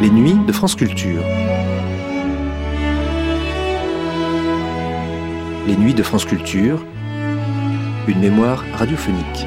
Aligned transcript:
Les 0.00 0.10
nuits 0.10 0.36
de 0.46 0.52
France 0.52 0.74
Culture. 0.74 1.22
Les 5.66 5.76
nuits 5.76 5.94
de 5.94 6.02
France 6.02 6.24
Culture, 6.24 6.84
une 8.08 8.18
mémoire 8.18 8.64
radiophonique. 8.74 9.46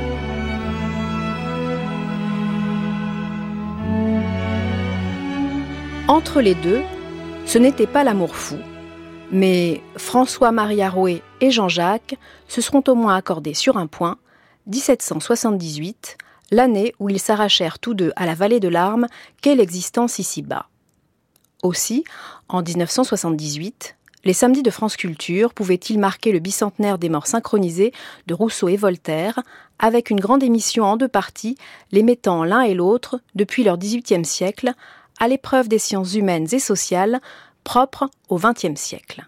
Entre 6.08 6.40
les 6.40 6.56
deux, 6.56 6.83
ce 7.46 7.58
n'était 7.58 7.88
pas 7.88 8.04
l'amour 8.04 8.36
fou, 8.36 8.58
mais 9.31 9.81
François-Marie 9.97 10.81
Arouet 10.81 11.22
et 11.42 11.52
Jean-Jacques 11.52 12.15
se 12.47 12.62
seront 12.62 12.83
au 12.88 12.96
moins 12.96 13.15
accordés 13.15 13.54
sur 13.54 13.78
un 13.78 13.88
point, 13.88 14.17
1778, 14.67 16.17
l'année 16.52 16.94
où 16.99 17.09
ils 17.09 17.20
s'arrachèrent 17.20 17.80
tous 17.80 17.94
deux 17.94 18.12
à 18.16 18.26
la 18.26 18.35
vallée 18.35 18.59
de 18.59 18.67
larmes 18.67 19.08
qu'est 19.41 19.55
l'existence 19.55 20.20
ici-bas. 20.20 20.67
Aussi, 21.63 22.03
en 22.48 22.62
1978, 22.62 23.95
les 24.26 24.34
samedis 24.34 24.63
de 24.63 24.72
France 24.72 24.98
Culture 24.98 25.53
pouvaient-ils 25.53 26.00
marquer 26.00 26.31
le 26.31 26.39
bicentenaire 26.39 26.98
des 26.98 27.09
morts 27.09 27.27
synchronisées 27.27 27.94
de 28.27 28.34
Rousseau 28.34 28.67
et 28.67 28.76
Voltaire, 28.76 29.39
avec 29.77 30.09
une 30.09 30.20
grande 30.20 30.44
émission 30.44 30.84
en 30.84 30.98
deux 30.98 31.08
parties, 31.08 31.58
les 31.91 32.02
mettant 32.02 32.44
l'un 32.44 32.62
et 32.62 32.73
l'autre, 32.73 33.20
depuis 33.36 33.64
leur 33.64 33.77
XVIIIe 33.77 34.25
siècle, 34.25 34.73
à 35.20 35.27
l'épreuve 35.27 35.67
des 35.67 35.80
sciences 35.80 36.16
humaines 36.16 36.48
et 36.52 36.59
sociales, 36.59 37.22
propres 37.64 38.09
au 38.30 38.38
XXe 38.38 38.80
siècle. 38.80 39.27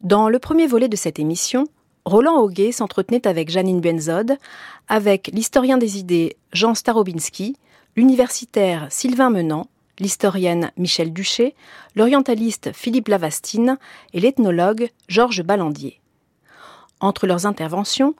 Dans 0.00 0.28
le 0.28 0.38
premier 0.38 0.66
volet 0.66 0.88
de 0.88 0.96
cette 0.96 1.18
émission, 1.18 1.66
Roland 2.06 2.38
Auguet 2.38 2.70
s'entretenait 2.70 3.26
avec 3.26 3.50
Janine 3.50 3.80
Benzod, 3.80 4.38
avec 4.86 5.28
l'historien 5.32 5.76
des 5.76 5.98
idées 5.98 6.36
Jean 6.52 6.76
Starobinski, 6.76 7.56
l'universitaire 7.96 8.86
Sylvain 8.90 9.28
Menant, 9.28 9.66
l'historienne 9.98 10.70
Michel 10.76 11.12
Duché, 11.12 11.56
l'orientaliste 11.96 12.70
Philippe 12.72 13.08
Lavastine 13.08 13.76
et 14.14 14.20
l'ethnologue 14.20 14.88
Georges 15.08 15.42
Ballandier. 15.42 16.00
Entre 17.00 17.26
leurs 17.26 17.44
interventions, 17.44 18.14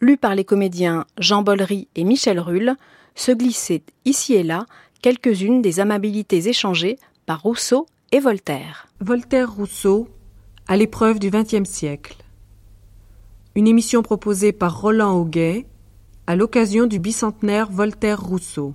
lues 0.00 0.16
par 0.16 0.34
les 0.34 0.44
comédiens 0.44 1.06
Jean 1.16 1.42
Bollery 1.42 1.86
et 1.94 2.02
Michel 2.02 2.40
Rulle, 2.40 2.74
se 3.14 3.30
glissaient 3.30 3.84
ici 4.04 4.34
et 4.34 4.42
là 4.42 4.66
quelques-unes 5.00 5.62
des 5.62 5.78
amabilités 5.78 6.48
échangées 6.48 6.98
par 7.24 7.42
Rousseau 7.42 7.86
et 8.10 8.18
Voltaire. 8.18 8.88
Voltaire-Rousseau, 8.98 10.08
à 10.66 10.76
l'épreuve 10.76 11.20
du 11.20 11.30
XXe 11.30 11.70
siècle 11.70 12.16
une 13.58 13.66
émission 13.66 14.02
proposée 14.02 14.52
par 14.52 14.80
Roland 14.80 15.14
Auguet 15.14 15.66
à 16.28 16.36
l'occasion 16.36 16.86
du 16.86 17.00
bicentenaire 17.00 17.68
Voltaire-Rousseau. 17.72 18.72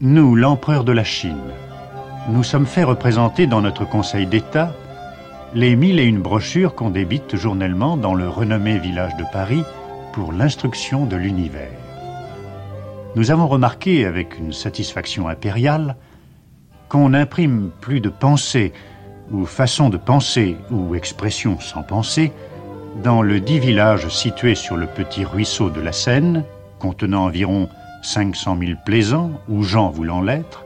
Nous, 0.00 0.34
l'empereur 0.34 0.84
de 0.84 0.92
la 0.92 1.04
Chine, 1.04 1.36
nous 2.30 2.42
sommes 2.42 2.64
fait 2.64 2.84
représenter 2.84 3.46
dans 3.46 3.60
notre 3.60 3.84
Conseil 3.84 4.26
d'État 4.26 4.74
les 5.54 5.74
mille 5.74 5.98
et 5.98 6.04
une 6.04 6.20
brochures 6.20 6.74
qu'on 6.74 6.90
débite 6.90 7.36
journellement 7.36 7.96
dans 7.96 8.14
le 8.14 8.28
renommé 8.28 8.78
village 8.78 9.16
de 9.16 9.24
Paris 9.32 9.62
pour 10.12 10.32
l'instruction 10.32 11.06
de 11.06 11.16
l'univers. 11.16 11.72
Nous 13.16 13.32
avons 13.32 13.48
remarqué 13.48 14.04
avec 14.06 14.38
une 14.38 14.52
satisfaction 14.52 15.28
impériale 15.28 15.96
qu'on 16.88 17.10
n'imprime 17.10 17.70
plus 17.80 18.00
de 18.00 18.08
pensée 18.08 18.72
ou 19.32 19.44
façon 19.44 19.88
de 19.88 19.96
penser 19.96 20.56
ou 20.70 20.94
expression 20.94 21.58
sans 21.58 21.82
pensée 21.82 22.32
dans 23.02 23.22
le 23.22 23.40
dit 23.40 23.58
village 23.58 24.08
situé 24.08 24.54
sur 24.54 24.76
le 24.76 24.86
petit 24.86 25.24
ruisseau 25.24 25.70
de 25.70 25.80
la 25.80 25.92
Seine, 25.92 26.44
contenant 26.78 27.24
environ 27.24 27.68
500 28.02 28.56
000 28.58 28.72
plaisants 28.84 29.32
ou 29.48 29.64
gens 29.64 29.90
voulant 29.90 30.22
l'être, 30.22 30.64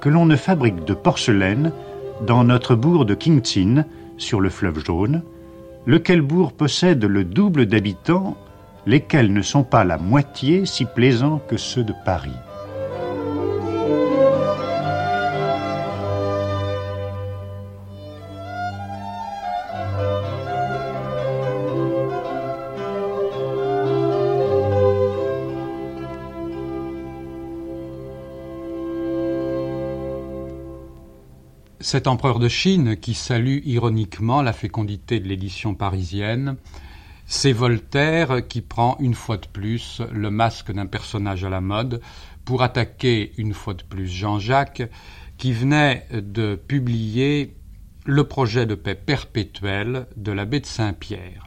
que 0.00 0.08
l'on 0.08 0.26
ne 0.26 0.36
fabrique 0.36 0.84
de 0.84 0.94
porcelaine 0.94 1.72
dans 2.26 2.44
notre 2.44 2.74
bourg 2.74 3.04
de 3.04 3.14
Kingtin, 3.14 3.84
sur 4.18 4.40
le 4.40 4.50
fleuve 4.50 4.84
jaune, 4.84 5.22
lequel 5.86 6.20
bourg 6.20 6.52
possède 6.52 7.04
le 7.04 7.24
double 7.24 7.66
d'habitants, 7.66 8.36
lesquels 8.86 9.32
ne 9.32 9.42
sont 9.42 9.64
pas 9.64 9.84
la 9.84 9.98
moitié 9.98 10.66
si 10.66 10.84
plaisants 10.84 11.40
que 11.48 11.56
ceux 11.56 11.84
de 11.84 11.94
Paris. 12.04 12.30
Cet 31.86 32.08
empereur 32.08 32.40
de 32.40 32.48
Chine, 32.48 32.96
qui 32.96 33.14
salue 33.14 33.60
ironiquement 33.64 34.42
la 34.42 34.52
fécondité 34.52 35.20
de 35.20 35.28
l'édition 35.28 35.76
parisienne, 35.76 36.56
c'est 37.26 37.52
Voltaire 37.52 38.48
qui 38.48 38.60
prend 38.60 38.96
une 38.98 39.14
fois 39.14 39.36
de 39.36 39.46
plus 39.46 40.02
le 40.10 40.32
masque 40.32 40.72
d'un 40.72 40.86
personnage 40.86 41.44
à 41.44 41.48
la 41.48 41.60
mode 41.60 42.00
pour 42.44 42.64
attaquer 42.64 43.34
une 43.38 43.54
fois 43.54 43.74
de 43.74 43.84
plus 43.84 44.08
Jean-Jacques, 44.08 44.82
qui 45.38 45.52
venait 45.52 46.08
de 46.10 46.56
publier 46.56 47.54
le 48.04 48.24
projet 48.24 48.66
de 48.66 48.74
paix 48.74 48.96
perpétuel 48.96 50.08
de 50.16 50.32
l'abbé 50.32 50.58
de 50.58 50.66
Saint-Pierre. 50.66 51.46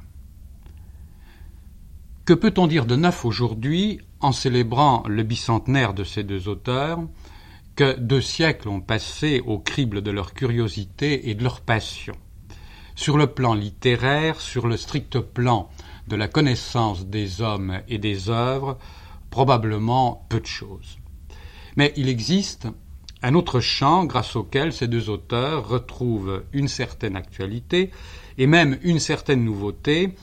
Que 2.23 2.33
peut-on 2.33 2.67
dire 2.67 2.85
de 2.85 2.95
neuf 2.95 3.25
aujourd'hui 3.25 4.00
en 4.21 4.31
célébrant 4.31 5.03
le 5.06 5.23
bicentenaire 5.23 5.94
de 5.94 6.06
ces 6.06 6.23
deux 6.23 6.47
auteurs? 6.47 7.01
Deux 7.84 8.22
siècles 8.22 8.69
ont 8.69 8.81
passé 8.81 9.41
au 9.45 9.59
crible 9.59 10.01
de 10.01 10.12
leur 10.12 10.34
curiosité 10.34 11.29
et 11.29 11.35
de 11.35 11.44
leur 11.44 11.62
passion. 11.62 12.16
Sur 12.95 13.17
le 13.17 13.28
plan 13.28 13.53
littéraire, 13.53 14.41
sur 14.41 14.67
le 14.67 14.78
strict 14.78 15.19
plan 15.19 15.69
de 16.07 16.16
la 16.16 16.28
connaissance 16.28 17.06
des 17.06 17.41
hommes 17.41 17.81
et 17.88 17.97
des 17.97 18.29
œuvres, 18.29 18.78
probablement 19.29 20.25
peu 20.29 20.39
de 20.39 20.45
choses. 20.45 20.97
Mais 21.78 21.94
il 21.95 22.09
existe 22.09 22.68
un 23.22 23.35
autre 23.35 23.59
champ 23.59 24.06
grâce 24.06 24.35
auquel 24.35 24.73
ces 24.73 24.88
deux 24.88 25.09
auteurs 25.09 25.68
retrouvent 25.68 26.44
une 26.53 26.68
certaine 26.68 27.16
actualité 27.16 27.91
et 28.38 28.47
même 28.47 28.79
une 28.81 29.00
certaine 29.00 29.44
nouveauté, 29.44 30.16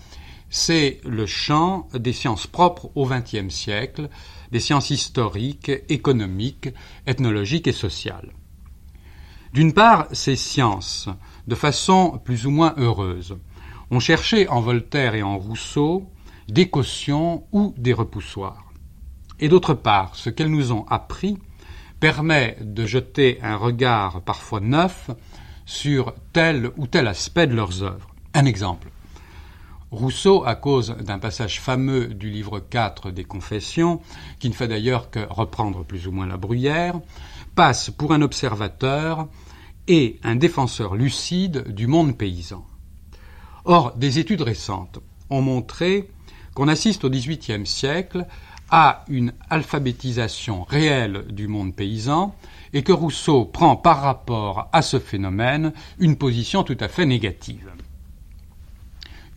c'est 0.49 1.01
le 1.05 1.27
champ 1.27 1.89
des 1.95 2.13
sciences 2.13 2.47
propres 2.47 2.91
au 2.95 3.07
XXe 3.07 3.53
siècle, 3.53 4.09
des 4.53 4.61
sciences 4.61 4.91
historiques, 4.91 5.73
économiques, 5.89 6.69
ethnologiques 7.07 7.67
et 7.67 7.73
sociales. 7.73 8.33
D'une 9.53 9.73
part, 9.73 10.07
ces 10.13 10.37
sciences, 10.37 11.09
de 11.47 11.55
façon 11.55 12.21
plus 12.25 12.47
ou 12.47 12.51
moins 12.51 12.75
heureuse, 12.77 13.39
ont 13.91 14.01
cherché 14.01 14.49
en 14.49 14.61
Voltaire 14.61 15.15
et 15.15 15.23
en 15.23 15.39
Rousseau 15.39 16.11
des 16.49 16.69
cautions 16.69 17.45
ou 17.53 17.75
des 17.77 17.93
repoussoirs. 17.93 18.73
Et 19.41 19.49
d'autre 19.49 19.75
part, 19.75 20.15
ce 20.15 20.31
qu'elles 20.31 20.51
nous 20.51 20.73
ont 20.73 20.87
appris 20.89 21.39
permet 22.01 22.57
de 22.61 22.87
jeter 22.87 23.39
un 23.43 23.57
regard 23.57 24.23
parfois 24.23 24.61
neuf 24.61 25.11
sur 25.65 26.15
tel 26.33 26.71
ou 26.77 26.87
tel 26.87 27.07
aspect 27.09 27.47
de 27.47 27.55
leurs 27.55 27.83
œuvres. 27.83 28.15
Un 28.35 28.45
exemple. 28.45 28.91
Rousseau, 29.93 30.45
à 30.45 30.57
cause 30.57 30.97
d'un 30.97 31.21
passage 31.21 31.61
fameux 31.61 32.09
du 32.09 32.29
livre 32.29 32.59
4 32.59 33.13
des 33.13 33.23
Confessions, 33.23 34.01
qui 34.41 34.49
ne 34.49 34.55
fait 34.55 34.67
d'ailleurs 34.67 35.11
que 35.11 35.21
reprendre 35.31 35.85
plus 35.85 36.09
ou 36.09 36.13
moins 36.13 36.27
la 36.27 36.37
bruyère, 36.37 36.99
passe 37.55 37.91
pour 37.91 38.13
un 38.13 38.21
observateur 38.21 39.29
et 39.87 40.19
un 40.25 40.35
défenseur 40.35 40.97
lucide 40.97 41.73
du 41.73 41.87
monde 41.87 42.19
paysan. 42.19 42.67
Or, 43.65 43.97
des 43.97 44.19
études 44.19 44.43
récentes 44.43 44.99
ont 45.31 45.43
montré 45.43 46.11
qu'on 46.55 46.67
assiste 46.67 47.05
au 47.05 47.11
XVIIIe 47.11 47.67
siècle 47.67 48.27
à 48.71 49.05
une 49.09 49.33
alphabétisation 49.51 50.65
réelle 50.65 51.27
du 51.31 51.47
monde 51.47 51.77
paysan 51.77 52.35
et 52.73 52.83
que 52.83 52.93
Rousseau 52.93 53.45
prend 53.45 53.77
par 53.77 54.01
rapport 54.01 54.69
à 54.73 54.83
ce 54.83 54.99
phénomène 54.99 55.73
une 56.01 56.17
position 56.17 56.65
tout 56.65 56.77
à 56.81 56.89
fait 56.89 57.07
négative. 57.07 57.71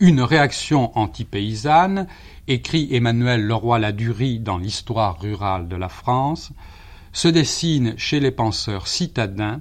Une 0.02 0.22
réaction 0.22 0.96
anti-paysanne, 0.98 2.06
écrit 2.48 2.88
Emmanuel 2.90 3.42
Leroy-Ladurie 3.42 4.38
dans 4.40 4.56
l'histoire 4.56 5.20
rurale 5.20 5.68
de 5.68 5.76
la 5.76 5.90
France, 5.90 6.52
se 7.12 7.28
dessine 7.28 7.92
chez 7.98 8.18
les 8.18 8.30
penseurs 8.30 8.88
citadins 8.88 9.60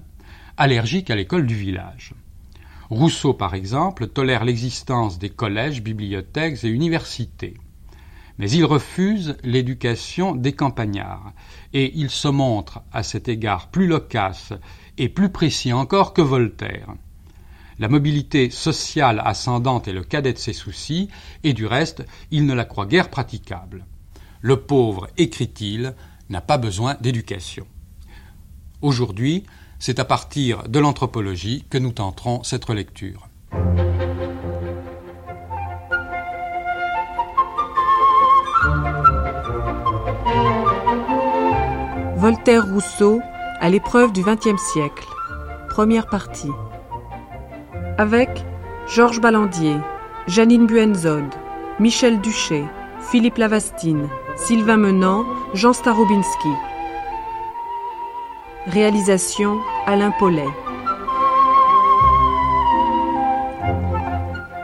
allergiques 0.56 1.10
à 1.10 1.18
l'école 1.18 1.46
du 1.46 1.56
village. 1.56 2.14
Rousseau, 2.90 3.34
par 3.34 3.54
exemple, 3.54 4.08
tolère 4.08 4.46
l'existence 4.46 5.20
des 5.20 5.30
collèges, 5.30 5.84
bibliothèques 5.84 6.64
et 6.64 6.70
universités. 6.70 7.56
mais 8.38 8.50
il 8.50 8.64
refuse 8.64 9.36
l'éducation 9.44 10.34
des 10.34 10.54
campagnards, 10.54 11.34
et 11.74 11.92
il 11.96 12.10
se 12.10 12.30
montre 12.30 12.82
à 12.94 13.04
cet 13.04 13.28
égard 13.28 13.68
plus 13.68 13.88
loquace 13.88 14.54
et 14.98 15.10
plus 15.10 15.28
précis 15.28 15.74
encore 15.74 16.14
que 16.14 16.22
Voltaire. 16.22 16.96
La 17.80 17.88
mobilité 17.88 18.50
sociale 18.50 19.22
ascendante 19.24 19.88
est 19.88 19.94
le 19.94 20.04
cadet 20.04 20.34
de 20.34 20.38
ses 20.38 20.52
soucis, 20.52 21.08
et 21.46 21.54
du 21.54 21.66
reste, 21.66 22.06
il 22.30 22.46
ne 22.46 22.54
la 22.54 22.66
croit 22.66 22.86
guère 22.86 23.10
praticable. 23.10 23.86
Le 24.42 24.58
pauvre, 24.58 25.08
écrit-il, 25.18 25.96
n'a 26.30 26.42
pas 26.42 26.58
besoin 26.58 26.98
d'éducation. 27.00 27.66
Aujourd'hui, 28.82 29.46
c'est 29.80 30.00
à 30.00 30.06
partir 30.06 30.68
de 30.68 30.80
l'anthropologie 30.80 31.66
que 31.70 31.78
nous 31.78 31.94
tenterons 31.94 32.44
cette 32.44 32.66
relecture. 32.66 33.30
Voltaire-Rousseau 42.18 43.22
à 43.62 43.70
l'épreuve 43.70 44.12
du 44.12 44.22
XXe 44.22 44.62
siècle. 44.62 45.08
Première 45.70 46.08
partie. 46.08 46.52
Avec 48.00 48.30
Georges 48.88 49.20
Ballandier, 49.20 49.76
Janine 50.26 50.68
Buenzod, 50.68 51.26
Michel 51.82 52.22
Duché, 52.22 52.64
Philippe 53.12 53.38
Lavastine, 53.38 54.08
Sylvain 54.38 54.78
Menant, 54.78 55.26
Jean 55.54 55.74
Starobinski. 55.74 56.48
Réalisation 58.68 59.58
Alain 59.86 60.12
Paulet. 60.12 60.48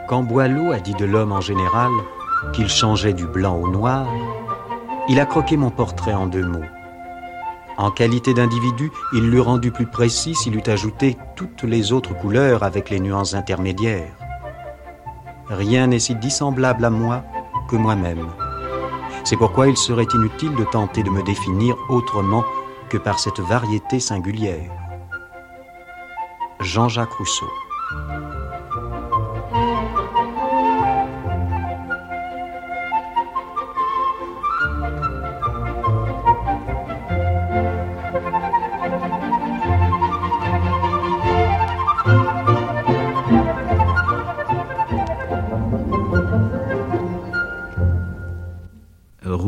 Quand 0.08 0.24
Boileau 0.24 0.72
a 0.72 0.80
dit 0.80 0.94
de 0.94 1.04
l'homme 1.04 1.34
en 1.34 1.42
général 1.42 1.92
qu'il 2.54 2.70
changeait 2.70 3.12
du 3.12 3.28
blanc 3.28 3.58
au 3.58 3.68
noir, 3.68 4.08
il 5.10 5.20
a 5.20 5.26
croqué 5.26 5.58
mon 5.58 5.72
portrait 5.72 6.14
en 6.14 6.28
deux 6.28 6.46
mots. 6.46 6.64
En 7.78 7.92
qualité 7.92 8.34
d'individu, 8.34 8.92
il 9.14 9.30
l'eût 9.30 9.42
rendu 9.42 9.72
plus 9.72 9.86
précis 9.86 10.34
s'il 10.34 10.56
eût 10.56 10.70
ajouté 10.70 11.18
toutes 11.36 11.64
les 11.64 11.92
autres 11.92 12.14
couleurs 12.14 12.64
avec 12.64 12.90
les 12.90 13.02
nuances 13.02 13.34
intermédiaires. 13.34 14.14
Rien 15.50 15.88
n'est 15.88 16.00
si 16.00 16.16
dissemblable 16.16 16.86
à 16.86 16.90
moi 16.90 17.24
que 17.70 17.76
moi-même. 17.76 18.28
C'est 19.26 19.38
pourquoi 19.38 19.68
il 19.68 19.76
serait 19.76 20.08
inutile 20.14 20.56
de 20.56 20.64
tenter 20.64 21.04
de 21.04 21.10
me 21.10 21.24
définir 21.24 21.76
autrement 21.90 22.46
que 22.90 22.98
par 22.98 23.20
cette 23.20 23.40
variété 23.40 24.00
singulière. 24.00 24.72
Jean-Jacques 26.62 27.14
Rousseau 27.14 27.50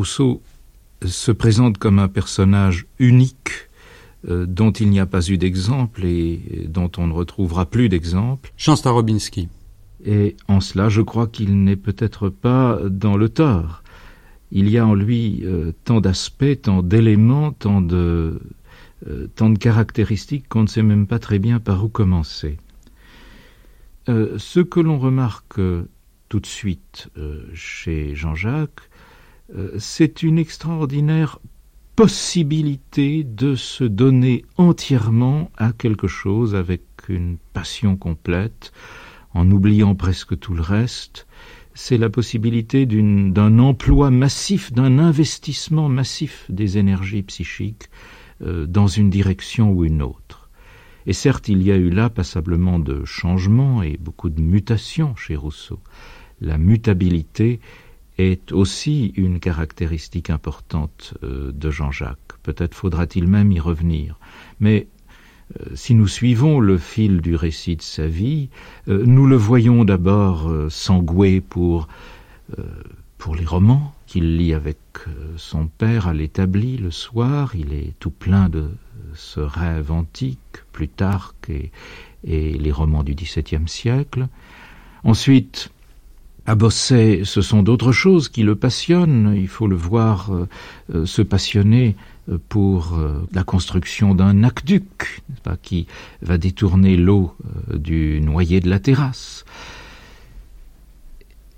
Rousseau 0.07 0.42
se 1.06 1.33
présente 1.33 1.77
comme 1.80 2.00
un 2.00 2.07
personnage 2.07 2.86
unique 2.98 3.68
euh, 4.30 4.45
dont 4.45 4.71
il 4.71 4.89
n'y 4.89 5.01
a 5.01 5.06
pas 5.06 5.27
eu 5.27 5.38
d'exemple 5.38 6.06
et 6.06 6.65
dont 6.69 6.89
on 6.98 7.07
ne 7.07 7.13
retrouvera 7.13 7.65
plus 7.65 7.89
d'exemple. 7.89 8.54
Jean 8.56 8.77
Starobinski. 8.77 9.50
Et 10.06 10.38
en 10.48 10.62
cela, 10.62 10.88
je 10.88 11.01
crois 11.01 11.27
qu'il 11.27 11.62
n'est 11.62 11.75
peut-être 11.75 12.30
pas 12.30 12.80
dans 12.89 13.18
le 13.18 13.27
tort. 13.27 13.83
Il 14.50 14.69
y 14.69 14.77
a 14.77 14.88
en 14.88 14.94
lui 14.94 15.42
euh, 15.44 15.74
tant 15.83 16.00
d'aspects, 16.00 16.62
tant 16.62 16.83
d'éléments, 16.83 17.51
tant 17.51 17.81
de, 17.81 18.39
euh, 19.09 19.27
tant 19.36 19.50
de 19.50 19.57
caractéristiques 19.57 20.48
qu'on 20.48 20.62
ne 20.62 20.68
sait 20.68 20.83
même 20.83 21.06
pas 21.06 21.19
très 21.19 21.38
bien 21.38 21.59
par 21.59 21.83
où 21.83 21.89
commencer. 21.89 22.57
Ce 24.07 24.62
que 24.62 24.80
l'on 24.80 25.00
remarque 25.00 25.59
tout 26.30 26.39
de 26.39 26.45
suite 26.45 27.09
chez 27.54 28.15
Jean-Jacques, 28.15 28.87
c'est 29.77 30.23
une 30.23 30.39
extraordinaire 30.39 31.39
possibilité 31.95 33.23
de 33.23 33.55
se 33.55 33.83
donner 33.83 34.45
entièrement 34.57 35.49
à 35.57 35.71
quelque 35.71 36.07
chose 36.07 36.53
avec 36.53 36.83
une 37.09 37.38
passion 37.53 37.97
complète, 37.97 38.71
en 39.33 39.49
oubliant 39.49 39.95
presque 39.95 40.38
tout 40.38 40.53
le 40.53 40.61
reste, 40.61 41.25
c'est 41.73 41.97
la 41.97 42.09
possibilité 42.09 42.85
d'un 42.85 43.59
emploi 43.59 44.09
massif, 44.09 44.73
d'un 44.73 44.97
investissement 44.97 45.89
massif 45.89 46.45
des 46.49 46.77
énergies 46.77 47.23
psychiques 47.23 47.89
euh, 48.41 48.65
dans 48.65 48.88
une 48.88 49.09
direction 49.09 49.71
ou 49.71 49.85
une 49.85 50.01
autre. 50.01 50.49
Et 51.05 51.13
certes, 51.13 51.49
il 51.49 51.61
y 51.63 51.71
a 51.71 51.77
eu 51.77 51.89
là 51.89 52.09
passablement 52.09 52.79
de 52.79 53.05
changements 53.05 53.81
et 53.81 53.97
beaucoup 53.97 54.29
de 54.29 54.41
mutations 54.41 55.15
chez 55.15 55.35
Rousseau. 55.35 55.79
La 56.41 56.57
mutabilité 56.57 57.59
est 58.18 58.52
aussi 58.52 59.14
une 59.16 59.40
caractéristique 59.40 60.30
importante 60.30 61.14
euh, 61.24 61.52
de 61.52 61.69
Jean-Jacques. 61.69 62.38
Peut-être 62.44 62.74
faudra-t-il 62.74 63.28
même 63.28 63.52
y 63.52 63.60
revenir. 63.60 64.19
Mais 64.60 64.88
euh, 65.60 65.75
si 65.75 65.94
nous 65.94 66.08
suivons 66.08 66.60
le 66.60 66.78
fil 66.78 67.22
du 67.22 67.36
récit 67.36 67.75
de 67.75 67.81
sa 67.81 68.08
vie, 68.08 68.50
euh, 68.88 69.04
nous 69.06 69.28
le 69.28 69.36
voyons 69.36 69.86
d'abord 69.86 70.52
s'engouer 70.69 71.42
pour, 71.42 71.88
pour 73.18 73.36
les 73.36 73.46
romans 73.46 73.94
qu'il 74.08 74.38
lit 74.38 74.54
avec 74.54 74.78
son 75.36 75.68
père 75.68 76.08
à 76.08 76.14
l'établi 76.14 76.78
le 76.78 76.92
soir. 76.92 77.56
Il 77.56 77.74
est 77.74 77.94
tout 78.00 78.10
plein 78.10 78.50
de 78.50 78.69
ce 79.14 79.40
rêve 79.40 79.92
antique, 79.92 80.40
Plutarque 80.72 81.50
et, 81.50 81.72
et 82.24 82.58
les 82.58 82.72
romans 82.72 83.04
du 83.04 83.16
XVIIe 83.16 83.68
siècle. 83.68 84.28
Ensuite, 85.04 85.72
à 86.47 86.55
Bosset, 86.55 87.21
ce 87.25 87.41
sont 87.41 87.61
d'autres 87.61 87.91
choses 87.91 88.29
qui 88.29 88.41
le 88.41 88.55
passionnent. 88.55 89.33
Il 89.35 89.49
faut 89.49 89.67
le 89.67 89.75
voir 89.75 90.31
euh, 90.31 90.47
euh, 90.95 91.05
se 91.05 91.21
passionner 91.21 91.97
euh, 92.29 92.38
pour 92.47 92.97
la 93.33 93.44
construction 93.44 94.15
d'un 94.15 94.44
aqueduc 94.44 95.21
qui 95.61 95.88
va 96.21 96.38
détourner 96.38 96.95
l'eau 96.95 97.35
du 97.73 98.21
noyer 98.21 98.61
de 98.61 98.69
la 98.69 98.79
terrasse. 98.79 99.45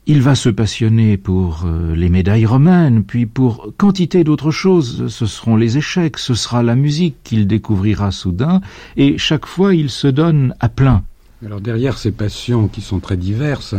Il 0.07 0.24
va 0.24 0.33
se 0.33 0.50
passionner 0.50 1.18
pour 1.18 1.68
les 1.95 2.09
médailles 2.09 2.47
romaines, 2.47 3.03
puis 3.03 3.27
pour 3.27 3.74
quantité 3.77 4.24
d'autres 4.24 4.51
choses. 4.51 5.08
Ce 5.08 5.25
seront 5.27 5.55
les 5.55 5.77
échecs, 5.77 6.17
ce 6.17 6.34
sera 6.34 6.63
la 6.63 6.75
musique 6.75 7.17
qu'il 7.24 7.46
découvrira 7.46 8.12
soudain, 8.12 8.62
et 8.98 9.19
chaque 9.19 9.46
fois 9.46 9.75
il 9.75 9.89
se 9.89 10.08
donne 10.08 10.55
à 10.60 10.69
plein. 10.69 11.03
Alors 11.46 11.62
derrière 11.62 11.98
ces 11.98 12.12
passions 12.12 12.67
qui 12.67 12.81
sont 12.81 13.00
très 13.00 13.15
diverses, 13.15 13.75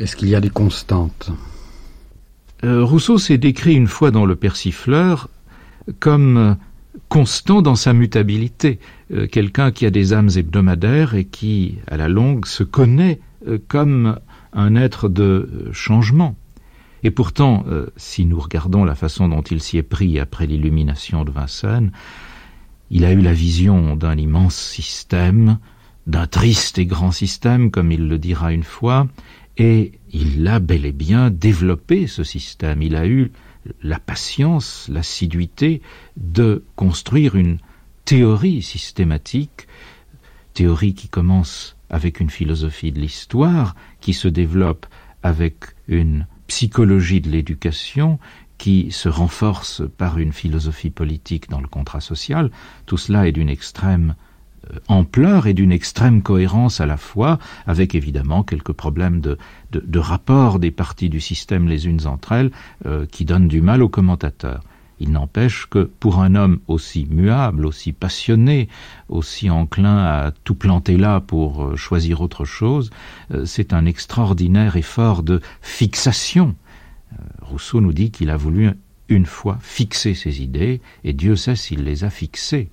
est-ce 0.00 0.16
qu'il 0.16 0.28
y 0.28 0.34
a 0.34 0.40
des 0.40 0.50
constantes? 0.50 1.30
Euh, 2.64 2.84
Rousseau 2.84 3.16
s'est 3.16 3.38
décrit 3.38 3.74
une 3.74 3.86
fois 3.86 4.10
dans 4.10 4.26
le 4.26 4.34
Persifleur 4.34 5.28
comme 6.00 6.36
euh, 6.36 6.54
constant 7.08 7.62
dans 7.62 7.76
sa 7.76 7.92
mutabilité, 7.92 8.80
euh, 9.12 9.28
quelqu'un 9.28 9.70
qui 9.70 9.86
a 9.86 9.90
des 9.90 10.12
âmes 10.12 10.30
hebdomadaires 10.34 11.14
et 11.14 11.24
qui, 11.24 11.78
à 11.86 11.96
la 11.96 12.08
longue, 12.08 12.46
se 12.46 12.64
connaît 12.64 13.20
comme 13.68 14.18
un 14.52 14.76
être 14.76 15.08
de 15.08 15.70
changement. 15.72 16.36
Et 17.02 17.10
pourtant, 17.10 17.64
si 17.96 18.26
nous 18.26 18.38
regardons 18.38 18.84
la 18.84 18.94
façon 18.94 19.28
dont 19.28 19.40
il 19.40 19.62
s'y 19.62 19.78
est 19.78 19.82
pris 19.82 20.18
après 20.18 20.46
l'illumination 20.46 21.24
de 21.24 21.30
Vincennes, 21.30 21.90
il 22.90 23.06
a 23.06 23.12
eu 23.12 23.22
la 23.22 23.32
vision 23.32 23.96
d'un 23.96 24.18
immense 24.18 24.56
système, 24.56 25.58
d'un 26.10 26.26
triste 26.26 26.78
et 26.78 26.86
grand 26.86 27.12
système, 27.12 27.70
comme 27.70 27.92
il 27.92 28.08
le 28.08 28.18
dira 28.18 28.52
une 28.52 28.64
fois, 28.64 29.06
et 29.56 29.92
il 30.12 30.46
a 30.48 30.58
bel 30.58 30.84
et 30.84 30.92
bien 30.92 31.30
développé 31.30 32.08
ce 32.08 32.24
système. 32.24 32.82
Il 32.82 32.96
a 32.96 33.06
eu 33.06 33.30
la 33.82 34.00
patience, 34.00 34.88
l'assiduité 34.88 35.82
de 36.16 36.64
construire 36.74 37.36
une 37.36 37.58
théorie 38.04 38.60
systématique, 38.60 39.68
théorie 40.52 40.94
qui 40.94 41.08
commence 41.08 41.76
avec 41.90 42.18
une 42.18 42.30
philosophie 42.30 42.90
de 42.90 42.98
l'histoire, 42.98 43.76
qui 44.00 44.12
se 44.12 44.26
développe 44.26 44.86
avec 45.22 45.76
une 45.86 46.26
psychologie 46.48 47.20
de 47.20 47.30
l'éducation, 47.30 48.18
qui 48.58 48.90
se 48.90 49.08
renforce 49.08 49.82
par 49.96 50.18
une 50.18 50.32
philosophie 50.32 50.90
politique 50.90 51.48
dans 51.48 51.60
le 51.60 51.68
contrat 51.68 52.00
social. 52.00 52.50
Tout 52.86 52.98
cela 52.98 53.28
est 53.28 53.32
d'une 53.32 53.48
extrême 53.48 54.16
ampleur 54.88 55.46
et 55.46 55.54
d'une 55.54 55.72
extrême 55.72 56.22
cohérence 56.22 56.80
à 56.80 56.86
la 56.86 56.96
fois, 56.96 57.38
avec 57.66 57.94
évidemment 57.94 58.42
quelques 58.42 58.72
problèmes 58.72 59.20
de, 59.20 59.38
de, 59.72 59.98
rapport 59.98 60.58
des 60.58 60.70
parties 60.70 61.08
du 61.08 61.20
système 61.20 61.68
les 61.68 61.86
unes 61.86 62.06
entre 62.06 62.32
elles 62.32 62.50
euh, 62.86 63.06
qui 63.06 63.24
donnent 63.24 63.48
du 63.48 63.60
mal 63.60 63.82
aux 63.82 63.88
commentateurs. 63.88 64.62
Il 65.02 65.12
n'empêche 65.12 65.66
que 65.66 65.90
pour 65.98 66.20
un 66.20 66.34
homme 66.34 66.60
aussi 66.68 67.06
muable, 67.10 67.64
aussi 67.64 67.92
passionné, 67.92 68.68
aussi 69.08 69.48
enclin 69.48 69.96
à 69.96 70.30
tout 70.44 70.54
planter 70.54 70.98
là 70.98 71.20
pour 71.20 71.64
euh, 71.64 71.76
choisir 71.76 72.20
autre 72.20 72.44
chose, 72.44 72.90
c'est 73.44 73.72
un 73.72 73.86
extraordinaire 73.86 74.76
effort 74.76 75.22
de 75.22 75.40
fixation 75.62 76.54
Rousseau 77.42 77.80
nous 77.80 77.92
dit 77.92 78.10
qu'il 78.10 78.30
a 78.30 78.36
voulu 78.36 78.70
une 79.08 79.26
fois 79.26 79.58
fixer 79.60 80.14
ses 80.14 80.42
idées, 80.42 80.80
et 81.04 81.12
Dieu 81.12 81.36
sait 81.36 81.56
s'il 81.56 81.84
les 81.84 82.04
a 82.04 82.10
fixées. 82.10 82.70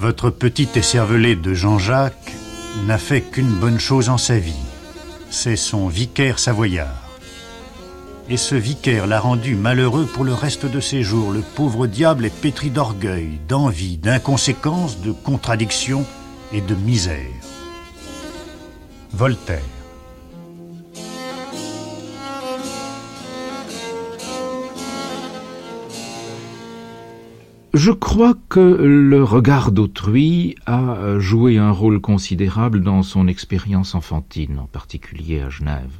Votre 0.00 0.30
petit 0.30 0.66
écervelé 0.76 1.36
de 1.36 1.52
Jean-Jacques 1.52 2.32
n'a 2.86 2.96
fait 2.96 3.20
qu'une 3.20 3.52
bonne 3.52 3.78
chose 3.78 4.08
en 4.08 4.16
sa 4.16 4.38
vie. 4.38 4.54
C'est 5.28 5.56
son 5.56 5.88
vicaire 5.88 6.38
savoyard. 6.38 7.10
Et 8.30 8.38
ce 8.38 8.54
vicaire 8.54 9.06
l'a 9.06 9.20
rendu 9.20 9.56
malheureux 9.56 10.06
pour 10.06 10.24
le 10.24 10.32
reste 10.32 10.64
de 10.64 10.80
ses 10.80 11.02
jours. 11.02 11.32
Le 11.32 11.42
pauvre 11.42 11.86
diable 11.86 12.24
est 12.24 12.34
pétri 12.34 12.70
d'orgueil, 12.70 13.40
d'envie, 13.46 13.98
d'inconséquence, 13.98 15.02
de 15.02 15.12
contradiction 15.12 16.06
et 16.50 16.62
de 16.62 16.74
misère. 16.74 17.28
Voltaire. 19.12 19.79
Je 27.72 27.92
crois 27.92 28.34
que 28.48 28.58
le 28.60 29.22
regard 29.22 29.70
d'autrui 29.70 30.56
a 30.66 31.18
joué 31.18 31.58
un 31.58 31.70
rôle 31.70 32.00
considérable 32.00 32.82
dans 32.82 33.04
son 33.04 33.28
expérience 33.28 33.94
enfantine, 33.94 34.58
en 34.58 34.66
particulier 34.66 35.40
à 35.40 35.50
Genève. 35.50 35.90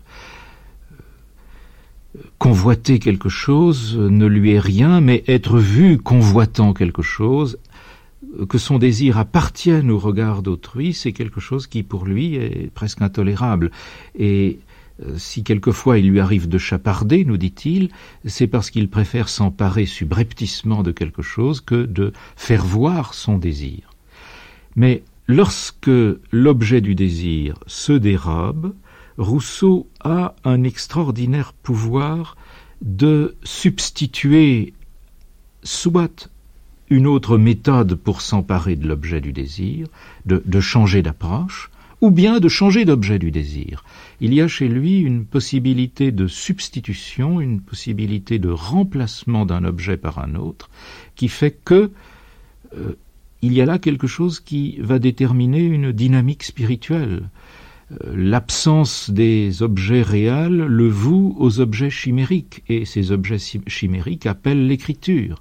Convoiter 2.38 2.98
quelque 2.98 3.28
chose 3.28 3.96
ne 3.96 4.26
lui 4.26 4.50
est 4.50 4.58
rien, 4.58 5.00
mais 5.00 5.22
être 5.28 5.58
vu 5.58 5.98
convoitant 5.98 6.72
quelque 6.72 7.02
chose, 7.02 7.58
que 8.48 8.58
son 8.58 8.78
désir 8.78 9.18
appartienne 9.18 9.92
au 9.92 9.98
regard 9.98 10.42
d'autrui, 10.42 10.92
c'est 10.92 11.12
quelque 11.12 11.40
chose 11.40 11.68
qui 11.68 11.84
pour 11.84 12.04
lui 12.04 12.34
est 12.34 12.70
presque 12.74 13.00
intolérable. 13.00 13.70
Et 14.18 14.58
euh, 14.58 14.69
si 15.16 15.44
quelquefois 15.44 15.98
il 15.98 16.08
lui 16.08 16.20
arrive 16.20 16.48
de 16.48 16.58
chaparder, 16.58 17.24
nous 17.24 17.36
dit-il, 17.36 17.90
c'est 18.24 18.46
parce 18.46 18.70
qu'il 18.70 18.88
préfère 18.88 19.28
s'emparer 19.28 19.86
subrepticement 19.86 20.82
de 20.82 20.92
quelque 20.92 21.22
chose 21.22 21.60
que 21.60 21.86
de 21.86 22.12
faire 22.36 22.64
voir 22.64 23.14
son 23.14 23.38
désir. 23.38 23.90
Mais 24.76 25.02
lorsque 25.26 25.90
l'objet 26.32 26.80
du 26.80 26.94
désir 26.94 27.54
se 27.66 27.92
dérobe, 27.92 28.74
Rousseau 29.18 29.86
a 30.00 30.34
un 30.44 30.62
extraordinaire 30.64 31.52
pouvoir 31.52 32.36
de 32.82 33.36
substituer 33.42 34.72
soit 35.62 36.30
une 36.88 37.06
autre 37.06 37.38
méthode 37.38 37.94
pour 37.94 38.20
s'emparer 38.20 38.76
de 38.76 38.88
l'objet 38.88 39.20
du 39.20 39.32
désir, 39.32 39.86
de, 40.26 40.42
de 40.44 40.60
changer 40.60 41.02
d'approche, 41.02 41.70
ou 42.00 42.10
bien 42.10 42.40
de 42.40 42.48
changer 42.48 42.84
d'objet 42.84 43.18
du 43.18 43.30
désir. 43.30 43.84
Il 44.20 44.32
y 44.32 44.40
a 44.40 44.48
chez 44.48 44.68
lui 44.68 45.00
une 45.00 45.24
possibilité 45.24 46.12
de 46.12 46.26
substitution, 46.26 47.40
une 47.40 47.60
possibilité 47.60 48.38
de 48.38 48.50
remplacement 48.50 49.46
d'un 49.46 49.64
objet 49.64 49.96
par 49.96 50.18
un 50.18 50.34
autre, 50.34 50.70
qui 51.14 51.28
fait 51.28 51.56
que 51.64 51.90
euh, 52.76 52.96
il 53.42 53.52
y 53.52 53.60
a 53.60 53.66
là 53.66 53.78
quelque 53.78 54.06
chose 54.06 54.40
qui 54.40 54.78
va 54.80 54.98
déterminer 54.98 55.62
une 55.62 55.92
dynamique 55.92 56.42
spirituelle. 56.42 57.28
Euh, 57.92 58.14
l'absence 58.14 59.10
des 59.10 59.62
objets 59.62 60.02
réels 60.02 60.56
le 60.56 60.88
voue 60.88 61.34
aux 61.38 61.60
objets 61.60 61.90
chimériques, 61.90 62.62
et 62.68 62.84
ces 62.84 63.12
objets 63.12 63.38
chimériques 63.66 64.26
appellent 64.26 64.66
l'écriture. 64.66 65.38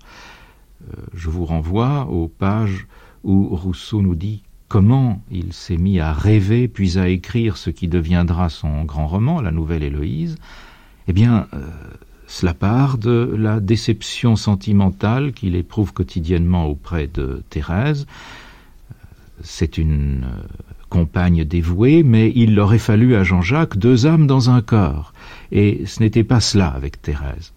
Euh, 0.87 1.01
je 1.13 1.29
vous 1.29 1.45
renvoie 1.45 2.07
aux 2.07 2.27
pages 2.27 2.87
où 3.23 3.55
Rousseau 3.55 4.01
nous 4.01 4.15
dit 4.15 4.43
comment 4.69 5.21
il 5.31 5.51
s'est 5.51 5.77
mis 5.77 5.99
à 5.99 6.13
rêver 6.13 6.67
puis 6.67 6.97
à 6.97 7.09
écrire 7.09 7.57
ce 7.57 7.71
qui 7.71 7.87
deviendra 7.87 8.49
son 8.49 8.85
grand 8.85 9.07
roman, 9.07 9.41
La 9.41 9.51
Nouvelle 9.51 9.83
Héloïse, 9.83 10.37
eh 11.07 11.13
bien, 11.13 11.47
euh, 11.53 11.67
cela 12.27 12.53
part 12.53 12.99
de 12.99 13.35
la 13.37 13.59
déception 13.59 14.35
sentimentale 14.35 15.33
qu'il 15.33 15.55
éprouve 15.55 15.91
quotidiennement 15.91 16.67
auprès 16.67 17.07
de 17.07 17.41
Thérèse. 17.49 18.05
C'est 19.41 19.79
une 19.79 20.25
euh, 20.25 20.43
compagne 20.89 21.43
dévouée, 21.43 22.03
mais 22.03 22.31
il 22.35 22.59
aurait 22.59 22.77
fallu 22.77 23.15
à 23.15 23.23
Jean-Jacques 23.23 23.77
deux 23.77 24.05
âmes 24.05 24.27
dans 24.27 24.51
un 24.51 24.61
corps, 24.61 25.13
et 25.51 25.83
ce 25.87 26.01
n'était 26.01 26.23
pas 26.23 26.39
cela 26.39 26.67
avec 26.67 27.01
Thérèse. 27.01 27.53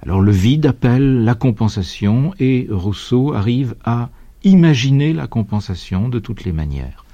Alors 0.00 0.20
le 0.20 0.30
vide 0.30 0.66
appelle 0.66 1.24
la 1.24 1.34
compensation, 1.34 2.32
et 2.38 2.68
Rousseau 2.70 3.34
arrive 3.34 3.74
à 3.84 4.10
imaginer 4.46 5.12
la 5.12 5.26
compensation 5.26 6.08
de 6.08 6.18
toutes 6.18 6.44
les 6.44 6.52
manières. 6.52 7.04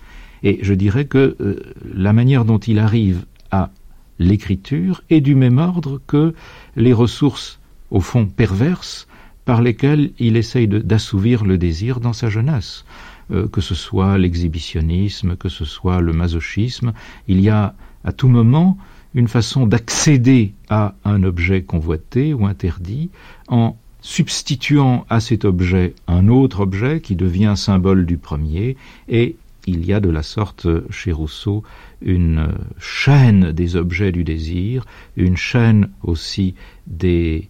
Et 0.42 0.58
je 0.62 0.74
dirais 0.74 1.06
que 1.06 1.36
euh, 1.40 1.74
la 1.94 2.12
manière 2.12 2.44
dont 2.44 2.58
il 2.58 2.78
arrive 2.78 3.24
à 3.50 3.70
l'écriture 4.18 5.02
est 5.08 5.20
du 5.20 5.34
même 5.34 5.58
ordre 5.58 6.00
que 6.06 6.34
les 6.76 6.92
ressources, 6.92 7.58
au 7.90 8.00
fond, 8.00 8.26
perverses 8.26 9.08
par 9.44 9.62
lesquelles 9.62 10.12
il 10.18 10.36
essaye 10.36 10.68
d'assouvir 10.68 11.44
le 11.44 11.58
désir 11.58 12.00
dans 12.00 12.12
sa 12.12 12.28
jeunesse. 12.28 12.84
Euh, 13.30 13.48
que 13.48 13.62
ce 13.62 13.74
soit 13.74 14.18
l'exhibitionnisme, 14.18 15.36
que 15.36 15.48
ce 15.48 15.64
soit 15.64 16.00
le 16.00 16.12
masochisme, 16.12 16.92
il 17.28 17.40
y 17.40 17.48
a 17.48 17.74
à 18.04 18.12
tout 18.12 18.28
moment 18.28 18.76
une 19.14 19.28
façon 19.28 19.66
d'accéder 19.66 20.54
à 20.68 20.94
un 21.04 21.22
objet 21.22 21.62
convoité 21.62 22.34
ou 22.34 22.46
interdit 22.46 23.10
en 23.48 23.76
substituant 24.02 25.06
à 25.08 25.20
cet 25.20 25.44
objet 25.44 25.94
un 26.08 26.28
autre 26.28 26.60
objet 26.60 27.00
qui 27.00 27.16
devient 27.16 27.54
symbole 27.56 28.04
du 28.04 28.18
premier, 28.18 28.76
et 29.08 29.36
il 29.66 29.86
y 29.86 29.92
a 29.92 30.00
de 30.00 30.10
la 30.10 30.24
sorte 30.24 30.66
chez 30.90 31.12
Rousseau 31.12 31.62
une 32.00 32.48
chaîne 32.80 33.52
des 33.52 33.76
objets 33.76 34.12
du 34.12 34.24
désir, 34.24 34.84
une 35.16 35.36
chaîne 35.36 35.88
aussi 36.02 36.54
des 36.88 37.48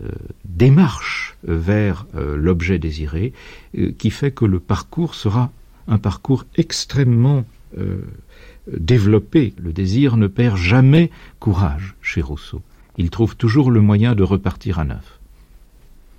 euh, 0.00 0.10
démarches 0.44 1.36
vers 1.42 2.06
euh, 2.14 2.36
l'objet 2.36 2.78
désiré, 2.78 3.32
euh, 3.76 3.92
qui 3.98 4.10
fait 4.10 4.30
que 4.30 4.44
le 4.44 4.60
parcours 4.60 5.16
sera 5.16 5.50
un 5.88 5.98
parcours 5.98 6.44
extrêmement 6.56 7.44
développé. 8.66 9.52
Le 9.58 9.72
désir 9.72 10.16
ne 10.16 10.26
perd 10.26 10.56
jamais 10.56 11.10
courage 11.38 11.94
chez 12.00 12.22
Rousseau. 12.22 12.62
Il 12.96 13.10
trouve 13.10 13.36
toujours 13.36 13.70
le 13.70 13.82
moyen 13.82 14.14
de 14.14 14.22
repartir 14.22 14.78
à 14.78 14.84
neuf. 14.84 15.17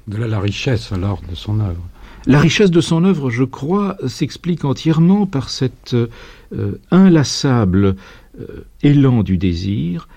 De 0.10 0.18
là 0.18 0.28
la 0.28 0.40
richesse 0.40 0.92
alors 0.92 1.22
de 1.30 1.36
son 1.36 1.60
œuvre. 1.60 1.88
La 2.26 2.40
richesse 2.40 2.72
de 2.72 2.82
son 2.82 3.04
œuvre, 3.04 3.30
je 3.30 3.44
crois, 3.44 3.96
s'explique 4.08 4.66
entièrement 4.66 5.28
par 5.28 5.50
cet 5.50 5.94
euh, 5.94 6.82
inlassable 6.90 7.96
euh, 8.40 8.66
élan 8.82 9.22
du 9.22 9.38
désir 9.38 10.08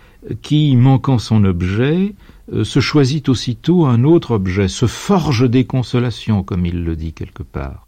qui, 0.41 0.77
manquant 0.77 1.19
son 1.19 1.45
objet, 1.45 2.15
euh, 2.55 2.65
se 2.65 2.81
choisit 2.81 3.29
aussitôt 3.29 3.85
un 3.85 4.05
autre 4.05 4.31
objet, 4.31 4.69
se 4.69 4.87
forge 4.87 5.49
des 5.49 5.67
consolations, 5.67 6.43
comme 6.43 6.65
il 6.65 6.85
le 6.85 6.97
dit 6.97 7.13
quelque 7.13 7.43
part. 7.43 7.87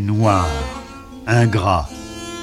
Noir, 0.00 0.48
ingrat, 1.26 1.88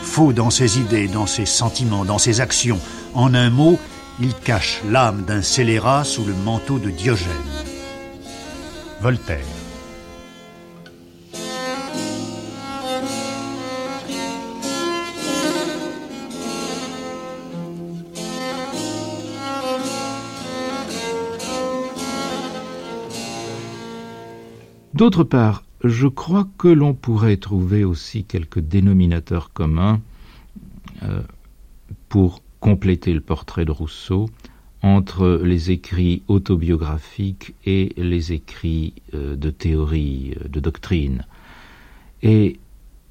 faux 0.04 0.34
dans 0.34 0.50
ses 0.50 0.80
idées, 0.80 1.08
dans 1.08 1.26
ses 1.26 1.46
sentiments, 1.46 2.06
dans 2.06 2.18
ses 2.18 2.42
actions. 2.42 2.80
En 3.14 3.34
un 3.34 3.50
mot, 3.50 3.80
il 4.20 4.34
cache 4.34 4.82
l'âme 4.90 5.24
d'un 5.26 5.42
scélérat 5.42 6.04
sous 6.04 6.26
le 6.26 6.34
manteau 6.34 6.80
de 6.80 6.90
Diogène. 6.90 7.30
Voltaire. 9.02 9.46
D'autre 24.96 25.26
part, 25.26 25.64
je 25.88 26.08
crois 26.08 26.48
que 26.58 26.68
l'on 26.68 26.94
pourrait 26.94 27.38
trouver 27.38 27.84
aussi 27.84 28.24
quelques 28.24 28.60
dénominateurs 28.60 29.54
communs 29.54 30.02
euh, 31.04 31.22
pour 32.10 32.42
compléter 32.60 33.14
le 33.14 33.22
portrait 33.22 33.66
de 33.66 33.72
Rousseau 33.72 34.30
entre 34.82 35.42
les 35.44 35.72
écrits 35.72 36.24
autobiographiques 36.28 37.54
et 37.66 37.94
les 37.98 38.34
écrits 38.34 38.94
euh, 39.14 39.36
de 39.36 39.50
théorie, 39.50 40.34
euh, 40.40 40.48
de 40.48 40.60
doctrine. 40.60 41.26
Et 42.24 42.60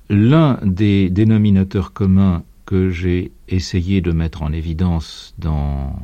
l'un 0.08 0.58
des 0.62 1.10
dénominateurs 1.10 1.92
communs 1.92 2.42
que 2.66 2.90
j'ai 2.90 3.30
essayé 3.48 4.00
de 4.00 4.10
mettre 4.10 4.42
en 4.42 4.52
évidence 4.52 5.34
dans 5.38 5.96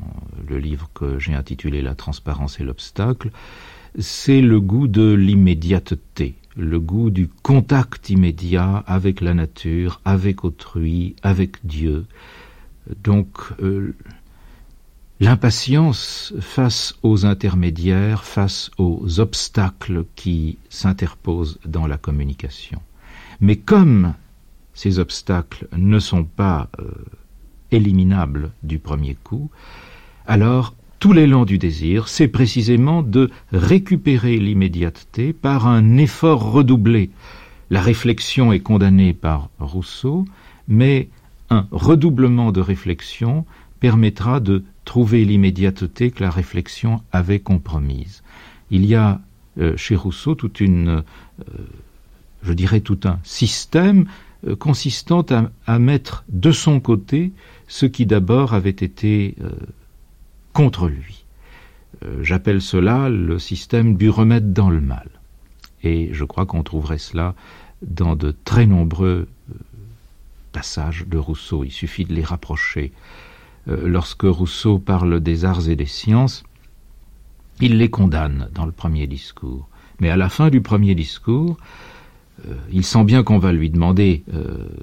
le 0.49 0.59
livre 0.59 0.91
que 0.95 1.19
j'ai 1.19 1.35
intitulé 1.35 1.83
La 1.83 1.95
transparence 1.95 2.61
et 2.61 2.65
l'obstacle, 2.65 3.31
c'est 3.99 4.43
le 4.43 4.61
goût 4.61 4.87
de 4.87 5.13
l'immédiateté 5.13 6.35
le 6.57 6.81
goût 6.81 7.11
du 7.11 7.29
contact 7.29 8.11
immédiat 8.11 8.85
avec 8.87 9.21
la 9.21 9.35
nature, 9.35 10.01
avec 10.05 10.45
autrui, 10.45 11.17
avec 11.23 11.65
Dieu. 11.65 12.07
Donc 13.03 13.39
euh, 13.63 13.95
l'impatience 15.21 16.35
face 16.41 16.95
aux 17.03 17.27
intermédiaires, 17.27 18.25
face 18.25 18.71
aux 18.79 19.21
obstacles 19.21 20.05
qui 20.17 20.59
s'interposent 20.69 21.59
dans 21.65 21.87
la 21.87 21.99
communication. 21.99 22.81
Mais 23.41 23.57
comme 23.57 24.15
ces 24.75 24.99
obstacles 24.99 25.69
ne 25.77 25.99
sont 25.99 26.25
pas 26.25 26.69
euh, 26.79 26.91
éliminables 27.71 28.51
du 28.63 28.79
premier 28.79 29.15
coup, 29.15 29.51
alors 30.27 30.75
tout 31.01 31.15
l'élan 31.15 31.47
du 31.47 31.57
désir, 31.57 32.09
c'est 32.09 32.29
précisément 32.29 33.03
de 33.03 33.31
récupérer 33.53 34.37
l'immédiateté 34.37 35.33
par 35.33 35.67
un 35.67 35.97
effort 35.97 36.53
redoublé. 36.53 37.11
La 37.71 37.81
réflexion 37.81 38.53
est 38.53 38.61
condamnée 38.61 39.15
par 39.15 39.49
Rousseau, 39.59 40.27
mais 40.69 41.09
un 41.49 41.67
redoublement 41.71 42.53
de 42.53 42.61
réflexion 42.61 43.47
permettra 43.81 44.41
de 44.41 44.63
trouver 44.85 45.25
l'immédiateté 45.25 46.11
que 46.11 46.23
la 46.23 46.31
réflexion 46.31 47.01
avait 47.13 47.41
compromise. 47.41 48.23
Il 48.71 48.85
y 48.85 48.95
a 48.95 49.21
euh, 49.59 49.77
chez 49.79 49.97
Rousseau 49.97 50.35
toute 50.35 50.61
une, 50.61 50.89
euh, 50.89 51.03
je 52.43 52.53
dirais 52.53 52.81
tout 52.81 53.01
un 53.05 53.19
système 53.25 54.05
euh, 54.47 54.55
consistant 54.55 55.25
à, 55.67 55.79
mettre 55.79 56.25
de 56.29 56.53
son 56.53 56.79
côté 56.79 57.33
ce 57.69 57.87
qui 57.87 58.05
d'abord 58.05 58.53
avait 58.53 58.71
été 58.71 59.37
contre 60.53 60.89
lui. 60.89 61.25
Euh, 62.05 62.23
j'appelle 62.23 62.63
cela 62.63 63.09
le 63.09 63.39
système 63.39 63.97
du 63.97 64.09
remède 64.09 64.53
dans 64.53 64.71
le 64.71 64.81
mal. 64.81 65.09
Et 65.83 66.11
je 66.13 66.25
crois 66.25 66.47
qu'on 66.47 66.63
trouverait 66.63 66.99
cela 66.99 67.35
dans 67.83 68.17
de 68.17 68.35
très 68.45 68.67
nombreux 68.67 69.29
euh, 69.51 69.55
passages 70.53 71.07
de 71.07 71.19
Rousseau. 71.19 71.65
Il 71.65 71.71
suffit 71.71 72.05
de 72.05 72.15
les 72.15 72.25
rapprocher. 72.25 72.93
Euh, 73.69 73.87
lorsque 73.87 74.23
Rousseau 74.23 74.79
parle 74.79 75.21
des 75.21 75.45
arts 75.45 75.69
et 75.69 75.77
des 75.77 75.87
sciences, 75.87 76.45
il 77.61 77.77
les 77.79 77.91
condamne 77.91 78.49
dans 78.55 78.67
le 78.67 78.73
premier 78.73 79.07
discours. 79.07 79.69
Mais 80.01 80.09
à 80.09 80.17
la 80.17 80.31
fin 80.31 80.49
du 80.49 80.63
premier 80.63 80.95
discours, 80.95 81.59
il 82.73 82.87
sent 82.87 83.05
bien 83.05 83.23
qu'on 83.23 83.39
va 83.39 83.53
lui 83.53 83.69
demander 83.69 84.25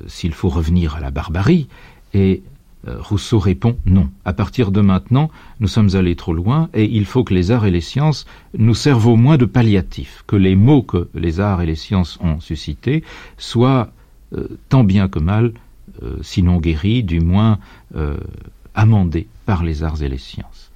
s'il 0.05 0.31
faut 0.31 0.50
revenir 0.50 0.93
à 0.93 1.00
la 1.00 1.09
barbarie, 1.09 1.67
et 2.13 2.43
Rousseau 2.86 3.39
répond 3.39 3.77
non. 3.86 4.10
À 4.24 4.34
partir 4.34 4.72
de 4.72 4.81
maintenant, 4.81 5.29
nous 5.60 5.67
sommes 5.67 5.96
allés 5.96 6.15
trop 6.15 6.34
loin 6.34 6.69
et 6.74 6.86
il 6.86 7.05
faut 7.05 7.24
que 7.24 7.34
les 7.34 7.51
arts 7.51 7.65
et 7.65 7.72
les 7.72 7.81
sciences 7.81 8.25
nous 8.57 8.75
servent 8.75 9.07
au 9.07 9.15
moins 9.15 9.38
de 9.38 9.46
palliatif, 9.46 10.24
que 10.27 10.36
les 10.36 10.55
mots 10.55 10.84
que 10.84 11.10
les 11.13 11.39
arts 11.39 11.62
et 11.62 11.65
les 11.65 11.75
sciences 11.75 12.17
ont 12.22 12.39
suscités 12.39 13.03
soient 13.38 13.91
euh, 14.34 14.48
tant 14.69 14.84
bien 14.84 15.07
que 15.07 15.19
mal, 15.19 15.53
euh, 16.03 16.17
sinon 16.22 16.57
guéris, 16.57 17.03
du 17.03 17.19
moins 17.19 17.60
amendés 18.75 19.27
par 19.46 19.63
les 19.63 19.84
arts 19.84 20.03
et 20.03 20.10
les 20.10 20.19
sciences. 20.19 20.72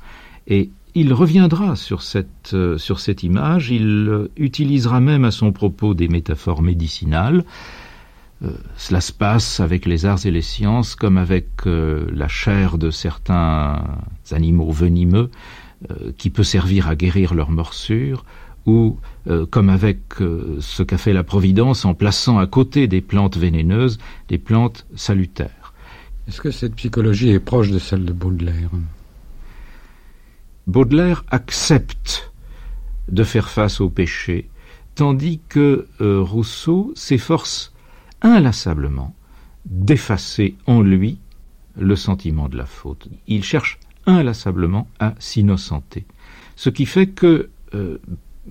Et 0.47 0.71
il 0.95 1.13
reviendra 1.13 1.75
sur 1.75 2.01
cette, 2.01 2.55
sur 2.77 2.99
cette 2.99 3.23
image, 3.23 3.69
il 3.69 4.27
utilisera 4.37 4.99
même 4.99 5.23
à 5.23 5.31
son 5.31 5.51
propos 5.51 5.93
des 5.93 6.07
métaphores 6.07 6.61
médicinales, 6.61 7.45
euh, 8.43 8.49
cela 8.75 9.01
se 9.01 9.11
passe 9.11 9.59
avec 9.59 9.85
les 9.85 10.05
arts 10.05 10.25
et 10.25 10.31
les 10.31 10.41
sciences 10.41 10.95
comme 10.95 11.17
avec 11.17 11.47
euh, 11.67 12.07
la 12.11 12.27
chair 12.27 12.79
de 12.79 12.89
certains 12.89 13.83
animaux 14.31 14.71
venimeux 14.71 15.29
euh, 15.91 16.11
qui 16.17 16.31
peut 16.31 16.43
servir 16.43 16.87
à 16.87 16.95
guérir 16.95 17.33
leurs 17.33 17.51
morsures, 17.51 18.25
ou 18.67 18.97
comme 19.49 19.69
avec 19.69 19.99
ce 20.59 20.83
qu'a 20.83 20.99
fait 20.99 21.13
la 21.13 21.23
Providence 21.23 21.83
en 21.83 21.95
plaçant 21.95 22.37
à 22.37 22.45
côté 22.45 22.87
des 22.87 23.01
plantes 23.01 23.35
vénéneuses 23.35 23.97
des 24.27 24.37
plantes 24.37 24.85
salutaires. 24.93 25.73
Est-ce 26.27 26.41
que 26.41 26.51
cette 26.51 26.75
psychologie 26.75 27.29
est 27.29 27.39
proche 27.39 27.71
de 27.71 27.79
celle 27.79 28.05
de 28.05 28.13
Baudelaire? 28.13 28.69
Baudelaire 30.67 31.23
accepte 31.31 32.31
de 33.09 33.23
faire 33.23 33.49
face 33.49 33.81
au 33.81 33.89
péché, 33.89 34.47
tandis 34.93 35.39
que 35.49 35.87
Rousseau 35.99 36.93
s'efforce 36.95 37.70
inlassablement 38.21 39.15
d'effacer 39.65 40.55
en 40.65 40.81
lui 40.81 41.19
le 41.77 41.95
sentiment 41.95 42.49
de 42.49 42.57
la 42.57 42.65
faute. 42.65 43.07
Il 43.27 43.43
cherche 43.43 43.79
inlassablement 44.05 44.87
à 44.99 45.13
s'innocenter. 45.19 46.05
Ce 46.55 46.69
qui 46.69 46.85
fait 46.85 47.07
que 47.07 47.49
euh, 47.73 47.97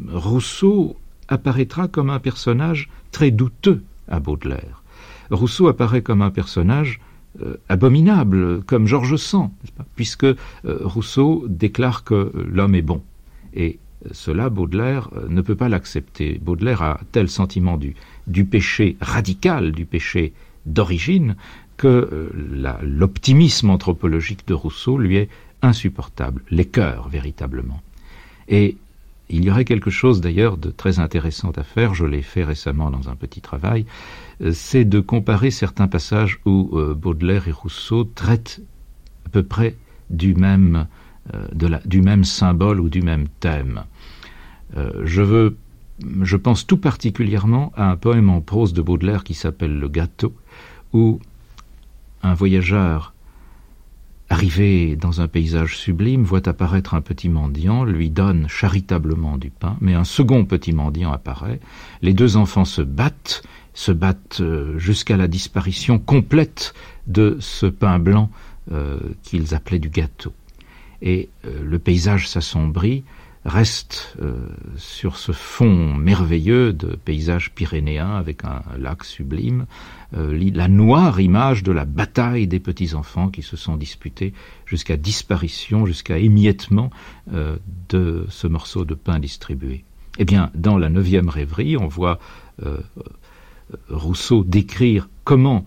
Rousseau 0.09 0.96
apparaîtra 1.28 1.88
comme 1.88 2.11
un 2.11 2.20
personnage 2.20 2.88
très 3.12 3.30
douteux 3.30 3.83
à 4.09 4.20
Baudelaire. 4.20 4.83
Rousseau 5.30 5.68
apparaît 5.68 6.02
comme 6.02 6.22
un 6.22 6.30
personnage 6.30 7.00
euh, 7.42 7.56
abominable, 7.68 8.62
comme 8.64 8.87
Georges 8.87 9.16
Sand, 9.16 9.50
puisque 9.94 10.24
euh, 10.24 10.37
Rousseau 10.64 11.44
déclare 11.48 12.02
que 12.02 12.33
l'homme 12.35 12.74
est 12.74 12.83
bon. 12.83 13.02
Et 13.54 13.78
cela, 14.12 14.48
Baudelaire 14.48 15.10
ne 15.28 15.42
peut 15.42 15.56
pas 15.56 15.68
l'accepter. 15.68 16.38
Baudelaire 16.40 16.82
a 16.82 17.00
tel 17.12 17.28
sentiment 17.28 17.78
du, 17.78 18.44
péché 18.44 18.96
radical, 19.00 19.72
du 19.72 19.84
péché 19.86 20.32
d'origine, 20.66 21.36
que 21.80 21.86
euh, 21.88 22.78
l'optimisme 22.82 23.70
anthropologique 23.70 24.46
de 24.46 24.52
Rousseau 24.52 24.98
lui 24.98 25.16
est 25.16 25.30
insupportable, 25.62 26.42
les 26.50 26.66
cœurs 26.66 27.08
véritablement. 27.08 27.80
Et 28.48 28.76
il 29.30 29.44
y 29.44 29.50
aurait 29.50 29.64
quelque 29.64 29.90
chose 29.90 30.20
d'ailleurs 30.20 30.58
de 30.58 30.70
très 30.70 30.98
intéressant 30.98 31.52
à 31.52 31.62
faire, 31.62 31.94
je 31.94 32.04
l'ai 32.04 32.20
fait 32.20 32.44
récemment 32.44 32.90
dans 32.90 33.08
un 33.08 33.14
petit 33.14 33.40
travail, 33.40 33.86
euh, 34.42 34.52
c'est 34.52 34.84
de 34.84 35.00
comparer 35.00 35.50
certains 35.50 35.88
passages 35.88 36.40
où 36.44 36.70
euh, 36.74 36.94
Baudelaire 36.94 37.48
et 37.48 37.52
Rousseau 37.52 38.04
traitent 38.04 38.60
à 39.24 39.30
peu 39.30 39.42
près 39.42 39.76
du 40.10 40.34
même, 40.34 40.86
du 41.85 42.00
même 42.02 42.24
symbole 42.24 42.80
ou 42.80 42.88
du 42.88 43.02
même 43.02 43.28
thème. 43.40 43.85
je 44.74 45.22
veux 45.22 45.56
je 46.22 46.37
pense 46.37 46.66
tout 46.66 46.76
particulièrement 46.76 47.72
à 47.76 47.90
un 47.90 47.96
poème 47.96 48.30
en 48.30 48.40
prose 48.40 48.72
de 48.72 48.83
Baudelaire 48.83 49.24
qui 49.24 49.35
s'appelle 49.35 49.78
Le 49.78 49.88
Gâteau, 49.88 50.35
où 50.92 51.20
un 52.22 52.35
voyageur 52.35 53.14
arrivé 54.28 54.94
dans 54.94 55.20
un 55.20 55.28
paysage 55.28 55.76
sublime 55.76 56.22
voit 56.22 56.48
apparaître 56.48 56.94
un 56.94 57.00
petit 57.00 57.28
mendiant, 57.28 57.85
lui 57.85 58.11
donne 58.11 58.46
charitablement 58.48 59.38
du 59.38 59.50
pain, 59.50 59.76
mais 59.80 59.94
un 59.94 60.04
second 60.04 60.44
petit 60.44 60.72
mendiant 60.72 61.12
apparaît, 61.12 61.61
les 62.00 62.14
deux 62.14 62.37
enfants 62.37 62.64
se 62.64 62.83
battent, 62.83 63.42
se 63.74 63.90
battent 63.90 64.40
euh, 64.40 64.78
jusqu'à 64.78 65.16
la 65.16 65.26
disparition 65.26 65.98
complète 65.98 66.74
de 67.09 67.37
ce 67.40 67.66
pain 67.66 67.98
blanc 67.98 68.30
euh, 68.70 69.00
qu'ils 69.22 69.54
appelaient 69.54 69.80
du 69.80 69.90
gâteau. 69.90 70.33
Et 71.02 71.28
euh, 71.44 71.62
le 71.64 71.78
paysage 71.78 72.28
s'assombrit, 72.28 73.04
reste 73.46 74.18
euh, 74.20 74.34
sur 74.76 75.16
ce 75.16 75.32
fond 75.32 75.94
merveilleux 75.94 76.74
de 76.74 76.88
paysage 76.88 77.52
pyrénéen 77.52 78.10
avec 78.16 78.44
un 78.44 78.62
lac 78.78 79.02
sublime, 79.02 79.64
euh, 80.14 80.50
la 80.52 80.68
noire 80.68 81.20
image 81.20 81.62
de 81.62 81.72
la 81.72 81.86
bataille 81.86 82.46
des 82.46 82.60
petits-enfants 82.60 83.30
qui 83.30 83.42
se 83.42 83.56
sont 83.56 83.76
disputés 83.78 84.34
jusqu'à 84.66 84.98
disparition, 84.98 85.86
jusqu'à 85.86 86.18
émiettement 86.18 86.90
de 87.88 88.26
ce 88.28 88.46
morceau 88.46 88.84
de 88.84 88.94
pain 88.94 89.18
distribué. 89.18 89.84
Eh 90.18 90.24
bien, 90.24 90.50
dans 90.54 90.76
la 90.76 90.90
neuvième 90.90 91.30
rêverie, 91.30 91.76
on 91.78 91.86
voit 91.86 92.18
Rousseau 93.88 94.44
décrire 94.44 95.08
comment, 95.24 95.64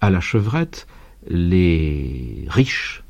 à 0.00 0.10
la 0.10 0.20
chevrette, 0.20 0.88
les 1.28 2.44
riches, 2.48 3.03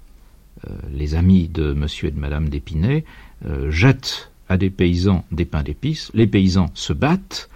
les 0.93 1.15
amis 1.15 1.49
de 1.49 1.73
monsieur 1.73 2.09
et 2.09 2.11
de 2.11 2.19
madame 2.19 2.49
d'Épinay, 2.49 3.05
euh, 3.47 3.71
jette 3.71 4.31
à 4.49 4.57
des 4.57 4.71
paysans 4.71 5.25
des 5.33 5.45
pains 5.45 5.63
d'épices, 5.63 6.11
les 6.15 6.27
paysans 6.27 6.71
se 6.75 6.93
battent, 6.93 7.49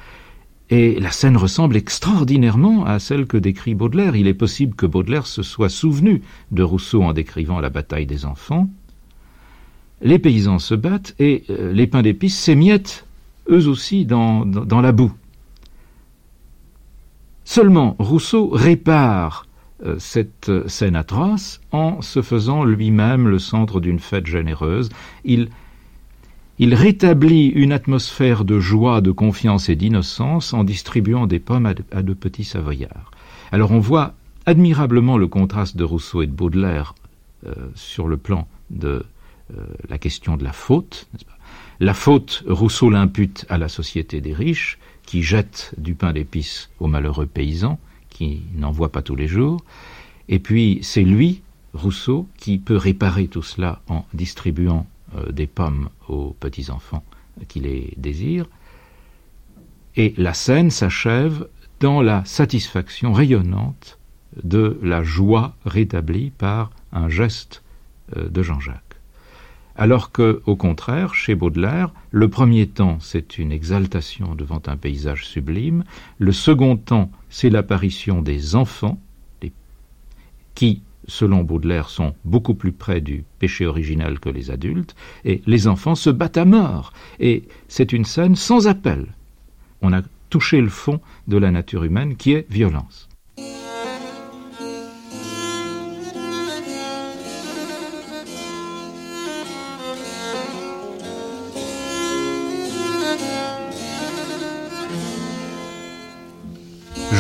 et 0.70 1.00
la 1.00 1.10
scène 1.10 1.36
ressemble 1.36 1.76
extraordinairement 1.76 2.84
à 2.84 2.98
celle 2.98 3.26
que 3.26 3.38
décrit 3.38 3.74
Baudelaire. 3.74 4.16
Il 4.16 4.26
est 4.26 4.34
possible 4.34 4.74
que 4.74 4.84
Baudelaire 4.84 5.26
se 5.26 5.42
soit 5.42 5.70
souvenu 5.70 6.22
de 6.50 6.62
Rousseau 6.62 7.02
en 7.02 7.14
décrivant 7.14 7.60
la 7.60 7.70
bataille 7.70 8.04
des 8.04 8.26
enfants. 8.26 8.68
Les 10.02 10.18
paysans 10.18 10.58
se 10.58 10.74
battent 10.74 11.14
et 11.18 11.44
euh, 11.48 11.72
les 11.72 11.86
pains 11.86 12.02
d'épices 12.02 12.38
s'émiettent 12.38 13.06
eux 13.50 13.66
aussi 13.66 14.04
dans, 14.04 14.44
la 14.44 14.92
boue. 14.92 15.12
Seulement, 17.44 17.96
Rousseau 17.98 18.48
répare 18.50 19.46
euh, 19.46 19.47
cette 19.98 20.50
scène 20.66 20.96
atroce 20.96 21.60
en 21.70 22.02
se 22.02 22.20
faisant 22.20 22.64
lui-même 22.64 23.28
le 23.28 23.38
centre 23.38 23.80
d'une 23.80 24.00
fête 24.00 24.26
généreuse. 24.26 24.88
Il 26.60 26.74
rétablit 26.74 27.46
une 27.46 27.70
atmosphère 27.70 28.44
de 28.44 28.58
joie, 28.58 29.00
de 29.00 29.12
confiance 29.12 29.68
et 29.68 29.76
d'innocence 29.76 30.52
en 30.52 30.64
distribuant 30.64 31.28
des 31.28 31.38
pommes 31.38 31.66
à 31.66 32.02
de, 32.02 32.14
petits 32.14 32.44
savoyards. 32.44 33.12
Alors 33.52 33.70
on 33.70 33.78
voit 33.78 34.14
admirablement 34.44 35.18
le 35.18 35.28
contraste 35.28 35.76
de 35.76 35.84
Rousseau 35.84 36.22
et 36.22 36.26
de 36.26 36.32
Baudelaire 36.32 36.96
euh, 37.46 37.54
sur 37.76 38.08
le 38.08 38.16
plan 38.16 38.48
de 38.70 39.04
euh, 39.56 39.64
la 39.88 39.98
question 39.98 40.36
de 40.36 40.42
la 40.42 40.52
faute. 40.52 41.08
la 41.78 41.94
faute, 41.94 42.42
Rousseau 42.48 42.90
l'impute 42.90 43.46
à 43.48 43.56
la 43.56 43.68
société 43.68 44.20
des 44.20 44.34
riches, 44.34 44.78
qui 45.06 45.22
jette 45.22 45.72
du 45.78 45.94
pain 45.94 46.12
d'épices 46.12 46.70
aux 46.80 46.88
malheureux 46.88 47.26
paysans, 47.26 47.78
qui 48.18 48.42
n'en 48.56 48.72
voit 48.72 48.90
pas 48.90 49.00
tous 49.00 49.14
les 49.14 49.28
jours. 49.28 49.62
Et 50.28 50.40
puis 50.40 50.80
c'est 50.82 51.04
lui, 51.04 51.42
Rousseau, 51.72 52.26
qui 52.36 52.58
peut 52.58 52.76
réparer 52.76 53.28
tout 53.28 53.44
cela 53.44 53.80
en 53.88 54.04
distribuant 54.12 54.88
euh, 55.14 55.30
des 55.30 55.46
pommes 55.46 55.88
aux 56.08 56.34
petits-enfants 56.40 57.04
qui 57.46 57.60
les 57.60 57.94
désirent. 57.96 58.48
Et 59.94 60.14
la 60.16 60.34
scène 60.34 60.70
s'achève 60.70 61.46
dans 61.78 62.02
la 62.02 62.24
satisfaction 62.24 63.12
rayonnante 63.12 63.98
de 64.42 64.80
la 64.82 65.04
joie 65.04 65.54
rétablie 65.64 66.30
par 66.30 66.70
un 66.90 67.08
geste 67.08 67.62
euh, 68.16 68.28
de 68.28 68.42
Jean-Jacques. 68.42 68.87
Alors 69.80 70.10
que, 70.10 70.42
au 70.46 70.56
contraire, 70.56 71.14
chez 71.14 71.36
Baudelaire, 71.36 71.92
le 72.10 72.28
premier 72.28 72.66
temps, 72.66 72.98
c'est 73.00 73.38
une 73.38 73.52
exaltation 73.52 74.34
devant 74.34 74.60
un 74.66 74.76
paysage 74.76 75.24
sublime, 75.24 75.84
le 76.18 76.32
second 76.32 76.76
temps, 76.76 77.12
c'est 77.30 77.48
l'apparition 77.48 78.20
des 78.20 78.56
enfants, 78.56 78.98
qui, 80.56 80.82
selon 81.06 81.44
Baudelaire, 81.44 81.90
sont 81.90 82.16
beaucoup 82.24 82.54
plus 82.54 82.72
près 82.72 83.00
du 83.00 83.22
péché 83.38 83.66
original 83.66 84.18
que 84.18 84.28
les 84.28 84.50
adultes, 84.50 84.96
et 85.24 85.42
les 85.46 85.68
enfants 85.68 85.94
se 85.94 86.10
battent 86.10 86.38
à 86.38 86.44
mort. 86.44 86.92
Et 87.20 87.44
c'est 87.68 87.92
une 87.92 88.04
scène 88.04 88.34
sans 88.34 88.66
appel. 88.66 89.06
On 89.80 89.92
a 89.92 90.02
touché 90.28 90.60
le 90.60 90.68
fond 90.68 91.00
de 91.28 91.36
la 91.36 91.52
nature 91.52 91.84
humaine 91.84 92.16
qui 92.16 92.32
est 92.32 92.50
violence. 92.50 93.07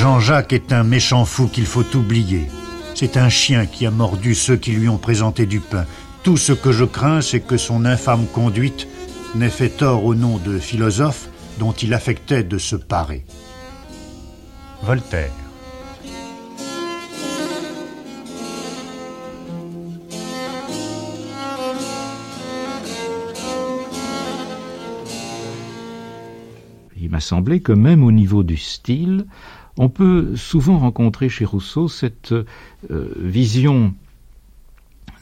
Jean-Jacques 0.00 0.52
est 0.52 0.72
un 0.72 0.84
méchant 0.84 1.24
fou 1.24 1.48
qu'il 1.48 1.66
faut 1.66 1.96
oublier. 1.96 2.46
C'est 2.94 3.16
un 3.16 3.28
chien 3.28 3.66
qui 3.66 3.84
a 3.84 3.90
mordu 3.90 4.36
ceux 4.36 4.56
qui 4.56 4.70
lui 4.70 4.88
ont 4.88 4.96
présenté 4.96 5.44
du 5.44 5.58
pain. 5.58 5.86
Tout 6.22 6.36
ce 6.36 6.52
que 6.52 6.70
je 6.70 6.84
crains, 6.84 7.20
c'est 7.20 7.40
que 7.40 7.56
son 7.56 7.84
infâme 7.84 8.26
conduite 8.32 8.86
n'ait 9.34 9.50
fait 9.50 9.70
tort 9.70 10.04
au 10.04 10.14
nom 10.14 10.38
de 10.38 10.60
philosophe 10.60 11.28
dont 11.58 11.72
il 11.72 11.94
affectait 11.94 12.44
de 12.44 12.58
se 12.58 12.76
parer. 12.76 13.24
Voltaire. 14.84 15.32
Il 27.00 27.10
m'a 27.10 27.20
semblé 27.20 27.58
que 27.60 27.72
même 27.72 28.04
au 28.04 28.12
niveau 28.12 28.44
du 28.44 28.56
style, 28.56 29.26
on 29.78 29.88
peut 29.88 30.36
souvent 30.36 30.78
rencontrer 30.78 31.28
chez 31.28 31.44
Rousseau 31.44 31.88
cette 31.88 32.32
euh, 32.32 32.44
vision 33.16 33.94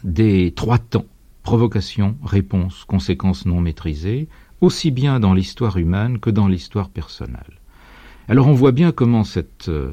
des 0.03 0.53
trois 0.53 0.79
temps, 0.79 1.05
provocation, 1.43 2.17
réponse, 2.25 2.85
conséquences 2.85 3.45
non 3.45 3.61
maîtrisées, 3.61 4.29
aussi 4.63 4.91
bien 4.91 5.21
dans 5.21 5.35
l'histoire 5.35 5.77
humaine 5.77 6.19
que 6.19 6.31
dans 6.31 6.49
l'histoire 6.49 6.89
personnelle. 6.89 7.61
Alors 8.29 8.49
on 8.49 8.55
voit 8.55 8.73
bien 8.73 8.93
comment 8.93 9.25
euh, 9.69 9.93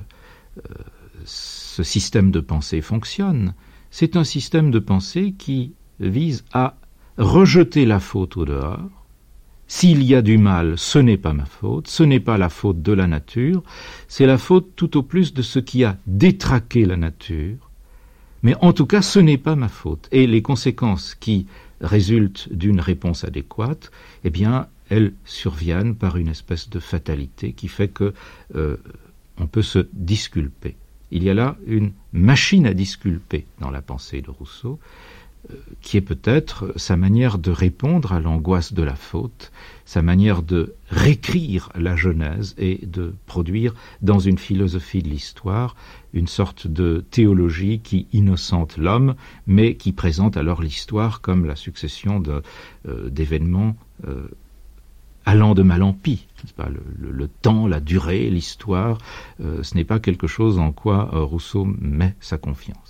ce 1.25 1.83
système 1.83 2.31
de 2.31 2.39
pensée 2.39 2.81
fonctionne. 2.81 3.53
C'est 3.91 4.15
un 4.15 4.23
système 4.23 4.71
de 4.71 4.79
pensée 4.79 5.35
qui 5.37 5.73
vise 5.99 6.45
à 6.53 6.77
rejeter 7.17 7.85
la 7.85 7.99
faute 7.99 8.37
au 8.37 8.45
dehors, 8.45 9.02
s'il 9.75 10.03
y 10.03 10.13
a 10.13 10.21
du 10.21 10.37
mal, 10.37 10.77
ce 10.77 10.99
n'est 10.99 11.17
pas 11.17 11.33
ma 11.33 11.45
faute, 11.45 11.87
ce 11.87 12.03
n'est 12.03 12.19
pas 12.19 12.37
la 12.37 12.49
faute 12.49 12.83
de 12.83 12.93
la 12.93 13.07
nature, 13.07 13.63
c'est 14.07 14.27
la 14.27 14.37
faute 14.37 14.69
tout 14.75 14.97
au 14.97 15.01
plus 15.01 15.33
de 15.33 15.41
ce 15.41 15.57
qui 15.57 15.83
a 15.83 15.97
détraqué 16.05 16.85
la 16.85 16.95
nature, 16.95 17.71
mais 18.43 18.53
en 18.61 18.71
tout 18.71 18.85
cas 18.85 19.01
ce 19.01 19.17
n'est 19.17 19.39
pas 19.39 19.55
ma 19.55 19.69
faute. 19.69 20.07
Et 20.11 20.27
les 20.27 20.43
conséquences 20.43 21.15
qui 21.15 21.47
résultent 21.81 22.53
d'une 22.53 22.79
réponse 22.79 23.23
adéquate, 23.23 23.91
eh 24.23 24.29
bien, 24.29 24.67
elles 24.89 25.15
surviennent 25.25 25.95
par 25.95 26.17
une 26.17 26.27
espèce 26.27 26.69
de 26.69 26.79
fatalité 26.79 27.53
qui 27.53 27.67
fait 27.67 27.87
que 27.87 28.13
euh, 28.55 28.77
on 29.39 29.47
peut 29.47 29.63
se 29.63 29.87
disculper. 29.93 30.75
Il 31.09 31.23
y 31.23 31.31
a 31.31 31.33
là 31.33 31.57
une 31.65 31.93
machine 32.11 32.67
à 32.67 32.75
disculper 32.75 33.47
dans 33.59 33.71
la 33.71 33.81
pensée 33.81 34.21
de 34.21 34.29
Rousseau, 34.29 34.79
qui 35.81 35.97
est 35.97 36.01
peut-être 36.01 36.73
sa 36.77 36.95
manière 36.95 37.37
de 37.37 37.51
répondre 37.51 38.13
à 38.13 38.21
l'angoisse 38.21 38.73
de 38.73 38.83
la 38.83 38.95
faute, 38.95 39.51
sa 39.85 40.01
manière 40.01 40.41
de 40.41 40.75
réécrire 40.89 41.69
la 41.75 41.95
Genèse 41.95 42.55
et 42.57 42.79
de 42.85 43.13
produire 43.25 43.73
dans 44.01 44.19
une 44.19 44.37
philosophie 44.37 45.03
de 45.03 45.09
l'histoire 45.09 45.75
une 46.13 46.27
sorte 46.27 46.67
de 46.67 47.03
théologie 47.09 47.79
qui 47.79 48.07
innocente 48.13 48.77
l'homme, 48.77 49.15
mais 49.47 49.75
qui 49.75 49.91
présente 49.91 50.37
alors 50.37 50.61
l'histoire 50.61 51.21
comme 51.21 51.45
la 51.45 51.55
succession 51.55 52.21
euh, 52.27 53.09
d'événements 53.09 53.75
euh, 54.07 54.27
allant 55.25 55.55
de 55.55 55.63
mal 55.63 55.83
en 55.83 55.93
pis. 55.93 56.27
Pas, 56.57 56.69
le, 56.69 57.27
temps, 57.27 57.67
la 57.67 57.79
durée, 57.79 58.29
l'histoire, 58.29 58.97
euh, 59.41 59.63
ce 59.63 59.75
n'est 59.75 59.85
pas 59.85 59.99
quelque 59.99 60.27
chose 60.27 60.59
en 60.59 60.71
quoi 60.71 61.09
Rousseau 61.13 61.65
met 61.65 62.15
sa 62.19 62.37
confiance. 62.37 62.82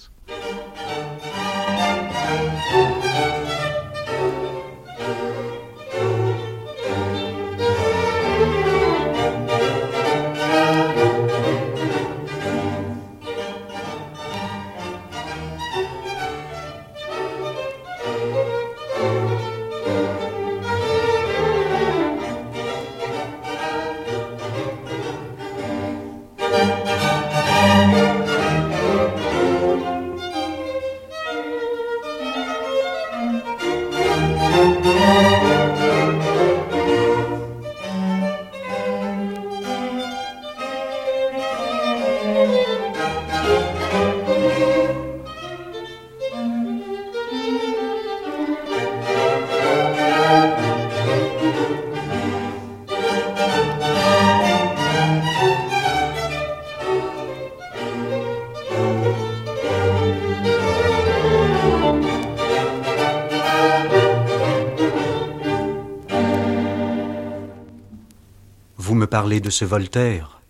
Parler 69.34 69.42
de 69.42 69.50
ce 69.50 69.66
Voltaire 69.66 70.42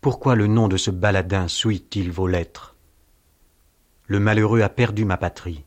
Pourquoi 0.00 0.36
le 0.36 0.46
nom 0.46 0.68
de 0.68 0.76
ce 0.76 0.92
baladin 0.92 1.48
souille-t-il 1.48 2.12
vos 2.12 2.28
lettres? 2.28 2.76
Le 4.06 4.20
malheureux 4.20 4.60
a 4.60 4.68
perdu 4.68 5.04
ma 5.04 5.16
patrie. 5.16 5.64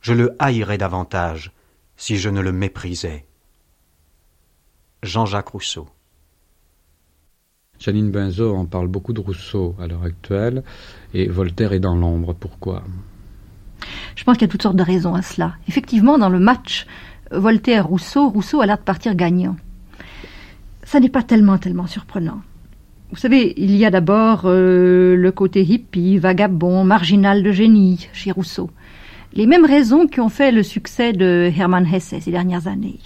Je 0.00 0.14
le 0.14 0.34
haïrais 0.40 0.78
davantage 0.78 1.52
si 1.96 2.16
je 2.16 2.28
ne 2.28 2.40
le 2.40 2.50
méprisais. 2.50 3.24
Jean-Jacques 5.04 5.50
Rousseau. 5.50 5.86
Janine 7.78 8.10
Benzo 8.10 8.56
en 8.56 8.66
parle 8.66 8.88
beaucoup 8.88 9.12
de 9.12 9.20
Rousseau 9.20 9.76
à 9.78 9.86
l'heure 9.86 10.02
actuelle, 10.02 10.64
et 11.14 11.28
Voltaire 11.28 11.72
est 11.72 11.78
dans 11.78 11.94
l'ombre. 11.94 12.32
Pourquoi? 12.34 12.82
Je 14.16 14.24
pense 14.24 14.38
qu'il 14.38 14.48
y 14.48 14.50
a 14.50 14.52
toutes 14.52 14.62
sortes 14.62 14.74
de 14.74 14.82
raisons 14.82 15.14
à 15.14 15.22
cela. 15.22 15.54
Effectivement, 15.68 16.18
dans 16.18 16.30
le 16.30 16.40
match 16.40 16.84
Voltaire-Rousseau, 17.30 18.28
Rousseau 18.28 18.60
a 18.60 18.66
l'air 18.66 18.78
de 18.78 18.82
partir 18.82 19.14
gagnant 19.14 19.54
ça 20.92 21.00
n'est 21.00 21.08
pas 21.08 21.22
tellement, 21.22 21.56
tellement 21.56 21.86
surprenant. 21.86 22.42
Vous 23.12 23.16
savez, 23.16 23.54
il 23.56 23.74
y 23.76 23.86
a 23.86 23.90
d'abord 23.90 24.42
euh, 24.44 25.16
le 25.16 25.32
côté 25.32 25.62
hippie, 25.62 26.18
vagabond, 26.18 26.84
marginal 26.84 27.42
de 27.42 27.50
génie 27.50 28.10
chez 28.12 28.30
Rousseau. 28.30 28.68
Les 29.32 29.46
mêmes 29.46 29.64
raisons 29.64 30.06
qui 30.06 30.20
ont 30.20 30.28
fait 30.28 30.52
le 30.52 30.62
succès 30.62 31.14
de 31.14 31.50
Hermann 31.56 31.86
Hesse 31.90 32.14
ces 32.20 32.30
dernières 32.30 32.66
années. 32.66 32.98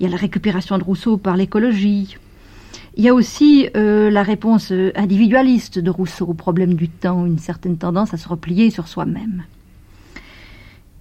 Il 0.00 0.04
y 0.04 0.06
a 0.06 0.10
la 0.10 0.16
récupération 0.16 0.78
de 0.78 0.84
Rousseau 0.84 1.18
par 1.18 1.36
l'écologie. 1.36 2.16
Il 2.96 3.04
y 3.04 3.10
a 3.10 3.14
aussi 3.14 3.68
euh, 3.76 4.10
la 4.10 4.22
réponse 4.22 4.72
individualiste 4.94 5.78
de 5.78 5.90
Rousseau 5.90 6.24
au 6.28 6.34
problème 6.34 6.72
du 6.72 6.88
temps, 6.88 7.26
une 7.26 7.38
certaine 7.38 7.76
tendance 7.76 8.14
à 8.14 8.16
se 8.16 8.26
replier 8.26 8.70
sur 8.70 8.88
soi-même. 8.88 9.42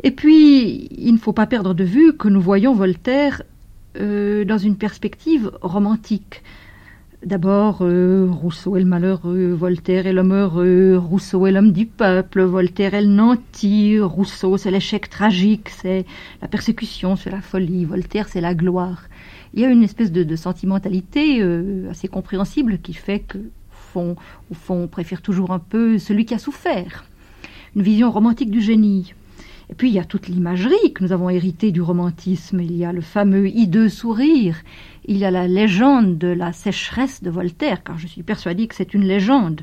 Et 0.04 0.12
puis, 0.12 0.90
il 0.92 1.14
ne 1.14 1.20
faut 1.20 1.32
pas 1.32 1.48
perdre 1.48 1.74
de 1.74 1.86
vue 1.86 2.18
que 2.18 2.28
nous 2.28 2.42
voyons 2.42 2.74
Voltaire 2.74 3.44
euh, 4.00 4.46
dans 4.46 4.58
une 4.58 4.78
perspective 4.78 5.52
romantique. 5.62 6.44
D'abord, 7.26 7.80
euh, 7.82 8.28
Rousseau 8.32 8.78
est 8.78 8.80
le 8.80 8.86
malheureux, 8.88 9.52
Voltaire 9.52 10.08
est 10.08 10.14
l'homme 10.14 10.34
heureux, 10.34 10.98
Rousseau 10.98 11.46
est 11.46 11.52
l'homme 11.52 11.72
du 11.72 11.86
peuple, 11.86 12.42
Voltaire 12.42 12.96
est 12.96 13.04
le 13.04 13.10
nanti, 13.10 14.00
Rousseau 14.00 14.58
c'est 14.58 14.72
l'échec 14.72 15.08
tragique, 15.08 15.70
c'est 15.70 16.06
la 16.42 16.48
persécution, 16.48 17.16
c'est 17.16 17.30
la 17.30 17.42
folie, 17.42 17.86
Voltaire 17.86 18.28
c'est 18.28 18.42
la 18.42 18.56
gloire. 18.56 19.04
Il 19.54 19.60
y 19.60 19.66
a 19.66 19.70
une 19.70 19.84
espèce 19.84 20.12
de, 20.12 20.36
sentimentalité 20.36 21.42
euh, 21.42 21.92
assez 21.92 22.08
compréhensible 22.08 22.80
qui 22.80 22.94
fait 22.94 23.20
que, 23.20 23.38
fond, 23.70 24.16
au 24.50 24.56
fond, 24.56 24.84
on 24.84 24.88
préfère 24.88 25.22
toujours 25.22 25.52
un 25.52 25.60
peu 25.60 26.00
celui 26.00 26.26
qui 26.26 26.34
a 26.34 26.40
souffert. 26.40 27.06
Une 27.76 27.84
vision 27.84 28.10
romantique 28.10 28.50
du 28.50 28.62
génie. 28.62 29.14
Et 29.72 29.76
puis 29.76 29.90
il 29.90 29.94
y 29.94 30.00
a 30.00 30.06
toute 30.06 30.28
l'imagerie 30.28 30.94
que 30.94 31.04
nous 31.04 31.14
avons 31.14 31.30
héritée 31.30 31.72
du 31.72 31.82
romantisme. 31.82 32.60
Il 32.60 32.76
y 32.76 32.84
a 32.84 32.92
le 32.92 33.02
fameux 33.02 33.48
hideux 33.48 33.88
sourire. 33.88 34.58
Il 35.06 35.18
y 35.18 35.26
a 35.26 35.32
la 35.32 35.48
légende 35.48 36.18
de 36.18 36.28
la 36.28 36.52
sécheresse 36.52 37.24
de 37.24 37.30
Voltaire, 37.30 37.84
car 37.84 37.98
je 37.98 38.08
suis 38.08 38.22
persuadée 38.22 38.68
que 38.68 38.76
c'est 38.76 38.94
une 38.94 39.06
légende. 39.06 39.62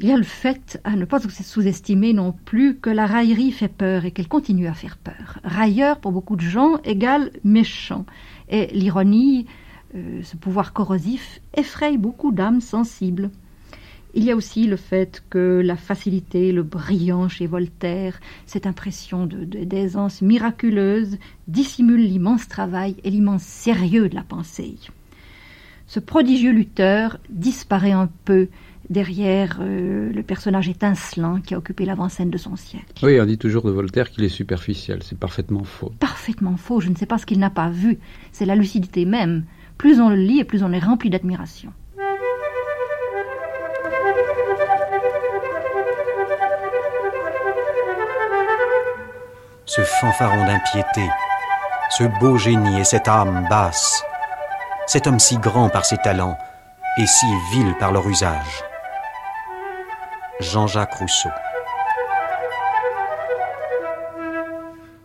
Il 0.00 0.06
y 0.06 0.12
a 0.12 0.16
le 0.16 0.22
fait 0.22 0.80
à 0.84 0.94
ne 0.94 1.04
pas 1.04 1.18
sous-estimer 1.18 2.12
non 2.12 2.32
plus 2.44 2.76
que 2.76 2.88
la 2.88 3.06
raillerie 3.06 3.50
fait 3.50 3.66
peur 3.66 4.04
et 4.04 4.12
qu'elle 4.12 4.28
continue 4.28 4.68
à 4.68 4.74
faire 4.74 4.96
peur. 4.96 5.40
Railleur, 5.42 5.98
pour 5.98 6.12
beaucoup 6.12 6.36
de 6.36 6.40
gens, 6.40 6.78
égale 6.84 7.32
méchant. 7.42 8.06
Et 8.48 8.68
l'ironie, 8.68 9.46
euh, 9.96 10.22
ce 10.22 10.36
pouvoir 10.36 10.72
corrosif, 10.72 11.40
effraie 11.56 11.96
beaucoup 11.96 12.30
d'âmes 12.30 12.60
sensibles. 12.60 13.32
Il 14.18 14.24
y 14.24 14.32
a 14.32 14.34
aussi 14.34 14.66
le 14.66 14.74
fait 14.74 15.22
que 15.30 15.62
la 15.64 15.76
facilité, 15.76 16.50
le 16.50 16.64
brillant 16.64 17.28
chez 17.28 17.46
Voltaire, 17.46 18.18
cette 18.46 18.66
impression 18.66 19.28
d'aisance 19.28 20.22
miraculeuse, 20.22 21.18
dissimule 21.46 22.00
l'immense 22.00 22.48
travail 22.48 22.96
et 23.04 23.10
l'immense 23.10 23.44
sérieux 23.44 24.08
de 24.08 24.16
la 24.16 24.24
pensée. 24.24 24.74
Ce 25.86 26.00
prodigieux 26.00 26.50
lutteur 26.50 27.18
disparaît 27.30 27.92
un 27.92 28.10
peu 28.24 28.48
derrière 28.90 29.58
euh, 29.60 30.12
le 30.12 30.22
personnage 30.24 30.68
étincelant 30.68 31.40
qui 31.40 31.54
a 31.54 31.58
occupé 31.58 31.84
l'avant-scène 31.84 32.30
de 32.30 32.38
son 32.38 32.56
siècle. 32.56 33.04
Oui, 33.04 33.20
on 33.20 33.24
dit 33.24 33.38
toujours 33.38 33.62
de 33.62 33.70
Voltaire 33.70 34.10
qu'il 34.10 34.24
est 34.24 34.28
superficiel, 34.28 35.04
c'est 35.04 35.16
parfaitement 35.16 35.62
faux. 35.62 35.92
Parfaitement 36.00 36.56
faux, 36.56 36.80
je 36.80 36.88
ne 36.88 36.96
sais 36.96 37.06
pas 37.06 37.18
ce 37.18 37.26
qu'il 37.26 37.38
n'a 37.38 37.50
pas 37.50 37.70
vu, 37.70 37.98
c'est 38.32 38.46
la 38.46 38.56
lucidité 38.56 39.04
même. 39.04 39.44
Plus 39.76 40.00
on 40.00 40.08
le 40.08 40.16
lit 40.16 40.40
et 40.40 40.44
plus 40.44 40.64
on 40.64 40.72
est 40.72 40.80
rempli 40.80 41.08
d'admiration. 41.08 41.72
Ce 49.68 49.82
fanfaron 49.82 50.46
d'impiété, 50.46 51.06
ce 51.90 52.04
beau 52.20 52.38
génie 52.38 52.80
et 52.80 52.84
cette 52.84 53.06
âme 53.06 53.46
basse, 53.50 54.02
cet 54.86 55.06
homme 55.06 55.18
si 55.18 55.36
grand 55.36 55.68
par 55.68 55.84
ses 55.84 55.98
talents 55.98 56.38
et 56.96 57.06
si 57.06 57.26
vil 57.52 57.74
par 57.78 57.92
leur 57.92 58.08
usage. 58.08 58.64
Jean-Jacques 60.40 60.94
Rousseau. 60.94 61.28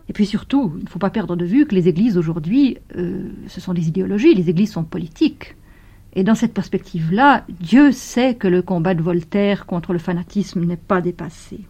Et 0.08 0.14
puis 0.14 0.24
surtout, 0.24 0.72
il 0.78 0.84
ne 0.84 0.88
faut 0.88 0.98
pas 0.98 1.10
perdre 1.10 1.36
de 1.36 1.44
vue 1.44 1.66
que 1.66 1.74
les 1.74 1.88
églises 1.88 2.16
aujourd'hui, 2.16 2.78
euh, 2.96 3.28
ce 3.48 3.60
sont 3.60 3.74
des 3.74 3.88
idéologies, 3.88 4.34
les 4.34 4.48
églises 4.48 4.72
sont 4.72 4.84
politiques. 4.84 5.56
Et 6.14 6.24
dans 6.24 6.34
cette 6.34 6.54
perspective-là, 6.54 7.44
Dieu 7.60 7.92
sait 7.92 8.34
que 8.34 8.48
le 8.48 8.62
combat 8.62 8.94
de 8.94 9.02
Voltaire 9.02 9.66
contre 9.66 9.92
le 9.92 9.98
fanatisme 9.98 10.64
n'est 10.64 10.76
pas 10.76 11.02
dépassé. 11.02 11.66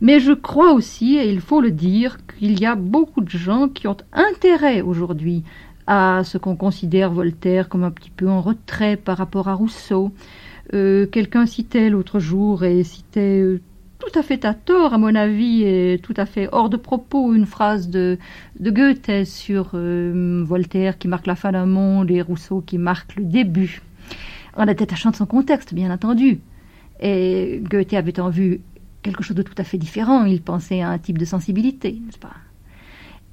Mais 0.00 0.20
je 0.20 0.32
crois 0.32 0.72
aussi, 0.72 1.16
et 1.16 1.28
il 1.28 1.40
faut 1.40 1.60
le 1.60 1.70
dire, 1.70 2.18
qu'il 2.26 2.60
y 2.60 2.66
a 2.66 2.76
beaucoup 2.76 3.20
de 3.20 3.30
gens 3.30 3.68
qui 3.68 3.88
ont 3.88 3.96
intérêt 4.12 4.80
aujourd'hui 4.80 5.42
à 5.88 6.22
ce 6.22 6.38
qu'on 6.38 6.54
considère 6.54 7.10
Voltaire 7.10 7.68
comme 7.68 7.82
un 7.82 7.90
petit 7.90 8.10
peu 8.10 8.28
en 8.28 8.40
retrait 8.40 8.96
par 8.96 9.16
rapport 9.16 9.48
à 9.48 9.54
Rousseau. 9.54 10.12
Euh, 10.74 11.06
quelqu'un 11.06 11.46
citait 11.46 11.88
l'autre 11.88 12.18
jour 12.20 12.62
et 12.62 12.84
citait 12.84 13.40
euh, 13.40 13.60
tout 13.98 14.16
à 14.16 14.22
fait 14.22 14.44
à 14.44 14.54
tort, 14.54 14.92
à 14.92 14.98
mon 14.98 15.14
avis, 15.14 15.62
et 15.62 15.98
tout 16.02 16.14
à 16.16 16.26
fait 16.26 16.48
hors 16.52 16.68
de 16.68 16.76
propos, 16.76 17.34
une 17.34 17.46
phrase 17.46 17.88
de, 17.88 18.18
de 18.60 18.70
Goethe 18.70 19.24
sur 19.24 19.70
euh, 19.74 20.42
Voltaire 20.46 20.98
qui 20.98 21.08
marque 21.08 21.26
la 21.26 21.34
fin 21.34 21.52
d'un 21.52 21.66
monde 21.66 22.10
et 22.10 22.20
Rousseau 22.20 22.60
qui 22.60 22.78
marque 22.78 23.16
le 23.16 23.24
début. 23.24 23.80
En 24.56 24.66
détachant 24.66 25.10
de 25.10 25.16
son 25.16 25.26
contexte, 25.26 25.72
bien 25.72 25.90
entendu. 25.90 26.40
Et 27.00 27.62
Goethe 27.62 27.94
avait 27.94 28.20
en 28.20 28.28
vue 28.28 28.60
quelque 29.02 29.22
chose 29.22 29.36
de 29.36 29.42
tout 29.42 29.54
à 29.58 29.64
fait 29.64 29.78
différent. 29.78 30.24
Il 30.24 30.42
pensait 30.42 30.80
à 30.80 30.90
un 30.90 30.98
type 30.98 31.18
de 31.18 31.24
sensibilité, 31.24 31.92
n'est-ce 32.04 32.18
pas? 32.18 32.36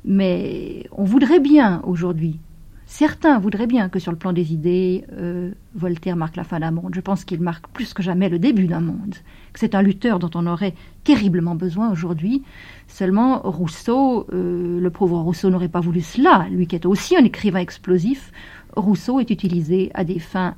Mais 0.04 0.88
on 0.92 1.04
voudrait 1.04 1.40
bien 1.40 1.82
aujourd'hui, 1.84 2.40
certains 2.86 3.40
voudraient 3.40 3.68
bien 3.68 3.90
que 3.90 4.00
sur 4.00 4.12
le 4.12 4.18
plan 4.18 4.34
des 4.34 4.54
idées, 4.54 5.04
euh, 5.14 5.52
Voltaire 5.74 6.16
marque 6.16 6.36
la 6.36 6.44
fin 6.44 6.60
d'un 6.60 6.72
monde. 6.72 6.94
Je 6.94 7.02
pense 7.02 7.26
qu'il 7.26 7.42
marque 7.42 7.68
plus 7.70 7.94
que 7.94 8.04
jamais 8.04 8.30
le 8.30 8.40
début 8.40 8.68
d'un 8.68 8.82
monde. 8.82 9.16
Que 9.54 9.60
c'est 9.60 9.76
un 9.76 9.82
lutteur 9.82 10.20
dont 10.20 10.30
on 10.36 10.48
aurait 10.48 10.76
terriblement 11.04 11.56
besoin 11.56 11.92
aujourd'hui. 11.92 12.44
Seulement, 12.88 13.40
Rousseau, 13.40 14.28
euh, 14.32 14.80
le 14.80 14.90
pauvre 14.92 15.20
Rousseau 15.20 15.50
n'aurait 15.50 15.70
pas 15.70 15.80
voulu 15.80 16.02
cela. 16.02 16.48
Lui 16.52 16.68
qui 16.68 16.76
est 16.76 16.86
aussi 16.86 17.18
un 17.18 17.24
écrivain 17.24 17.60
explosif, 17.60 18.32
Rousseau 18.76 19.20
est 19.20 19.32
utilisé 19.32 19.92
à 19.94 20.04
des 20.04 20.20
fins 20.20 20.56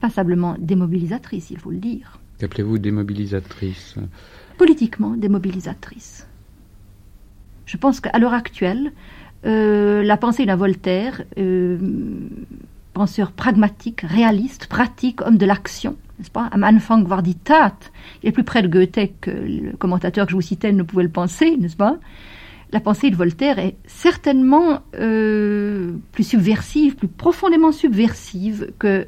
passablement 0.00 0.56
démobilisatrices, 0.58 1.50
il 1.50 1.58
faut 1.58 1.70
le 1.70 1.78
dire. 1.78 2.21
Qu'appelez-vous 2.42 2.78
démobilisatrice 2.78 3.94
Politiquement 4.58 5.10
démobilisatrice. 5.10 6.26
Je 7.66 7.76
pense 7.76 8.00
qu'à 8.00 8.18
l'heure 8.18 8.34
actuelle, 8.34 8.90
euh, 9.46 10.02
la 10.02 10.16
pensée 10.16 10.44
d'un 10.44 10.56
Voltaire, 10.56 11.22
euh, 11.38 11.78
penseur 12.94 13.30
pragmatique, 13.30 14.00
réaliste, 14.00 14.66
pratique, 14.66 15.20
homme 15.20 15.38
de 15.38 15.46
l'action, 15.46 15.96
n'est-ce 16.18 16.32
pas 16.32 16.48
Am 16.50 16.64
Anfang 16.64 17.04
war 17.04 17.22
die 17.22 17.36
Tat. 17.36 17.78
Il 18.24 18.30
est 18.30 18.32
plus 18.32 18.42
près 18.42 18.62
de 18.62 18.66
Goethe 18.66 19.12
que 19.20 19.30
le 19.30 19.76
commentateur 19.76 20.26
que 20.26 20.32
je 20.32 20.36
vous 20.36 20.42
citais 20.42 20.72
ne 20.72 20.82
pouvait 20.82 21.04
le 21.04 21.10
penser, 21.10 21.56
n'est-ce 21.56 21.76
pas 21.76 22.00
La 22.72 22.80
pensée 22.80 23.10
de 23.10 23.14
Voltaire 23.14 23.60
est 23.60 23.76
certainement 23.86 24.80
euh, 24.98 25.92
plus 26.10 26.24
subversive, 26.24 26.96
plus 26.96 27.06
profondément 27.06 27.70
subversive 27.70 28.72
que 28.80 29.06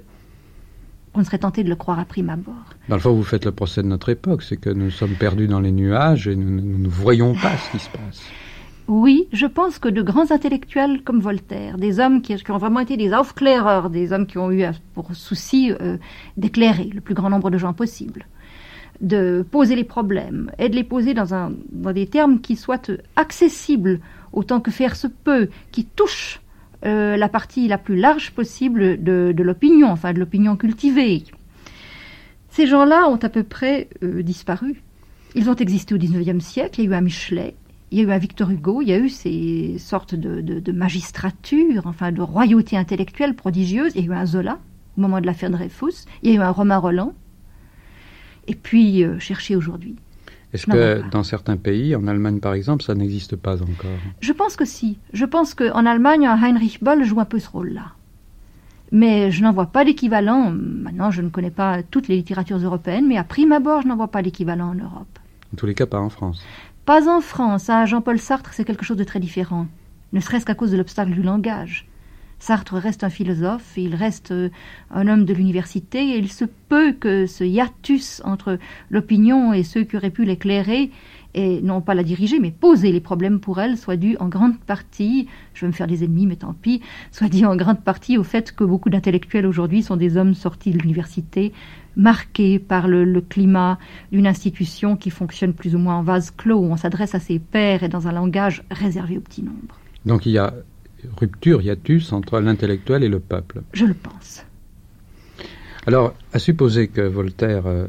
on 1.15 1.25
serait 1.25 1.39
tenté 1.39 1.63
de 1.63 1.69
le 1.69 1.77
croire 1.77 1.99
à 1.99 2.05
prime 2.05 2.31
abord. 2.31 2.55
Dans 2.89 2.97
le 2.97 3.01
fond, 3.01 3.13
vous 3.13 3.23
faites 3.23 3.45
le 3.45 3.53
procès 3.53 3.83
de 3.83 3.89
notre 3.89 4.09
époque, 4.09 4.43
c'est 4.43 4.57
que 4.57 4.71
nous 4.71 4.91
sommes 4.91 5.15
perdus 5.15 5.47
dans 5.47 5.61
les 5.61 5.73
nuages 5.73 6.29
et 6.29 6.37
nous 6.37 6.79
ne 6.79 6.89
voyons 6.89 7.35
pas 7.35 7.57
ce 7.57 7.71
qui 7.71 7.79
se 7.79 7.91
passe. 7.91 8.23
Oui, 8.87 9.29
je 9.33 9.47
pense 9.47 9.79
que 9.79 9.89
de 9.89 10.03
grands 10.03 10.31
intellectuels 10.31 11.03
comme 11.03 11.21
Voltaire, 11.21 11.79
des 11.79 12.01
hommes 12.01 12.21
qui, 12.21 12.37
ont 12.51 12.59
vraiment 12.59 12.81
été 12.81 12.99
des 12.99 13.15
aufklärers, 13.15 13.89
des 13.89 14.13
hommes 14.13 14.27
qui 14.27 14.37
ont 14.37 14.51
eu 14.51 14.65
pour 14.93 15.15
souci 15.15 15.73
euh, 15.73 15.97
d'éclairer 16.37 16.91
le 16.93 17.01
plus 17.01 17.15
grand 17.15 17.31
nombre 17.31 17.51
de 17.51 17.57
gens 17.57 17.73
possible, 17.73 18.27
de 19.01 19.47
poser 19.51 19.75
les 19.75 19.85
problèmes 19.85 20.51
et 20.59 20.69
de 20.69 20.75
les 20.75 20.85
poser 20.85 21.15
dans, 21.15 21.33
un, 21.33 21.53
dans 21.73 21.93
des 21.93 22.07
termes 22.07 22.41
qui 22.41 22.57
soient 22.57 22.83
accessibles 23.17 24.01
autant 24.35 24.61
que 24.61 24.71
faire 24.71 24.97
se 24.97 25.07
peut, 25.07 25.49
qui 25.73 25.87
touchent 25.87 26.43
euh, 26.85 27.17
la 27.17 27.29
partie 27.29 27.69
la 27.69 27.79
plus 27.79 27.97
large 27.97 28.33
possible 28.33 29.03
de, 29.03 29.35
l'opinion, 29.39 29.91
enfin 29.91 30.13
de 30.13 30.19
l'opinion 30.19 30.57
cultivée. 30.57 31.25
Ces 32.51 32.67
gens-là 32.67 33.09
ont 33.09 33.17
à 33.17 33.29
peu 33.29 33.43
près 33.43 33.89
euh, 34.03 34.23
disparu. 34.23 34.83
Ils 35.35 35.51
ont 35.51 35.57
existé 35.57 35.95
au 35.95 35.99
XIXe 35.99 36.45
siècle. 36.45 36.81
Il 36.81 36.85
y 36.85 36.87
a 36.89 36.91
eu 36.91 36.95
un 36.95 37.01
Michelet, 37.01 37.55
il 37.91 37.99
y 37.99 38.01
a 38.01 38.05
eu 38.05 38.11
un 38.13 38.19
Victor 38.19 38.51
Hugo, 38.51 38.83
il 38.83 38.89
y 38.89 38.93
a 38.93 38.99
eu 38.99 39.09
ces 39.09 39.77
sortes 39.79 40.15
de, 40.15 40.73
magistrature, 40.73 41.87
enfin 41.87 42.13
de 42.13 42.21
royauté 42.21 42.77
intellectuelle 42.77 43.35
prodigieuse. 43.35 43.93
Il 43.95 44.05
y 44.05 44.09
a 44.09 44.13
eu 44.13 44.17
un 44.17 44.27
Zola 44.27 44.59
au 44.97 45.01
moment 45.01 45.21
de 45.21 45.27
l'affaire 45.27 45.51
Dreyfus. 45.51 46.07
Il 46.23 46.31
y 46.31 46.35
a 46.35 46.37
eu 46.37 46.43
un 46.43 46.51
Romain 46.51 46.79
Roland. 46.79 47.15
Et 48.47 48.55
puis, 48.55 49.05
euh, 49.05 49.19
chercher 49.19 49.57
aujourd'hui. 49.57 49.97
Est-ce 50.55 50.67
que 50.67 51.03
dans 51.11 51.25
certains 51.25 51.57
pays, 51.57 51.97
en 51.97 52.07
Allemagne 52.07 52.39
par 52.39 52.55
exemple, 52.55 52.85
ça 52.85 52.95
n'existe 52.95 53.35
pas 53.35 53.61
encore? 53.61 53.99
Je 54.21 54.33
pense 54.33 54.55
que 54.55 54.65
si. 54.65 54.99
Je 55.13 55.25
pense 55.25 55.53
qu'en 55.53 55.85
Allemagne, 55.85 56.27
Heinrich 56.27 56.83
Boll 56.83 57.03
joue 57.03 57.19
un 57.19 57.25
peu 57.25 57.41
ce 57.41 57.51
rôle-là. 57.51 57.93
Mais 58.93 59.33
je 59.33 59.43
n'en 59.43 59.53
vois 59.53 59.67
pas 59.67 59.85
d'équivalent. 59.85 60.53
Maintenant, 60.53 61.11
je 61.11 61.23
ne 61.23 61.29
connais 61.29 61.51
pas 61.51 61.83
toutes 61.83 62.07
les 62.07 62.15
littératures 62.15 62.59
européennes, 62.59 63.09
mais 63.09 63.17
à 63.17 63.25
prime 63.25 63.51
abord, 63.51 63.83
je 63.83 63.89
n'en 63.89 63.97
vois 63.97 64.09
pas 64.09 64.23
d'équivalent 64.23 64.71
en 64.71 64.75
Europe. 64.77 65.19
En 65.53 65.57
tous 65.57 65.67
les 65.67 65.75
cas, 65.75 65.87
pas 65.87 66.01
en 66.01 66.11
France. 66.11 66.41
Pas 66.85 67.09
en 67.09 67.21
France. 67.21 67.69
À 67.69 67.85
Jean-Paul 67.87 68.21
Sartre, 68.21 68.53
c'est 68.53 68.65
quelque 68.65 68.85
chose 68.85 68.97
de 68.97 69.05
très 69.05 69.19
différent. 69.19 69.67
Ne 70.13 70.21
serait-ce 70.21 70.47
qu'à 70.47 70.55
cause 70.55 70.71
de 70.71 70.77
l'obstacle 70.77 71.11
du 71.11 71.23
langage. 71.23 71.89
Sartre 72.45 72.75
reste 72.75 73.05
un 73.05 73.09
philosophe, 73.09 73.73
il 73.79 73.95
reste 73.95 74.31
euh, 74.31 74.51
un 74.91 75.09
homme 75.09 75.25
de 75.25 75.33
l'université, 75.33 76.11
et 76.11 76.19
il 76.19 76.31
se 76.31 76.45
peut 76.45 76.93
que 76.93 77.25
ce 77.25 77.43
hiatus 77.43 78.21
entre 78.23 78.59
l'opinion 78.91 79.55
et 79.55 79.63
ceux 79.63 79.85
qui 79.85 79.97
auraient 79.97 80.11
pu 80.11 80.27
l'éclairer, 80.27 80.91
et 81.33 81.63
non 81.63 81.81
pas 81.81 81.95
la 81.95 82.03
diriger, 82.03 82.41
mais 82.41 82.51
poser 82.51 82.93
les 82.93 83.01
problèmes 83.01 83.41
pour 83.41 83.63
elle, 83.63 83.79
soit 83.79 83.97
dû 83.97 84.19
en 84.21 84.29
grande 84.29 84.59
partie, 84.59 85.27
je 85.55 85.63
vais 85.63 85.69
me 85.69 85.73
faire 85.73 85.87
des 85.87 86.05
ennemis, 86.05 86.27
mais 86.27 86.37
tant 86.37 86.53
pis, 86.53 86.83
soit 87.13 87.31
dû 87.31 87.47
en 87.47 87.57
grande 87.57 87.81
partie 87.81 88.19
au 88.19 88.25
fait 88.25 88.53
que 88.53 88.63
beaucoup 88.63 88.91
d'intellectuels 88.91 89.47
aujourd'hui 89.47 89.83
sont 89.83 89.97
des 89.97 90.19
hommes 90.19 90.35
sortis 90.35 90.73
de 90.73 90.79
l'université, 90.79 91.55
marqués 91.97 92.59
par 92.59 92.89
le, 92.89 93.05
le 93.05 93.23
climat 93.23 93.79
d'une 94.13 94.27
institution 94.27 94.97
qui 94.97 95.09
fonctionne 95.09 95.55
plus 95.55 95.75
ou 95.75 95.79
moins 95.79 95.97
en 95.97 96.03
vase 96.03 96.31
clos, 96.31 96.59
où 96.59 96.67
on 96.67 96.77
s'adresse 96.77 97.15
à 97.15 97.21
ses 97.21 97.39
pairs 97.39 97.85
et 97.85 97.89
dans 97.89 98.07
un 98.07 98.13
langage 98.13 98.65
réservé 98.71 99.17
au 99.17 99.23
petit 99.23 99.43
nombre. 99.43 99.81
Donc 100.05 100.27
il 100.27 100.33
y 100.33 100.39
a 100.39 100.53
rupture, 101.19 101.63
hiatus, 101.63 102.13
entre 102.13 102.41
l'intellectuel 102.41 103.03
et 103.03 103.09
le 103.09 103.21
peuple. 103.21 103.63
Je 103.73 103.85
le 103.85 103.95
pense. 103.95 104.45
Alors, 105.87 106.15
à 106.33 106.39
supposer 106.39 106.89
que 106.89 107.03
Voltaire 107.03 107.67
euh, 107.67 107.87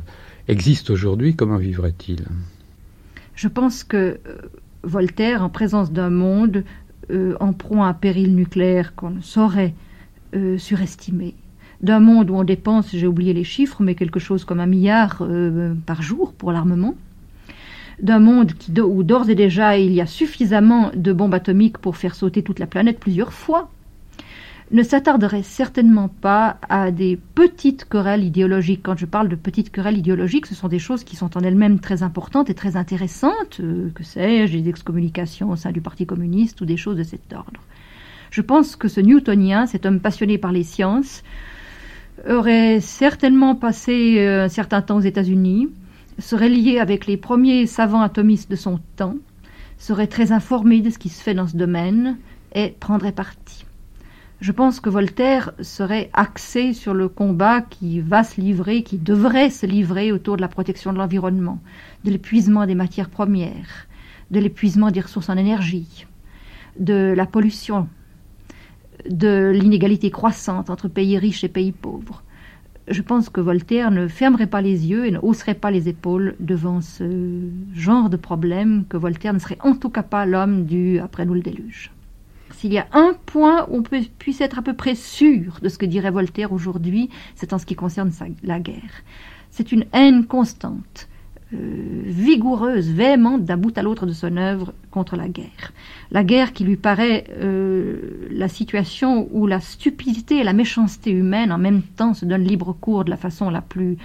existe 0.47 0.89
aujourd'hui, 0.89 1.35
comment 1.35 1.57
vivrait-il? 1.57 2.25
Je 3.35 3.47
pense 3.47 3.83
que 3.83 3.97
euh, 3.97 4.37
Voltaire, 4.83 5.43
en 5.43 5.49
présence 5.49 5.91
d'un 5.91 6.09
monde 6.09 6.63
euh, 7.11 7.35
en 7.39 7.53
proie 7.53 7.85
à 7.85 7.89
un 7.89 7.93
péril 7.93 8.35
nucléaire 8.35 8.95
qu'on 8.95 9.11
ne 9.11 9.21
saurait 9.21 9.73
surestimer, 10.57 11.33
d'un 11.79 12.01
monde 12.01 12.29
où 12.29 12.35
on 12.35 12.43
dépense, 12.43 12.89
j'ai 12.91 13.07
oublié 13.07 13.31
les 13.31 13.45
chiffres, 13.45 13.81
mais 13.81 13.95
quelque 13.95 14.19
chose 14.19 14.43
comme 14.43 14.59
un 14.59 14.65
milliard 14.65 15.25
par 15.85 16.01
jour 16.01 16.33
pour 16.33 16.51
l'armement, 16.51 16.93
d'un 18.01 18.19
monde 18.19 18.51
où 18.77 19.03
d'ores 19.03 19.29
et 19.29 19.35
déjà 19.35 19.77
il 19.77 19.93
y 19.93 20.01
a 20.01 20.05
suffisamment 20.05 20.91
de 20.95 21.13
bombes 21.13 21.33
atomiques 21.33 21.77
pour 21.77 21.97
faire 21.97 22.15
sauter 22.15 22.43
toute 22.43 22.59
la 22.59 22.67
planète 22.67 22.99
plusieurs 22.99 23.33
fois, 23.33 23.69
ne 24.71 24.81
s'attarderait 24.81 25.43
certainement 25.43 26.07
pas 26.07 26.57
à 26.69 26.91
des 26.91 27.19
petites 27.35 27.85
querelles 27.85 28.23
idéologiques. 28.23 28.81
Quand 28.83 28.97
je 28.97 29.05
parle 29.05 29.29
de 29.29 29.35
petites 29.35 29.71
querelles 29.71 29.97
idéologiques, 29.97 30.47
ce 30.47 30.55
sont 30.55 30.67
des 30.67 30.79
choses 30.79 31.03
qui 31.03 31.15
sont 31.15 31.37
en 31.37 31.41
elles-mêmes 31.41 31.79
très 31.79 32.01
importantes 32.01 32.49
et 32.49 32.55
très 32.55 32.75
intéressantes, 32.75 33.59
euh, 33.59 33.89
que 33.93 34.03
sais-je, 34.03 34.57
des 34.57 34.69
excommunications 34.69 35.51
au 35.51 35.55
sein 35.55 35.71
du 35.71 35.81
Parti 35.81 36.05
communiste 36.05 36.61
ou 36.61 36.65
des 36.65 36.77
choses 36.77 36.97
de 36.97 37.03
cet 37.03 37.31
ordre. 37.33 37.61
Je 38.31 38.41
pense 38.41 38.75
que 38.75 38.87
ce 38.87 39.01
Newtonien, 39.01 39.67
cet 39.67 39.85
homme 39.85 39.99
passionné 39.99 40.37
par 40.37 40.51
les 40.51 40.63
sciences, 40.63 41.23
aurait 42.27 42.79
certainement 42.79 43.55
passé 43.55 44.15
euh, 44.17 44.45
un 44.45 44.49
certain 44.49 44.81
temps 44.81 44.97
aux 44.97 45.01
États-Unis, 45.01 45.69
serait 46.19 46.49
lié 46.49 46.79
avec 46.79 47.07
les 47.07 47.17
premiers 47.17 47.65
savants 47.65 48.01
atomistes 48.01 48.49
de 48.49 48.55
son 48.55 48.79
temps, 48.95 49.15
serait 49.77 50.07
très 50.07 50.31
informé 50.31 50.81
de 50.81 50.89
ce 50.89 50.97
qui 50.97 51.09
se 51.09 51.21
fait 51.21 51.33
dans 51.33 51.47
ce 51.47 51.57
domaine 51.57 52.17
et 52.53 52.69
prendrait 52.79 53.11
parti. 53.11 53.65
Je 54.41 54.51
pense 54.51 54.79
que 54.79 54.89
Voltaire 54.89 55.51
serait 55.61 56.09
axé 56.13 56.73
sur 56.73 56.93
le 56.93 57.07
combat 57.07 57.61
qui 57.61 57.99
va 57.99 58.23
se 58.23 58.39
livrer, 58.39 58.83
qui 58.83 58.97
devrait 58.97 59.49
se 59.49 59.65
livrer 59.65 60.11
autour 60.11 60.35
de 60.35 60.41
la 60.41 60.47
protection 60.47 60.91
de 60.91 60.97
l'environnement, 60.97 61.59
de 62.03 62.11
l'épuisement 62.11 62.65
des 62.65 62.75
matières 62.75 63.09
premières, 63.09 63.87
de 64.31 64.39
l'épuisement 64.39 64.91
des 64.91 64.99
ressources 64.99 65.29
en 65.29 65.37
énergie, 65.37 66.05
de 66.77 67.13
la 67.15 67.25
pollution, 67.25 67.87
de 69.09 69.51
l'inégalité 69.53 70.11
croissante 70.11 70.69
entre 70.69 70.89
pays 70.89 71.17
riches 71.17 71.43
et 71.43 71.49
pays 71.49 71.71
pauvres, 71.71 72.23
je 72.87 73.01
pense 73.01 73.29
que 73.29 73.41
Voltaire 73.41 73.91
ne 73.91 74.07
fermerait 74.07 74.47
pas 74.47 74.61
les 74.61 74.85
yeux 74.87 75.05
et 75.05 75.11
ne 75.11 75.19
hausserait 75.21 75.55
pas 75.55 75.71
les 75.71 75.89
épaules 75.89 76.35
devant 76.39 76.81
ce 76.81 77.39
genre 77.73 78.09
de 78.09 78.17
problème, 78.17 78.85
que 78.87 78.97
Voltaire 78.97 79.33
ne 79.33 79.39
serait 79.39 79.57
en 79.61 79.75
tout 79.75 79.89
cas 79.89 80.03
pas 80.03 80.25
l'homme 80.25 80.65
du 80.65 80.99
après 80.99 81.25
nous 81.25 81.33
le 81.33 81.41
déluge. 81.41 81.91
S'il 82.51 82.73
y 82.73 82.77
a 82.77 82.87
un 82.93 83.13
point 83.25 83.67
où 83.69 83.77
on 83.77 83.83
puisse 83.83 84.41
être 84.41 84.59
à 84.59 84.61
peu 84.61 84.73
près 84.73 84.95
sûr 84.95 85.59
de 85.61 85.69
ce 85.69 85.77
que 85.77 85.85
dirait 85.85 86.11
Voltaire 86.11 86.53
aujourd'hui, 86.53 87.09
c'est 87.35 87.53
en 87.53 87.57
ce 87.57 87.65
qui 87.65 87.75
concerne 87.75 88.11
la 88.43 88.59
guerre. 88.59 89.03
C'est 89.49 89.71
une 89.71 89.85
haine 89.93 90.25
constante 90.25 91.07
vigoureuse, 91.51 92.89
véhémente 92.89 93.45
d'un 93.45 93.57
bout 93.57 93.77
à 93.77 93.83
l'autre 93.83 94.05
de 94.05 94.13
son 94.13 94.35
œuvre 94.37 94.73
contre 94.91 95.15
la 95.15 95.27
guerre. 95.27 95.73
La 96.11 96.23
guerre 96.23 96.53
qui 96.53 96.63
lui 96.63 96.75
paraît 96.75 97.25
euh, 97.39 98.27
la 98.31 98.47
situation 98.47 99.27
où 99.31 99.47
la 99.47 99.59
stupidité 99.59 100.37
et 100.37 100.43
la 100.43 100.53
méchanceté 100.53 101.11
humaine 101.11 101.51
en 101.51 101.57
même 101.57 101.81
temps 101.81 102.13
se 102.13 102.25
donnent 102.25 102.43
libre 102.43 102.73
cours 102.73 103.05
de 103.05 103.09
la 103.09 103.17
façon 103.17 103.49
la 103.49 103.61
plus 103.61 103.97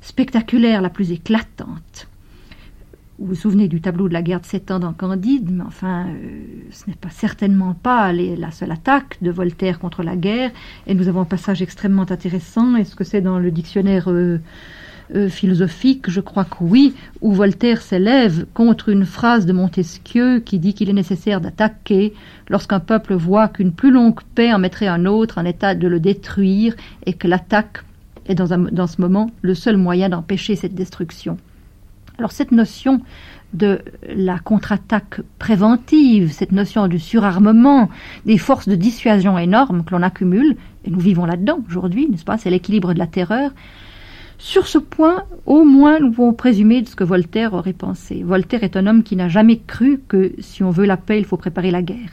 spectaculaire, 0.00 0.82
la 0.82 0.90
plus 0.90 1.12
éclatante. 1.12 2.08
Vous 3.18 3.28
vous 3.28 3.34
souvenez 3.34 3.66
du 3.66 3.80
tableau 3.80 4.08
de 4.08 4.12
la 4.12 4.20
guerre 4.20 4.40
de 4.40 4.46
sept 4.46 4.70
ans 4.70 4.78
dans 4.78 4.92
Candide, 4.92 5.50
mais 5.50 5.64
enfin, 5.66 6.06
euh, 6.08 6.42
ce 6.70 6.88
n'est 6.88 6.96
pas 6.96 7.08
certainement 7.08 7.72
pas 7.72 8.12
la 8.12 8.50
seule 8.50 8.72
attaque 8.72 9.16
de 9.22 9.30
Voltaire 9.30 9.78
contre 9.78 10.02
la 10.02 10.16
guerre. 10.16 10.50
Et 10.86 10.94
nous 10.94 11.08
avons 11.08 11.22
un 11.22 11.26
passage 11.26 11.62
extrêmement 11.62 12.10
intéressant. 12.10 12.76
Est-ce 12.76 12.94
que 12.94 13.04
c'est 13.04 13.22
dans 13.22 13.38
le 13.38 13.50
dictionnaire 13.50 14.10
euh, 14.10 14.38
philosophique, 15.28 16.10
je 16.10 16.20
crois 16.20 16.44
que 16.44 16.56
oui, 16.60 16.94
où 17.20 17.32
Voltaire 17.32 17.80
s'élève 17.80 18.46
contre 18.54 18.88
une 18.88 19.04
phrase 19.04 19.46
de 19.46 19.52
Montesquieu 19.52 20.40
qui 20.40 20.58
dit 20.58 20.74
qu'il 20.74 20.90
est 20.90 20.94
nécessaire 20.94 21.40
d'attaquer 21.40 22.12
lorsqu'un 22.48 22.80
peuple 22.80 23.14
voit 23.14 23.48
qu'une 23.48 23.72
plus 23.72 23.90
longue 23.90 24.20
paix 24.34 24.52
en 24.52 24.58
mettrait 24.58 24.88
un 24.88 25.06
autre 25.06 25.38
en 25.38 25.44
état 25.44 25.74
de 25.74 25.86
le 25.86 26.00
détruire 26.00 26.74
et 27.04 27.12
que 27.12 27.28
l'attaque 27.28 27.84
est 28.26 28.34
dans, 28.34 28.58
dans 28.58 28.86
ce 28.86 29.00
moment 29.00 29.30
le 29.42 29.54
seul 29.54 29.76
moyen 29.76 30.08
d'empêcher 30.08 30.56
cette 30.56 30.74
destruction. 30.74 31.38
Alors 32.18 32.32
cette 32.32 32.52
notion 32.52 33.00
de 33.54 33.80
la 34.08 34.38
contre-attaque 34.38 35.20
préventive, 35.38 36.32
cette 36.32 36.52
notion 36.52 36.88
du 36.88 36.98
surarmement, 36.98 37.88
des 38.24 38.38
forces 38.38 38.68
de 38.68 38.74
dissuasion 38.74 39.38
énormes 39.38 39.84
que 39.84 39.94
l'on 39.94 40.02
accumule, 40.02 40.56
et 40.84 40.90
nous 40.90 41.00
vivons 41.00 41.26
là-dedans 41.26 41.60
aujourd'hui, 41.68 42.08
n'est-ce 42.08 42.24
pas? 42.24 42.38
C'est 42.38 42.50
l'équilibre 42.50 42.92
de 42.92 42.98
la 42.98 43.06
terreur. 43.06 43.52
Sur 44.38 44.66
ce 44.66 44.78
point, 44.78 45.24
au 45.46 45.64
moins, 45.64 45.98
nous 45.98 46.12
pouvons 46.12 46.34
présumer 46.34 46.82
de 46.82 46.88
ce 46.88 46.96
que 46.96 47.04
Voltaire 47.04 47.54
aurait 47.54 47.72
pensé. 47.72 48.22
Voltaire 48.22 48.64
est 48.64 48.76
un 48.76 48.86
homme 48.86 49.02
qui 49.02 49.16
n'a 49.16 49.28
jamais 49.28 49.58
cru 49.58 50.00
que 50.08 50.32
si 50.40 50.62
on 50.62 50.70
veut 50.70 50.84
la 50.84 50.96
paix, 50.96 51.18
il 51.18 51.24
faut 51.24 51.36
préparer 51.36 51.70
la 51.70 51.82
guerre. 51.82 52.10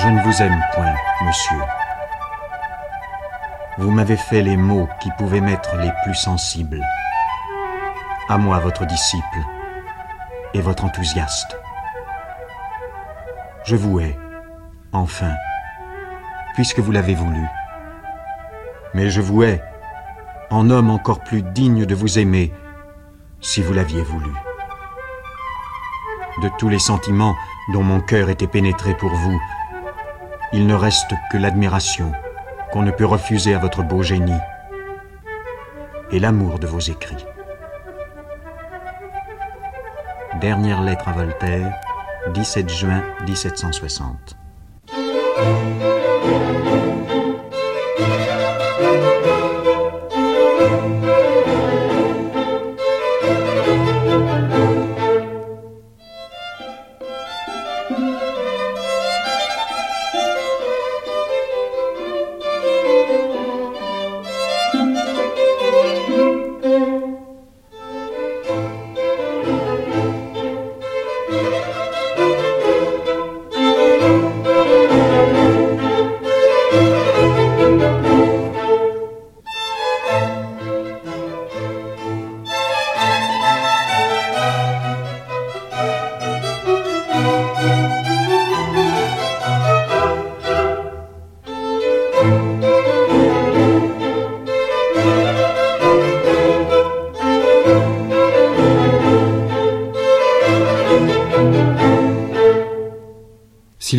Je 0.00 0.08
ne 0.08 0.22
vous 0.22 0.42
aime 0.42 0.60
point, 0.74 0.94
monsieur. 1.26 1.56
Vous 3.78 3.90
m'avez 3.90 4.16
fait 4.16 4.42
les 4.42 4.56
mots 4.56 4.88
qui 5.00 5.10
pouvaient 5.16 5.40
m'être 5.40 5.76
les 5.76 5.90
plus 6.04 6.14
sensibles. 6.14 6.82
À 8.28 8.36
moi, 8.36 8.58
votre 8.58 8.86
disciple, 8.86 9.38
et 10.54 10.60
votre 10.60 10.84
enthousiaste. 10.84 11.56
Je 13.68 13.76
vous 13.76 14.00
hais, 14.00 14.16
enfin, 14.94 15.32
puisque 16.54 16.78
vous 16.78 16.90
l'avez 16.90 17.14
voulu. 17.14 17.44
Mais 18.94 19.10
je 19.10 19.20
vous 19.20 19.42
hais, 19.42 19.62
en 20.48 20.70
homme 20.70 20.88
encore 20.88 21.22
plus 21.22 21.42
digne 21.42 21.84
de 21.84 21.94
vous 21.94 22.18
aimer, 22.18 22.50
si 23.42 23.60
vous 23.60 23.74
l'aviez 23.74 24.00
voulu. 24.00 24.30
De 26.40 26.48
tous 26.56 26.70
les 26.70 26.78
sentiments 26.78 27.36
dont 27.74 27.82
mon 27.82 28.00
cœur 28.00 28.30
était 28.30 28.46
pénétré 28.46 28.94
pour 28.94 29.10
vous, 29.10 29.38
il 30.54 30.66
ne 30.66 30.74
reste 30.74 31.12
que 31.30 31.36
l'admiration 31.36 32.12
qu'on 32.72 32.80
ne 32.80 32.90
peut 32.90 33.04
refuser 33.04 33.54
à 33.54 33.58
votre 33.58 33.82
beau 33.82 34.02
génie 34.02 34.40
et 36.10 36.20
l'amour 36.20 36.58
de 36.58 36.66
vos 36.66 36.80
écrits. 36.80 37.26
Dernière 40.40 40.80
lettre 40.80 41.08
à 41.08 41.12
Voltaire, 41.12 41.78
17 42.32 42.68
juin 42.68 43.02
1760. 43.26 44.37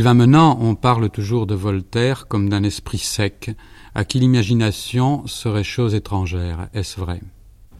Sylvain 0.09 0.25
Menant, 0.25 0.57
on 0.59 0.73
parle 0.73 1.11
toujours 1.11 1.45
de 1.45 1.53
Voltaire 1.53 2.27
comme 2.27 2.49
d'un 2.49 2.63
esprit 2.63 2.97
sec, 2.97 3.51
à 3.93 4.05
qui 4.05 4.19
l'imagination 4.19 5.27
serait 5.27 5.63
chose 5.63 5.93
étrangère. 5.93 6.67
Est-ce 6.73 6.99
vrai? 6.99 7.21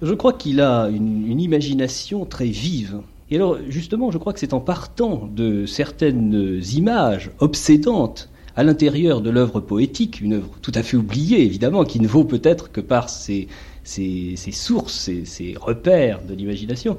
Je 0.04 0.14
crois 0.14 0.34
qu'il 0.34 0.62
a 0.62 0.90
une, 0.90 1.42
imagination 1.42 2.26
très 2.26 2.46
vive. 2.46 3.00
Et 3.32 3.38
alors, 3.38 3.58
justement, 3.68 4.12
je 4.12 4.20
crois 4.20 4.32
que 4.32 4.40
c'est 4.40 4.54
en 4.54 4.60
partant 4.60 5.28
de 5.36 5.66
certaines 5.66 6.62
images 6.76 7.32
obsédantes 7.40 8.30
à 8.56 8.64
l'intérieur 8.64 9.22
de 9.22 9.32
l'œuvre 9.32 9.60
poétique, 9.60 10.22
une 10.22 10.34
œuvre 10.34 10.52
tout 10.62 10.74
à 10.76 10.84
fait 10.84 10.98
oubliée, 10.98 11.44
évidemment, 11.44 11.84
qui 11.84 12.00
ne 12.00 12.08
vaut 12.08 12.26
peut-être 12.26 12.72
que 12.72 12.82
par 12.82 13.10
ses, 13.10 13.48
ces, 13.84 14.36
sources, 14.52 15.10
ces, 15.24 15.56
repères 15.60 16.22
de 16.22 16.36
l'imagination. 16.36 16.96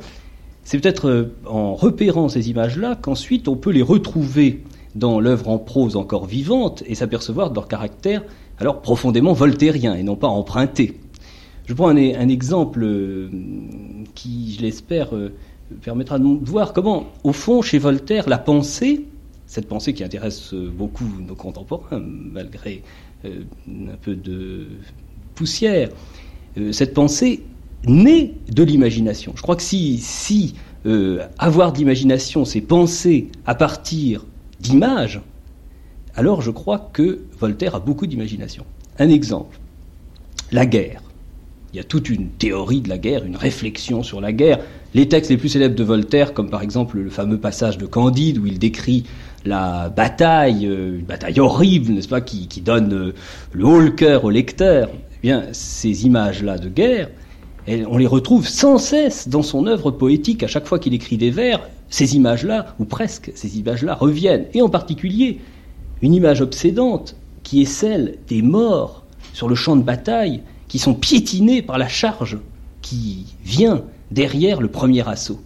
C'est 0.64 0.80
peut-être 0.80 1.08
euh, 1.08 1.32
en 1.46 1.76
repérant 1.76 2.28
ces 2.28 2.50
images-là 2.50 2.96
qu'ensuite 3.00 3.46
on 3.46 3.56
peut 3.56 3.70
les 3.70 3.82
retrouver 3.82 4.62
dans 4.94 5.20
l'œuvre 5.20 5.48
en 5.48 5.58
prose 5.58 5.96
encore 5.96 6.26
vivante 6.26 6.82
et 6.86 6.94
s'apercevoir 6.94 7.50
de 7.50 7.54
leur 7.54 7.68
caractère 7.68 8.22
alors 8.58 8.82
profondément 8.82 9.32
voltairien 9.32 9.94
et 9.94 10.02
non 10.02 10.16
pas 10.16 10.28
emprunté. 10.28 10.98
Je 11.66 11.74
prends 11.74 11.88
un, 11.88 11.96
exemple 11.96 12.82
euh, 12.82 13.30
qui, 14.14 14.56
je 14.56 14.62
l'espère, 14.62 15.14
euh, 15.14 15.32
permettra 15.82 16.18
de 16.18 16.26
voir 16.42 16.72
comment, 16.72 17.06
au 17.22 17.32
fond, 17.32 17.62
chez 17.62 17.78
Voltaire, 17.78 18.28
la 18.28 18.38
pensée, 18.38 19.06
cette 19.46 19.68
pensée 19.68 19.94
qui 19.94 20.02
intéresse 20.02 20.52
beaucoup 20.52 21.06
nos 21.26 21.36
contemporains, 21.36 22.02
malgré 22.04 22.82
un 23.24 23.96
peu 24.02 24.16
de 24.16 24.66
poussière, 25.34 25.90
euh, 26.58 26.72
cette 26.72 26.94
pensée 26.94 27.42
naît 27.86 28.34
de 28.50 28.62
l'imagination. 28.62 29.32
Je 29.36 29.42
crois 29.42 29.56
que 29.56 29.62
si, 29.62 29.98
si 29.98 30.54
euh, 30.86 31.26
avoir 31.38 31.72
de 31.72 31.78
l'imagination, 31.78 32.44
c'est 32.44 32.60
penser 32.60 33.28
à 33.46 33.54
partir 33.54 34.26
d'images, 34.60 35.20
alors 36.16 36.42
je 36.42 36.50
crois 36.50 36.90
que 36.92 37.20
Voltaire 37.38 37.74
a 37.74 37.80
beaucoup 37.80 38.06
d'imagination. 38.06 38.64
Un 38.98 39.08
exemple, 39.08 39.58
la 40.52 40.66
guerre. 40.66 41.02
Il 41.72 41.76
y 41.76 41.80
a 41.80 41.84
toute 41.84 42.10
une 42.10 42.28
théorie 42.30 42.80
de 42.80 42.88
la 42.88 42.98
guerre, 42.98 43.24
une 43.24 43.36
réflexion 43.36 44.02
sur 44.02 44.20
la 44.20 44.32
guerre. 44.32 44.58
Les 44.92 45.06
textes 45.08 45.30
les 45.30 45.36
plus 45.36 45.48
célèbres 45.48 45.76
de 45.76 45.84
Voltaire, 45.84 46.34
comme 46.34 46.50
par 46.50 46.62
exemple 46.62 46.98
le 46.98 47.10
fameux 47.10 47.38
passage 47.38 47.78
de 47.78 47.86
Candide 47.86 48.38
où 48.38 48.46
il 48.46 48.58
décrit 48.58 49.04
la 49.44 49.88
bataille, 49.88 50.66
euh, 50.66 50.98
une 50.98 51.04
bataille 51.04 51.38
horrible, 51.38 51.92
n'est-ce 51.92 52.08
pas, 52.08 52.20
qui, 52.20 52.48
donne 52.60 53.12
le 53.52 53.64
haut 53.64 53.80
le 53.80 53.90
cœur 53.90 54.24
au 54.24 54.30
lecteur, 54.30 54.90
eh 54.92 55.18
bien, 55.22 55.44
ces 55.52 56.06
images-là 56.06 56.58
de 56.58 56.68
guerre, 56.68 57.08
on 57.68 57.98
les 57.98 58.06
retrouve 58.06 58.48
sans 58.48 58.78
cesse 58.78 59.28
dans 59.28 59.42
son 59.42 59.66
œuvre 59.66 59.90
poétique. 59.92 60.42
À 60.42 60.48
chaque 60.48 60.66
fois 60.66 60.78
qu'il 60.78 60.92
écrit 60.92 61.16
des 61.16 61.30
vers, 61.30 61.60
ces 61.90 62.16
images-là, 62.16 62.74
ou 62.78 62.84
presque 62.84 63.32
ces 63.34 63.58
images-là, 63.58 63.94
reviennent. 63.94 64.46
Et 64.54 64.62
en 64.62 64.68
particulier, 64.68 65.40
une 66.00 66.14
image 66.14 66.40
obsédante 66.40 67.16
qui 67.42 67.62
est 67.62 67.66
celle 67.66 68.18
des 68.28 68.42
morts 68.42 69.04
sur 69.32 69.48
le 69.48 69.54
champ 69.54 69.76
de 69.76 69.82
bataille 69.82 70.42
qui 70.68 70.78
sont 70.78 70.94
piétinés 70.94 71.62
par 71.62 71.78
la 71.78 71.88
charge 71.88 72.38
qui 72.80 73.34
vient 73.44 73.82
derrière 74.10 74.60
le 74.60 74.68
premier 74.68 75.06
assaut. 75.06 75.40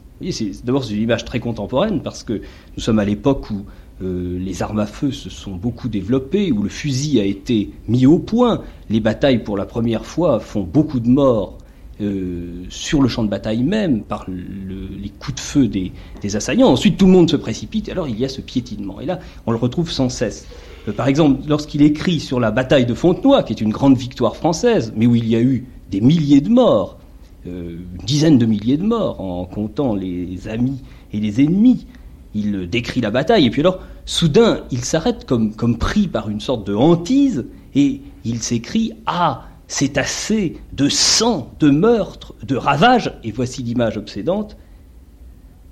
D'abord, 0.63 0.85
c'est 0.85 0.95
une 0.95 1.03
image 1.03 1.25
très 1.25 1.41
contemporaine 1.41 2.01
parce 2.03 2.23
que 2.23 2.35
nous 2.35 2.83
sommes 2.83 2.99
à 2.99 3.05
l'époque 3.05 3.51
où 3.51 3.65
euh, 4.03 4.39
les 4.39 4.63
armes 4.63 4.81
à 4.81 4.87
feu 4.87 5.13
se 5.13 5.31
sont 5.31 5.53
beaucoup 5.53 5.89
développées, 5.89 6.51
où 6.53 6.63
le 6.63 6.69
fusil 6.69 7.21
a 7.21 7.25
été 7.25 7.71
mis 7.89 8.07
au 8.07 8.19
point. 8.19 8.63
Les 8.91 9.01
batailles, 9.01 9.43
pour 9.43 9.57
la 9.57 9.67
première 9.67 10.05
fois, 10.05 10.41
font 10.41 10.63
beaucoup 10.63 11.01
de 11.01 11.09
morts 11.09 11.59
euh, 12.01 12.65
sur 12.71 13.03
le 13.03 13.09
champ 13.09 13.23
de 13.23 13.29
bataille 13.29 13.63
même, 13.63 14.03
par 14.03 14.27
les 14.29 15.09
coups 15.11 15.37
de 15.37 15.41
feu 15.41 15.69
des, 15.69 15.93
assaillants. 16.37 16.69
Ensuite, 16.69 16.97
tout 16.97 17.07
le 17.07 17.13
monde 17.13 17.31
se 17.31 17.37
précipite, 17.37 17.89
alors 17.89 18.09
il 18.09 18.19
y 18.19 18.25
a 18.25 18.29
ce 18.29 18.41
piétinement. 18.41 19.01
Et 19.01 19.07
là, 19.07 19.21
on 19.47 19.53
le 19.53 19.59
retrouve 19.59 19.91
sans 19.91 20.09
cesse. 20.09 20.47
Euh, 20.89 20.93
par 20.93 21.09
exemple, 21.09 21.43
lorsqu'il 21.47 21.83
écrit 21.83 22.21
sur 22.21 22.41
la 22.41 22.51
bataille 22.51 22.87
de 22.87 22.95
Fontenoy, 22.95 23.45
qui 23.45 23.53
est 23.53 23.61
une 23.61 23.71
grande 23.71 23.97
victoire 23.97 24.37
française, 24.37 24.93
mais 24.97 25.07
où 25.07 25.15
il 25.15 25.29
y 25.29 25.37
a 25.37 25.41
eu 25.41 25.67
des 25.91 26.01
milliers 26.01 26.41
de 26.41 26.49
morts, 26.49 26.99
une 27.47 27.85
dizaine 28.05 28.39
de 28.39 28.47
milliers 28.47 28.79
de 28.79 28.85
morts, 28.85 29.21
en 29.21 29.45
comptant 29.45 29.95
les 29.95 30.49
amis 30.49 30.81
et 31.13 31.21
les 31.21 31.43
ennemis, 31.43 31.87
il 32.35 32.69
décrit 32.69 33.01
la 33.01 33.11
bataille, 33.11 33.47
et 33.47 33.51
puis 33.51 33.61
alors, 33.61 33.81
soudain, 34.07 34.61
il 34.71 34.85
s'arrête 34.85 35.25
comme, 35.25 35.55
comme 35.55 35.79
pris 35.79 36.09
par 36.09 36.29
une 36.29 36.41
sorte 36.41 36.67
de 36.67 36.75
hantise, 36.75 37.47
et 37.75 38.01
il 38.25 38.43
s'écrit 38.43 38.93
Ah, 39.07 39.45
c'est 39.67 39.99
assez 39.99 40.57
de 40.73 40.89
sang, 40.89 41.53
de 41.61 41.71
meurtre, 41.71 42.35
de 42.43 42.57
ravage, 42.57 43.13
et 43.25 43.33
voici 43.33 43.63
l'image 43.63 43.97
obsédante, 43.97 44.57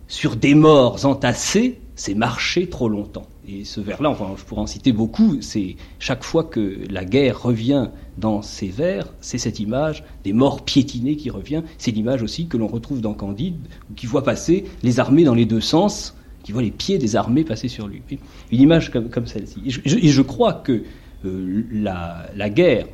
sur 0.09 0.37
des 0.37 0.55
morts 0.55 1.05
entassés, 1.07 1.81
c'est 1.95 2.15
marcher 2.15 2.69
trop 2.69 2.89
longtemps. 2.89 3.27
Et 3.49 3.65
ce 3.65 3.81
vers-là, 3.81 4.11
enfin, 4.11 4.35
je 4.37 4.45
pourrais 4.45 4.61
en 4.61 4.67
citer 4.67 4.93
beaucoup, 4.93 5.41
c'est 5.41 5.77
chaque 5.99 6.23
fois 6.23 6.45
que 6.45 6.79
la 6.91 7.05
guerre 7.05 7.43
revient 7.43 7.89
dans 8.19 8.41
ces 8.41 8.69
vers, 8.69 9.13
c'est 9.21 9.39
cette 9.39 9.59
image 9.59 10.05
des 10.23 10.33
morts 10.33 10.65
piétinés 10.65 11.17
qui 11.17 11.31
revient. 11.31 11.63
C'est 11.79 11.91
l'image 11.91 12.23
aussi 12.23 12.47
que 12.47 12.57
l'on 12.57 12.69
retrouve 12.69 13.01
dans 13.01 13.15
Candide, 13.15 13.57
qui 13.97 14.07
voit 14.07 14.23
passer 14.23 14.65
les 14.83 15.01
armées 15.01 15.25
dans 15.25 15.35
les 15.35 15.47
deux 15.47 15.61
sens, 15.61 16.15
qui 16.45 16.53
voit 16.53 16.63
les 16.63 16.71
pieds 16.71 16.99
des 16.99 17.17
armées 17.17 17.45
passer 17.45 17.69
sur 17.69 17.89
lui. 17.89 18.03
Une 18.51 18.61
image 18.61 18.91
comme, 18.91 19.27
celle-ci. 19.27 19.63
Et 19.67 20.09
je, 20.09 20.23
crois 20.23 20.55
que 20.55 20.83
euh, 21.25 21.65
la, 21.73 22.51
guerre, 22.51 22.87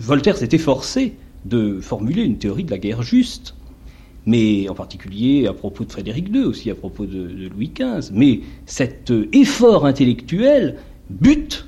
Voltaire 0.00 0.36
s'est 0.36 0.48
efforcé 0.52 1.16
de 1.44 1.80
formuler 1.80 2.22
une 2.22 2.38
théorie 2.38 2.64
de 2.64 2.70
la 2.70 2.78
guerre 2.78 3.02
juste, 3.02 3.54
mais 4.24 4.68
en 4.68 4.74
particulier 4.74 5.46
à 5.46 5.52
propos 5.52 5.84
de 5.84 5.92
Frédéric 5.92 6.28
II, 6.34 6.44
aussi 6.44 6.70
à 6.70 6.74
propos 6.74 7.06
de, 7.06 7.48
Louis 7.48 7.72
XV. 7.74 8.10
Mais 8.12 8.40
cet 8.64 9.10
euh, 9.10 9.28
effort 9.32 9.86
intellectuel 9.86 10.78
bute 11.10 11.66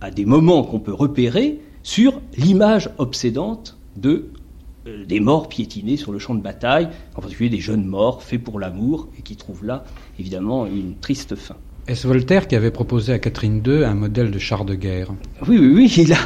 à 0.00 0.10
des 0.10 0.26
moments 0.26 0.64
qu'on 0.64 0.80
peut 0.80 0.92
repérer 0.92 1.60
sur 1.82 2.20
l'image 2.36 2.90
obsédante 2.98 3.78
euh, 4.04 5.04
des 5.06 5.20
morts 5.20 5.48
piétinés 5.48 5.96
sur 5.96 6.12
le 6.12 6.18
champ 6.18 6.34
de 6.34 6.42
bataille, 6.42 6.88
en 7.14 7.20
particulier 7.20 7.50
des 7.50 7.60
jeunes 7.60 7.86
morts 7.86 8.22
faits 8.22 8.42
pour 8.42 8.58
l'amour 8.58 9.08
et 9.18 9.22
qui 9.22 9.36
trouvent 9.36 9.64
là 9.64 9.84
évidemment 10.18 10.66
une 10.66 10.96
triste 10.96 11.36
fin. 11.36 11.56
Est-ce 11.86 12.06
Voltaire 12.06 12.48
qui 12.48 12.56
avait 12.56 12.70
proposé 12.70 13.12
à 13.12 13.18
Catherine 13.18 13.62
II 13.64 13.84
un 13.84 13.92
modèle 13.92 14.30
de 14.30 14.38
char 14.38 14.64
de 14.64 14.74
guerre 14.74 15.12
Oui, 15.46 15.58
oui, 15.58 15.72
oui. 15.74 15.94
Il 15.98 16.14
a, 16.14 16.18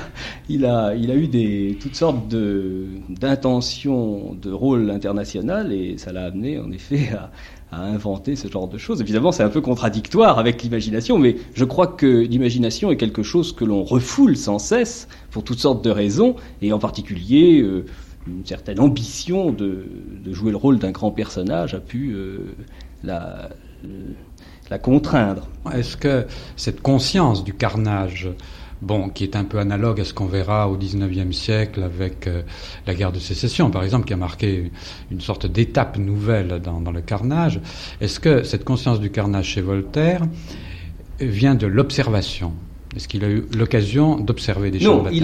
il 0.49 0.65
a, 0.65 0.95
il 0.95 1.11
a 1.11 1.17
eu 1.17 1.27
des, 1.27 1.77
toutes 1.81 1.97
sortes 1.97 2.29
d'intentions 2.29 4.37
de, 4.41 4.53
rôle 4.53 4.89
international 4.89 5.73
et 5.73 5.99
ça 5.99 6.13
l'a 6.13 6.27
amené 6.27 6.61
en 6.61 6.71
effet 6.71 7.11
à, 7.73 7.73
inventer 7.73 8.37
ce 8.37 8.47
genre 8.47 8.69
de 8.69 8.79
choses. 8.79 9.01
Évidemment, 9.01 9.33
c'est 9.33 9.43
un 9.43 9.49
peu 9.49 9.61
contradictoire 9.61 10.39
avec 10.39 10.63
l'imagination, 10.63 11.19
mais 11.19 11.37
je 11.55 11.65
crois 11.65 11.89
que 11.89 12.07
l'imagination 12.07 12.93
est 12.93 12.97
quelque 12.97 13.25
chose 13.25 13.53
que 13.53 13.65
l'on 13.65 13.83
refoule 13.83 14.37
sans 14.37 14.61
cesse 14.61 15.09
pour 15.33 15.43
toutes 15.43 15.59
sortes 15.59 15.85
de 15.85 15.91
raisons, 15.91 16.37
et 16.63 16.73
en 16.73 16.79
particulier 16.79 17.61
euh, 17.61 17.85
une 18.27 18.47
certaine 18.47 18.81
ambition 18.81 19.51
de, 19.51 19.85
jouer 20.31 20.53
le 20.53 20.57
rôle 20.57 20.79
d'un 20.79 20.93
grand 20.93 21.11
personnage 21.11 21.75
a 21.75 21.81
pu 21.81 22.13
euh, 22.13 22.55
la, 23.03 23.51
la 24.71 24.79
contraindre. 24.79 25.49
Est-ce 25.73 25.97
que 25.97 26.27
cette 26.57 26.83
conscience 26.83 27.45
du 27.45 27.55
carnage, 27.55 28.29
bon, 28.83 29.09
qui 29.09 29.25
est 29.25 29.37
un 29.37 29.45
peu 29.45 29.59
analogue 29.59 30.01
à 30.01 30.05
ce 30.05 30.15
qu'on 30.15 30.27
verra 30.27 30.69
au 30.69 30.77
XIXe 30.77 31.37
siècle 31.37 31.83
avec 31.83 32.27
euh, 32.27 32.43
la 32.87 32.95
guerre 32.95 33.13
de 33.13 33.19
sécession, 33.19 33.71
par 33.71 33.83
exemple, 33.83 34.07
qui 34.07 34.13
a 34.13 34.17
marqué 34.17 34.71
une 35.11 35.21
sorte 35.21 35.47
d'étape 35.47 35.99
nouvelle 35.99 36.61
dans, 36.63 36.81
dans 36.81 36.93
le 36.93 37.01
carnage, 37.01 37.61
est-ce 38.01 38.21
que 38.21 38.43
cette 38.43 38.65
conscience 38.65 39.01
du 39.01 39.11
carnage 39.11 39.47
chez 39.47 39.61
Voltaire 39.61 40.23
vient 41.21 41.55
de 41.55 41.67
l'observation? 41.67 42.53
Est-ce 42.97 43.07
qu'il 43.07 43.25
a 43.25 43.29
eu 43.29 43.45
l'occasion 43.57 44.19
d'observer 44.19 44.71
des 44.71 44.81
champs 44.81 44.99
de 44.99 45.03
bataille 45.05 45.23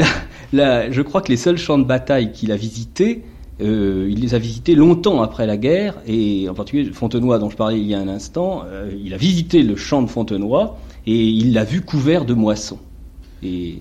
il 0.52 0.60
a, 0.60 0.90
je 0.90 1.02
crois 1.02 1.22
que 1.22 1.28
les 1.28 1.36
seuls 1.36 1.58
champs 1.58 1.78
de 1.78 1.84
bataille 1.84 2.30
qu'il 2.32 2.52
a 2.52 2.56
visités, 2.56 3.24
euh, 3.60 4.08
il 4.10 4.20
les 4.20 4.34
a 4.34 4.38
visités 4.38 4.74
longtemps 4.74 5.22
après 5.22 5.46
la 5.46 5.56
guerre, 5.56 5.94
et 6.06 6.48
en 6.48 6.54
particulier 6.54 6.90
Fontenoy 6.90 7.38
dont 7.38 7.50
je 7.50 7.56
parlais 7.56 7.78
il 7.78 7.86
y 7.86 7.94
a 7.94 8.00
un 8.00 8.08
instant, 8.08 8.64
euh, 8.66 8.90
il 9.02 9.14
a 9.14 9.16
visité 9.16 9.62
le 9.62 9.76
champ 9.76 10.02
de 10.02 10.08
Fontenoy 10.08 10.72
et 11.06 11.24
il 11.28 11.52
l'a 11.52 11.64
vu 11.64 11.80
couvert 11.80 12.24
de 12.24 12.34
moissons. 12.34 12.78
Et 13.44 13.78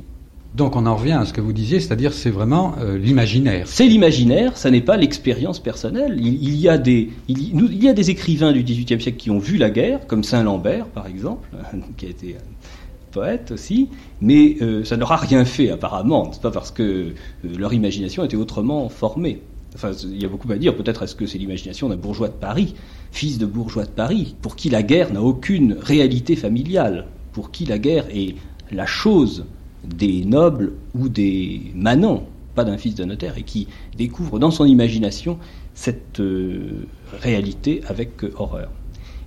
donc 0.53 0.75
on 0.75 0.85
en 0.85 0.95
revient 0.95 1.13
à 1.13 1.25
ce 1.25 1.33
que 1.33 1.41
vous 1.41 1.53
disiez, 1.53 1.79
c'est-à-dire 1.79 2.13
c'est 2.13 2.29
vraiment 2.29 2.75
euh, 2.81 2.99
l'imaginaire. 2.99 3.67
C'est 3.67 3.87
l'imaginaire, 3.87 4.57
ça 4.57 4.69
n'est 4.69 4.81
pas 4.81 4.95
l'expérience 4.95 5.59
personnelle. 5.59 6.19
Il, 6.19 6.55
y 6.55 6.69
a 6.69 6.77
des, 6.77 7.09
il, 7.27 7.83
y 7.83 7.89
a 7.89 7.93
des 7.93 8.11
écrivains 8.11 8.51
du 8.51 8.61
XVIIIe 8.61 9.01
siècle 9.01 9.17
qui 9.17 9.31
ont 9.31 9.39
vu 9.39 9.57
la 9.57 9.71
guerre, 9.71 10.05
comme 10.05 10.23
Saint-Lambert 10.23 10.85
par 10.85 11.07
exemple, 11.07 11.49
qui 11.97 12.05
a 12.05 12.09
été 12.09 12.35
poètes 13.09 13.51
aussi, 13.51 13.89
mais 14.21 14.57
ça 14.85 14.97
n'aura 14.97 15.17
rien 15.17 15.45
fait 15.45 15.69
apparemment. 15.69 16.31
C'est 16.31 16.41
pas 16.41 16.51
parce 16.51 16.71
que 16.71 17.13
leur 17.43 17.73
imagination 17.73 18.23
était 18.23 18.37
autrement 18.37 18.89
formée. 18.89 19.39
Enfin, 19.75 19.91
il 20.03 20.21
y 20.21 20.25
a 20.25 20.27
beaucoup 20.27 20.51
à 20.51 20.57
dire. 20.57 20.75
Peut-être 20.75 21.03
est-ce 21.03 21.15
que 21.15 21.25
c'est 21.25 21.37
l'imagination 21.37 21.89
d'un 21.89 21.95
bourgeois 21.95 22.27
de 22.27 22.33
Paris, 22.33 22.75
fils 23.11 23.37
de 23.37 23.45
bourgeois 23.45 23.85
de 23.85 23.89
Paris, 23.89 24.35
pour 24.41 24.55
qui 24.55 24.69
la 24.69 24.83
guerre 24.83 25.11
n'a 25.11 25.21
aucune 25.21 25.73
réalité 25.79 26.35
familiale, 26.35 27.07
pour 27.31 27.51
qui 27.51 27.65
la 27.65 27.79
guerre 27.79 28.05
est 28.13 28.35
la 28.71 28.85
chose 28.85 29.45
des 29.83 30.23
nobles 30.23 30.73
ou 30.95 31.09
des 31.09 31.61
manants, 31.75 32.25
pas 32.55 32.63
d'un 32.63 32.77
fils 32.77 32.95
de 32.95 33.03
notaire, 33.03 33.37
et 33.37 33.43
qui 33.43 33.67
découvre 33.97 34.39
dans 34.39 34.51
son 34.51 34.65
imagination 34.65 35.37
cette 35.73 36.19
euh, 36.19 36.85
réalité 37.21 37.81
avec 37.87 38.23
horreur. 38.37 38.69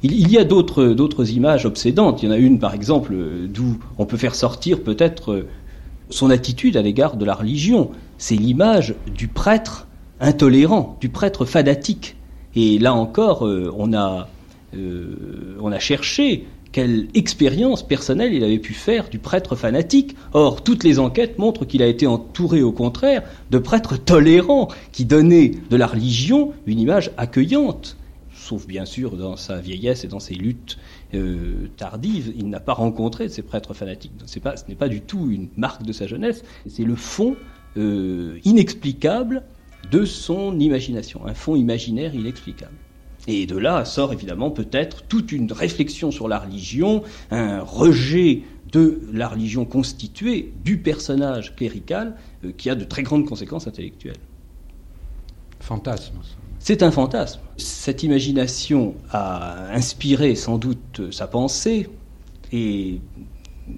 Il, 0.03 0.31
y 0.31 0.39
a 0.39 0.45
d'autres 0.45 1.33
images 1.33 1.67
obsédantes. 1.67 2.23
Il 2.23 2.27
y 2.27 2.29
en 2.29 2.33
a 2.33 2.37
une, 2.37 2.59
par 2.59 2.75
exemple, 2.75 3.17
d'où 3.49 3.79
on 3.99 4.07
peut 4.07 4.19
faire 4.19 4.35
sortir 4.35 4.83
peut-être 4.83 5.33
euh, 5.33 5.49
son 6.11 6.31
attitude 6.31 6.77
à 6.77 6.83
l'égard 6.83 7.17
de 7.17 7.25
la 7.25 7.35
religion. 7.35 7.91
C'est 8.19 8.37
l'image 8.37 8.95
du 9.15 9.27
prêtre 9.27 9.86
intolérant, 10.21 10.97
du 11.01 11.09
prêtre 11.09 11.45
fadatique. 11.45 12.17
Et 12.55 12.79
là 12.79 12.95
encore, 12.95 13.47
euh, 13.47 13.73
on, 13.77 13.93
a, 13.93 14.29
euh, 14.75 15.57
on 15.61 15.73
a 15.73 15.79
cherché 15.79 16.47
quelle 16.73 17.09
expérience 17.15 17.87
personnelle 17.87 18.35
il 18.35 18.45
avait 18.45 18.59
pu 18.59 18.75
faire 18.75 19.09
du 19.09 19.19
prêtre 19.19 19.57
fanatique. 19.57 20.17
Or, 20.33 20.63
toutes 20.63 20.85
les 20.85 20.99
enquêtes 20.99 21.39
montrent 21.39 21.65
qu'il 21.65 21.83
a 21.83 21.87
été 21.87 22.07
entouré, 22.07 22.63
au 22.63 22.73
contraire, 22.73 23.23
de 23.51 23.59
prêtres 23.59 23.97
tolérants, 23.97 24.69
qui 24.93 25.05
donnaient 25.05 25.53
de 25.71 25.77
la 25.77 25.87
religion 25.87 26.53
une 26.67 26.79
image 26.79 27.13
accueillante. 27.17 27.97
Sauf 28.35 28.67
bien 28.67 28.85
sûr 28.85 29.17
dans 29.17 29.37
sa 29.37 29.59
vieillesse 29.59 30.05
et 30.05 30.09
dans 30.09 30.21
ses 30.21 30.35
luttes 30.35 30.79
euh, 31.15 31.69
tardives, 31.77 32.33
il 32.37 32.49
n'a 32.49 32.61
pas 32.61 32.75
rencontré 32.75 33.29
ces 33.29 33.43
prêtres 33.43 33.75
fanatiques. 33.75 34.13
ce 34.27 34.39
n'est 34.69 34.77
pas 34.77 34.89
du 34.89 35.01
tout 35.01 35.31
une 35.31 35.49
marque 35.57 35.83
de 35.83 35.93
sa 35.93 36.07
jeunesse, 36.07 36.45
c'est 36.69 36.85
le 36.85 36.97
fond 36.97 37.37
inexplicable 38.45 39.43
de 39.91 40.05
son 40.05 40.59
imagination, 40.59 41.27
un 41.27 41.35
fond 41.35 41.57
imaginaire 41.57 42.15
inexplicable. 42.15 42.75
Et 43.29 43.47
de 43.47 43.57
là 43.57 43.85
sort 43.85 44.13
évidemment 44.13 44.51
peut-être 44.51 45.03
toute 45.03 45.33
une 45.33 45.51
réflexion 45.51 46.11
sur 46.11 46.29
la 46.29 46.39
religion, 46.39 47.03
un 47.31 47.61
rejet 47.61 48.43
de 48.73 49.01
la 49.13 49.29
religion 49.29 49.65
constituée 49.65 50.53
du 50.65 50.79
personnage 50.79 51.55
clérical 51.57 52.17
euh, 52.45 52.53
qui 52.57 52.69
a 52.71 52.75
de 52.75 52.85
très 52.85 53.03
grandes 53.03 53.27
conséquences 53.27 53.67
intellectuelles. 53.67 54.17
Fantasme. 55.61 56.15
C'est 56.59 56.83
un 56.83 56.91
fantasme. 56.91 57.41
Cette 57.57 58.03
imagination 58.03 58.95
a 59.11 59.73
inspiré 59.73 60.35
sans 60.35 60.59
doute 60.59 61.13
sa 61.13 61.27
pensée 61.27 61.89
et 62.53 63.01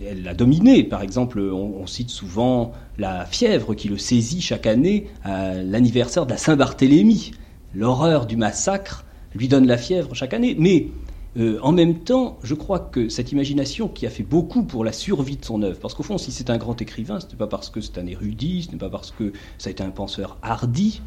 elle 0.05 0.23
l'a 0.23 0.35
dominé. 0.35 0.85
Par 0.85 1.03
exemple, 1.03 1.41
on, 1.41 1.87
cite 1.87 2.11
souvent 2.11 2.73
la 2.99 3.25
fièvre 3.25 3.75
qui 3.75 3.89
le 3.89 3.99
saisit 3.99 4.41
chaque 4.41 4.67
année 4.67 5.07
à 5.25 5.55
l'anniversaire 5.55 6.27
de 6.27 6.31
la 6.31 6.37
Saint-Barthélemy. 6.37 7.33
L'horreur 7.75 8.27
du 8.27 8.37
massacre 8.37 9.05
lui 9.35 9.49
donne 9.49 9.67
la 9.67 9.79
fièvre 9.79 10.15
chaque 10.15 10.35
année. 10.35 10.57
Mais 10.59 10.89
euh, 11.37 11.59
en 11.63 11.73
même 11.73 12.01
temps, 12.01 12.39
je 12.43 12.55
crois 12.55 12.81
que 12.81 13.09
cette 13.09 13.33
imagination 13.33 13.89
qui 13.89 14.07
a 14.07 14.11
fait 14.11 14.23
beaucoup 14.23 14.63
pour 14.63 14.85
la 14.85 14.93
survie 14.93 15.37
de 15.37 15.45
son 15.45 15.63
œuvre, 15.63 15.79
parce 15.79 15.95
qu'au 15.95 16.03
fond, 16.03 16.19
si 16.19 16.33
c'est 16.33 16.51
un 16.51 16.57
grand 16.57 16.81
écrivain, 16.81 17.21
ce 17.21 17.27
n'est 17.27 17.37
pas 17.37 17.47
parce 17.47 17.71
que 17.71 17.81
c'est 17.81 17.99
un 17.99 18.07
érudit, 18.07 18.65
ce 18.65 18.73
n'est 18.73 18.79
pas 18.79 18.91
parce 18.91 19.11
que 19.11 19.33
ça 19.59 19.69
a 19.69 19.71
été 19.71 19.83
un 19.83 19.91
penseur 19.91 20.39
hardi, 20.43 21.03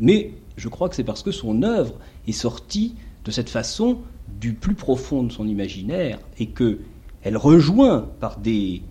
mais 0.00 0.32
je 0.56 0.68
crois 0.68 0.88
que 0.88 0.96
c'est 0.96 1.04
parce 1.04 1.22
que 1.22 1.30
son 1.30 1.62
œuvre 1.62 1.94
est 2.26 2.32
sortie 2.32 2.94
de 3.24 3.30
cette 3.30 3.50
façon 3.50 3.98
du 4.40 4.54
plus 4.54 4.74
profond 4.74 5.22
de 5.22 5.30
son 5.30 5.46
imaginaire 5.46 6.18
et 6.38 6.46
que 6.46 6.80
elle 7.24 7.38
rejoint 7.38 8.10
par 8.20 8.38
des, 8.38 8.82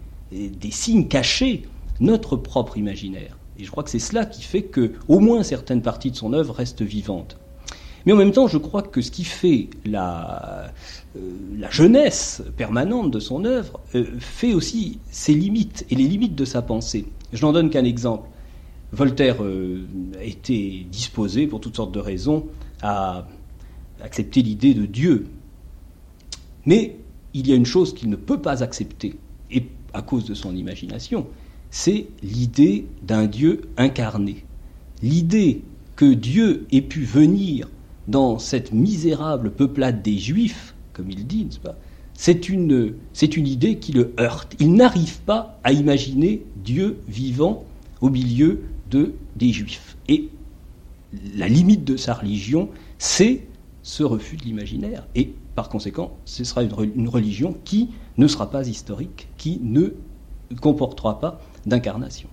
signes 0.72 1.08
cachés 1.08 1.64
notre 2.00 2.36
propre 2.36 2.78
imaginaire. 2.78 3.38
Et 3.60 3.64
je 3.64 3.72
crois 3.72 3.84
que 3.84 3.92
c'est 3.92 4.00
cela 4.00 4.26
qui 4.26 4.42
fait 4.42 4.64
que, 4.64 4.94
au 5.08 5.20
moins, 5.20 5.44
certaines 5.44 5.84
parties 5.84 6.10
de 6.10 6.16
son 6.16 6.34
œuvre 6.34 6.56
restent 6.56 6.82
vivantes. 6.82 7.38
Mais 8.06 8.12
en 8.12 8.16
même 8.18 8.32
temps, 8.32 8.48
je 8.48 8.58
crois 8.58 8.82
que 8.82 9.02
ce 9.02 9.12
qui 9.12 9.24
fait 9.24 9.70
la, 9.86 10.72
euh, 11.16 11.70
jeunesse 11.70 12.42
permanente 12.58 13.12
de 13.12 13.20
son 13.20 13.46
œuvre 13.46 13.80
euh, 13.96 14.06
fait 14.20 14.54
aussi 14.54 15.00
ses 15.10 15.34
limites 15.34 15.86
et 15.90 15.96
les 15.96 16.08
limites 16.08 16.36
de 16.36 16.44
sa 16.44 16.62
pensée. 16.62 17.06
Je 17.32 17.46
n'en 17.46 17.54
donne 17.54 17.70
qu'un 17.70 17.86
exemple. 17.86 18.28
Voltaire 18.92 19.44
euh, 19.44 19.86
été 20.22 20.86
disposé, 20.92 21.48
pour 21.48 21.62
toutes 21.62 21.76
sortes 21.76 21.94
de 21.94 22.00
raisons, 22.00 22.48
à 22.82 23.28
accepter 24.02 24.42
l'idée 24.42 24.74
de 24.74 24.86
Dieu. 24.86 25.28
Mais 26.66 26.98
il 27.34 27.48
y 27.48 27.54
a 27.54 27.56
une 27.56 27.66
chose 27.66 27.94
qu'il 27.94 28.10
ne 28.10 28.16
peut 28.16 28.42
pas 28.42 28.64
accepter, 28.64 29.16
et 29.52 29.66
à 29.94 30.02
cause 30.02 30.26
de 30.26 30.34
son 30.34 30.56
imagination, 30.56 31.28
c'est 31.70 32.08
l'idée 32.22 32.86
d'un 33.02 33.26
Dieu 33.26 33.62
incarné. 33.78 34.46
L'idée 35.02 35.62
que 35.96 36.14
Dieu 36.14 36.66
ait 36.72 36.82
pu 36.82 37.04
venir 37.04 37.70
dans 38.08 38.40
cette 38.40 38.74
misérable 38.74 39.52
peuplade 39.52 40.02
des 40.02 40.18
Juifs, 40.18 40.76
comme 40.94 41.10
il 41.10 41.26
dit, 41.26 41.48
c'est 42.14 42.50
une, 42.50 42.94
c'est 43.14 43.38
une 43.38 43.48
idée 43.48 43.80
qui 43.80 43.92
le 43.92 44.14
heurte. 44.20 44.56
Il 44.60 44.74
n'arrive 44.74 45.22
pas 45.22 45.60
à 45.64 45.72
imaginer 45.72 46.44
Dieu 46.64 47.00
vivant 47.08 47.66
au 48.02 48.10
milieu 48.10 48.62
de, 48.92 49.14
des 49.36 49.52
Juifs. 49.52 49.98
Et 50.08 50.30
la 51.36 51.48
limite 51.48 51.84
de 51.84 51.98
sa 51.98 52.14
religion, 52.14 52.70
c'est 52.98 53.48
ce 53.82 54.04
refus 54.04 54.38
de 54.38 54.44
l'imaginaire. 54.44 55.08
Et 55.16 55.34
par 55.56 55.70
conséquent, 55.70 56.18
ce 56.26 56.44
sera 56.44 56.64
une, 56.64 57.08
religion 57.08 57.56
qui 57.64 57.90
ne 58.18 58.28
sera 58.28 58.50
pas 58.50 58.68
historique, 58.68 59.30
qui 59.38 59.60
ne 59.64 59.90
comportera 60.62 61.20
pas 61.20 61.40
d'incarnation. 61.66 62.30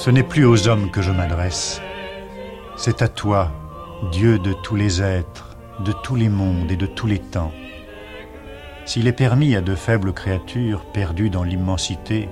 Ce 0.00 0.08
n'est 0.08 0.22
plus 0.22 0.46
aux 0.46 0.66
hommes 0.66 0.90
que 0.90 1.02
je 1.02 1.12
m'adresse, 1.12 1.82
c'est 2.74 3.02
à 3.02 3.08
toi, 3.08 3.52
Dieu 4.12 4.38
de 4.38 4.54
tous 4.54 4.74
les 4.74 5.02
êtres, 5.02 5.58
de 5.80 5.92
tous 5.92 6.16
les 6.16 6.30
mondes 6.30 6.72
et 6.72 6.76
de 6.78 6.86
tous 6.86 7.06
les 7.06 7.18
temps. 7.18 7.52
S'il 8.86 9.06
est 9.08 9.12
permis 9.12 9.54
à 9.54 9.60
de 9.60 9.74
faibles 9.74 10.14
créatures 10.14 10.86
perdues 10.86 11.28
dans 11.28 11.42
l'immensité 11.42 12.30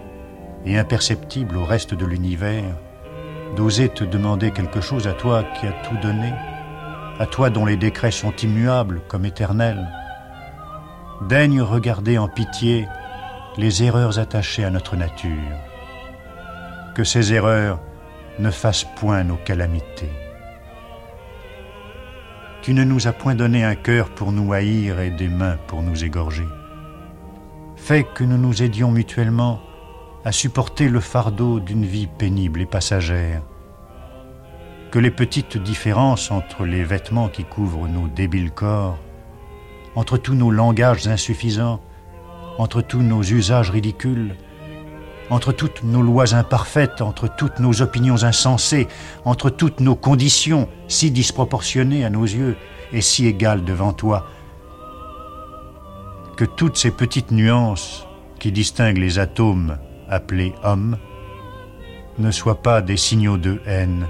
et 0.64 0.78
imperceptibles 0.78 1.58
au 1.58 1.64
reste 1.66 1.92
de 1.92 2.06
l'univers, 2.06 2.74
d'oser 3.54 3.90
te 3.90 4.02
demander 4.02 4.50
quelque 4.50 4.80
chose 4.80 5.06
à 5.06 5.12
toi 5.12 5.44
qui 5.60 5.66
as 5.66 5.72
tout 5.86 5.98
donné, 5.98 6.32
à 7.18 7.26
toi 7.26 7.50
dont 7.50 7.66
les 7.66 7.76
décrets 7.76 8.12
sont 8.12 8.34
immuables 8.36 9.02
comme 9.08 9.26
éternels, 9.26 9.86
daigne 11.28 11.60
regarder 11.60 12.16
en 12.16 12.28
pitié 12.28 12.88
les 13.58 13.82
erreurs 13.82 14.18
attachées 14.18 14.64
à 14.64 14.70
notre 14.70 14.96
nature 14.96 15.67
que 16.98 17.04
ces 17.04 17.32
erreurs 17.32 17.78
ne 18.40 18.50
fassent 18.50 18.88
point 18.96 19.22
nos 19.22 19.36
calamités. 19.36 20.10
Tu 22.60 22.74
ne 22.74 22.82
nous 22.82 23.06
as 23.06 23.12
point 23.12 23.36
donné 23.36 23.62
un 23.62 23.76
cœur 23.76 24.10
pour 24.10 24.32
nous 24.32 24.52
haïr 24.52 24.98
et 24.98 25.10
des 25.10 25.28
mains 25.28 25.58
pour 25.68 25.82
nous 25.82 26.02
égorger. 26.02 26.48
Fais 27.76 28.02
que 28.02 28.24
nous 28.24 28.36
nous 28.36 28.64
aidions 28.64 28.90
mutuellement 28.90 29.60
à 30.24 30.32
supporter 30.32 30.88
le 30.88 30.98
fardeau 30.98 31.60
d'une 31.60 31.84
vie 31.84 32.08
pénible 32.08 32.62
et 32.62 32.66
passagère. 32.66 33.42
Que 34.90 34.98
les 34.98 35.12
petites 35.12 35.56
différences 35.56 36.32
entre 36.32 36.64
les 36.64 36.82
vêtements 36.82 37.28
qui 37.28 37.44
couvrent 37.44 37.86
nos 37.86 38.08
débiles 38.08 38.50
corps, 38.50 38.98
entre 39.94 40.18
tous 40.18 40.34
nos 40.34 40.50
langages 40.50 41.06
insuffisants, 41.06 41.80
entre 42.58 42.82
tous 42.82 43.02
nos 43.02 43.22
usages 43.22 43.70
ridicules, 43.70 44.34
entre 45.30 45.52
toutes 45.52 45.82
nos 45.82 46.02
lois 46.02 46.34
imparfaites, 46.34 47.00
entre 47.00 47.28
toutes 47.28 47.58
nos 47.58 47.82
opinions 47.82 48.24
insensées, 48.24 48.88
entre 49.24 49.50
toutes 49.50 49.80
nos 49.80 49.94
conditions 49.94 50.68
si 50.88 51.10
disproportionnées 51.10 52.04
à 52.04 52.10
nos 52.10 52.24
yeux 52.24 52.56
et 52.92 53.00
si 53.00 53.26
égales 53.26 53.64
devant 53.64 53.92
toi, 53.92 54.26
que 56.36 56.44
toutes 56.44 56.76
ces 56.76 56.90
petites 56.90 57.30
nuances 57.30 58.06
qui 58.38 58.52
distinguent 58.52 58.98
les 58.98 59.18
atomes 59.18 59.78
appelés 60.08 60.54
hommes 60.62 60.96
ne 62.18 62.30
soient 62.30 62.62
pas 62.62 62.80
des 62.80 62.96
signaux 62.96 63.38
de 63.38 63.60
haine 63.66 64.06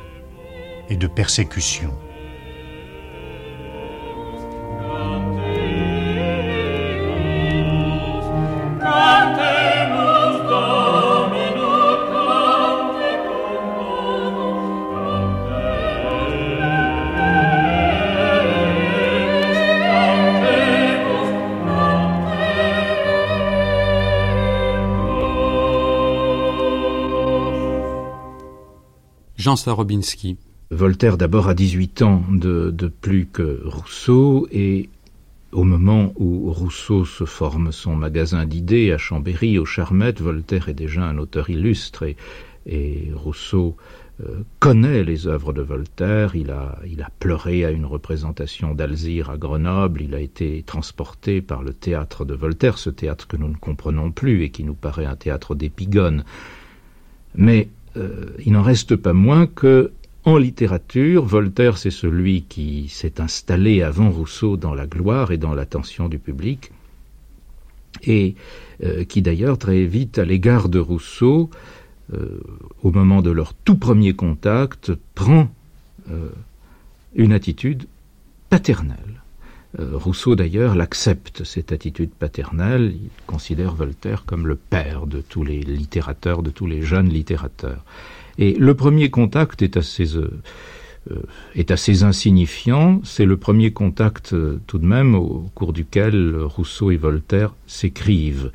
et 0.89 0.97
de 0.97 1.07
persécution. 1.07 1.93
Jean. 29.39 29.55
Voltaire 30.73 31.17
d'abord 31.17 31.49
a 31.49 31.55
18 31.55 32.03
ans 32.03 32.25
de, 32.29 32.93
plus 33.01 33.27
que 33.27 33.61
Rousseau 33.65 34.49
et 34.51 34.89
au 35.53 35.63
moment 35.63 36.13
où 36.17 36.51
Rousseau 36.51 37.05
se 37.05 37.25
forme 37.25 37.71
son 37.71 37.95
magasin 37.95 38.47
d'idées 38.47 38.91
à 38.91 38.99
Chambéry, 38.99 39.57
aux 39.61 39.65
Charmettes, 39.65 40.21
Voltaire 40.21 40.69
est 40.69 40.75
déjà 40.75 41.05
un 41.05 41.19
auteur 41.19 41.51
illustre 41.51 42.05
et, 42.67 43.13
Rousseau 43.15 43.77
euh, 44.25 44.41
connaît 44.59 45.05
les 45.05 45.29
œuvres 45.29 45.53
de 45.53 45.63
Voltaire. 45.63 46.35
Il 46.35 46.51
a, 46.51 46.77
il 46.85 47.01
a 47.01 47.09
pleuré 47.21 47.65
à 47.65 47.71
une 47.71 47.87
représentation 47.87 48.75
d'Alzire 48.75 49.31
à 49.31 49.39
Grenoble. 49.39 50.03
Il 50.03 50.17
a 50.17 50.21
été 50.21 50.65
transporté 50.67 51.41
par 51.43 51.63
le 51.63 51.73
théâtre 51.73 52.25
de 52.25 52.35
Voltaire, 52.35 52.77
ce 52.77 52.91
théâtre 52.91 53.29
que 53.29 53.37
nous 53.37 53.49
ne 53.49 53.57
comprenons 53.57 54.11
plus 54.11 54.43
et 54.43 54.51
qui 54.51 54.65
nous 54.65 54.75
paraît 54.75 55.07
un 55.07 55.17
théâtre 55.17 55.55
d'épigone. 55.55 56.25
Mais 57.37 57.69
euh, 57.99 58.27
il 58.45 58.53
n'en 58.53 58.63
reste 58.63 58.97
pas 58.97 59.13
moins 59.13 59.47
que 59.47 59.93
en 60.25 60.37
littérature, 60.37 61.25
Voltaire, 61.25 61.79
c'est 61.79 61.91
celui 61.91 62.43
qui 62.43 62.89
s'est 62.89 63.21
installé 63.21 63.83
avant 63.83 64.11
Rousseau 64.11 64.57
dans 64.57 64.75
la 64.75 64.87
gloire 64.87 65.33
et 65.33 65.39
dans 65.39 65.55
l'attention 65.55 66.09
du 66.09 66.19
public, 66.19 66.71
et 68.03 68.35
euh, 68.85 69.05
qui 69.05 69.23
d'ailleurs 69.23 69.59
très 69.59 69.85
vite, 69.85 70.19
à 70.19 70.25
l'égard 70.25 70.69
de 70.69 70.79
Rousseau, 70.79 71.51
euh, 72.13 72.41
au 72.83 72.91
moment 72.91 73.23
de 73.23 73.31
leur 73.31 73.55
tout 73.55 73.77
premier 73.77 74.15
contact, 74.15 74.93
prend 75.15 75.51
une 77.15 77.33
attitude 77.35 77.87
paternelle. 78.49 79.18
Rousseau 79.79 80.35
d'ailleurs 80.35 80.75
l'accepte, 80.75 81.45
cette 81.45 81.73
attitude 81.73 82.11
paternelle, 82.11 82.95
il 82.95 83.11
considère 83.27 83.75
Voltaire 83.75 84.25
comme 84.25 84.47
le 84.47 84.57
père 84.57 85.07
de 85.07 85.21
tous 85.21 85.45
les 85.45 85.61
littérateurs, 85.61 86.43
de 86.43 86.51
tous 86.51 86.67
les 86.67 86.83
jeunes 86.83 87.11
littérateurs. 87.11 87.85
Et 88.39 88.55
le 88.55 88.75
premier 88.75 89.11
contact 89.11 89.63
est 89.63 89.77
assez, 89.77 90.17
euh, 90.17 90.31
euh, 91.11 91.17
est 91.57 91.73
assez 91.73 92.05
insignifiant. 92.05 93.01
C'est 93.05 93.25
le 93.25 93.37
premier 93.37 93.73
contact 93.73 94.33
euh, 94.33 94.61
tout 94.69 94.79
de 94.79 94.87
même 94.87 95.17
au 95.17 95.51
cours 95.55 95.73
duquel 95.73 96.37
Rousseau 96.37 96.93
et 96.93 96.97
Voltaire 96.97 97.55
s'écrivent. 97.67 98.51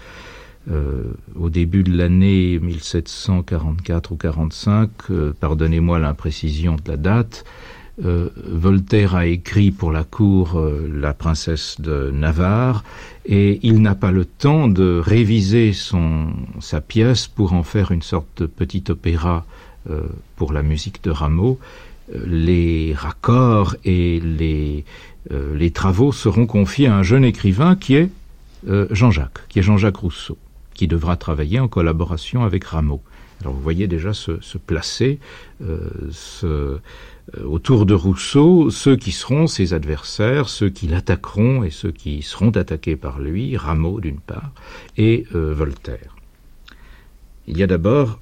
au 1.35 1.49
début 1.49 1.83
de 1.83 1.91
l'année 1.91 2.57
1744 2.57 4.13
ou 4.13 4.15
45, 4.15 4.89
pardonnez-moi 5.37 5.99
l'imprécision 5.99 6.77
de 6.77 6.89
la 6.89 6.95
date, 6.95 7.43
Voltaire 7.99 9.15
a 9.15 9.27
écrit 9.27 9.69
pour 9.69 9.91
la 9.91 10.03
cour 10.03 10.59
La 10.91 11.13
princesse 11.13 11.79
de 11.79 12.09
Navarre 12.11 12.83
et 13.25 13.59
il 13.61 13.81
n'a 13.81 13.95
pas 13.95 14.11
le 14.11 14.25
temps 14.25 14.67
de 14.67 14.99
réviser 15.03 15.73
sa 16.59 16.81
pièce 16.81 17.27
pour 17.27 17.53
en 17.53 17.63
faire 17.63 17.91
une 17.91 18.01
sorte 18.01 18.41
de 18.41 18.45
petit 18.47 18.83
opéra 18.89 19.45
euh, 19.89 20.01
pour 20.37 20.53
la 20.53 20.63
musique 20.63 21.03
de 21.03 21.11
Rameau, 21.11 21.59
euh, 22.15 22.23
les 22.25 22.93
raccords 22.95 23.75
et 23.83 24.21
les, 24.21 24.85
euh, 25.31 25.57
les 25.57 25.71
travaux 25.71 26.13
seront 26.13 26.45
confiés 26.45 26.87
à 26.87 26.95
un 26.95 27.03
jeune 27.03 27.25
écrivain 27.25 27.75
qui 27.75 27.95
est 27.95 28.09
Jean-Jacques, 28.91 29.45
qui 29.49 29.59
est 29.59 29.61
Jean-Jacques 29.61 29.97
Rousseau, 29.97 30.37
qui 30.73 30.87
devra 30.87 31.17
travailler 31.17 31.59
en 31.59 31.67
collaboration 31.67 32.45
avec 32.45 32.63
Rameau. 32.63 33.01
Alors 33.43 33.53
vous 33.53 33.61
voyez 33.61 33.87
déjà 33.87 34.13
se, 34.13 34.57
placer 34.57 35.19
ce, 36.11 36.79
autour 37.43 37.85
de 37.85 37.93
Rousseau 37.93 38.69
ceux 38.69 38.95
qui 38.95 39.11
seront 39.11 39.47
ses 39.47 39.73
adversaires, 39.73 40.49
ceux 40.49 40.69
qui 40.69 40.87
l'attaqueront 40.87 41.63
et 41.63 41.69
ceux 41.69 41.91
qui 41.91 42.21
seront 42.21 42.51
attaqués 42.51 42.95
par 42.95 43.19
lui, 43.19 43.57
Rameau 43.57 43.99
d'une 43.99 44.19
part, 44.19 44.51
et 44.97 45.25
Voltaire. 45.31 46.15
Il 47.47 47.57
y 47.57 47.63
a 47.63 47.67
d'abord 47.67 48.19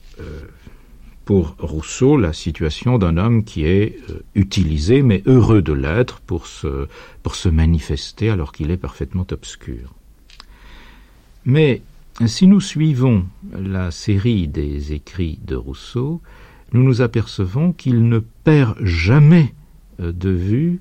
pour 1.26 1.56
Rousseau 1.60 2.18
la 2.18 2.34
situation 2.34 2.98
d'un 2.98 3.18
homme 3.18 3.44
qui 3.44 3.66
est 3.66 3.98
euh, 4.10 4.24
utilisé, 4.36 5.02
mais 5.02 5.24
heureux 5.26 5.62
de 5.62 5.74
l'être, 5.74 6.20
pour 6.20 6.48
se, 6.48 6.88
pour 7.24 7.36
se 7.36 7.50
manifester 7.50 8.30
alors 8.30 8.52
qu'il 8.52 8.72
est 8.72 8.78
parfaitement 8.78 9.26
obscur. 9.32 9.94
Mais 11.46 11.82
si 12.26 12.48
nous 12.48 12.62
suivons 12.62 13.26
la 13.54 13.92
série 13.92 14.48
des 14.48 14.94
écrits 14.94 15.40
de 15.46 15.56
Rousseau, 15.56 16.22
nous 16.74 16.84
nous 16.84 17.02
apercevons 17.02 17.74
qu'il 17.74 18.08
ne 18.08 18.20
perd 18.20 18.76
jamais 18.84 19.54
euh, 20.00 20.12
de 20.12 20.30
vue 20.30 20.80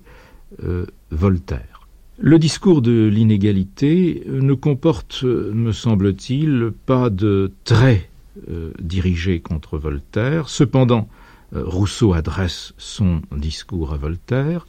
euh, 0.62 0.86
Voltaire. 1.10 1.88
Le 2.18 2.38
discours 2.38 2.82
de 2.82 3.06
l'inégalité 3.06 4.24
ne 4.28 4.52
comporte, 4.52 5.22
me 5.22 5.72
semble-t-il, 5.72 6.70
pas 6.84 7.08
de 7.08 7.50
traits 7.64 8.10
euh, 8.48 8.72
dirigé 8.78 9.40
contre 9.40 9.78
Voltaire. 9.78 10.48
Cependant, 10.48 11.08
euh, 11.54 11.64
Rousseau 11.64 12.12
adresse 12.12 12.74
son 12.78 13.22
discours 13.36 13.92
à 13.92 13.96
Voltaire, 13.96 14.66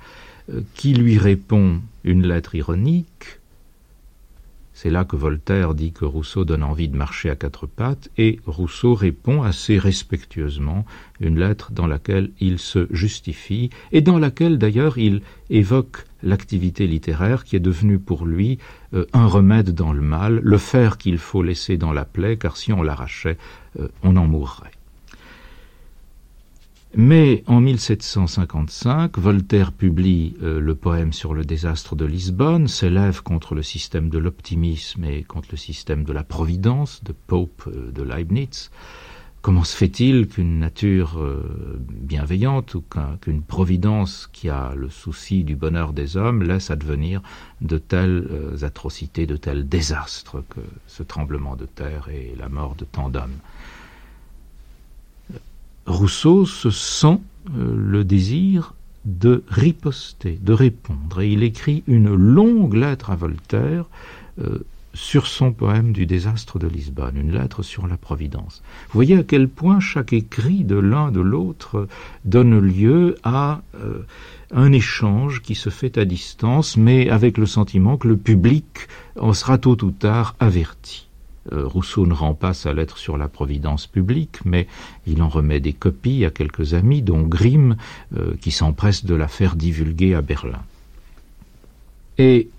euh, 0.50 0.62
qui 0.76 0.94
lui 0.94 1.18
répond 1.18 1.82
une 2.04 2.26
lettre 2.26 2.56
ironique. 2.56 3.41
C'est 4.82 4.90
là 4.90 5.06
que 5.06 5.16
Voltaire 5.16 5.76
dit 5.76 5.92
que 5.92 6.06
Rousseau 6.06 6.44
donne 6.44 6.64
envie 6.64 6.90
de 6.90 6.98
marcher 6.98 7.30
à 7.30 7.36
quatre 7.36 7.68
pattes, 7.68 8.10
et 8.18 8.40
Rousseau 8.48 8.96
répond 8.96 9.44
assez 9.44 9.78
respectueusement 9.78 10.88
une 11.20 11.38
lettre 11.38 11.72
dans 11.72 11.86
laquelle 11.86 12.32
il 12.40 12.58
se 12.58 12.88
justifie, 12.90 13.70
et 13.92 14.02
dans 14.02 14.18
laquelle 14.18 14.58
d'ailleurs 14.58 14.98
il 14.98 15.22
évoque 15.52 16.06
l'activité 16.24 16.88
littéraire 16.88 17.44
qui 17.44 17.56
est 17.56 17.60
devenue 17.60 18.00
pour 18.00 18.26
lui 18.26 18.58
euh, 18.96 19.06
un 19.14 19.28
remède 19.28 19.70
dans 19.70 19.94
le 19.94 20.02
mal, 20.02 20.40
le 20.42 20.58
fer 20.58 20.98
qu'il 20.98 21.20
faut 21.20 21.44
laisser 21.44 21.78
dans 21.78 21.94
la 21.94 22.04
plaie, 22.04 22.38
car 22.38 22.58
si 22.58 22.74
on 22.74 22.82
l'arrachait, 22.82 23.38
euh, 23.80 23.88
on 24.02 24.16
en 24.16 24.26
mourrait. 24.26 24.72
Mais 26.96 27.44
en 27.48 27.62
1755, 27.62 29.18
Voltaire 29.18 29.72
publie 29.72 30.36
euh, 30.42 30.60
le 30.60 30.76
poème 30.76 31.14
sur 31.14 31.34
le 31.34 31.46
désastre 31.46 31.96
de 31.96 32.04
Lisbonne, 32.06 32.68
s'élève 32.68 33.24
contre 33.24 33.56
le 33.56 33.64
système 33.64 34.10
de 34.10 34.18
l'optimisme 34.18 35.06
et 35.06 35.24
contre 35.24 35.50
le 35.52 35.58
système 35.58 36.04
de 36.04 36.12
la 36.12 36.24
providence 36.24 37.02
de 37.04 37.14
Pope 37.14 37.70
de 37.74 38.04
Leibniz, 38.04 38.70
Comment 39.42 39.64
se 39.64 39.76
fait-il 39.76 40.28
qu'une 40.28 40.60
nature 40.60 41.18
euh, 41.18 41.80
bienveillante 41.80 42.76
ou 42.76 42.84
qu'une 43.22 43.42
providence 43.42 44.30
qui 44.32 44.50
a 44.50 44.76
le 44.76 44.88
souci 44.88 45.44
du 45.44 45.56
bonheur 45.56 45.94
des 45.94 46.16
hommes 46.16 46.44
laisse 46.44 46.70
advenir 46.70 47.24
de 47.60 47.80
telles 47.80 48.28
euh, 48.30 48.64
atrocités, 48.64 49.26
de 49.26 49.38
tels 49.38 49.68
désastres 49.68 50.44
que 50.48 50.60
ce 50.86 51.02
tremblement 51.02 51.56
de 51.56 51.66
terre 51.66 52.08
et 52.10 52.36
la 52.38 52.50
mort 52.50 52.76
de 52.76 52.86
tant 52.86 53.10
d'hommes? 53.10 53.40
Rousseau 55.86 56.46
se 56.46 56.70
sent 56.70 57.20
euh, 57.58 57.76
le 57.76 58.04
désir 58.04 58.74
de 59.06 59.44
riposter, 59.48 60.38
de 60.42 60.54
répondre, 60.54 61.22
et 61.22 61.32
il 61.32 61.44
écrit 61.44 61.84
une 61.88 62.14
longue 62.14 62.76
lettre 62.76 63.10
à 63.10 63.16
Voltaire 63.16 63.86
sur 64.94 65.28
son 65.28 65.52
poème 65.52 65.94
du 65.94 66.06
désastre 66.06 66.60
de 66.60 66.68
Lisbonne, 66.68 67.18
une 67.18 67.32
lettre 67.32 67.64
sur 67.64 67.88
la 67.88 67.98
Providence. 67.98 68.62
Vous 68.88 68.94
voyez 68.98 69.18
à 69.18 69.24
quel 69.24 69.48
point 69.48 69.80
chaque 69.80 70.14
écrit 70.14 70.64
de 70.64 70.76
l'un 70.76 71.12
de 71.12 71.22
l'autre 71.22 71.88
donne 72.26 72.60
lieu 72.60 73.16
à 73.24 73.62
euh, 73.76 74.06
un 74.52 74.72
échange 74.72 75.42
qui 75.42 75.56
se 75.56 75.70
fait 75.70 75.98
à 75.98 76.06
distance, 76.06 76.78
mais 76.78 77.10
avec 77.10 77.38
le 77.38 77.46
sentiment 77.46 77.98
que 77.98 78.08
le 78.08 78.18
public 78.18 78.66
en 79.20 79.34
sera 79.34 79.58
tôt 79.58 79.78
ou 79.84 79.92
tard 79.92 80.36
averti. 80.40 81.08
Euh, 81.52 81.66
Rousseau 81.66 82.06
ne 82.06 82.14
rend 82.14 82.36
pas 82.36 82.54
sa 82.54 82.74
lettre 82.74 82.98
sur 82.98 83.18
la 83.18 83.28
Providence 83.28 83.88
publique, 83.88 84.40
mais 84.46 84.68
il 85.08 85.24
en 85.24 85.30
remet 85.30 85.60
des 85.60 85.74
copies 85.74 86.24
à 86.24 86.30
quelques 86.30 86.74
amis, 86.74 87.02
dont 87.02 87.24
Grimm, 87.24 87.78
euh, 88.16 88.36
qui 88.40 88.52
s'empresse 88.52 89.06
de 89.06 89.16
la 89.16 89.28
faire 89.28 89.56
divulguer 89.56 90.14
à 90.14 90.22
Berlin. 90.22 90.62
Et 92.18 92.50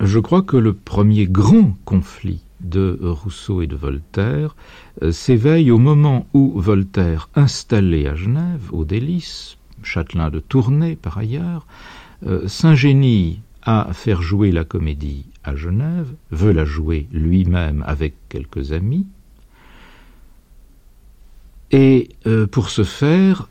je 0.00 0.18
crois 0.18 0.42
que 0.42 0.58
le 0.58 0.74
premier 0.74 1.26
grand 1.26 1.74
conflit 1.86 2.40
de 2.60 2.98
Rousseau 3.02 3.62
et 3.62 3.66
de 3.66 3.76
Voltaire 3.76 4.56
euh, 5.02 5.10
s'éveille 5.10 5.70
au 5.70 5.78
moment 5.78 6.26
où 6.34 6.60
Voltaire, 6.60 7.30
installé 7.34 8.06
à 8.06 8.14
Genève, 8.14 8.68
au 8.72 8.84
délice, 8.84 9.56
châtelain 9.82 10.30
de 10.30 10.40
Tournai 10.40 10.96
par 10.96 11.16
ailleurs, 11.18 11.66
s'ingénie 12.46 13.40
à 13.62 13.92
faire 13.92 14.22
jouer 14.22 14.50
la 14.50 14.64
comédie 14.64 15.26
à 15.48 15.56
Genève, 15.56 16.14
veut 16.30 16.52
la 16.52 16.64
jouer 16.64 17.08
lui-même 17.12 17.84
avec 17.86 18.14
quelques 18.28 18.72
amis, 18.72 19.06
et 21.72 22.08
euh, 22.26 22.46
pour 22.46 22.70
ce 22.70 22.84
faire 22.84 23.48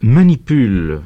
manipule 0.00 1.02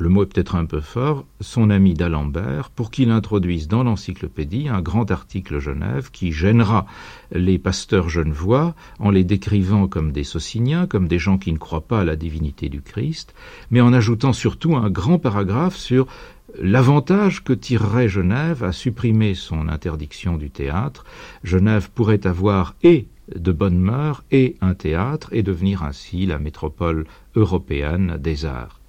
le 0.00 0.08
mot 0.08 0.22
est 0.22 0.26
peut-être 0.26 0.54
un 0.54 0.64
peu 0.64 0.80
fort, 0.80 1.26
son 1.42 1.68
ami 1.68 1.92
d'Alembert 1.92 2.70
pour 2.70 2.90
qu'il 2.90 3.10
introduise 3.10 3.68
dans 3.68 3.84
l'encyclopédie 3.84 4.66
un 4.68 4.80
grand 4.80 5.10
article 5.10 5.58
Genève 5.58 6.10
qui 6.10 6.32
gênera 6.32 6.86
les 7.32 7.58
pasteurs 7.58 8.08
genevois 8.08 8.74
en 8.98 9.10
les 9.10 9.24
décrivant 9.24 9.88
comme 9.88 10.10
des 10.10 10.24
sociniens, 10.24 10.86
comme 10.86 11.06
des 11.06 11.18
gens 11.18 11.36
qui 11.36 11.52
ne 11.52 11.58
croient 11.58 11.86
pas 11.86 12.00
à 12.00 12.04
la 12.04 12.16
divinité 12.16 12.70
du 12.70 12.80
Christ, 12.80 13.34
mais 13.70 13.82
en 13.82 13.92
ajoutant 13.92 14.32
surtout 14.32 14.74
un 14.74 14.88
grand 14.88 15.18
paragraphe 15.18 15.76
sur 15.76 16.06
l'avantage 16.58 17.44
que 17.44 17.52
tirerait 17.52 18.08
Genève 18.08 18.64
à 18.64 18.72
supprimer 18.72 19.34
son 19.34 19.68
interdiction 19.68 20.36
du 20.36 20.50
théâtre. 20.50 21.04
Genève 21.44 21.90
pourrait 21.90 22.26
avoir 22.26 22.74
et 22.82 23.06
de 23.34 23.52
bonnes 23.52 23.78
mœurs 23.78 24.24
et 24.30 24.56
un 24.60 24.74
théâtre 24.74 25.28
et 25.32 25.42
devenir 25.42 25.82
ainsi 25.82 26.26
la 26.26 26.38
métropole 26.38 27.06
européenne 27.36 28.16
des 28.18 28.44
arts. 28.44 28.80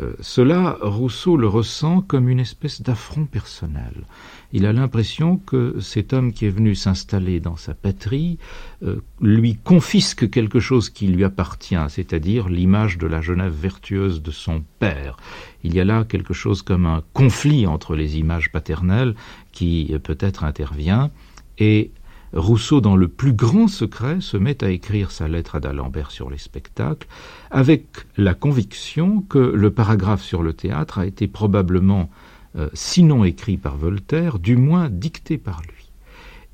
Euh, 0.00 0.12
cela, 0.20 0.76
Rousseau 0.82 1.36
le 1.36 1.48
ressent 1.48 2.02
comme 2.02 2.28
une 2.28 2.40
espèce 2.40 2.82
d'affront 2.82 3.24
personnel. 3.24 4.04
Il 4.52 4.66
a 4.66 4.72
l'impression 4.72 5.38
que 5.38 5.80
cet 5.80 6.12
homme 6.12 6.32
qui 6.32 6.46
est 6.46 6.50
venu 6.50 6.74
s'installer 6.74 7.40
dans 7.40 7.56
sa 7.56 7.74
patrie 7.74 8.38
euh, 8.82 9.00
lui 9.20 9.56
confisque 9.56 10.28
quelque 10.30 10.60
chose 10.60 10.90
qui 10.90 11.06
lui 11.06 11.24
appartient, 11.24 11.76
c'est-à-dire 11.88 12.48
l'image 12.48 12.98
de 12.98 13.06
la 13.06 13.22
Genève 13.22 13.54
vertueuse 13.54 14.22
de 14.22 14.30
son 14.30 14.62
père. 14.78 15.16
Il 15.64 15.74
y 15.74 15.80
a 15.80 15.84
là 15.84 16.04
quelque 16.04 16.34
chose 16.34 16.62
comme 16.62 16.86
un 16.86 17.02
conflit 17.12 17.66
entre 17.66 17.94
les 17.96 18.18
images 18.18 18.52
paternelles 18.52 19.14
qui 19.52 19.88
euh, 19.92 19.98
peut-être 19.98 20.44
intervient, 20.44 21.10
et 21.58 21.90
Rousseau, 22.32 22.80
dans 22.80 22.96
le 22.96 23.08
plus 23.08 23.32
grand 23.32 23.68
secret, 23.68 24.20
se 24.20 24.36
met 24.36 24.62
à 24.62 24.70
écrire 24.70 25.10
sa 25.10 25.28
lettre 25.28 25.56
à 25.56 25.60
d'Alembert 25.60 26.10
sur 26.10 26.28
les 26.28 26.38
spectacles, 26.38 27.06
avec 27.50 27.86
la 28.16 28.34
conviction 28.34 29.22
que 29.22 29.38
le 29.38 29.70
paragraphe 29.70 30.22
sur 30.22 30.42
le 30.42 30.52
théâtre 30.52 30.98
a 30.98 31.06
été 31.06 31.28
probablement, 31.28 32.10
euh, 32.56 32.68
sinon 32.74 33.24
écrit 33.24 33.56
par 33.56 33.76
Voltaire, 33.76 34.38
du 34.38 34.56
moins 34.56 34.88
dicté 34.90 35.38
par 35.38 35.62
lui. 35.62 35.90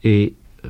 Et 0.04 0.34
euh, 0.64 0.68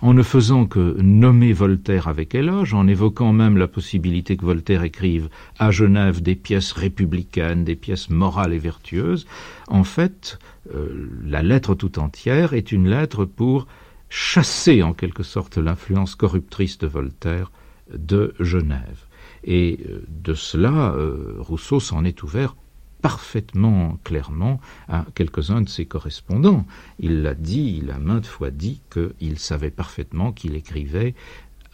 en 0.00 0.14
ne 0.14 0.22
faisant 0.22 0.66
que 0.66 0.96
nommer 1.00 1.52
Voltaire 1.52 2.08
avec 2.08 2.34
éloge, 2.34 2.72
en 2.74 2.86
évoquant 2.86 3.32
même 3.32 3.56
la 3.56 3.66
possibilité 3.66 4.36
que 4.36 4.44
Voltaire 4.44 4.84
écrive 4.84 5.28
à 5.58 5.70
Genève 5.70 6.22
des 6.22 6.36
pièces 6.36 6.72
républicaines, 6.72 7.64
des 7.64 7.76
pièces 7.76 8.08
morales 8.08 8.52
et 8.52 8.58
vertueuses, 8.58 9.26
en 9.68 9.84
fait, 9.84 10.38
euh, 10.74 11.08
la 11.24 11.42
lettre 11.42 11.74
tout 11.74 11.98
entière 11.98 12.52
est 12.52 12.70
une 12.70 12.88
lettre 12.88 13.24
pour 13.24 13.66
chasser 14.08 14.82
en 14.82 14.94
quelque 14.94 15.22
sorte 15.22 15.58
l'influence 15.58 16.14
corruptrice 16.14 16.78
de 16.78 16.86
Voltaire 16.86 17.50
de 17.92 18.34
Genève. 18.38 19.06
Et 19.44 19.80
euh, 19.88 20.04
de 20.08 20.34
cela, 20.34 20.92
euh, 20.92 21.36
Rousseau 21.38 21.80
s'en 21.80 22.04
est 22.04 22.22
ouvert 22.22 22.54
parfaitement 23.00 23.98
clairement 24.04 24.60
à 24.88 25.06
quelques-uns 25.14 25.60
de 25.60 25.68
ses 25.68 25.86
correspondants. 25.86 26.66
Il 26.98 27.22
l'a 27.22 27.34
dit, 27.34 27.80
il 27.82 27.90
a 27.90 27.98
maintes 27.98 28.26
fois 28.26 28.50
dit 28.50 28.80
qu'il 28.90 29.38
savait 29.38 29.70
parfaitement 29.70 30.32
qu'il 30.32 30.54
écrivait 30.54 31.14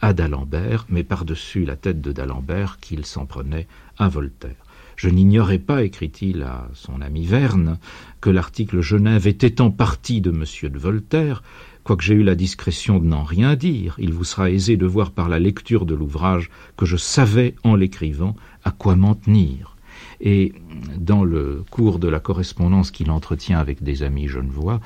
à 0.01 0.13
d'Alembert, 0.13 0.85
mais 0.89 1.03
par-dessus 1.03 1.65
la 1.65 1.75
tête 1.75 2.01
de 2.01 2.11
d'Alembert 2.11 2.79
qu'il 2.79 3.05
s'en 3.05 3.25
prenait 3.25 3.67
à 3.97 4.07
Voltaire. 4.07 4.55
Je 4.95 5.09
n'ignorais 5.09 5.59
pas, 5.59 5.83
écrit-il 5.83 6.43
à 6.43 6.69
son 6.73 7.01
ami 7.01 7.25
Verne, 7.25 7.79
que 8.21 8.29
l'article 8.29 8.81
Genève 8.81 9.27
était 9.27 9.59
en 9.61 9.71
partie 9.71 10.21
de 10.21 10.31
M. 10.31 10.71
de 10.71 10.79
Voltaire, 10.79 11.43
quoique 11.83 12.03
j'ai 12.03 12.13
eu 12.13 12.23
la 12.23 12.35
discrétion 12.35 12.99
de 12.99 13.05
n'en 13.05 13.23
rien 13.23 13.55
dire. 13.55 13.95
Il 13.99 14.13
vous 14.13 14.23
sera 14.23 14.49
aisé 14.49 14.77
de 14.77 14.85
voir 14.85 15.11
par 15.11 15.27
la 15.27 15.39
lecture 15.39 15.85
de 15.85 15.95
l'ouvrage 15.95 16.49
que 16.77 16.85
je 16.85 16.97
savais, 16.97 17.55
en 17.63 17.75
l'écrivant, 17.75 18.35
à 18.63 18.71
quoi 18.71 18.95
m'en 18.95 19.15
tenir. 19.15 19.74
Et 20.21 20.53
dans 20.97 21.23
le 21.23 21.63
cours 21.69 21.99
de 21.99 22.07
la 22.07 22.19
correspondance 22.19 22.91
qu'il 22.91 23.11
entretient 23.11 23.59
avec 23.59 23.83
des 23.83 24.03
amis 24.03 24.27
genevois, 24.27 24.79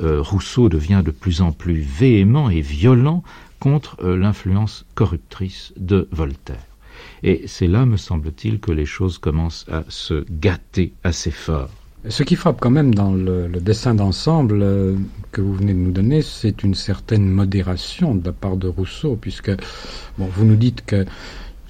euh, 0.00 0.20
Rousseau 0.20 0.68
devient 0.68 1.02
de 1.04 1.10
plus 1.10 1.40
en 1.42 1.52
plus 1.52 1.80
véhément 1.80 2.50
et 2.50 2.60
violent 2.60 3.22
contre 3.58 3.96
euh, 4.02 4.16
l'influence 4.16 4.86
corruptrice 4.94 5.72
de 5.76 6.08
Voltaire. 6.10 6.64
Et 7.22 7.44
c'est 7.46 7.66
là, 7.66 7.86
me 7.86 7.96
semble-t-il, 7.96 8.60
que 8.60 8.72
les 8.72 8.86
choses 8.86 9.18
commencent 9.18 9.66
à 9.70 9.84
se 9.88 10.24
gâter 10.30 10.92
assez 11.04 11.30
fort. 11.30 11.70
Ce 12.08 12.22
qui 12.22 12.34
frappe 12.34 12.60
quand 12.60 12.70
même 12.70 12.94
dans 12.94 13.12
le, 13.12 13.48
dessin 13.60 13.94
d'ensemble 13.94 14.62
euh, 14.62 14.96
que 15.32 15.42
vous 15.42 15.54
venez 15.54 15.74
de 15.74 15.78
nous 15.78 15.92
donner, 15.92 16.22
c'est 16.22 16.62
une 16.62 16.74
certaine 16.74 17.28
modération 17.28 18.14
de 18.14 18.24
la 18.24 18.32
part 18.32 18.56
de 18.56 18.68
Rousseau, 18.68 19.18
puisque 19.20 19.50
bon, 20.16 20.26
vous 20.34 20.46
nous 20.46 20.56
dites 20.56 20.82
que 20.86 21.04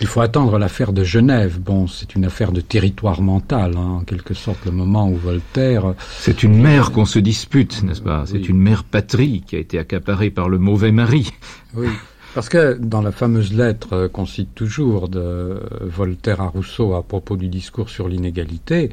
il 0.00 0.06
faut 0.06 0.20
attendre 0.20 0.58
l'affaire 0.58 0.92
de 0.92 1.04
Genève. 1.04 1.60
Bon, 1.60 1.86
c'est 1.86 2.14
une 2.14 2.24
affaire 2.24 2.52
de 2.52 2.60
territoire 2.60 3.20
mental, 3.20 3.74
hein, 3.76 3.98
en 4.00 4.04
quelque 4.04 4.34
sorte, 4.34 4.64
le 4.64 4.72
moment 4.72 5.08
où 5.08 5.16
Voltaire. 5.16 5.94
C'est 6.18 6.42
une 6.42 6.60
mère 6.60 6.90
qu'on 6.92 7.04
se 7.04 7.18
dispute, 7.18 7.82
n'est-ce 7.82 8.00
pas? 8.00 8.24
C'est 8.26 8.48
une 8.48 8.58
mère 8.58 8.84
patrie 8.84 9.42
qui 9.46 9.56
a 9.56 9.58
été 9.58 9.78
accaparée 9.78 10.30
par 10.30 10.48
le 10.48 10.58
mauvais 10.58 10.92
mari. 10.92 11.30
Oui. 11.74 11.88
Parce 12.34 12.48
que 12.48 12.78
dans 12.78 13.02
la 13.02 13.10
fameuse 13.10 13.52
lettre 13.52 14.06
qu'on 14.06 14.24
cite 14.24 14.54
toujours 14.54 15.08
de 15.08 15.60
Voltaire 15.80 16.40
à 16.40 16.46
Rousseau 16.46 16.94
à 16.94 17.02
propos 17.02 17.36
du 17.36 17.48
discours 17.48 17.90
sur 17.90 18.06
l'inégalité, 18.06 18.90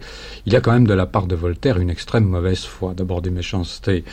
il 0.47 0.53
y 0.53 0.55
a 0.55 0.62
quand 0.62 0.72
même 0.72 0.88
de 0.88 0.93
la 0.93 1.05
part 1.05 1.28
de 1.28 1.36
Voltaire 1.36 1.78
une 1.78 1.91
extrême 1.91 2.26
mauvaise 2.26 2.66
foi, 2.66 2.95
d'abord 2.95 3.22
des 3.22 3.30
méchancetés 3.30 4.03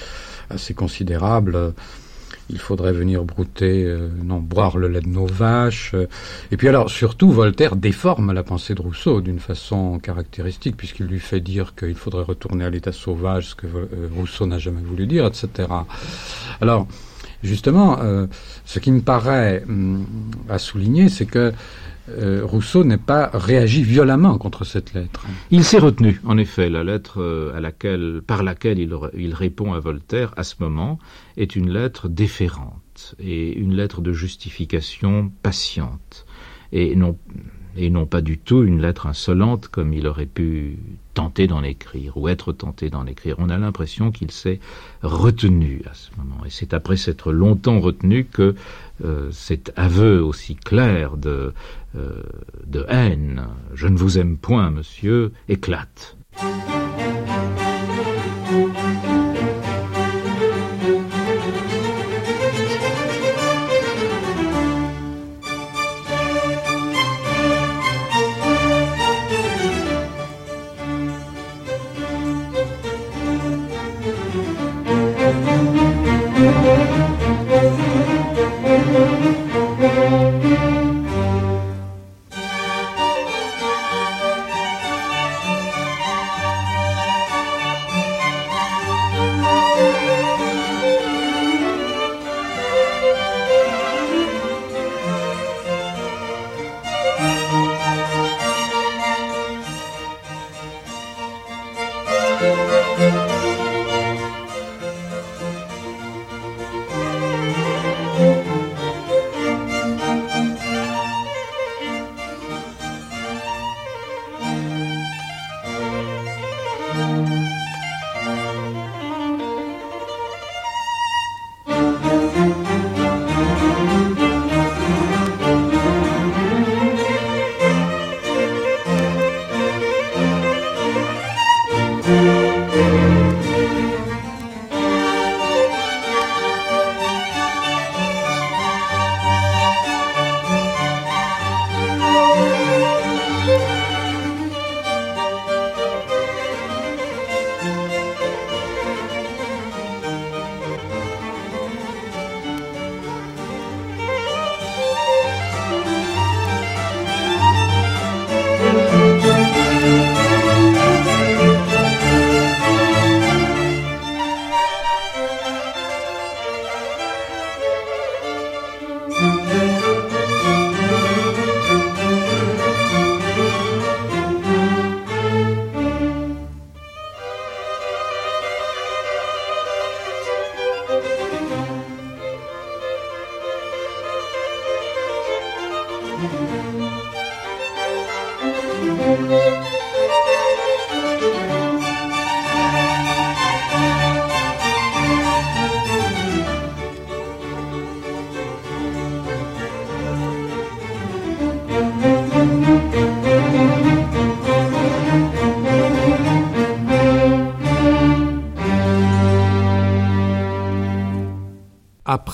assez 0.51 0.75
considérables. 0.75 1.73
Il 2.51 2.59
faudrait 2.59 2.93
venir 2.93 3.25
brouter, 3.25 3.85
euh, 3.85 4.09
non, 4.23 4.39
boire 4.39 4.77
le 4.77 4.89
lait 4.89 5.01
de 5.01 5.09
nos 5.09 5.27
vaches. 5.27 5.95
et 6.51 6.57
puis 6.57 6.69
alors, 6.69 6.91
surtout, 6.91 7.31
Voltaire 7.31 7.77
déforme 7.77 8.33
la 8.33 8.43
pensée 8.43 8.75
de 8.75 8.83
Rousseau 8.83 9.21
d'une 9.21 9.39
façon 9.39 9.99
caractéristique, 9.99 10.77
puisqu'il 10.77 11.07
lui 11.07 11.21
fait 11.21 11.41
dire 11.41 11.75
qu'il 11.75 11.95
faudrait 11.95 12.25
retourner 12.25 12.65
à 12.65 12.71
l'état 12.71 12.93
sauvage, 12.93 13.51
ce 13.51 13.55
que 13.55 13.67
euh, 13.67 13.87
Rousseau 14.15 14.47
n'a 14.47 14.59
jamais 14.59 14.83
voulu 14.83 15.07
dire, 15.07 15.27
etc. 15.27 15.69
Alors, 16.61 16.87
Justement, 17.45 17.99
euh, 18.01 18.27
ce 18.65 18.79
qui 18.79 18.91
me 18.91 19.03
paraît 19.03 19.63
hum, 19.69 20.07
à 20.49 20.59
souligner, 20.59 21.11
c'est 21.11 21.27
que 21.27 21.53
euh, 22.09 22.43
Rousseau 22.45 22.85
n'est 22.85 22.99
pas 22.99 23.31
réagi 23.33 23.83
violemment 23.83 24.37
contre 24.39 24.65
cette 24.65 24.93
lettre. 24.93 25.27
Il 25.51 25.65
s'est 25.65 25.79
retenu, 25.79 26.21
en 26.25 26.37
effet. 26.37 26.69
La 26.69 26.85
lettre 26.85 27.21
euh, 27.21 27.57
à 27.57 27.61
laquelle, 27.61 28.23
par 28.27 28.43
laquelle 28.43 28.79
il, 28.79 28.95
il, 29.17 29.35
répond 29.35 29.73
à 29.73 29.81
Voltaire 29.81 30.35
à 30.37 30.45
ce 30.45 30.57
moment 30.61 30.99
est 31.37 31.57
une 31.57 31.71
lettre 31.71 32.09
déférente 32.09 33.15
et 33.19 33.57
une 33.59 33.75
lettre 33.75 34.03
de 34.03 34.13
justification 34.13 35.33
patiente 35.43 36.27
et 36.73 36.95
non, 36.97 37.17
et 37.77 37.89
non 37.89 38.07
pas 38.07 38.21
du 38.21 38.39
tout 38.39 38.63
une 38.63 38.83
lettre 38.83 39.07
insolente 39.07 39.69
comme 39.69 39.93
il 39.93 40.07
aurait 40.07 40.27
pu 40.27 40.79
tenter 41.15 41.47
d'en 41.47 41.63
écrire 41.63 42.17
ou 42.17 42.29
être 42.29 42.53
tenté 42.53 42.91
d'en 42.91 43.07
écrire. 43.07 43.37
On 43.39 43.49
a 43.49 43.57
l'impression 43.57 44.11
qu'il 44.11 44.31
s'est 44.31 44.61
retenu 45.03 45.83
à 45.91 45.95
ce 45.95 46.11
moment. 46.19 46.45
Et 46.45 46.51
c'est 46.51 46.75
après 46.75 46.97
s'être 46.97 47.33
longtemps 47.33 47.81
retenu 47.81 48.25
que 48.25 48.55
euh, 49.05 49.31
cet 49.33 49.73
aveu 49.77 50.23
aussi 50.23 50.57
clair 50.57 51.17
de, 51.17 51.55
euh, 51.97 52.23
de 52.67 52.85
haine, 52.89 53.47
je 53.75 53.87
ne 53.87 53.97
vous 53.97 54.19
aime 54.19 54.37
point, 54.37 54.71
monsieur, 54.71 55.33
éclate. 55.49 56.17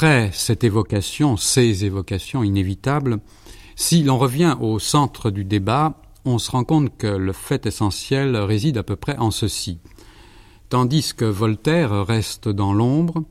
Après 0.02 0.30
cette 0.32 0.64
évocation, 0.64 1.36
ces 1.36 1.84
évocations 1.84 2.42
inévitables, 2.42 3.18
si 3.76 4.02
l'on 4.02 4.16
revient 4.16 4.56
au 4.58 4.78
centre 4.78 5.30
du 5.30 5.44
débat, 5.44 6.00
on 6.24 6.38
se 6.38 6.50
rend 6.50 6.64
compte 6.64 6.96
que 6.96 7.06
le 7.06 7.34
fait 7.34 7.66
essentiel 7.66 8.34
réside 8.34 8.78
à 8.78 8.82
peu 8.82 8.96
près 8.96 9.18
en 9.18 9.30
ceci. 9.30 9.78
Tandis 10.70 11.12
que 11.14 11.26
Voltaire 11.26 12.06
reste 12.06 12.48
dans 12.48 12.72
l'ombre 12.72 13.24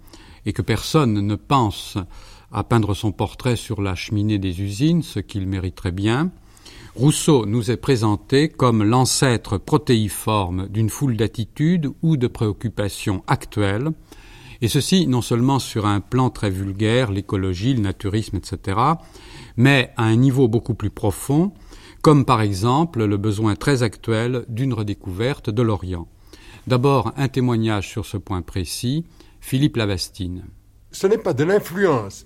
et 0.46 0.54
que 0.54 0.62
personne 0.62 1.26
ne 1.26 1.34
pense 1.34 1.98
à 2.52 2.64
peindre 2.64 2.94
son 2.94 3.12
portrait 3.12 3.56
sur 3.56 3.82
la 3.82 3.96
cheminée 3.96 4.38
des 4.38 4.62
usines, 4.62 5.02
ce 5.02 5.20
qu'il 5.20 5.48
mériterait 5.48 5.92
bien, 5.92 6.30
Rousseau 6.96 7.48
nous 7.48 7.72
est 7.72 7.78
présenté 7.78 8.48
comme 8.48 8.84
l'ancêtre 8.84 9.58
protéiforme 9.58 10.68
d'une 10.68 10.92
foule 10.92 11.18
d'attitudes 11.18 11.90
ou 12.04 12.16
de 12.16 12.28
préoccupations 12.28 13.24
actuelles, 13.26 13.90
et 14.62 14.68
ceci 14.68 15.08
non 15.08 15.22
seulement 15.22 15.60
sur 15.60 15.86
un 15.86 16.02
plan 16.02 16.30
très 16.30 16.50
vulgaire, 16.50 17.12
l'écologie, 17.12 17.74
le 17.74 17.82
naturisme, 17.82 18.38
etc., 18.38 18.80
mais 19.58 19.92
à 19.98 20.04
un 20.04 20.16
niveau 20.16 20.48
beaucoup 20.48 20.74
plus 20.74 20.90
profond, 20.90 21.54
comme 22.02 22.26
par 22.26 22.42
exemple 22.42 23.04
le 23.04 23.18
besoin 23.18 23.56
très 23.56 23.84
actuel 23.84 24.46
d'une 24.48 24.74
redécouverte 24.74 25.50
de 25.50 25.62
l'Orient. 25.62 26.08
D'abord, 26.68 27.14
un 27.18 27.28
témoignage 27.28 27.90
sur 27.90 28.06
ce 28.06 28.18
point 28.18 28.42
précis, 28.42 29.06
Philippe 29.40 29.78
Lavastine. 29.78 30.46
Ce 30.92 31.08
n'est 31.08 31.18
pas 31.18 31.34
de 31.34 31.44
l'influence 31.44 32.26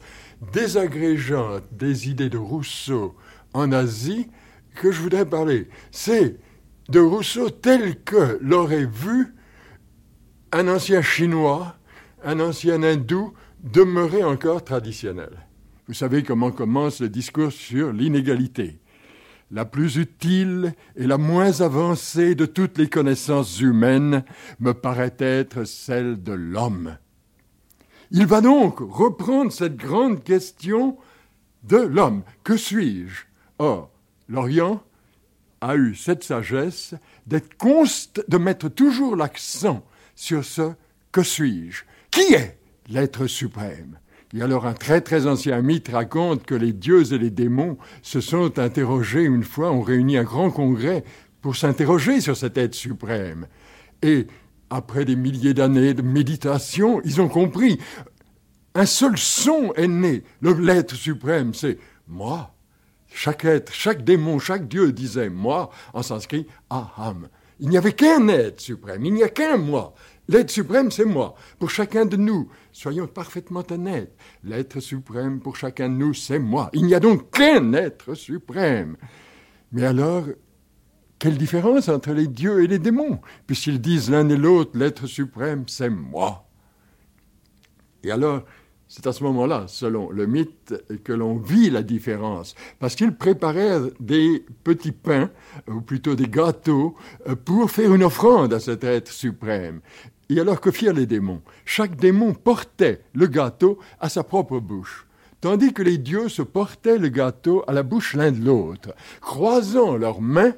désagrégeante 0.52 1.64
des 1.72 2.10
idées 2.10 2.30
de 2.30 2.38
Rousseau 2.38 3.16
en 3.54 3.72
Asie 3.72 4.28
que 4.76 4.92
je 4.92 5.02
voudrais 5.02 5.26
parler. 5.26 5.70
C'est 5.92 6.38
de 6.90 7.00
Rousseau 7.00 7.50
tel 7.50 8.02
que 8.04 8.38
l'aurait 8.42 8.86
vu 8.86 9.36
un 10.52 10.68
ancien 10.68 11.02
Chinois, 11.02 11.76
un 12.24 12.39
ancien 12.39 12.84
hindou 12.84 13.34
demeuré 13.63 14.24
encore 14.24 14.63
traditionnel. 14.63 15.47
Vous 15.88 15.93
savez 15.93 16.24
comment 16.24 16.51
commence 16.51 17.01
le 17.01 17.09
discours 17.09 17.51
sur 17.51 17.91
l'inégalité 17.91 18.80
la 19.53 19.65
plus 19.65 19.97
utile 19.97 20.74
et 20.95 21.05
la 21.05 21.19
moins 21.19 21.61
avancée 21.61 22.34
de 22.34 22.47
toutes 22.47 22.80
les 22.80 22.89
connaissances 22.89 23.61
humaines 23.61 24.24
me 24.59 24.74
paraît 24.74 25.15
être 25.19 25.63
celle 25.63 26.21
de 26.21 26.34
l'homme. 26.34 26.97
Il 28.09 28.26
va 28.26 28.41
donc 28.41 28.80
reprendre 28.80 29.51
cette 29.51 29.78
grande 29.78 30.24
question 30.24 30.97
de 31.63 31.78
l'homme. 31.78 32.24
Que 32.43 32.57
suis-je? 32.57 33.26
Or, 33.59 33.91
l'Orient 34.28 34.84
a 35.61 35.76
eu 35.76 35.93
cette 35.95 36.24
sagesse 36.24 36.95
d'être 37.28 37.55
de 38.28 38.38
mettre 38.38 38.69
toujours 38.69 39.15
l'accent 39.15 39.86
sur 40.15 40.43
ce 40.43 40.74
que 41.11 41.21
suis-je 41.21 41.84
Qui 42.14 42.36
est 42.36 42.59
l'être 42.89 43.26
suprême? 43.26 43.97
Et 44.36 44.43
alors 44.43 44.68
un 44.68 44.74
très 44.74 45.01
très 45.01 45.26
ancien 45.26 45.59
mythe 45.64 45.89
raconte 45.89 46.43
que 46.43 46.53
les 46.53 46.72
dieux 46.72 47.11
et 47.11 47.18
les 47.18 47.32
démons 47.32 47.80
se 48.03 48.22
sont 48.22 48.59
interrogés 48.59 49.24
une 49.24 49.43
fois, 49.43 49.72
ont 49.72 49.82
réuni 49.82 50.18
un 50.18 50.24
grand 50.24 50.51
congrès 50.51 51.03
pour 51.41 51.55
s'interroger 51.55 52.22
sur 52.22 52.38
cet 52.38 52.59
être 52.59 52.76
suprême. 52.76 53.47
Et 54.03 54.28
après 54.70 55.05
des 55.05 55.16
milliers 55.16 55.55
d'années 55.55 55.95
de 55.95 56.03
méditation, 56.03 57.01
ils 57.03 57.20
ont 57.20 57.30
compris. 57.30 57.80
Un 58.76 58.86
seul 58.86 59.18
son 59.18 59.74
est 59.74 59.88
né. 59.88 60.24
L'être 60.41 60.93
suprême, 60.93 61.55
c'est 61.55 61.80
moi. 62.07 62.53
Chaque 63.11 63.43
être, 63.45 63.74
chaque 63.74 64.03
démon, 64.03 64.38
chaque 64.38 64.68
dieu 64.68 64.91
disait 64.91 65.30
moi 65.30 65.72
en 65.95 66.03
sanskrit 66.03 66.45
aham. 66.70 67.28
Il 67.59 67.70
n'y 67.70 67.78
avait 67.78 67.93
qu'un 67.93 68.28
être 68.28 68.59
suprême, 68.59 69.05
il 69.05 69.14
n'y 69.14 69.24
a 69.24 69.30
qu'un 69.30 69.57
moi. 69.57 69.95
L'être 70.30 70.51
suprême, 70.51 70.89
c'est 70.89 71.05
moi. 71.05 71.36
Pour 71.59 71.69
chacun 71.69 72.05
de 72.05 72.15
nous, 72.15 72.49
soyons 72.71 73.07
parfaitement 73.07 73.63
honnêtes, 73.69 74.15
l'être 74.43 74.80
suprême 74.80 75.41
pour 75.41 75.57
chacun 75.57 75.89
de 75.89 75.95
nous, 75.95 76.13
c'est 76.13 76.39
moi. 76.39 76.69
Il 76.74 76.86
n'y 76.86 76.95
a 76.95 76.99
donc 76.99 77.32
qu'un 77.32 77.74
être 77.74 78.13
suprême. 78.13 78.95
Mais 79.74 79.84
alors, 79.84 80.26
quelle 81.19 81.38
différence 81.38 81.89
entre 81.89 82.11
les 82.11 82.28
dieux 82.28 82.63
et 82.63 82.67
les 82.67 82.80
démons 82.80 83.19
Puisqu'ils 83.47 83.82
disent 83.82 84.09
l'un 84.09 84.28
et 84.30 84.38
l'autre, 84.38 84.78
l'être 84.78 85.07
suprême, 85.07 85.65
c'est 85.67 85.89
moi. 85.89 86.47
Et 88.03 88.11
alors, 88.11 88.43
c'est 88.95 89.07
à 89.07 89.11
ce 89.11 89.24
moment-là, 89.24 89.65
selon 89.67 90.11
le 90.11 90.28
mythe, 90.28 90.76
que 91.03 91.13
l'on 91.13 91.38
vit 91.38 91.71
la 91.71 91.82
différence, 91.82 92.53
parce 92.78 92.93
qu'ils 92.93 93.15
préparaient 93.15 93.80
des 93.99 94.45
petits 94.63 94.91
pains, 94.91 95.32
ou 95.67 95.82
plutôt 95.82 96.13
des 96.13 96.28
gâteaux, 96.28 96.95
pour 97.43 97.71
faire 97.71 97.91
une 97.95 98.03
offrande 98.03 98.53
à 98.53 98.59
cet 98.59 98.84
être 98.84 99.11
suprême. 99.11 99.82
Et 100.30 100.39
alors 100.39 100.61
que 100.61 100.71
firent 100.71 100.93
les 100.93 101.05
démons? 101.05 101.41
Chaque 101.65 101.95
démon 101.95 102.34
portait 102.34 103.01
le 103.13 103.28
gâteau 103.28 103.80
à 103.99 104.09
sa 104.09 104.24
propre 104.24 104.59
bouche, 104.59 105.07
tandis 105.41 105.74
que 105.74 105.84
les 105.84 105.97
dieux 105.97 106.30
se 106.30 106.41
portaient 106.41 106.97
le 106.97 107.09
gâteau 107.09 107.63
à 107.67 107.74
la 107.74 107.84
bouche 107.84 108.15
l'un 108.15 108.32
de 108.32 108.43
l'autre. 108.43 108.93
Croisant 109.21 109.97
leurs 109.97 110.21
mains, 110.21 110.53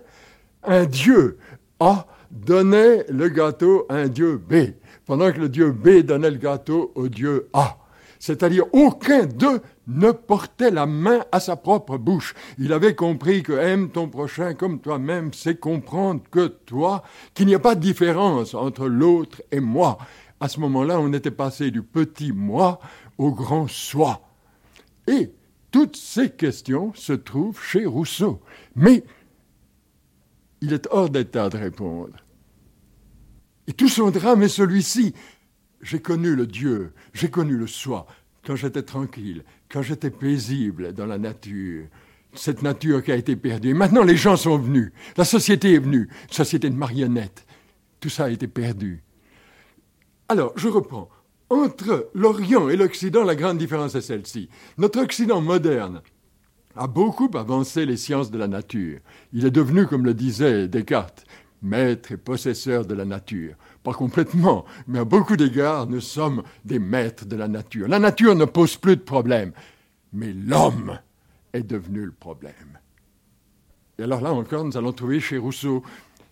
un 0.63 0.85
dieu 0.85 1.37
A 1.79 2.07
donnait 2.31 3.05
le 3.09 3.29
gâteau 3.29 3.85
à 3.89 3.95
un 3.95 4.07
dieu 4.07 4.37
B, 4.37 4.73
pendant 5.05 5.31
que 5.31 5.39
le 5.39 5.49
dieu 5.49 5.71
B 5.71 5.99
donnait 6.03 6.31
le 6.31 6.37
gâteau 6.37 6.91
au 6.95 7.07
dieu 7.07 7.49
A 7.53 7.77
c'est-à-dire 8.25 8.65
aucun 8.73 9.27
d'eux 9.27 9.61
ne 9.85 10.09
portait 10.09 10.71
la 10.71 10.87
main 10.87 11.23
à 11.31 11.39
sa 11.39 11.55
propre 11.55 11.99
bouche. 11.99 12.33
Il 12.57 12.73
avait 12.73 12.95
compris 12.95 13.43
que 13.43 13.53
aime 13.53 13.91
ton 13.91 14.09
prochain 14.09 14.55
comme 14.55 14.79
toi-même, 14.79 15.31
c'est 15.31 15.59
comprendre 15.59 16.23
que 16.31 16.47
toi, 16.47 17.03
qu'il 17.35 17.45
n'y 17.45 17.53
a 17.53 17.59
pas 17.59 17.75
de 17.75 17.81
différence 17.81 18.55
entre 18.55 18.87
l'autre 18.87 19.43
et 19.51 19.59
moi. 19.59 19.99
À 20.39 20.49
ce 20.49 20.59
moment-là, 20.61 20.99
on 20.99 21.13
était 21.13 21.29
passé 21.29 21.69
du 21.69 21.83
petit 21.83 22.31
moi 22.31 22.79
au 23.19 23.31
grand 23.31 23.69
soi. 23.69 24.21
Et 25.07 25.31
toutes 25.69 25.95
ces 25.95 26.31
questions 26.31 26.93
se 26.95 27.13
trouvent 27.13 27.61
chez 27.61 27.85
Rousseau. 27.85 28.41
Mais 28.75 29.03
il 30.61 30.73
est 30.73 30.87
hors 30.89 31.11
d'état 31.11 31.49
de 31.49 31.57
répondre. 31.57 32.15
Et 33.67 33.73
tout 33.73 33.89
son 33.89 34.09
drame 34.09 34.41
est 34.41 34.47
celui-ci. 34.47 35.13
J'ai 35.85 35.99
connu 35.99 36.35
le 36.35 36.47
Dieu, 36.47 36.93
j'ai 37.13 37.29
connu 37.29 37.55
le 37.55 37.67
soi, 37.67 38.07
quand 38.43 38.55
j'étais 38.55 38.81
tranquille, 38.81 39.43
quand 39.69 39.83
j'étais 39.83 40.09
paisible 40.09 40.93
dans 40.93 41.05
la 41.05 41.19
nature. 41.19 41.85
Cette 42.33 42.63
nature 42.63 43.03
qui 43.03 43.11
a 43.11 43.15
été 43.15 43.35
perdue. 43.35 43.75
maintenant, 43.75 44.03
les 44.03 44.17
gens 44.17 44.35
sont 44.35 44.57
venus. 44.57 44.91
La 45.15 45.25
société 45.25 45.75
est 45.75 45.79
venue. 45.79 46.09
Société 46.31 46.71
de 46.71 46.75
marionnettes. 46.75 47.45
Tout 47.99 48.09
ça 48.09 48.25
a 48.25 48.29
été 48.29 48.47
perdu. 48.47 49.03
Alors, 50.27 50.53
je 50.55 50.69
reprends. 50.69 51.07
Entre 51.51 52.09
l'Orient 52.15 52.67
et 52.67 52.77
l'Occident, 52.77 53.23
la 53.23 53.35
grande 53.35 53.59
différence 53.59 53.93
est 53.93 54.01
celle-ci. 54.01 54.49
Notre 54.79 55.01
Occident 55.01 55.39
moderne 55.39 56.01
a 56.75 56.87
beaucoup 56.87 57.29
avancé 57.35 57.85
les 57.85 57.97
sciences 57.97 58.31
de 58.31 58.39
la 58.39 58.47
nature. 58.47 58.99
Il 59.33 59.45
est 59.45 59.51
devenu, 59.51 59.85
comme 59.85 60.03
le 60.03 60.15
disait 60.15 60.67
Descartes, 60.67 61.25
maître 61.61 62.11
et 62.11 62.17
possesseur 62.17 62.87
de 62.87 62.95
la 62.95 63.05
nature. 63.05 63.53
Pas 63.85 63.93
complètement, 63.93 64.65
mais 64.87 64.97
à 64.97 65.05
beaucoup 65.05 65.37
d'égards, 65.37 65.85
nous 65.85 66.01
sommes 66.01 66.41
des 66.65 66.79
maîtres 66.79 67.27
de 67.27 67.35
la 67.35 67.47
nature. 67.47 67.87
La 67.87 67.99
nature 67.99 68.33
ne 68.33 68.45
pose 68.45 68.77
plus 68.77 68.95
de 68.95 69.01
problème, 69.01 69.51
mais 70.11 70.33
l'homme 70.33 70.97
est 71.53 71.61
devenu 71.61 72.03
le 72.03 72.11
problème. 72.11 72.79
Et 73.99 74.03
alors 74.03 74.21
là 74.21 74.33
encore, 74.33 74.65
nous 74.65 74.75
allons 74.75 74.91
trouver 74.91 75.19
chez 75.19 75.37
Rousseau 75.37 75.83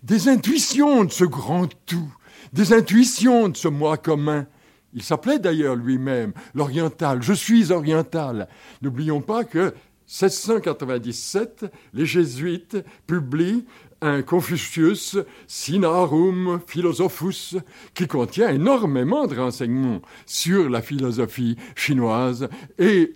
des 0.01 0.30
intuitions 0.30 1.04
de 1.04 1.12
ce 1.12 1.26
grand 1.26 1.70
tout, 1.86 2.12
des 2.54 2.74
intuitions 2.74 3.49
de 3.49 3.56
ce 3.56 3.68
moi 3.68 3.97
commun. 3.97 4.47
Il 4.95 5.04
s'appelait 5.04 5.38
d'ailleurs 5.38 5.76
lui-même 5.76 6.34
l'oriental. 6.56 7.22
Je 7.22 7.34
suis 7.34 7.72
oriental. 7.72 8.47
N'oublions 8.82 9.22
pas 9.22 9.43
que 9.43 9.76
1697, 10.08 11.72
les 11.93 12.08
jésuites 12.08 12.78
publient 13.06 13.66
un 14.04 14.22
Confucius 14.22 15.18
Sinarum 15.47 16.60
Philosophus 16.68 17.56
qui 17.93 18.06
contient 18.06 18.49
énormément 18.49 19.28
de 19.28 19.39
renseignements 19.39 20.01
sur 20.26 20.70
la 20.70 20.82
philosophie 20.82 21.56
chinoise 21.76 22.49
et 22.78 23.14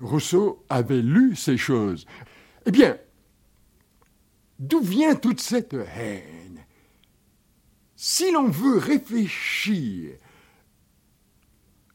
Rousseau 0.00 0.62
avait 0.68 1.00
lu 1.00 1.34
ces 1.36 1.56
choses. 1.56 2.06
Eh 2.66 2.70
bien, 2.70 2.98
d'où 4.58 4.80
vient 4.80 5.14
toute 5.14 5.40
cette 5.40 5.72
haine? 5.72 6.64
Si 7.96 8.30
l'on 8.30 8.48
veut 8.48 8.76
réfléchir, 8.76 10.16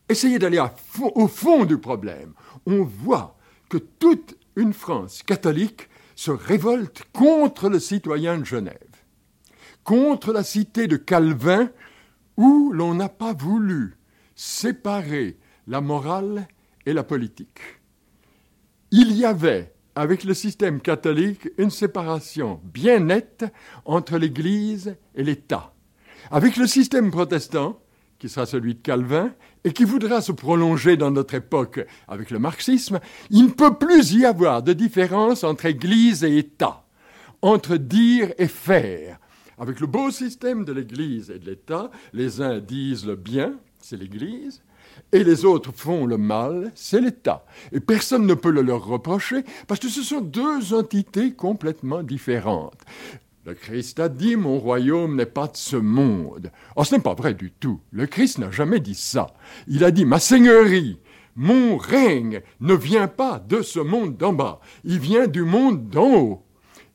essayer 0.10 0.40
d'aller 0.40 0.64
au 1.00 1.28
fond 1.28 1.66
du 1.66 1.78
problème, 1.78 2.34
on 2.66 2.84
voit 2.84 3.38
que 3.70 3.78
toute 3.78 4.36
une 4.56 4.74
France 4.74 5.22
catholique 5.22 5.90
se 6.22 6.30
révolte 6.30 7.02
contre 7.14 7.68
le 7.68 7.80
citoyen 7.80 8.38
de 8.38 8.46
Genève, 8.46 8.78
contre 9.84 10.32
la 10.32 10.44
cité 10.44 10.86
de 10.86 10.96
Calvin, 10.96 11.72
où 12.38 12.72
l'on 12.74 12.94
n'a 12.94 13.10
pas 13.10 13.34
voulu 13.34 13.98
séparer 14.36 15.40
la 15.66 15.82
morale 15.82 16.48
et 16.86 16.94
la 16.94 17.04
politique. 17.04 17.60
Il 18.92 19.14
y 19.14 19.26
avait, 19.26 19.74
avec 19.96 20.24
le 20.24 20.36
système 20.36 20.80
catholique, 20.80 21.50
une 21.58 21.72
séparation 21.72 22.62
bien 22.66 23.00
nette 23.00 23.46
entre 23.86 24.20
l'Église 24.20 24.96
et 25.16 25.24
l'État. 25.24 25.74
Avec 26.30 26.56
le 26.56 26.68
système 26.68 27.10
protestant, 27.10 27.82
qui 28.20 28.30
sera 28.30 28.46
celui 28.46 28.76
de 28.76 28.82
Calvin, 28.82 29.34
et 29.64 29.74
qui 29.74 29.84
voudra 29.84 30.22
se 30.22 30.32
prolonger 30.32 30.98
dans 30.98 31.12
notre 31.12 31.36
époque 31.36 31.86
avec 32.08 32.32
le 32.32 32.40
marxisme, 32.40 33.00
il 33.30 33.46
ne 33.46 33.52
peut 33.52 33.76
plus 33.76 34.14
y 34.14 34.26
avoir 34.26 34.64
de 34.64 34.74
différence 34.74 35.44
entre 35.44 35.66
Église 35.66 36.24
et 36.24 36.38
État 36.38 36.84
entre 37.42 37.78
dire 37.78 38.34
et 38.38 38.48
faire. 38.48 39.20
Avec 39.58 39.80
le 39.80 39.88
beau 39.88 40.12
système 40.12 40.66
de 40.66 40.74
l'Église 40.74 41.30
et 41.30 41.40
de 41.40 41.46
l'État, 41.46 41.92
les 42.14 42.42
uns 42.42 42.60
disent 42.60 43.06
le 43.06 43.16
bien, 43.16 43.56
c'est 43.80 43.98
l'Église, 43.98 44.64
et 45.12 45.24
les 45.24 45.46
autres 45.46 45.72
font 45.72 46.06
le 46.06 46.18
mal, 46.18 46.72
c'est 46.76 47.02
l'État. 47.02 47.46
Et 47.72 47.80
personne 47.80 48.26
ne 48.26 48.34
peut 48.34 48.52
le 48.52 48.62
leur 48.62 48.86
reprocher 48.86 49.44
parce 49.68 49.80
que 49.80 49.90
ce 49.90 50.02
sont 50.02 50.22
deux 50.22 50.74
entités 50.74 51.34
complètement 51.34 52.04
différentes. 52.04 52.80
Le 53.44 53.56
Christ 53.56 54.00
a 54.00 54.08
dit 54.08 54.36
Mon 54.36 54.60
royaume 54.60 55.16
n'est 55.16 55.26
pas 55.26 55.48
de 55.48 55.58
ce 55.58 55.76
monde. 55.76 56.52
Oh, 56.76 56.84
ce 56.84 56.96
n'est 56.96 57.02
pas 57.02 57.16
vrai 57.16 57.34
du 57.34 57.52
tout. 57.52 57.82
Le 57.92 58.06
Christ 58.06 58.38
n'a 58.38 58.52
jamais 58.52 58.80
dit 58.80 58.94
ça. 58.94 59.34
Il 59.68 59.84
a 59.84 59.90
dit 59.90 60.06
Ma 60.06 60.20
seigneurie, 60.20 61.00
mon 61.36 61.78
règne 61.78 62.42
ne 62.60 62.76
vient 62.76 63.08
pas 63.08 63.40
de 63.40 63.64
ce 63.64 63.80
monde 63.80 64.16
d'en 64.16 64.34
bas, 64.34 64.60
il 64.84 65.00
vient 65.00 65.28
du 65.28 65.42
monde 65.42 65.90
d'en 65.90 66.14
haut. 66.14 66.46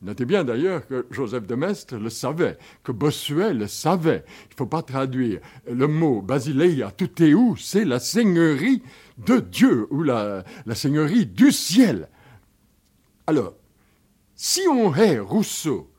Notez 0.01 0.25
bien 0.25 0.45
d'ailleurs 0.45 0.87
que 0.87 1.05
Joseph 1.09 1.47
de 1.47 1.55
Maistre 1.55 1.97
le 1.97 2.09
savait, 2.09 2.57
que 2.83 2.91
Bossuet 2.93 3.53
le 3.53 3.67
savait. 3.67 4.23
Il 4.45 4.53
ne 4.53 4.57
faut 4.57 4.67
pas 4.67 4.83
traduire 4.83 5.41
le 5.69 5.87
mot 5.87 6.21
Basileia 6.21 6.93
où? 7.35 7.57
C'est 7.57 7.83
la 7.83 7.99
seigneurie 7.99 8.83
de 9.17 9.39
Dieu 9.39 9.87
ou 9.89 10.03
la, 10.03 10.43
la 10.65 10.75
seigneurie 10.75 11.25
du 11.25 11.51
ciel. 11.51 12.09
Alors, 13.25 13.55
si 14.35 14.61
on 14.71 14.93
hait 14.93 15.17
Rousseau 15.19 15.89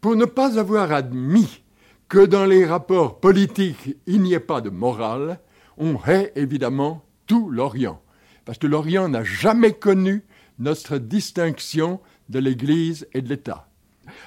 pour 0.00 0.16
ne 0.16 0.24
pas 0.24 0.58
avoir 0.58 0.92
admis 0.92 1.62
que 2.08 2.24
dans 2.24 2.44
les 2.44 2.64
rapports 2.64 3.20
politiques 3.20 3.96
il 4.06 4.22
n'y 4.22 4.34
ait 4.34 4.40
pas 4.40 4.60
de 4.60 4.70
morale, 4.70 5.40
on 5.76 5.98
hait 6.06 6.32
évidemment 6.36 7.04
tout 7.26 7.50
l'Orient. 7.50 8.00
Parce 8.44 8.58
que 8.58 8.66
l'Orient 8.66 9.08
n'a 9.08 9.24
jamais 9.24 9.72
connu 9.72 10.24
notre 10.58 10.98
distinction 10.98 12.00
de 12.28 12.38
l'Église 12.38 13.06
et 13.12 13.20
de 13.20 13.28
l'État. 13.28 13.68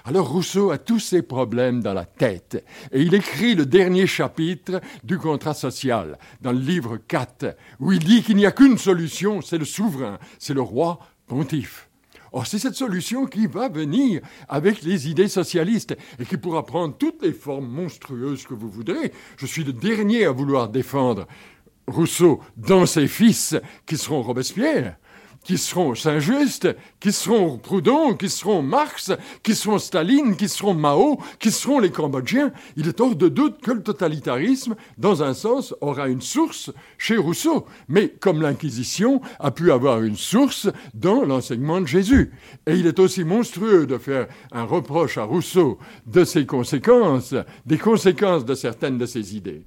Alors 0.05 0.29
Rousseau 0.29 0.71
a 0.71 0.77
tous 0.77 0.99
ces 0.99 1.21
problèmes 1.21 1.81
dans 1.81 1.93
la 1.93 2.05
tête 2.05 2.63
et 2.91 3.01
il 3.01 3.13
écrit 3.15 3.55
le 3.55 3.65
dernier 3.65 4.05
chapitre 4.05 4.79
du 5.03 5.17
contrat 5.17 5.55
social 5.55 6.17
dans 6.41 6.51
le 6.51 6.59
livre 6.59 6.97
4 6.97 7.57
où 7.79 7.91
il 7.91 7.99
dit 7.99 8.21
qu'il 8.21 8.37
n'y 8.37 8.45
a 8.45 8.51
qu'une 8.51 8.77
solution, 8.77 9.41
c'est 9.41 9.57
le 9.57 9.65
souverain, 9.65 10.19
c'est 10.37 10.53
le 10.53 10.61
roi 10.61 10.99
pontife. 11.27 11.90
Or, 12.33 12.47
c'est 12.47 12.59
cette 12.59 12.75
solution 12.75 13.25
qui 13.25 13.45
va 13.45 13.67
venir 13.67 14.21
avec 14.47 14.83
les 14.83 15.09
idées 15.09 15.27
socialistes 15.27 15.97
et 16.17 16.25
qui 16.25 16.37
pourra 16.37 16.65
prendre 16.65 16.95
toutes 16.97 17.21
les 17.23 17.33
formes 17.33 17.67
monstrueuses 17.67 18.45
que 18.45 18.53
vous 18.53 18.69
voudrez. 18.69 19.11
Je 19.37 19.45
suis 19.45 19.65
le 19.65 19.73
dernier 19.73 20.25
à 20.25 20.31
vouloir 20.31 20.69
défendre 20.69 21.27
Rousseau 21.87 22.39
dans 22.55 22.85
ses 22.85 23.07
fils 23.07 23.55
qui 23.85 23.97
seront 23.97 24.21
Robespierre 24.21 24.97
qui 25.43 25.57
seront 25.57 25.95
Saint-Just, 25.95 26.67
qui 26.99 27.11
seront 27.11 27.57
Proudhon, 27.57 28.13
qui 28.15 28.29
seront 28.29 28.61
Marx, 28.61 29.11
qui 29.43 29.55
seront 29.55 29.79
Staline, 29.79 30.35
qui 30.35 30.47
seront 30.47 30.73
Mao, 30.73 31.19
qui 31.39 31.51
seront 31.51 31.79
les 31.79 31.91
Cambodgiens, 31.91 32.51
il 32.75 32.87
est 32.87 33.01
hors 33.01 33.15
de 33.15 33.27
doute 33.27 33.61
que 33.61 33.71
le 33.71 33.81
totalitarisme, 33.81 34.75
dans 34.97 35.23
un 35.23 35.33
sens, 35.33 35.73
aura 35.81 36.07
une 36.07 36.21
source 36.21 36.71
chez 36.97 37.17
Rousseau. 37.17 37.65
Mais 37.87 38.09
comme 38.09 38.41
l'Inquisition 38.41 39.21
a 39.39 39.51
pu 39.51 39.71
avoir 39.71 40.01
une 40.01 40.15
source 40.15 40.69
dans 40.93 41.23
l'enseignement 41.23 41.81
de 41.81 41.87
Jésus. 41.87 42.31
Et 42.67 42.75
il 42.75 42.87
est 42.87 42.99
aussi 42.99 43.23
monstrueux 43.23 43.85
de 43.87 43.97
faire 43.97 44.27
un 44.51 44.63
reproche 44.63 45.17
à 45.17 45.23
Rousseau 45.23 45.79
de 46.05 46.23
ses 46.23 46.45
conséquences, 46.45 47.33
des 47.65 47.77
conséquences 47.77 48.45
de 48.45 48.55
certaines 48.55 48.97
de 48.97 49.05
ses 49.05 49.35
idées. 49.35 49.65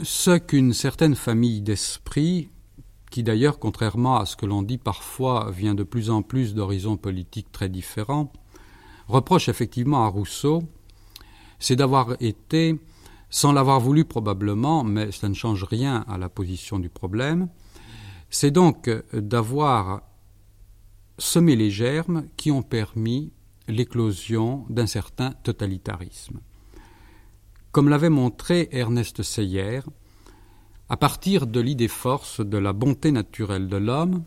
Ce 0.00 0.38
qu'une 0.38 0.72
certaine 0.72 1.14
famille 1.14 1.60
d'esprit, 1.60 2.50
qui 3.10 3.22
d'ailleurs, 3.22 3.58
contrairement 3.58 4.16
à 4.18 4.26
ce 4.26 4.36
que 4.36 4.46
l'on 4.46 4.62
dit 4.62 4.78
parfois, 4.78 5.50
vient 5.50 5.74
de 5.74 5.82
plus 5.82 6.10
en 6.10 6.22
plus 6.22 6.54
d'horizons 6.54 6.96
politiques 6.96 7.50
très 7.50 7.68
différents, 7.68 8.32
reproche 9.08 9.48
effectivement 9.48 10.04
à 10.04 10.08
Rousseau, 10.08 10.62
c'est 11.58 11.76
d'avoir 11.76 12.16
été, 12.20 12.78
sans 13.30 13.52
l'avoir 13.52 13.80
voulu 13.80 14.04
probablement, 14.04 14.84
mais 14.84 15.10
ça 15.10 15.28
ne 15.28 15.34
change 15.34 15.64
rien 15.64 16.04
à 16.08 16.18
la 16.18 16.28
position 16.28 16.78
du 16.78 16.88
problème, 16.88 17.48
c'est 18.30 18.50
donc 18.50 18.90
d'avoir 19.12 20.02
semé 21.18 21.56
les 21.56 21.70
germes 21.70 22.26
qui 22.36 22.50
ont 22.50 22.62
permis 22.62 23.32
l'éclosion 23.66 24.64
d'un 24.70 24.86
certain 24.86 25.32
totalitarisme. 25.42 26.40
Comme 27.78 27.90
l'avait 27.90 28.10
montré 28.10 28.68
Ernest 28.72 29.22
Seyer, 29.22 29.82
à 30.88 30.96
partir 30.96 31.46
de 31.46 31.60
l'idée 31.60 31.86
force 31.86 32.40
de 32.40 32.58
la 32.58 32.72
bonté 32.72 33.12
naturelle 33.12 33.68
de 33.68 33.76
l'homme, 33.76 34.24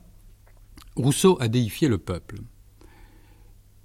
Rousseau 0.95 1.36
a 1.41 1.49
déifié 1.49 1.89
le 1.89 1.97
peuple. 1.97 2.38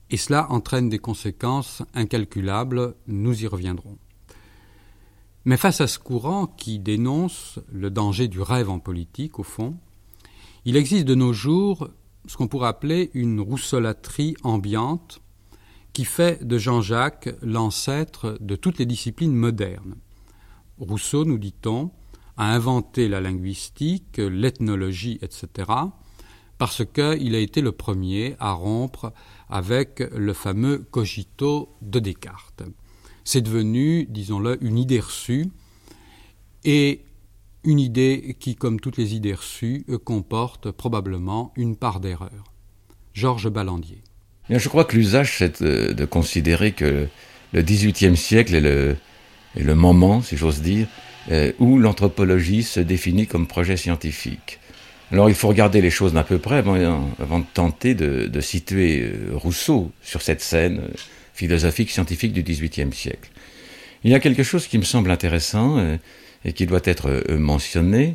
Et 0.09 0.19
cela 0.19 0.49
entraîne 0.53 0.89
des 0.89 1.01
conséquences 1.01 1.83
incalculables, 1.95 2.95
nous 3.09 3.43
y 3.43 3.49
reviendrons. 3.49 3.99
Mais 5.45 5.57
face 5.57 5.81
à 5.81 5.89
ce 5.89 5.99
courant 5.99 6.47
qui 6.47 6.79
dénonce 6.79 7.59
le 7.73 7.91
danger 7.91 8.29
du 8.29 8.41
rêve 8.41 8.71
en 8.71 8.79
politique, 8.79 9.41
au 9.41 9.43
fond, 9.43 9.75
il 10.65 10.77
existe 10.77 11.07
de 11.07 11.17
nos 11.17 11.33
jours 11.33 11.89
ce 12.29 12.37
qu'on 12.37 12.47
pourrait 12.47 12.69
appeler 12.69 13.11
une 13.15 13.41
rousseaulatrie 13.41 14.37
ambiante 14.45 15.21
qui 15.97 16.05
fait 16.05 16.45
de 16.45 16.59
Jean-Jacques 16.59 17.31
l'ancêtre 17.41 18.37
de 18.43 18.55
toutes 18.55 18.77
les 18.77 18.85
disciplines 18.85 19.35
modernes. 19.35 19.95
Rousseau, 20.77 21.25
nous 21.25 21.39
dit-on, 21.39 21.91
a 22.37 22.53
inventé 22.53 23.09
la 23.09 23.23
linguistique, 23.23 24.19
l'ethnologie, 24.19 25.19
etc., 25.23 25.73
parce 26.59 26.85
qu'il 26.85 27.35
a 27.35 27.39
été 27.39 27.63
le 27.63 27.73
premier 27.73 28.37
à 28.41 28.53
rompre 28.53 29.15
avec 29.49 30.01
le 30.15 30.35
fameux 30.35 30.81
cogito 30.91 31.75
de 31.81 31.99
Descartes. 31.99 32.65
C'est 33.25 33.41
devenu, 33.41 34.05
disons-le, 34.05 34.63
une 34.63 34.77
idée 34.77 35.01
reçue, 35.01 35.47
et 36.65 37.07
une 37.65 37.81
idée 37.81 38.37
qui, 38.39 38.55
comme 38.55 38.81
toutes 38.81 38.99
les 38.99 39.15
idées 39.15 39.33
reçues, 39.33 39.87
comporte 40.05 40.71
probablement 40.73 41.55
une 41.57 41.75
part 41.75 42.01
d'erreur. 42.01 42.53
Georges 43.15 43.49
Ballandier. 43.49 44.03
Je 44.49 44.69
crois 44.69 44.85
que 44.85 44.95
l'usage, 44.97 45.39
c'est 45.39 45.63
de, 45.63 46.05
considérer 46.05 46.73
que 46.73 47.09
le 47.53 47.63
XVIIIe 47.63 48.17
siècle 48.17 48.55
est 48.55 48.61
le, 48.61 48.97
est 49.57 49.63
le 49.63 49.75
moment, 49.75 50.23
si 50.23 50.37
j'ose 50.37 50.61
dire, 50.61 50.87
euh, 51.33 51.53
où 51.59 51.79
l'anthropologie 51.79 52.63
se 52.63 52.79
définit 52.79 53.27
comme 53.27 53.49
projet 53.49 53.77
scientifique. 53.77 54.61
Alors 55.11 55.29
il 55.29 55.35
faut 55.35 55.49
regarder 55.49 55.81
les 55.81 55.91
choses 55.91 56.13
d'un 56.13 56.23
peu 56.23 56.39
près 56.39 56.57
avant, 56.57 56.77
avant, 57.21 57.41
de 57.41 57.45
tenter 57.55 57.95
de, 57.95 58.27
de, 58.27 58.41
situer 58.41 59.03
euh, 59.03 59.31
Rousseau 59.35 59.91
sur 60.03 60.23
cette 60.23 60.41
scène 60.41 60.79
euh, 60.79 60.95
philosophique 61.35 61.91
scientifique 61.91 62.33
du 62.33 62.43
XVIIIe 62.43 62.93
siècle. 62.93 63.31
Il 64.05 64.13
y 64.13 64.15
a 64.15 64.21
quelque 64.21 64.45
chose 64.45 64.69
qui 64.69 64.79
me 64.79 64.85
semble 64.85 65.11
intéressant 65.11 65.85
et 66.45 66.53
qui 66.53 66.67
doit 66.67 66.81
être 66.85 67.25
mentionné, 67.31 68.15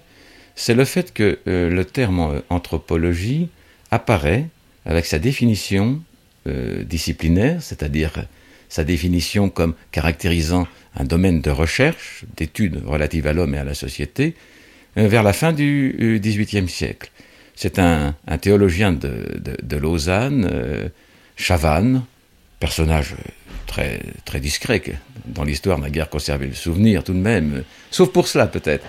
c'est 0.56 0.74
le 0.74 0.86
fait 0.86 1.12
que 1.14 1.38
le 1.46 1.84
terme 1.84 2.42
anthropologie 2.50 3.50
apparaît 3.90 4.48
avec 4.86 5.06
sa 5.06 5.20
définition 5.20 6.02
disciplinaire, 6.46 7.62
c'est-à-dire 7.62 8.26
sa 8.72 8.86
définition 8.86 9.50
comme 9.50 9.76
caractérisant 9.92 10.66
un 10.96 11.04
domaine 11.04 11.42
de 11.42 11.52
recherche, 11.52 12.24
d'études 12.38 12.82
relatives 12.86 13.28
à 13.28 13.34
l'homme 13.34 13.54
et 13.54 13.58
à 13.58 13.66
la 13.66 13.74
société, 13.74 14.34
euh, 14.98 15.08
vers 15.08 15.24
la 15.24 15.34
fin 15.34 15.52
du 15.52 16.20
XVIIIe 16.22 16.70
siècle. 16.70 17.12
C'est 17.54 17.80
un, 17.80 18.16
théologien 18.40 18.94
de, 18.94 19.78
Lausanne, 19.78 20.50
euh, 20.52 20.88
Chavannes, 21.36 22.04
personnage 22.60 23.16
très, 23.68 24.02
très 24.26 24.40
discret, 24.40 24.82
dans 25.26 25.44
l'histoire 25.44 25.78
n'a 25.78 25.90
guère 25.90 26.10
conservé 26.10 26.48
le 26.48 26.54
souvenir 26.54 27.04
tout 27.04 27.14
de 27.14 27.20
même, 27.20 27.64
sauf 27.92 28.10
pour 28.10 28.28
cela 28.28 28.48
peut-être, 28.48 28.86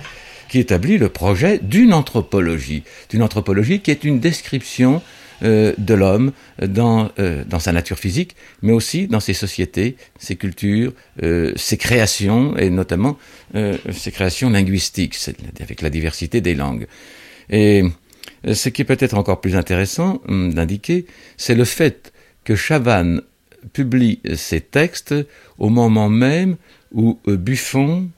qui 0.48 0.58
établit 0.58 0.96
le 0.96 1.08
projet 1.08 1.58
d'une 1.58 1.92
anthropologie, 1.92 2.84
d'une 3.10 3.22
anthropologie 3.22 3.80
qui 3.80 3.90
est 3.90 4.04
une 4.04 4.20
description 4.20 5.02
euh, 5.42 5.72
de 5.76 5.94
l'homme 5.94 6.32
dans, 6.64 7.10
euh, 7.18 7.42
dans 7.44 7.58
sa 7.58 7.72
nature 7.72 7.98
physique, 7.98 8.36
mais 8.62 8.72
aussi 8.72 9.08
dans 9.08 9.18
ses 9.18 9.34
sociétés, 9.34 9.96
ses 10.18 10.36
cultures, 10.36 10.92
euh, 11.22 11.52
ses 11.56 11.76
créations, 11.76 12.56
et 12.56 12.70
notamment 12.70 13.18
ses 13.54 14.12
créations 14.12 14.50
linguistiques, 14.50 15.16
avec 15.60 15.82
la 15.82 15.90
diversité 15.90 16.40
des 16.40 16.54
langues. 16.54 16.86
Et 17.50 17.82
ce 18.50 18.68
qui 18.68 18.82
est 18.82 18.84
peut-être 18.84 19.16
encore 19.16 19.40
plus 19.40 19.56
intéressant 19.56 20.22
hum, 20.28 20.54
d'indiquer, 20.54 21.06
c'est 21.36 21.54
le 21.54 21.64
fait 21.64 22.12
que 22.44 22.54
Chavannes 22.54 23.20
publie 23.72 24.20
ses 24.34 24.60
textes 24.60 25.14
au 25.58 25.68
moment 25.68 26.08
même 26.08 26.56
où 26.92 27.18
Buffon 27.26 28.08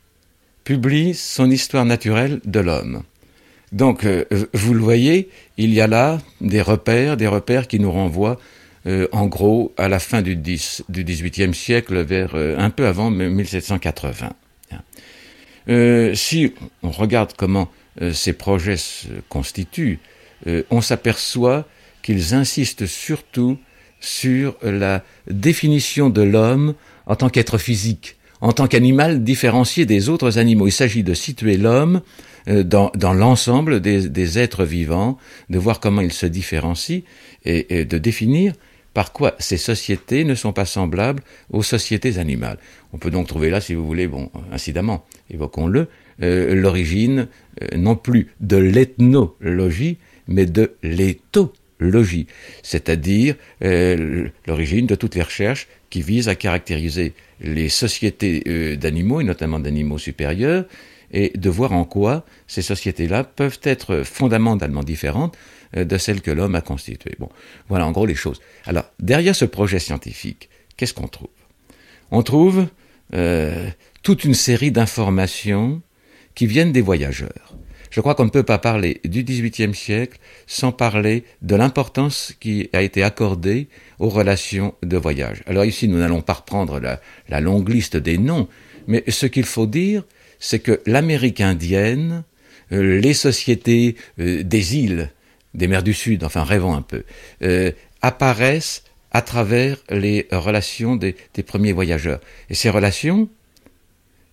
publie 0.64 1.14
son 1.14 1.50
histoire 1.50 1.84
naturelle 1.84 2.40
de 2.44 2.60
l'homme. 2.60 3.02
Donc, 3.74 4.04
euh, 4.04 4.24
vous 4.52 4.72
le 4.72 4.78
voyez, 4.78 5.28
il 5.56 5.74
y 5.74 5.80
a 5.80 5.88
là 5.88 6.20
des 6.40 6.62
repères, 6.62 7.16
des 7.16 7.26
repères 7.26 7.66
qui 7.66 7.80
nous 7.80 7.90
renvoient, 7.90 8.38
euh, 8.86 9.08
en 9.10 9.26
gros, 9.26 9.74
à 9.76 9.88
la 9.88 9.98
fin 9.98 10.22
du, 10.22 10.36
XVIIIe 10.36 10.84
du 10.88 11.02
XVIIIe 11.02 11.54
siècle, 11.54 12.00
vers 12.02 12.36
euh, 12.36 12.54
un 12.56 12.70
peu 12.70 12.86
avant 12.86 13.10
1780. 13.10 14.30
si 16.14 16.54
on 16.84 16.90
regarde 16.90 17.32
comment 17.36 17.68
ces 18.12 18.32
projets 18.32 18.76
se 18.76 19.08
constituent, 19.28 19.98
on 20.70 20.80
s'aperçoit 20.80 21.66
qu'ils 22.02 22.34
insistent 22.34 22.86
surtout 22.86 23.58
sur 24.00 24.56
la 24.62 25.02
définition 25.28 26.10
de 26.10 26.22
l'homme 26.22 26.74
en 27.06 27.16
tant 27.16 27.28
qu'être 27.28 27.56
physique, 27.56 28.16
en 28.44 28.52
tant 28.52 28.66
qu'animal 28.66 29.24
différencié 29.24 29.86
des 29.86 30.10
autres 30.10 30.38
animaux. 30.38 30.66
Il 30.66 30.72
s'agit 30.72 31.02
de 31.02 31.14
situer 31.14 31.56
l'homme 31.56 32.02
euh, 32.46 32.62
dans, 32.62 32.90
l'ensemble 33.14 33.80
des, 33.80 34.38
êtres 34.38 34.64
vivants, 34.66 35.16
de 35.48 35.58
voir 35.58 35.80
comment 35.80 36.02
ils 36.02 36.12
se 36.12 36.26
différencient 36.26 37.00
et, 37.46 37.86
de 37.86 37.96
définir 37.96 38.52
par 38.92 39.14
quoi 39.14 39.34
ces 39.38 39.56
sociétés 39.56 40.24
ne 40.24 40.34
sont 40.34 40.52
pas 40.52 40.66
semblables 40.66 41.22
aux 41.50 41.62
sociétés 41.62 42.18
animales. 42.18 42.58
On 42.92 42.98
peut 42.98 43.10
donc 43.10 43.28
trouver 43.28 43.48
là, 43.48 43.62
si 43.62 43.72
vous 43.72 43.86
voulez, 43.86 44.06
bon, 44.06 44.30
incidemment, 44.52 45.06
évoquons-le, 45.30 45.88
euh, 46.22 46.54
l'origine 46.54 47.28
euh, 47.62 47.78
non 47.78 47.96
plus 47.96 48.28
de 48.40 48.58
l'ethnologie, 48.58 49.96
mais 50.28 50.44
de 50.44 50.74
l'éthologie, 50.82 52.26
c'est-à-dire 52.62 53.36
l'origine 53.62 54.86
de 54.86 54.94
toutes 54.94 55.14
les 55.14 55.22
recherches 55.22 55.66
qui 55.88 56.02
visent 56.02 56.28
à 56.28 56.34
caractériser 56.34 57.14
les 57.44 57.68
sociétés 57.68 58.76
d'animaux, 58.76 59.20
et 59.20 59.24
notamment 59.24 59.60
d'animaux 59.60 59.98
supérieurs, 59.98 60.64
et 61.14 61.30
de 61.36 61.50
voir 61.50 61.72
en 61.72 61.84
quoi 61.84 62.24
ces 62.46 62.62
sociétés-là 62.62 63.24
peuvent 63.24 63.60
être 63.62 64.02
fondamentalement 64.02 64.82
différentes 64.82 65.36
euh, 65.76 65.84
de 65.84 65.96
celles 65.96 66.20
que 66.20 66.30
l'homme 66.30 66.56
a 66.56 66.60
constituées. 66.60 67.14
Bon, 67.18 67.28
voilà 67.68 67.86
en 67.86 67.92
gros 67.92 68.06
les 68.06 68.14
choses. 68.14 68.40
Alors, 68.66 68.84
derrière 68.98 69.36
ce 69.36 69.44
projet 69.44 69.78
scientifique, 69.78 70.48
qu'est-ce 70.76 70.94
qu'on 70.94 71.08
trouve? 71.08 71.28
On 72.10 72.22
trouve 72.22 72.66
euh, 73.14 73.68
toute 74.02 74.24
une 74.24 74.34
série 74.34 74.72
d'informations 74.72 75.82
qui 76.34 76.46
viennent 76.46 76.72
des 76.72 76.80
voyageurs. 76.80 77.54
Je 77.94 78.00
crois 78.00 78.16
qu'on 78.16 78.24
ne 78.24 78.30
peut 78.30 78.42
pas 78.42 78.58
parler 78.58 79.00
du 79.04 79.22
XVIIIe 79.22 79.72
siècle 79.72 80.18
sans 80.48 80.72
parler 80.72 81.22
de 81.42 81.54
l'importance 81.54 82.34
qui 82.40 82.68
a 82.72 82.82
été 82.82 83.04
accordée 83.04 83.68
aux 84.00 84.08
relations 84.08 84.74
de 84.82 84.96
voyage. 84.96 85.44
Alors 85.46 85.64
ici, 85.64 85.86
nous 85.86 85.98
n'allons 85.98 86.20
pas 86.20 86.32
reprendre 86.32 86.80
la, 86.80 87.40
longue 87.40 87.68
liste 87.68 87.96
des 87.96 88.18
noms, 88.18 88.48
mais 88.88 89.04
ce 89.06 89.26
qu'il 89.26 89.44
faut 89.44 89.68
dire, 89.68 90.02
c'est 90.40 90.58
que 90.58 90.80
l'Amérique 90.86 91.40
indienne, 91.40 92.24
euh, 92.72 92.98
les 92.98 93.14
sociétés 93.14 93.94
euh, 94.18 94.42
des 94.42 94.76
îles, 94.76 95.12
des 95.54 95.68
mers 95.68 95.84
du 95.84 95.94
Sud, 95.94 96.24
enfin 96.24 96.42
rêvons 96.42 96.74
un 96.74 96.82
peu, 96.82 97.04
euh, 97.44 97.70
apparaissent 98.02 98.82
à 99.12 99.22
travers 99.22 99.76
les 99.88 100.26
relations 100.32 100.96
des, 100.96 101.14
premiers 101.46 101.72
voyageurs. 101.72 102.18
Et 102.50 102.54
ces 102.54 102.70
relations 102.70 103.28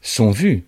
sont 0.01 0.31
vues 0.31 0.63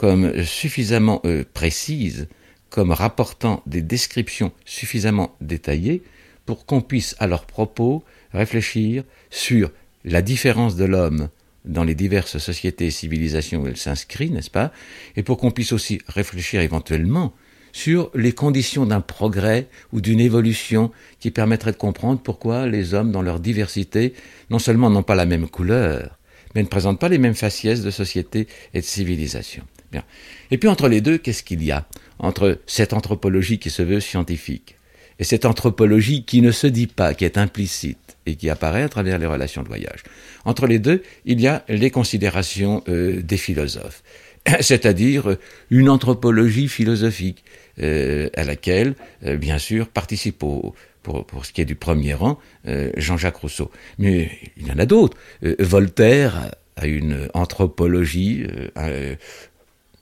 comme 0.00 0.44
suffisamment 0.44 1.20
précises, 1.52 2.26
comme 2.70 2.90
rapportant 2.90 3.62
des 3.66 3.82
descriptions 3.82 4.50
suffisamment 4.64 5.36
détaillées 5.42 6.02
pour 6.46 6.64
qu'on 6.64 6.80
puisse 6.80 7.14
à 7.18 7.26
leur 7.26 7.44
propos 7.44 8.02
réfléchir 8.32 9.04
sur 9.28 9.70
la 10.06 10.22
différence 10.22 10.74
de 10.74 10.86
l'homme 10.86 11.28
dans 11.66 11.84
les 11.84 11.94
diverses 11.94 12.38
sociétés 12.38 12.86
et 12.86 12.90
civilisations 12.90 13.60
où 13.60 13.66
elle 13.66 13.76
s'inscrit, 13.76 14.30
n'est-ce 14.30 14.50
pas 14.50 14.72
Et 15.16 15.22
pour 15.22 15.36
qu'on 15.36 15.50
puisse 15.50 15.72
aussi 15.72 16.00
réfléchir 16.08 16.62
éventuellement 16.62 17.34
sur 17.72 18.10
les 18.14 18.32
conditions 18.32 18.86
d'un 18.86 19.02
progrès 19.02 19.68
ou 19.92 20.00
d'une 20.00 20.18
évolution 20.18 20.92
qui 21.18 21.30
permettrait 21.30 21.72
de 21.72 21.76
comprendre 21.76 22.22
pourquoi 22.22 22.66
les 22.66 22.94
hommes, 22.94 23.12
dans 23.12 23.20
leur 23.20 23.38
diversité, 23.38 24.14
non 24.48 24.58
seulement 24.58 24.88
n'ont 24.88 25.02
pas 25.02 25.14
la 25.14 25.26
même 25.26 25.46
couleur, 25.46 26.18
mais 26.54 26.62
ne 26.62 26.68
présentent 26.68 26.98
pas 26.98 27.10
les 27.10 27.18
mêmes 27.18 27.34
faciès 27.34 27.82
de 27.82 27.90
société 27.90 28.48
et 28.72 28.80
de 28.80 28.86
civilisation. 28.86 29.62
Bien. 29.92 30.04
Et 30.50 30.58
puis 30.58 30.68
entre 30.68 30.88
les 30.88 31.00
deux, 31.00 31.18
qu'est-ce 31.18 31.42
qu'il 31.42 31.62
y 31.64 31.72
a 31.72 31.86
Entre 32.18 32.60
cette 32.66 32.92
anthropologie 32.92 33.58
qui 33.58 33.70
se 33.70 33.82
veut 33.82 34.00
scientifique 34.00 34.76
et 35.20 35.24
cette 35.24 35.44
anthropologie 35.44 36.24
qui 36.24 36.40
ne 36.40 36.50
se 36.50 36.66
dit 36.66 36.86
pas, 36.86 37.12
qui 37.14 37.24
est 37.24 37.36
implicite 37.36 38.16
et 38.26 38.36
qui 38.36 38.48
apparaît 38.48 38.82
à 38.82 38.88
travers 38.88 39.18
les 39.18 39.26
relations 39.26 39.62
de 39.62 39.68
voyage? 39.68 40.02
Entre 40.44 40.66
les 40.66 40.78
deux, 40.78 41.02
il 41.26 41.40
y 41.40 41.46
a 41.46 41.62
les 41.68 41.90
considérations 41.90 42.82
euh, 42.88 43.20
des 43.22 43.36
philosophes, 43.36 44.02
c'est-à-dire 44.60 45.36
une 45.70 45.90
anthropologie 45.90 46.68
philosophique 46.68 47.44
euh, 47.82 48.30
à 48.34 48.44
laquelle, 48.44 48.94
euh, 49.26 49.36
bien 49.36 49.58
sûr, 49.58 49.88
participe 49.88 50.38
pour, 50.38 50.74
pour, 51.02 51.44
ce 51.44 51.52
qui 51.52 51.60
est 51.60 51.66
du 51.66 51.76
premier 51.76 52.14
rang, 52.14 52.38
Jean-Jacques 52.96 53.36
Rousseau. 53.36 53.70
Mais 53.98 54.30
il 54.58 54.68
y 54.68 54.70
en 54.70 54.78
a 54.78 54.84
d'autres. 54.84 55.16
Voltaire 55.58 56.50
a 56.76 56.86
une 56.86 57.28
anthropologie 57.32 58.44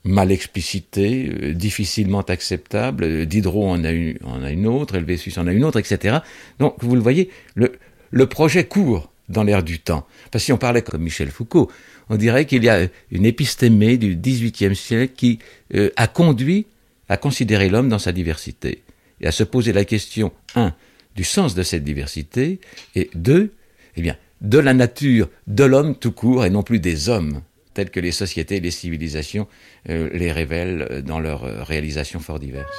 mal 0.03 0.31
explicité, 0.31 1.29
euh, 1.29 1.53
difficilement 1.53 2.21
acceptable. 2.21 3.25
Diderot 3.25 3.69
en 3.69 3.83
a, 3.83 3.91
une, 3.91 4.17
en 4.23 4.43
a 4.43 4.51
une 4.51 4.67
autre, 4.67 4.95
Helvétius 4.95 5.37
en 5.37 5.47
a 5.47 5.53
une 5.53 5.63
autre, 5.63 5.79
etc. 5.79 6.19
Donc, 6.59 6.75
vous 6.79 6.95
le 6.95 7.01
voyez, 7.01 7.29
le, 7.55 7.73
le 8.11 8.25
projet 8.27 8.65
court 8.65 9.11
dans 9.29 9.43
l'air 9.43 9.63
du 9.63 9.79
temps. 9.79 10.05
Parce 10.31 10.43
que 10.43 10.45
si 10.47 10.53
on 10.53 10.57
parlait 10.57 10.81
comme 10.81 11.03
Michel 11.03 11.29
Foucault, 11.29 11.71
on 12.09 12.17
dirait 12.17 12.45
qu'il 12.45 12.63
y 12.63 12.69
a 12.69 12.87
une 13.11 13.25
épistémée 13.25 13.97
du 13.97 14.15
XVIIIe 14.15 14.75
siècle 14.75 15.13
qui 15.15 15.39
euh, 15.75 15.91
a 15.95 16.07
conduit 16.07 16.65
à 17.07 17.17
considérer 17.17 17.69
l'homme 17.69 17.89
dans 17.89 17.99
sa 17.99 18.11
diversité 18.11 18.83
et 19.21 19.27
à 19.27 19.31
se 19.31 19.43
poser 19.43 19.73
la 19.73 19.85
question, 19.85 20.31
un, 20.55 20.73
du 21.15 21.23
sens 21.23 21.55
de 21.55 21.63
cette 21.63 21.83
diversité, 21.83 22.59
et 22.95 23.09
deux, 23.13 23.51
eh 23.95 24.01
bien, 24.01 24.15
de 24.41 24.57
la 24.57 24.73
nature 24.73 25.29
de 25.47 25.63
l'homme 25.63 25.95
tout 25.95 26.11
court 26.11 26.45
et 26.45 26.49
non 26.49 26.63
plus 26.63 26.79
des 26.79 27.09
hommes 27.09 27.41
telles 27.79 27.91
que 27.91 28.01
les 28.01 28.11
sociétés 28.11 28.57
et 28.57 28.59
les 28.59 28.71
civilisations 28.71 29.47
euh, 29.87 30.09
les 30.11 30.33
révèlent 30.33 30.85
euh, 30.91 31.01
dans 31.01 31.21
leurs 31.21 31.45
euh, 31.45 31.63
réalisations 31.63 32.19
fort 32.19 32.37
diverses. 32.37 32.77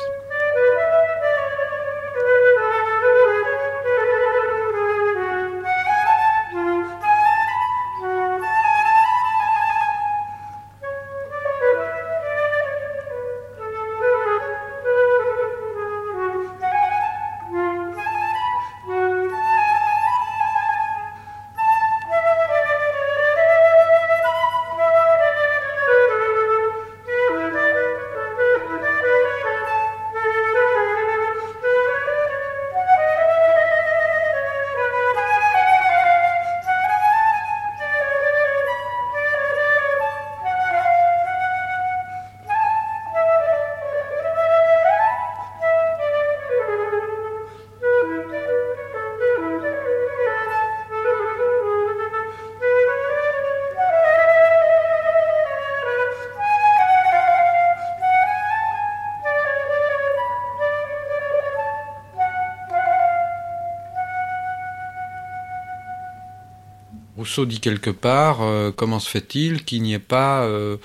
Rousseau 67.30 67.46
dit 67.46 67.60
quelque 67.60 67.90
part, 67.90 68.42
euh, 68.42 68.72
comment 68.72 68.98
se 68.98 69.08
fait-il 69.08 69.64
qu'il 69.64 69.82
n'y 69.82 69.94
ait 69.94 70.00
pas 70.00 70.42
euh, 70.42 70.78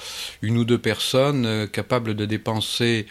une 0.44 0.60
ou 0.60 0.64
deux 0.64 0.78
personnes 0.78 1.48
euh, 1.48 1.66
capables 1.66 2.14
de 2.14 2.24
dépenser 2.28 3.08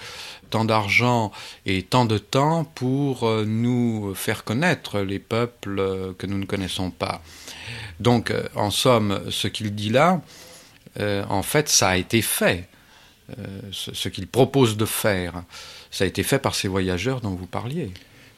tant 0.51 0.65
d'argent 0.65 1.33
et 1.67 1.83
tant 1.83 2.05
de 2.05 2.17
temps 2.17 2.63
pour 2.63 3.29
nous 3.45 4.15
faire 4.15 4.45
connaître 4.45 5.01
les 5.01 5.19
peuples 5.19 6.15
que 6.17 6.29
nous 6.29 6.39
ne 6.39 6.45
connaissons 6.45 6.93
pas. 6.93 7.23
Donc, 7.99 8.33
en 8.55 8.71
somme, 8.71 9.21
ce 9.31 9.49
qu'il 9.49 9.75
dit 9.75 9.91
là, 9.91 10.21
en 11.01 11.43
fait, 11.43 11.69
ça 11.69 11.89
a 11.89 11.97
été 11.97 12.23
fait. 12.23 12.69
ce, 13.73 14.09
qu'il 14.09 14.29
propose 14.29 14.77
de 14.77 14.85
faire, 14.85 15.43
ça 15.91 16.05
a 16.05 16.07
été 16.07 16.23
fait 16.23 16.39
par 16.39 16.55
ces 16.55 16.69
voyageurs 16.69 17.21
dont 17.21 17.35
vous 17.35 17.47
parliez. 17.47 17.91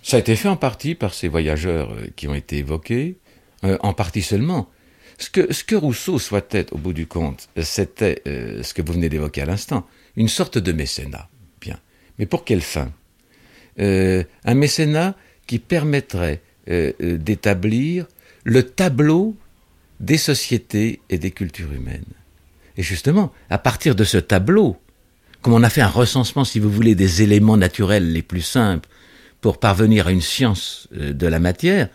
Ça 0.02 0.16
a 0.16 0.20
été 0.20 0.36
fait 0.36 0.48
en 0.48 0.56
partie 0.56 0.94
par 0.94 1.12
ces 1.12 1.28
voyageurs 1.28 1.94
qui 2.14 2.28
ont 2.28 2.34
été 2.34 2.58
évoqués, 2.58 3.18
en 3.62 3.92
partie 3.92 4.22
seulement. 4.22 4.70
Ce 5.18 5.64
que, 5.64 5.74
Rousseau 5.74 6.18
souhaitait, 6.18 6.66
au 6.72 6.78
bout 6.78 6.92
du 6.92 7.06
compte, 7.06 7.48
c'était 7.62 8.22
euh, 8.26 8.62
ce 8.62 8.74
que 8.74 8.82
vous 8.82 8.92
venez 8.92 9.08
d'évoquer 9.08 9.42
à 9.42 9.46
l'instant, 9.46 9.86
une 10.16 10.28
sorte 10.28 10.58
de 10.58 10.72
mécénat. 10.72 11.28
Bien. 11.60 11.78
Mais 12.18 12.26
pour 12.26 12.44
quelle 12.44 12.60
fin? 12.60 12.92
Euh, 13.78 14.24
Un 14.44 14.54
mécénat 14.54 15.14
qui 15.46 15.58
permettrait 15.58 16.42
euh, 16.68 16.92
d'établir 17.00 18.06
le 18.44 18.62
tableau 18.62 19.36
des 20.00 20.18
sociétés 20.18 21.00
et 21.08 21.18
des 21.18 21.30
cultures 21.30 21.72
humaines. 21.72 22.04
Et 22.76 22.82
justement, 22.82 23.32
à 23.48 23.56
partir 23.56 23.94
de 23.94 24.04
ce 24.04 24.18
tableau, 24.18 24.76
comme 25.40 25.54
on 25.54 25.62
a 25.62 25.70
fait 25.70 25.80
un 25.80 25.88
recensement, 25.88 26.44
si 26.44 26.58
vous 26.58 26.70
voulez, 26.70 26.94
des 26.94 27.22
éléments 27.22 27.56
naturels 27.56 28.12
les 28.12 28.22
plus 28.22 28.42
simples 28.42 28.88
pour 29.40 29.58
parvenir 29.58 30.08
à 30.08 30.12
une 30.12 30.20
science 30.20 30.88
de 30.92 31.26
la 31.26 31.38
matière, 31.38 31.88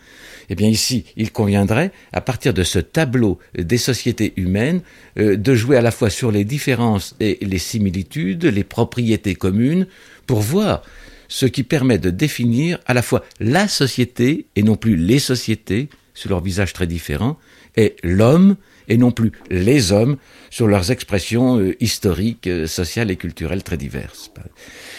eh 0.50 0.54
bien 0.54 0.68
ici, 0.68 1.04
il 1.16 1.32
conviendrait, 1.32 1.92
à 2.12 2.20
partir 2.20 2.54
de 2.54 2.62
ce 2.62 2.78
tableau 2.78 3.38
des 3.56 3.78
sociétés 3.78 4.32
humaines, 4.36 4.80
euh, 5.18 5.36
de 5.36 5.54
jouer 5.54 5.76
à 5.76 5.82
la 5.82 5.90
fois 5.90 6.10
sur 6.10 6.30
les 6.30 6.44
différences 6.44 7.14
et 7.20 7.38
les 7.40 7.58
similitudes, 7.58 8.44
les 8.44 8.64
propriétés 8.64 9.34
communes, 9.34 9.86
pour 10.26 10.40
voir 10.40 10.82
ce 11.28 11.46
qui 11.46 11.62
permet 11.62 11.98
de 11.98 12.10
définir 12.10 12.78
à 12.86 12.94
la 12.94 13.02
fois 13.02 13.24
la 13.40 13.68
société 13.68 14.46
et 14.56 14.62
non 14.62 14.76
plus 14.76 14.96
les 14.96 15.18
sociétés, 15.18 15.88
sur 16.14 16.30
leurs 16.30 16.42
visages 16.42 16.72
très 16.72 16.86
différents, 16.86 17.38
et 17.76 17.96
l'homme 18.02 18.56
et 18.88 18.98
non 18.98 19.12
plus 19.12 19.32
les 19.48 19.92
hommes 19.92 20.16
sur 20.50 20.66
leurs 20.66 20.90
expressions 20.90 21.58
euh, 21.58 21.74
historiques, 21.80 22.46
euh, 22.46 22.66
sociales 22.66 23.10
et 23.10 23.16
culturelles 23.16 23.62
très 23.62 23.78
diverses. 23.78 24.30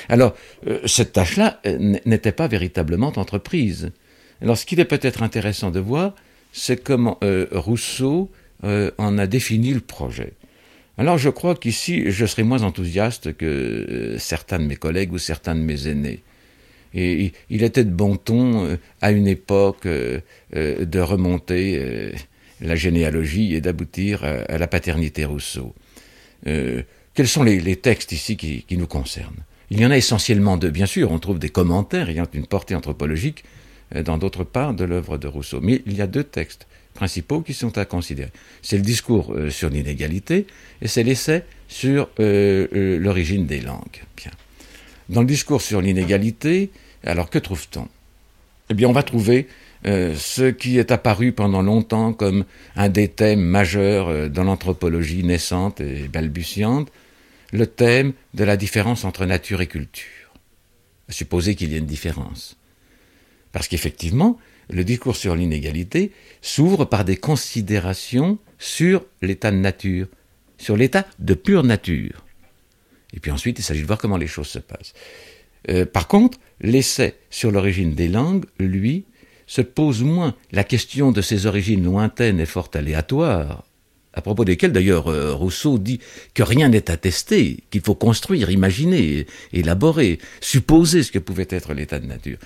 Alors, 0.10 0.36
cette 0.86 1.14
tâche-là 1.14 1.62
n'était 2.06 2.32
pas 2.32 2.48
véritablement 2.48 3.14
entreprise. 3.16 3.92
Alors 4.44 4.58
ce 4.58 4.66
qu'il 4.66 4.82
est 4.82 4.86
peut-être 4.86 5.24
intéressant 5.24 5.72
de 5.72 5.80
voir, 5.80 6.14
c'est 6.52 6.84
comment 6.84 7.18
euh, 7.24 7.48
Rousseau 7.54 8.30
euh, 8.66 8.92
en 8.98 9.18
a 9.18 9.26
défini 9.26 9.74
le 9.74 9.80
projet. 9.80 10.34
Alors 10.98 11.18
je 11.18 11.30
crois 11.30 11.56
qu'ici, 11.56 12.12
je 12.12 12.26
serai 12.26 12.44
moins 12.44 12.64
enthousiaste 12.64 13.36
que 13.38 13.46
euh, 13.46 14.20
certains 14.20 14.60
de 14.60 14.66
mes 14.66 14.76
collègues 14.76 15.14
ou 15.14 15.18
certains 15.18 15.56
de 15.56 15.62
mes 15.62 15.88
aînés. 15.88 16.24
Et 16.94 17.32
il 17.50 17.64
était 17.64 17.86
de 17.86 17.90
bon 17.90 18.18
ton 18.18 18.78
à 19.02 19.12
une 19.12 19.26
époque 19.26 19.88
de 19.88 21.00
remonter 21.00 22.14
la 22.62 22.76
généalogie 22.76 23.56
et 23.56 23.62
d'aboutir 23.62 24.24
à, 24.24 24.60
la 24.60 24.68
paternité 24.68 25.26
Rousseau. 25.26 25.74
quels 26.44 27.28
sont 27.28 27.42
les, 27.42 27.76
textes 27.78 28.12
ici 28.12 28.38
qui, 28.38 28.78
nous 28.78 28.86
concernent? 28.86 29.44
Il 29.72 29.82
y 29.82 29.86
en 29.88 29.90
a 29.90 29.98
essentiellement 29.98 30.56
deux. 30.56 30.70
Bien 30.70 30.86
sûr, 30.86 31.12
on 31.12 31.18
trouve 31.18 31.40
des 31.40 31.50
commentaires 31.50 32.12
ayant 32.12 32.28
une 32.32 32.46
portée 32.46 32.76
anthropologique 32.76 33.44
dans 34.02 34.18
d'autres 34.18 34.44
parts 34.44 34.74
de 34.74 34.84
l'œuvre 34.84 35.18
de 35.18 35.28
Rousseau. 35.28 35.60
Mais 35.62 35.82
il 35.86 35.96
y 35.96 36.02
a 36.02 36.08
deux 36.08 36.24
textes 36.24 36.68
principaux 36.94 37.42
qui 37.42 37.54
sont 37.54 37.78
à 37.78 37.86
considérer. 37.86 38.32
C'est 38.62 38.78
le 38.78 38.84
discours 38.84 39.34
euh, 39.34 39.50
sur 39.50 39.70
l'inégalité 39.70 40.48
et 40.82 40.88
c'est 40.88 41.04
l'essai 41.04 41.44
sur 41.68 42.10
euh, 42.20 42.98
l'origine 43.00 43.46
des 43.46 43.62
langues. 43.62 44.04
Bien. 44.16 44.32
Dans 45.10 45.22
le 45.22 45.28
discours 45.28 45.62
sur 45.62 45.82
l'inégalité, 45.82 46.72
alors 47.04 47.30
que 47.30 47.40
trouve-t-on? 47.40 47.88
Eh 48.70 48.74
bien, 48.74 48.88
on 48.88 48.94
va 48.94 49.04
trouver 49.04 49.48
ce 49.86 50.50
qui 50.50 50.78
est 50.78 50.92
apparu 50.92 51.34
pendant 51.34 51.62
longtemps 51.62 52.14
comme 52.14 52.46
un 52.78 52.88
des 52.88 53.10
thèmes 53.10 53.42
majeurs 53.42 54.30
dans 54.30 54.46
l'anthropologie 54.46 55.26
naissante 55.26 55.82
et 55.82 56.08
balbutiante, 56.08 56.90
le 57.52 57.68
thème 57.68 58.14
de 58.34 58.46
la 58.46 58.56
différence 58.56 59.04
entre 59.04 59.26
nature 59.26 59.60
et 59.60 59.68
culture. 59.68 60.34
Supposer 61.10 61.56
qu'il 61.56 61.72
y 61.72 61.76
ait 61.76 61.80
une 61.80 61.86
différence. 61.86 62.56
Parce 63.54 63.70
qu'effectivement, 63.70 64.38
le 64.70 64.84
discours 64.84 65.16
sur 65.16 65.36
l'inégalité 65.36 66.12
s'ouvre 66.42 66.84
par 66.84 67.06
des 67.06 67.16
considérations 67.16 68.38
sur 68.60 69.06
l'état 69.22 69.52
de 69.52 69.58
nature, 69.58 70.08
sur 70.58 70.76
l'état 70.76 71.06
de 71.20 71.34
pure 71.34 71.64
nature. 71.64 72.26
Et 73.14 73.20
puis 73.20 73.32
ensuite, 73.32 73.60
il 73.60 73.64
s'agit 73.64 73.84
de 73.84 73.88
voir 73.88 74.00
comment 74.00 74.18
les 74.18 74.28
choses 74.28 74.48
se 74.48 74.60
passent. 74.60 74.94
Euh, 75.70 75.86
par 75.86 76.08
contre, 76.08 76.40
l'essai 76.60 77.16
sur 77.30 77.52
l'origine 77.52 77.94
des 77.94 78.10
langues, 78.10 78.46
lui, 78.60 79.06
se 79.46 79.62
pose 79.62 80.02
moins 80.02 80.36
la 80.52 80.64
question 80.64 81.12
de 81.12 81.22
ces 81.22 81.46
origines 81.46 81.84
lointaines 81.84 82.40
et 82.40 82.46
fort 82.46 82.72
aléatoires, 82.74 83.64
à 84.14 84.22
propos 84.22 84.46
desquels 84.46 84.72
d'ailleurs 84.72 85.08
euh, 85.08 85.34
Rousseau 85.34 85.78
dit 85.78 86.00
que 86.34 86.44
rien 86.44 86.70
n'est 86.70 86.90
attesté, 86.90 87.64
qu'il 87.70 87.82
faut 87.82 87.96
construire, 87.96 88.50
imaginer, 88.50 89.26
élaborer, 89.52 90.20
supposer 90.40 91.04
ce 91.04 91.12
que 91.12 91.20
pouvait 91.20 91.48
être 91.50 91.74
l'état 91.74 92.00
de 92.00 92.06
nature. 92.06 92.38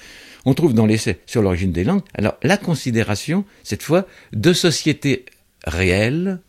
On 0.48 0.54
trouve 0.54 0.74
dans 0.74 0.86
l'essai 0.86 1.20
sur 1.26 1.42
l'origine 1.42 1.74
des 1.74 1.84
langues, 1.84 2.04
alors 2.14 2.38
la 2.42 2.56
considération, 2.56 3.44
cette 3.66 3.84
fois, 3.84 4.08
de 4.32 4.54
sociétés 4.54 5.26
réelles, 5.66 6.40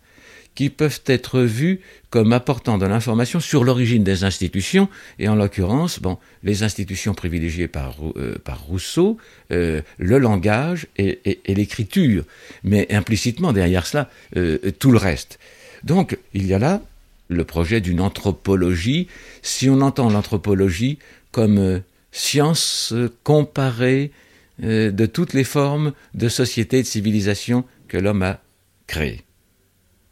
qui 0.55 0.70
peuvent 0.70 1.01
être 1.07 1.41
vus 1.41 1.81
comme 2.09 2.33
apportant 2.33 2.79
de 2.79 2.87
l'information 2.87 3.41
sur 3.41 3.65
l'origine 3.65 4.05
des 4.05 4.23
institutions, 4.23 4.89
et 5.19 5.27
en 5.27 5.35
l'occurrence, 5.35 5.99
bon, 5.99 6.16
les 6.45 6.62
institutions 6.62 7.12
privilégiées 7.12 7.66
par, 7.66 7.97
euh, 8.15 8.37
par 8.45 8.62
Rousseau, 8.62 9.16
euh, 9.51 9.83
le 9.99 10.19
langage 10.19 10.87
et, 10.97 11.41
et, 11.45 11.55
l'écriture, 11.57 12.23
mais 12.62 12.87
implicitement 12.95 13.53
derrière 13.53 13.85
cela, 13.85 14.09
euh, 14.37 14.59
tout 14.79 14.93
le 14.93 14.99
reste. 14.99 15.41
Donc, 15.83 16.16
il 16.35 16.47
y 16.47 16.55
a 16.55 16.61
là 16.61 16.83
le 17.27 17.43
projet 17.43 17.81
d'une 17.81 18.01
anthropologie, 18.01 19.09
si 19.43 19.69
on 19.69 19.81
entend 19.81 20.09
l'anthropologie 20.09 21.01
comme 21.33 21.83
science 22.13 22.95
comparée 23.23 24.13
de 24.61 25.07
toutes 25.07 25.35
les 25.35 25.45
formes 25.45 25.93
de 26.15 26.29
société 26.29 26.79
et 26.79 26.83
de 26.83 26.87
civilisation 26.87 27.65
que 27.87 27.97
l'homme 27.97 28.23
a 28.23 28.41
créées 28.87 29.23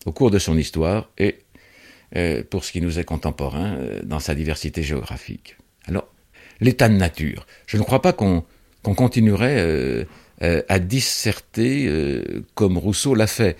au 0.07 0.13
cours 0.13 0.31
de 0.31 0.39
son 0.39 0.57
histoire 0.57 1.11
et 1.19 1.39
euh, 2.15 2.43
pour 2.49 2.65
ce 2.65 2.73
qui 2.73 2.81
nous 2.81 2.99
est 2.99 3.05
contemporain 3.05 3.75
euh, 3.75 4.01
dans 4.05 4.21
sa 4.21 4.35
diversité 4.35 4.83
géographique. 4.85 5.57
Alors, 5.87 6.09
l'état 6.61 6.89
de 6.89 6.95
nature. 6.95 7.47
Je 7.67 7.77
ne 7.77 7.83
crois 7.83 8.01
pas 8.01 8.13
qu'on 8.13 8.45
continuerait 8.83 9.59
euh, 9.59 10.05
à 10.69 10.79
disserter 10.79 11.91
comme 12.55 12.79
Rousseau 12.79 13.15
l'a 13.15 13.27
fait, 13.27 13.57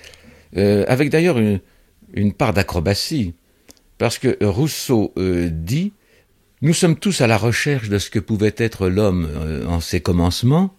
avec 0.55 1.11
d'ailleurs 1.11 1.39
une, 1.39 2.33
part 2.33 2.53
d'acrobatie, 2.53 3.35
parce 3.99 4.19
que 4.19 4.37
Rousseau 4.45 5.13
dit 5.17 5.93
Nous 6.63 6.73
sommes 6.73 6.97
tous 6.97 7.21
à 7.21 7.27
la 7.27 7.37
recherche 7.37 7.91
de 7.91 7.99
ce 7.99 8.09
que 8.09 8.19
pouvait 8.19 8.55
être 8.57 8.89
l'homme 8.89 9.29
en 9.69 9.81
ses 9.81 10.01
commencements, 10.01 10.75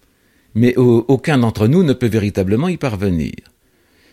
mais 0.55 0.75
aucun 0.75 1.37
d'entre 1.37 1.67
nous 1.67 1.83
ne 1.83 1.93
peut 1.93 2.07
véritablement 2.07 2.67
y 2.67 2.77
parvenir. 2.77 3.35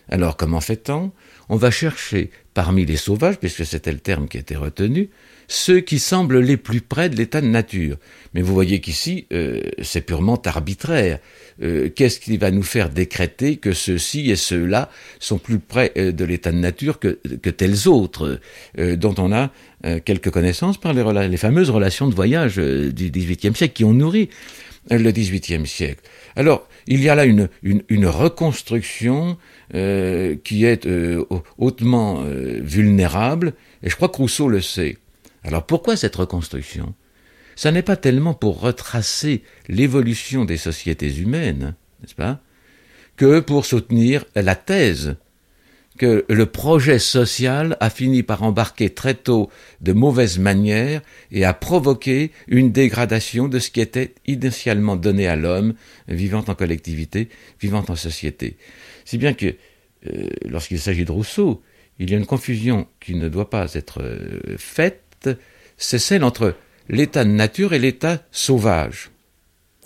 Alors 0.09 0.37
comment 0.37 0.61
fait-on 0.61 1.11
On 1.49 1.55
va 1.55 1.71
chercher 1.71 2.31
parmi 2.53 2.85
les 2.85 2.95
sauvages, 2.95 3.37
puisque 3.37 3.65
c'était 3.65 3.91
le 3.91 3.99
terme 3.99 4.27
qui 4.27 4.37
était 4.37 4.55
retenu, 4.55 5.09
ceux 5.47 5.81
qui 5.81 5.99
semblent 5.99 6.39
les 6.39 6.57
plus 6.57 6.81
près 6.81 7.09
de 7.09 7.15
l'état 7.15 7.41
de 7.41 7.47
nature. 7.47 7.97
Mais 8.33 8.41
vous 8.41 8.53
voyez 8.53 8.79
qu'ici, 8.81 9.27
euh, 9.33 9.61
c'est 9.81 10.01
purement 10.01 10.41
arbitraire. 10.41 11.19
Euh, 11.61 11.89
qu'est-ce 11.89 12.19
qui 12.19 12.37
va 12.37 12.51
nous 12.51 12.63
faire 12.63 12.89
décréter 12.89 13.57
que 13.57 13.73
ceux-ci 13.73 14.31
et 14.31 14.35
ceux-là 14.35 14.89
sont 15.19 15.37
plus 15.37 15.59
près 15.59 15.91
euh, 15.97 16.11
de 16.11 16.25
l'état 16.25 16.51
de 16.51 16.57
nature 16.57 16.99
que, 16.99 17.17
tels 17.49 17.87
autres, 17.87 18.39
dont 18.77 19.15
on 19.17 19.31
a 19.31 19.51
quelques 20.03 20.31
connaissances 20.31 20.79
par 20.79 20.93
les, 20.93 21.37
fameuses 21.37 21.69
relations 21.69 22.07
de 22.07 22.15
voyage 22.15 22.57
du 22.57 23.11
XVIIIe 23.11 23.55
siècle 23.55 23.73
qui 23.73 23.83
ont 23.83 23.93
nourri 23.93 24.29
le 24.89 25.11
XVIIIe 25.11 25.65
siècle. 25.65 26.01
Alors, 26.35 26.67
il 26.87 27.01
y 27.01 27.09
a 27.09 27.15
là 27.15 27.25
une, 27.25 27.49
reconstruction 28.07 29.37
euh, 29.73 30.35
qui 30.43 30.63
est 30.65 30.85
euh, 30.85 31.25
hautement 31.57 32.21
euh, 32.21 32.59
vulnérable, 32.61 33.53
et 33.81 33.89
je 33.89 33.95
crois 33.95 34.09
que 34.09 34.17
Rousseau 34.17 34.47
le 34.47 34.61
sait. 34.61 34.97
Alors 35.43 35.65
pourquoi 35.65 35.97
cette 35.97 36.15
reconstruction? 36.15 36.93
Ça 37.55 37.71
n'est 37.71 37.81
pas 37.81 37.95
tellement 37.95 38.33
pour 38.33 38.59
retracer 38.59 39.41
l'évolution 39.67 40.45
des 40.45 40.57
sociétés 40.57 41.15
humaines, 41.15 41.75
n'est-ce 42.01 42.15
pas, 42.15 42.41
que 43.15 43.39
pour 43.39 43.65
soutenir 43.65 44.25
la 44.35 44.55
thèse 44.55 45.15
que 45.97 46.25
le 46.27 46.45
projet 46.45 46.99
social 46.99 47.77
a 47.79 47.89
fini 47.89 48.23
par 48.23 48.43
embarquer 48.43 48.89
très 48.89 49.13
tôt 49.13 49.49
de 49.81 49.93
mauvaises 49.93 50.39
manières 50.39 51.01
et 51.31 51.45
a 51.45 51.53
provoqué 51.53 52.31
une 52.47 52.71
dégradation 52.71 53.47
de 53.47 53.59
ce 53.59 53.71
qui 53.71 53.81
était 53.81 54.13
initialement 54.27 54.95
donné 54.95 55.27
à 55.27 55.35
l'homme 55.35 55.73
vivant 56.07 56.43
en 56.47 56.55
collectivité, 56.55 57.29
vivant 57.61 57.85
en 57.87 57.95
société. 57.95 58.57
Si 59.05 59.17
bien 59.17 59.33
que, 59.33 59.55
euh, 60.07 60.27
lorsqu'il 60.45 60.79
s'agit 60.79 61.05
de 61.05 61.11
Rousseau, 61.11 61.61
il 61.99 62.11
y 62.11 62.13
a 62.13 62.17
une 62.17 62.25
confusion 62.25 62.87
qui 62.99 63.15
ne 63.15 63.29
doit 63.29 63.49
pas 63.49 63.73
être 63.73 64.01
euh, 64.01 64.57
faite, 64.57 65.29
c'est 65.77 65.99
celle 65.99 66.23
entre 66.23 66.55
l'état 66.89 67.23
de 67.23 67.29
nature 67.29 67.73
et 67.73 67.79
l'état 67.79 68.23
sauvage. 68.31 69.11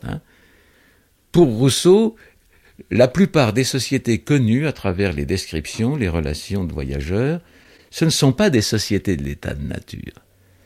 Hein. 0.03 0.21
Pour 1.31 1.47
Rousseau, 1.47 2.15
la 2.89 3.07
plupart 3.07 3.53
des 3.53 3.63
sociétés 3.63 4.19
connues 4.19 4.67
à 4.67 4.73
travers 4.73 5.13
les 5.13 5.25
descriptions, 5.25 5.95
les 5.95 6.09
relations 6.09 6.63
de 6.63 6.73
voyageurs, 6.73 7.41
ce 7.91 8.05
ne 8.05 8.09
sont 8.09 8.33
pas 8.33 8.49
des 8.49 8.61
sociétés 8.61 9.17
de 9.17 9.23
l'état 9.23 9.53
de 9.53 9.63
nature. 9.63 10.13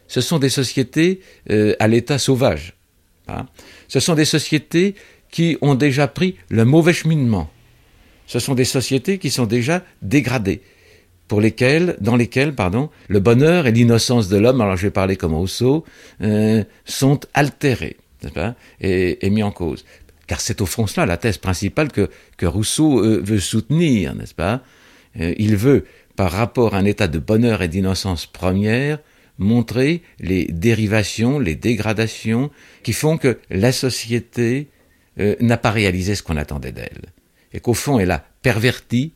Ce 0.08 0.22
sont 0.22 0.40
des 0.40 0.50
sociétés 0.50 1.22
euh, 1.50 1.76
à 1.80 1.88
l'état 1.88 2.20
sauvage. 2.20 2.74
Hein. 3.28 3.48
Ce 3.88 4.00
sont 4.00 4.16
des 4.16 4.26
sociétés 4.26 4.96
qui 5.32 5.58
ont 5.62 5.76
déjà 5.76 6.08
pris 6.08 6.36
le 6.50 6.66
mauvais 6.66 6.94
cheminement. 6.94 7.50
Ce 8.34 8.40
sont 8.40 8.56
des 8.56 8.66
sociétés 8.66 9.20
qui 9.20 9.30
sont 9.30 9.46
déjà 9.46 9.84
dégradées, 10.02 10.62
pour 11.28 11.40
lesquelles, 11.40 11.98
dans 12.02 12.16
lesquelles, 12.16 12.56
pardon, 12.56 12.90
le 13.08 13.20
bonheur 13.20 13.68
et 13.68 13.72
l'innocence 13.72 14.28
de 14.28 14.38
l'homme, 14.38 14.60
alors 14.60 14.76
je 14.76 14.88
vais 14.88 14.92
parler 14.92 15.18
comme 15.18 15.36
Rousseau, 15.36 15.86
euh, 16.24 16.64
sont 16.84 17.20
altérés 17.36 17.96
et, 18.82 19.24
et 19.24 19.30
mis 19.30 19.44
en 19.44 19.52
cause. 19.52 19.86
Car 20.26 20.42
c'est 20.42 20.62
au 20.62 20.66
fond 20.66 20.88
cela 20.88 21.06
la 21.06 21.18
thèse 21.18 21.38
principale 21.38 21.92
que, 21.92 22.10
Rousseau 22.42 23.06
euh, 23.06 23.22
veut 23.24 23.40
soutenir, 23.40 24.16
n'est-ce 24.16 24.34
pas. 24.34 24.64
Euh, 25.20 25.36
Il 25.38 25.56
veut, 25.56 25.86
par 26.16 26.32
rapport 26.32 26.74
à 26.74 26.80
un 26.80 26.86
état 26.86 27.08
de 27.08 27.20
bonheur 27.20 27.62
et 27.62 27.68
d'innocence 27.68 28.26
première, 28.26 28.98
montrer 29.38 30.02
les 30.20 30.46
dérivations, 30.46 31.38
les 31.38 31.56
dégradations 31.56 32.50
qui 32.82 32.94
font 32.94 33.20
que 33.20 33.38
la 33.52 33.72
société 33.72 34.70
n'a 35.18 35.58
pas 35.58 35.70
réalisé 35.70 36.16
ce 36.16 36.24
qu'on 36.24 36.38
attendait 36.38 36.72
d'elle, 36.72 37.14
et 37.54 37.60
qu'au 37.60 37.74
fond 37.74 38.00
elle 38.00 38.12
a 38.12 38.24
perverti 38.42 39.14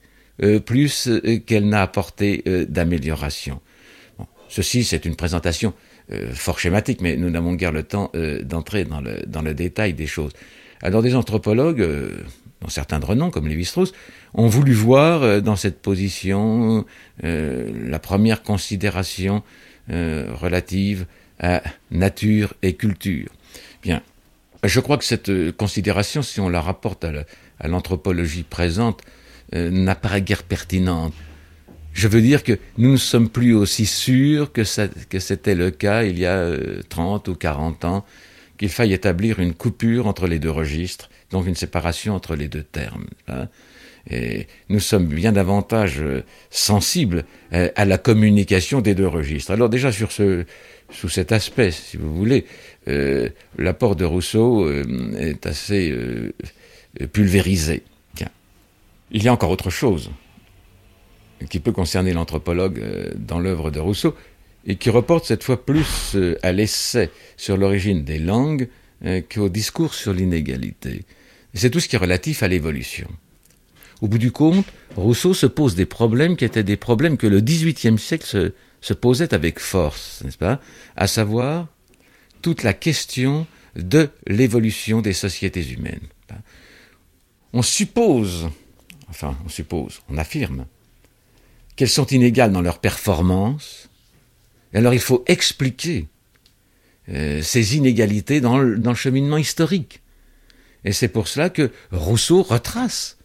plus 0.66 1.10
qu'elle 1.48 1.68
n'a 1.68 1.82
apporté 1.82 2.44
d'amélioration. 2.70 3.60
ceci, 4.50 4.84
c'est 4.84 5.06
une 5.06 5.16
présentation 5.16 5.74
fort 6.34 6.60
schématique, 6.60 7.02
mais 7.02 7.18
nous 7.18 7.32
n'avons 7.32 7.56
guère 7.56 7.72
le 7.72 7.82
temps 7.82 8.12
d'entrer 8.44 8.84
dans 8.86 9.02
le, 9.02 9.24
dans 9.26 9.42
le 9.42 9.56
détail 9.56 9.94
des 9.94 10.06
choses. 10.06 10.34
Alors 10.82 11.02
des 11.02 11.16
anthropologues, 11.16 11.82
euh, 11.82 12.18
dont 12.62 12.70
certains 12.70 13.00
de 13.00 13.06
renom, 13.06 13.32
comme 13.32 13.48
Lévi-Strauss, 13.48 13.94
ont 14.34 14.48
voulu 14.48 14.74
voir 14.74 15.24
euh, 15.24 15.42
dans 15.42 15.56
cette 15.56 15.82
position 15.82 16.86
euh, 17.24 17.72
la 17.88 18.00
première 18.00 18.44
considération 18.44 19.44
relative 19.90 21.06
à 21.40 21.64
nature 21.92 22.54
et 22.62 22.74
culture. 22.74 23.30
Bien, 23.82 24.02
je 24.62 24.82
crois 24.82 24.98
que 24.98 25.06
cette 25.06 25.32
considération, 25.54 26.22
si 26.22 26.42
on 26.42 26.50
la 26.50 26.60
rapporte 26.60 27.06
à 27.06 27.14
l'anthropologie 27.64 28.44
présente, 28.44 29.02
n'apparaît 29.54 30.22
guère 30.22 30.44
pertinente. 30.44 31.14
Je 31.94 32.08
veux 32.08 32.22
dire 32.22 32.44
que 32.44 32.60
nous 32.78 32.92
ne 32.92 32.98
sommes 32.98 33.30
plus 33.30 33.56
aussi 33.56 33.86
sûrs 33.86 34.52
que, 34.52 34.62
que 35.06 35.20
c'était 35.20 35.56
le 35.56 35.72
cas 35.72 36.04
il 36.04 36.20
y 36.20 36.26
a 36.26 36.52
30 36.90 37.30
ou 37.30 37.36
40 37.36 37.86
ans 37.86 38.06
qu'il 38.58 38.70
faille 38.70 38.94
établir 38.94 39.40
une 39.40 39.54
coupure 39.54 40.08
entre 40.08 40.28
les 40.28 40.40
deux 40.40 40.52
registres, 40.52 41.10
donc 41.32 41.48
une 41.48 41.56
séparation 41.56 42.16
entre 42.16 42.36
les 42.36 42.48
deux 42.48 42.64
termes. 42.64 43.08
Hein. 43.28 43.48
Et 44.10 44.48
nous 44.70 44.80
sommes 44.80 45.08
bien 45.08 45.34
davantage 45.34 46.00
euh, 46.00 46.24
sensibles 46.50 47.26
euh, 47.54 47.70
à 47.76 47.84
la 47.84 47.98
communication 47.98 48.80
des 48.80 48.96
deux 48.96 49.08
registres. 49.08 49.52
Alors 49.52 49.70
déjà 49.70 49.92
sur 49.92 50.12
ce, 50.12 50.46
sous 50.90 51.10
cet 51.10 51.32
aspect, 51.32 51.72
si 51.72 51.98
vous 51.98 52.16
voulez, 52.16 52.46
euh, 52.88 53.30
l'apport 53.58 53.96
de 53.96 54.06
Rousseau 54.06 54.70
est 55.18 55.46
assez 55.46 55.94
pulvérisé. 57.12 57.84
Il 59.10 59.24
y 59.24 59.30
a 59.30 59.34
encore 59.34 59.52
autre 59.52 59.70
chose 59.70 60.12
qui 61.50 61.60
peut 61.60 61.72
concerner 61.72 62.12
l'anthropologue 62.12 62.84
dans 63.16 63.40
l'œuvre 63.40 63.72
de 63.72 63.80
Rousseau, 63.80 64.16
et 64.68 64.76
qui 64.76 64.90
reporte 64.90 65.26
cette 65.26 65.44
fois 65.44 65.66
plus 65.66 66.14
euh, 66.16 66.38
à 66.44 66.52
l'essai 66.52 67.10
sur 67.38 67.58
l'origine 67.58 68.04
des 68.04 68.20
langues 68.20 68.68
euh, 69.06 69.22
qu'au 69.22 69.50
discours 69.50 69.94
sur 69.94 70.14
l'inégalité. 70.14 71.06
C'est 71.54 71.70
tout 71.70 71.80
ce 71.80 71.88
qui 71.88 71.96
est 71.96 72.00
relatif 72.00 72.44
à 72.44 72.48
l'évolution. 72.48 73.08
Au 74.02 74.08
bout 74.08 74.20
du 74.20 74.32
compte, 74.32 74.66
Rousseau 74.96 75.34
se 75.34 75.48
pose 75.48 75.74
des 75.74 75.88
problèmes 75.88 76.36
qui 76.36 76.46
étaient 76.46 76.64
des 76.64 76.78
problèmes 76.78 77.18
que 77.18 77.26
le 77.26 77.40
XVIIIe 77.40 77.98
siècle 77.98 78.54
se, 78.82 78.94
posait 78.94 79.34
avec 79.34 79.60
force, 79.60 80.22
n'est-ce 80.24 80.38
pas? 80.38 80.60
À 80.96 81.08
savoir 81.08 81.68
toute 82.44 82.62
la 82.62 82.74
question 82.74 83.48
de 83.76 84.10
l'évolution 84.28 85.02
des 85.02 85.14
sociétés 85.14 85.68
humaines. 85.72 86.08
On 87.58 87.64
suppose, 87.64 88.50
enfin 89.10 89.36
on 89.44 89.50
suppose, 89.50 90.02
on 90.10 90.20
affirme, 90.20 90.68
qu'elles 91.76 91.90
sont 91.90 92.06
inégales 92.06 92.52
dans 92.52 92.62
leur 92.62 92.78
performance, 92.78 93.90
alors 94.76 94.94
il 94.94 95.00
faut 95.00 95.24
expliquer 95.26 96.06
euh, 97.10 97.42
ces 97.42 97.76
inégalités 97.76 98.42
dans 98.42 98.60
le, 98.60 98.94
cheminement 98.94 99.38
historique. 99.38 100.04
Et 100.86 100.92
c'est 100.92 101.08
pour 101.08 101.28
cela 101.28 101.50
que 101.50 101.72
Rousseau 101.92 102.44
retrace 102.44 103.18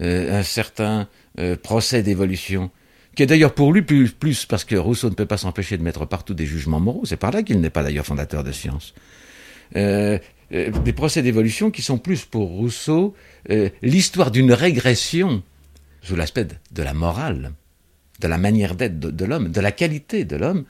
euh, 0.00 0.38
un 0.38 0.44
certain 0.44 1.08
euh, 1.40 1.56
procès 1.56 2.04
d'évolution, 2.04 2.70
qui 3.16 3.24
est 3.24 3.26
d'ailleurs 3.26 3.54
pour 3.54 3.72
lui 3.72 3.82
plus, 3.82 4.12
plus 4.12 4.46
parce 4.46 4.62
que 4.62 4.76
Rousseau 4.76 5.10
ne 5.10 5.16
peut 5.16 5.26
pas 5.26 5.38
s'empêcher 5.38 5.76
de 5.76 5.82
mettre 5.82 6.06
partout 6.06 6.34
des 6.34 6.46
jugements 6.46 6.78
moraux, 6.78 7.04
c'est 7.04 7.16
par 7.16 7.32
là 7.32 7.42
qu'il 7.42 7.60
n'est 7.60 7.68
pas 7.68 7.82
d'ailleurs 7.82 8.06
fondateur 8.06 8.44
de 8.44 8.52
science. 8.52 8.94
Euh, 10.54 10.68
euh, 10.68 10.70
des 10.70 10.92
procès 10.92 11.22
d'évolution 11.22 11.70
qui 11.70 11.82
sont 11.82 11.98
plus 11.98 12.24
pour 12.24 12.48
Rousseau 12.48 13.14
l'histoire 13.82 14.30
d'une 14.30 14.52
régression 14.52 15.42
sous 16.00 16.16
l'aspect 16.16 16.46
de 16.70 16.82
la 16.82 16.94
morale, 16.94 17.52
de 18.20 18.28
la 18.28 18.38
manière 18.38 18.74
d'être 18.74 18.98
de, 18.98 19.24
l'homme, 19.24 19.50
de 19.50 19.60
la 19.60 19.72
qualité 19.72 20.24
de 20.24 20.36
l'homme, 20.36 20.64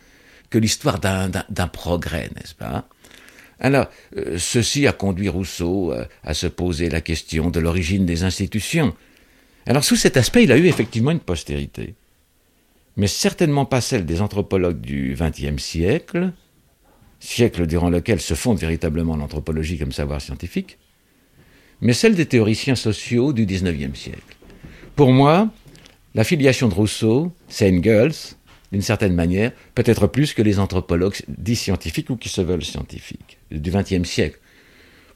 que 0.51 0.59
l'histoire 0.59 0.99
d'un 0.99 1.67
progrès, 1.69 2.31
n'est-ce 2.35 2.55
pas? 2.55 2.89
Alors, 3.61 3.89
ceci 4.37 4.89
a 4.89 4.93
conduit 4.93 5.29
Rousseau 5.29 5.95
à 6.25 6.35
se 6.35 6.49
poser 6.49 6.89
la 6.91 7.01
question 7.01 7.51
de 7.51 7.61
l'origine 7.61 8.07
des 8.07 8.25
institutions. 8.25 8.95
Alors, 9.67 9.85
sous 9.85 9.97
cet 9.97 10.17
aspect, 10.17 10.45
il 10.45 10.53
a 10.53 10.59
eu 10.59 10.67
effectivement 10.67 11.13
une 11.13 11.21
postérité 11.21 11.95
mais 12.97 13.07
certainement 13.07 13.65
pas 13.65 13.81
celle 13.81 14.07
des 14.07 14.21
anthropologues 14.21 14.81
du 14.81 15.17
XXe 15.19 15.63
siècle, 15.63 16.33
siècle 17.21 17.67
durant 17.67 17.91
lequel 17.91 18.21
se 18.21 18.35
fonde 18.35 18.59
véritablement 18.59 19.17
l'anthropologie 19.17 19.79
comme 19.79 19.93
savoir 19.93 20.21
scientifique, 20.21 20.79
mais 21.81 21.93
celle 21.93 22.15
des 22.15 22.27
théoriciens 22.27 22.75
sociaux 22.75 23.33
du 23.33 23.47
XIXe 23.47 23.99
siècle. 23.99 24.37
Pour 24.97 25.13
moi, 25.13 25.51
la 26.15 26.25
filiation 26.25 26.69
de 26.69 26.75
Rousseau, 26.75 27.33
c'est 27.49 27.71
Engels, 27.71 28.37
d'une 28.73 28.83
certaine 28.83 29.15
manière, 29.15 29.53
peut-être 29.75 30.07
plus 30.07 30.35
que 30.35 30.43
les 30.43 30.59
anthropologues 30.59 31.17
dits 31.29 31.57
scientifiques 31.57 32.11
ou 32.11 32.17
qui 32.17 32.29
se 32.29 32.41
veulent 32.41 32.65
scientifiques 32.65 33.39
du 33.51 33.71
XXe 33.71 34.09
siècle. 34.09 34.39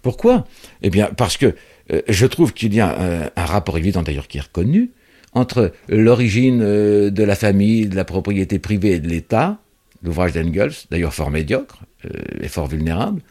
Pourquoi? 0.02 0.46
Eh 0.82 0.90
bien, 0.90 1.10
parce 1.16 1.36
que 1.36 1.54
euh, 1.92 2.02
je 2.08 2.26
trouve 2.26 2.52
qu'il 2.52 2.74
y 2.74 2.80
a 2.80 3.30
un 3.34 3.44
rapport 3.44 3.78
évident 3.78 4.02
d'ailleurs 4.02 4.28
qui 4.28 4.38
est 4.38 4.42
reconnu 4.42 4.90
entre 5.32 5.72
l'origine 5.88 6.60
euh, 6.62 7.10
de 7.10 7.22
la 7.22 7.34
famille, 7.34 7.86
de 7.86 7.96
la 7.96 8.04
propriété 8.04 8.58
privée 8.58 8.92
et 8.92 9.00
de 9.00 9.08
l'État, 9.08 9.58
l'ouvrage 10.02 10.32
d'Engels, 10.32 10.72
d'ailleurs 10.90 11.14
fort 11.14 11.30
médiocre 11.30 11.80
euh, 12.04 12.10
et 12.40 12.48
fort 12.48 12.66
vulnérable, 12.66 13.22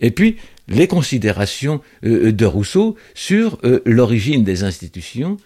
et 0.00 0.10
puis 0.10 0.36
les 0.68 0.86
considérations 0.86 1.80
euh, 2.04 2.32
de 2.32 2.46
Rousseau 2.46 2.96
sur 3.14 3.58
l'origine 3.84 4.44
des 4.44 4.64
institutions, 4.64 5.36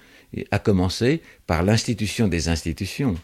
à 0.50 0.58
commencer 0.58 1.22
par 1.46 1.62
l'institution 1.62 2.28
des 2.28 2.48
institutions, 2.48 3.16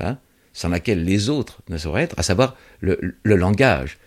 hein, 0.00 0.18
sans 0.52 0.68
laquelle 0.68 1.04
les 1.04 1.28
autres 1.28 1.60
ne 1.68 1.78
sauraient 1.78 2.02
être, 2.02 2.18
à 2.18 2.22
savoir 2.22 2.56
le, 2.80 2.98
langage. 3.24 3.98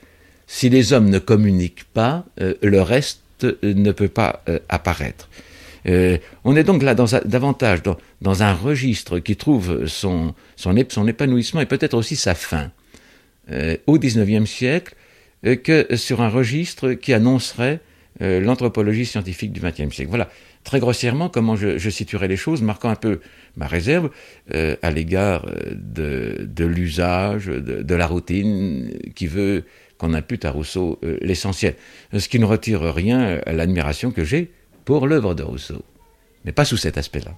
Si 0.48 0.70
les 0.70 0.92
hommes 0.92 1.10
ne 1.10 1.20
communiquent 1.20 1.86
pas, 1.94 2.26
le 2.38 2.82
reste 2.82 3.22
ne 3.64 3.92
peut 3.92 4.10
pas 4.10 4.44
apparaître. 4.70 5.30
Euh, 5.88 6.18
on 6.44 6.56
est 6.56 6.64
donc 6.64 6.82
là 6.82 6.96
dans 6.96 7.06
davantage 7.26 7.82
dans, 8.22 8.44
un 8.44 8.54
registre 8.54 9.20
qui 9.20 9.36
trouve 9.36 9.86
son, 9.86 10.34
son, 10.56 10.76
épanouissement 10.76 11.62
et 11.62 11.66
peut-être 11.66 11.94
aussi 11.94 12.16
sa 12.16 12.34
fin 12.34 12.64
euh, 12.64 12.68
au 13.88 14.00
XIXe 14.00 14.50
siècle 14.50 14.96
euh, 15.46 15.56
que 15.56 15.96
sur 15.96 16.22
un 16.22 16.30
registre 16.30 16.94
qui 16.94 17.14
annoncerait 17.14 17.80
l'anthropologie 18.22 19.06
scientifique 19.06 19.52
du 19.52 19.60
XXe 19.60 19.94
siècle. 19.94 20.08
Voilà 20.08 20.30
très 20.64 20.80
grossièrement 20.80 21.28
comment 21.28 21.58
je, 21.58 21.78
je, 21.78 21.90
situerai 21.90 22.30
les 22.30 22.38
choses, 22.38 22.62
marquant 22.62 22.88
un 22.88 22.96
peu 22.96 23.20
ma 23.58 23.68
réserve 23.68 24.10
à 24.54 24.90
l'égard 24.90 25.46
de, 25.74 26.48
l'usage, 26.60 27.48
de, 27.48 27.84
de, 27.84 27.96
la 27.96 28.08
routine 28.08 28.90
qui 29.16 29.28
veut 29.28 29.66
qu'on 29.98 30.14
impute 30.14 30.46
à 30.46 30.52
Rousseau 30.52 30.98
l'essentiel. 31.20 31.76
Ce 32.18 32.30
qui 32.30 32.40
ne 32.40 32.46
retire 32.46 32.84
rien 32.84 33.42
à 33.46 33.52
l'admiration 33.52 34.12
que 34.12 34.24
j'ai 34.24 34.50
pour 34.86 35.08
l'œuvre 35.08 35.36
de 35.36 35.44
Rousseau, 35.44 35.84
mais 36.46 36.54
pas 36.54 36.64
sous 36.64 36.78
cet 36.78 36.98
aspect-là. 36.98 37.36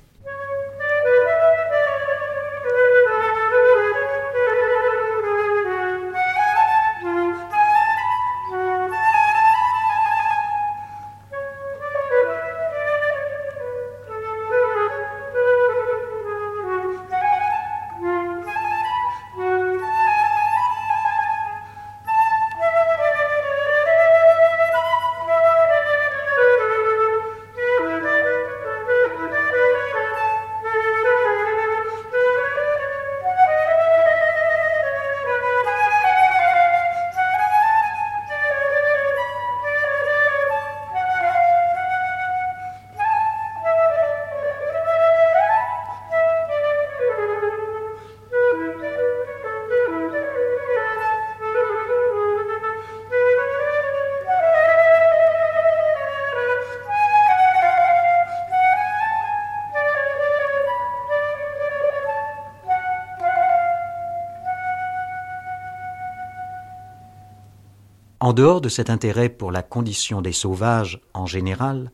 Dehors 68.37 68.61
de 68.61 68.69
cet 68.69 68.91
intérêt 68.91 69.29
pour 69.29 69.51
la 69.51 69.63
condition 69.63 70.21
des 70.21 70.31
sauvages 70.31 71.01
en 71.15 71.25
général, 71.25 71.91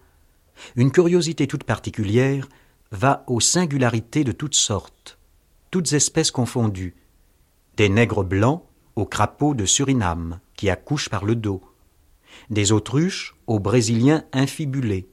une 0.76 0.92
curiosité 0.92 1.48
toute 1.48 1.64
particulière 1.64 2.50
va 2.92 3.24
aux 3.28 3.40
singularités 3.40 4.26
de 4.26 4.34
toutes 4.34 4.54
sortes, 4.54 5.18
toutes 5.72 5.94
espèces 5.94 6.32
confondues, 6.32 6.98
des 7.78 7.88
nègres 7.88 8.26
blancs 8.26 8.62
aux 8.98 9.06
crapauds 9.06 9.54
de 9.54 9.64
Suriname 9.64 10.42
qui 10.58 10.70
accouchent 10.70 11.08
par 11.08 11.24
le 11.24 11.38
dos, 11.38 11.62
des 12.50 12.74
autruches 12.74 13.36
aux 13.48 13.60
brésiliens 13.60 14.26
infibulés, 14.34 15.08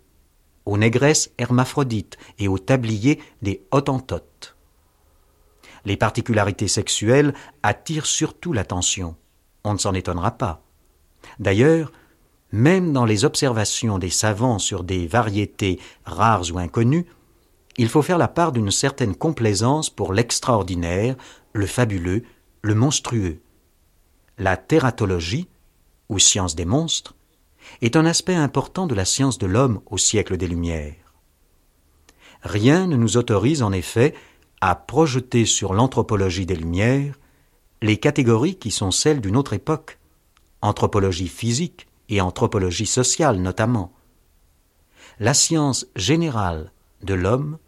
aux 0.66 0.78
négresses 0.78 1.30
hermaphrodites 1.38 2.18
et 2.40 2.48
aux 2.48 2.58
tabliers 2.58 3.20
des 3.40 3.64
hottentotes. 3.70 4.56
Les 5.84 5.96
particularités 5.96 6.66
sexuelles 6.66 7.34
attirent 7.62 8.06
surtout 8.06 8.52
l'attention. 8.52 9.14
On 9.62 9.74
ne 9.74 9.78
s'en 9.78 9.94
étonnera 9.94 10.32
pas. 10.32 10.64
D'ailleurs, 11.38 11.92
même 12.52 12.92
dans 12.92 13.04
les 13.04 13.24
observations 13.24 13.98
des 13.98 14.10
savants 14.10 14.58
sur 14.58 14.82
des 14.82 15.06
variétés 15.06 15.78
rares 16.04 16.52
ou 16.52 16.58
inconnues, 16.58 17.06
il 17.76 17.88
faut 17.88 18.02
faire 18.02 18.18
la 18.18 18.28
part 18.28 18.52
d'une 18.52 18.70
certaine 18.70 19.14
complaisance 19.14 19.88
pour 19.90 20.12
l'extraordinaire, 20.12 21.16
le 21.52 21.66
fabuleux, 21.66 22.24
le 22.62 22.74
monstrueux. 22.74 23.40
La 24.38 24.56
tératologie, 24.56 25.48
ou 26.08 26.18
science 26.18 26.56
des 26.56 26.64
monstres, 26.64 27.14
est 27.82 27.96
un 27.96 28.04
aspect 28.04 28.34
important 28.34 28.86
de 28.86 28.94
la 28.94 29.04
science 29.04 29.38
de 29.38 29.46
l'homme 29.46 29.80
au 29.86 29.98
siècle 29.98 30.36
des 30.36 30.48
Lumières. 30.48 31.14
Rien 32.42 32.86
ne 32.86 32.96
nous 32.96 33.16
autorise 33.16 33.62
en 33.62 33.70
effet 33.70 34.14
à 34.60 34.74
projeter 34.74 35.44
sur 35.46 35.72
l'anthropologie 35.72 36.46
des 36.46 36.56
Lumières 36.56 37.14
les 37.82 37.96
catégories 37.96 38.56
qui 38.56 38.70
sont 38.70 38.90
celles 38.90 39.20
d'une 39.20 39.36
autre 39.36 39.52
époque, 39.52 39.98
anthropologie 40.62 41.28
physique 41.28 41.86
et 42.08 42.20
anthropologie 42.20 42.86
sociale 42.86 43.38
notamment. 43.40 43.92
La 45.18 45.34
science 45.34 45.86
générale 45.96 46.72
de 47.02 47.14
l'homme 47.14 47.58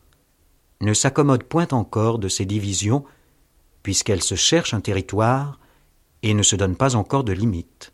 ne 0.81 0.94
s'accommode 0.94 1.44
point 1.44 1.69
encore 1.70 2.19
de 2.19 2.28
ces 2.28 2.44
divisions, 2.44 3.05
puisqu'elle 3.82 4.23
se 4.23 4.35
cherche 4.35 4.74
un 4.74 4.81
territoire 4.81 5.59
et 6.23 6.35
ne 6.35 6.43
se 6.43 6.56
donne 6.56 6.77
pas 6.77 6.97
encore 6.97 7.24
de 7.24 7.32
limites. 7.32 7.93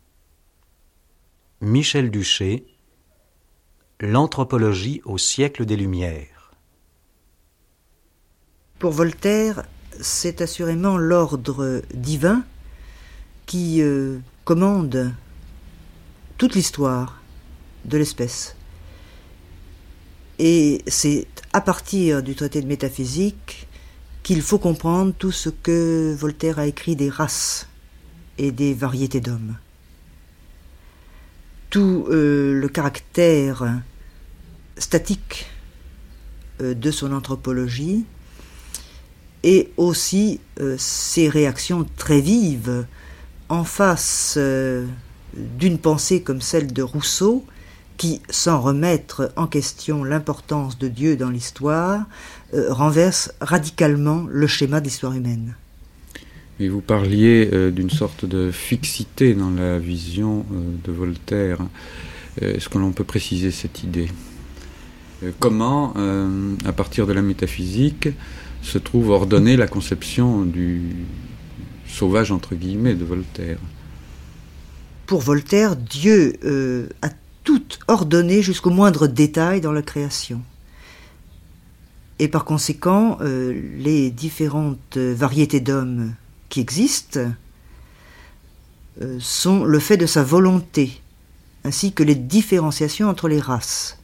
Michel 1.61 2.09
Duché, 2.09 2.65
L'anthropologie 4.01 5.01
au 5.03 5.17
siècle 5.17 5.65
des 5.65 5.75
Lumières. 5.75 6.53
Pour 8.79 8.91
Voltaire, 8.91 9.63
c'est 9.99 10.39
assurément 10.39 10.97
l'ordre 10.97 11.81
divin 11.93 12.45
qui 13.45 13.81
euh, 13.81 14.19
toute 16.37 16.55
l'histoire 16.55 17.21
de 17.85 17.97
l'espèce. 17.97 18.55
Et 20.39 20.81
c'est 20.87 21.27
à 21.53 21.61
partir 21.61 22.23
du 22.23 22.35
traité 22.35 22.61
de 22.61 22.67
métaphysique 22.67 23.67
qu'il 24.23 24.41
faut 24.41 24.59
comprendre 24.59 25.13
tout 25.17 25.31
ce 25.31 25.49
que 25.49 26.15
Voltaire 26.17 26.59
a 26.59 26.67
écrit 26.67 26.95
des 26.95 27.09
races 27.09 27.67
et 28.37 28.51
des 28.51 28.73
variétés 28.73 29.21
d'hommes. 29.21 29.57
Tout 31.69 32.07
euh, 32.09 32.53
le 32.53 32.69
caractère 32.69 33.81
statique 34.77 35.47
euh, 36.61 36.73
de 36.73 36.89
son 36.89 37.11
anthropologie 37.13 38.05
et 39.43 39.71
aussi 39.77 40.39
euh, 40.59 40.75
ses 40.77 41.29
réactions 41.29 41.85
très 41.97 42.21
vives 42.21 42.85
en 43.49 43.63
face 43.63 44.35
euh, 44.37 44.85
d'une 45.35 45.77
pensée 45.77 46.21
comme 46.21 46.41
celle 46.41 46.71
de 46.71 46.81
Rousseau, 46.81 47.45
qui, 47.97 48.21
sans 48.29 48.61
remettre 48.61 49.31
en 49.35 49.47
question 49.47 50.03
l'importance 50.05 50.79
de 50.79 50.87
Dieu 50.87 51.17
dans 51.17 51.29
l'histoire, 51.29 52.05
renverse 52.53 53.33
radicalement 53.41 54.25
le 54.29 54.47
schéma 54.47 54.79
d'histoire 54.79 55.13
humaine. 55.13 55.55
Et 56.61 56.69
vous 56.69 56.79
parliez 56.79 57.71
d'une 57.71 57.89
sorte 57.89 58.23
de 58.23 58.51
fixité 58.51 59.33
dans 59.33 59.49
la 59.49 59.79
vision 59.79 60.45
de 60.49 60.91
Voltaire. 60.93 61.57
Est-ce 62.41 62.69
que 62.69 62.77
l'on 62.77 62.93
peut 62.93 63.03
préciser 63.03 63.51
cette 63.51 63.83
idée? 63.83 64.07
Euh, 65.23 65.31
comment, 65.39 65.93
euh, 65.97 66.55
à 66.65 66.71
partir 66.71 67.07
de 67.07 67.13
la 67.13 67.21
métaphysique, 67.21 68.09
se 68.61 68.77
trouve 68.77 69.09
ordonnée 69.09 69.57
la 69.57 69.67
conception 69.67 70.43
du 70.43 70.81
sauvage, 71.89 72.31
entre 72.31 72.55
guillemets, 72.55 72.95
de 72.95 73.03
Voltaire. 73.03 73.57
Pour 75.05 75.21
Voltaire, 75.21 75.75
Dieu 75.75 76.37
euh, 76.45 76.87
a 77.01 77.09
tout 77.43 77.63
ordonné 77.87 78.41
jusqu'au 78.41 78.69
moindre 78.69 79.07
détail 79.07 79.59
dans 79.59 79.71
la 79.71 79.81
création. 79.81 80.41
Et 82.19 82.27
par 82.27 82.43
conséquent, 82.43 83.17
les 83.21 84.11
différentes 84.11 84.97
variétés 84.97 85.61
d'hommes 85.61 86.13
qui 86.49 86.59
existent 86.59 87.21
sont 89.19 89.63
le 89.63 89.79
fait 89.79 89.95
de 89.95 90.05
sa 90.05 90.21
volonté, 90.21 91.01
ainsi 91.63 91.93
que 91.93 92.03
les 92.03 92.15
différenciations 92.15 93.07
entre 93.07 93.29
les 93.29 93.39
races. 93.39 93.99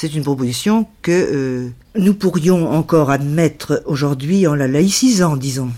C'est 0.00 0.14
une 0.14 0.22
proposition 0.22 0.86
que 1.02 1.10
euh, 1.10 1.70
nous 1.96 2.14
pourrions 2.14 2.70
encore 2.70 3.10
admettre 3.10 3.82
aujourd'hui 3.84 4.46
en 4.46 4.54
la 4.54 4.68
laïcisant, 4.68 5.36
disons. 5.36 5.72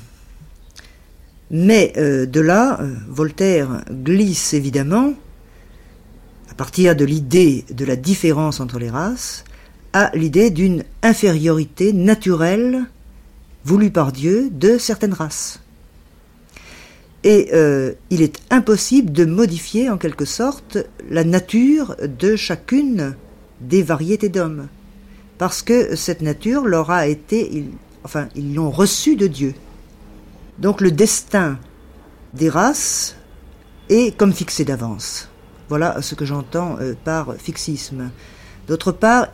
Mais 1.50 1.92
euh, 1.96 2.26
de 2.26 2.40
là, 2.40 2.80
euh, 2.80 2.94
Voltaire 3.08 3.84
glisse 3.90 4.54
évidemment, 4.54 5.14
à 6.50 6.54
partir 6.54 6.94
de 6.94 7.04
l'idée 7.04 7.64
de 7.70 7.84
la 7.84 7.96
différence 7.96 8.60
entre 8.60 8.78
les 8.78 8.90
races, 8.90 9.44
à 9.92 10.10
l'idée 10.14 10.50
d'une 10.50 10.84
infériorité 11.02 11.92
naturelle 11.92 12.84
voulue 13.64 13.90
par 13.90 14.12
Dieu 14.12 14.50
de 14.50 14.78
certaines 14.78 15.12
races. 15.12 15.60
Et 17.22 17.50
il 18.08 18.22
est 18.22 18.40
impossible 18.48 19.12
de 19.12 19.26
modifier 19.26 19.90
en 19.90 19.98
quelque 19.98 20.24
sorte 20.24 20.78
la 21.10 21.22
nature 21.22 21.94
de 22.18 22.34
chacune 22.34 23.14
des 23.60 23.82
variétés 23.82 24.30
d'hommes, 24.30 24.68
parce 25.36 25.60
que 25.60 25.96
cette 25.96 26.22
nature 26.22 26.64
leur 26.66 26.90
a 26.90 27.08
été, 27.08 27.66
enfin, 28.04 28.28
ils 28.36 28.54
l'ont 28.54 28.70
reçue 28.70 29.16
de 29.16 29.26
Dieu. 29.26 29.54
Donc 30.60 30.82
le 30.82 30.90
destin 30.90 31.58
des 32.34 32.50
races 32.50 33.16
est 33.88 34.16
comme 34.16 34.32
fixé 34.32 34.64
d'avance. 34.64 35.28
Voilà 35.68 36.02
ce 36.02 36.14
que 36.14 36.24
j'entends 36.24 36.76
euh, 36.80 36.94
par 37.02 37.34
fixisme. 37.36 38.10
D'autre 38.68 38.92
part, 38.92 39.28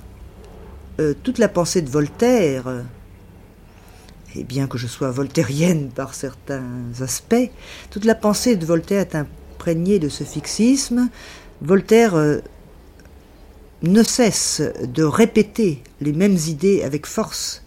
euh, 1.01 1.15
toute 1.23 1.39
la 1.39 1.49
pensée 1.49 1.83
de 1.83 1.91
Voltaire, 1.91 2.85
et 4.37 4.45
bien 4.45 4.67
que 4.67 4.79
je 4.79 4.87
sois 4.87 5.11
voltairienne 5.11 5.89
par 5.95 6.15
certains 6.15 6.65
aspects, 7.01 7.51
toute 7.91 8.05
la 8.05 8.15
pensée 8.15 8.57
de 8.57 8.65
Voltaire 8.65 9.01
est 9.01 9.15
imprégnée 9.15 9.99
de 9.99 10.09
ce 10.09 10.25
fixisme. 10.25 11.09
Voltaire 11.61 12.15
euh, 12.15 12.39
ne 13.83 14.03
cesse 14.03 14.63
de 14.83 15.03
répéter 15.03 15.83
les 16.01 16.13
mêmes 16.13 16.37
idées 16.47 16.83
avec 16.83 17.07
force 17.07 17.63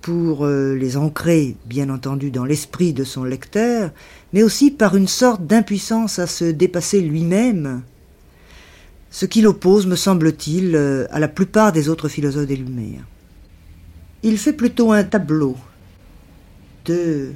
pour 0.00 0.44
euh, 0.44 0.74
les 0.74 0.96
ancrer, 0.96 1.56
bien 1.66 1.90
entendu, 1.90 2.30
dans 2.30 2.44
l'esprit 2.44 2.92
de 2.92 3.04
son 3.04 3.24
lecteur, 3.24 3.90
mais 4.32 4.42
aussi 4.42 4.70
par 4.70 4.96
une 4.96 5.08
sorte 5.08 5.46
d'impuissance 5.46 6.18
à 6.18 6.26
se 6.26 6.44
dépasser 6.44 7.00
lui-même, 7.00 7.82
ce 9.10 9.26
qui 9.26 9.42
l'oppose, 9.42 9.86
me 9.86 9.96
semble-t-il, 9.96 10.74
euh, 10.74 11.06
à 11.10 11.18
la 11.18 11.28
plupart 11.28 11.72
des 11.72 11.88
autres 11.88 12.08
philosophes 12.08 12.46
des 12.46 12.56
Lumières. 12.56 13.06
Il 14.22 14.38
fait 14.38 14.52
plutôt 14.52 14.92
un 14.92 15.04
tableau 15.04 15.56
de 16.84 17.32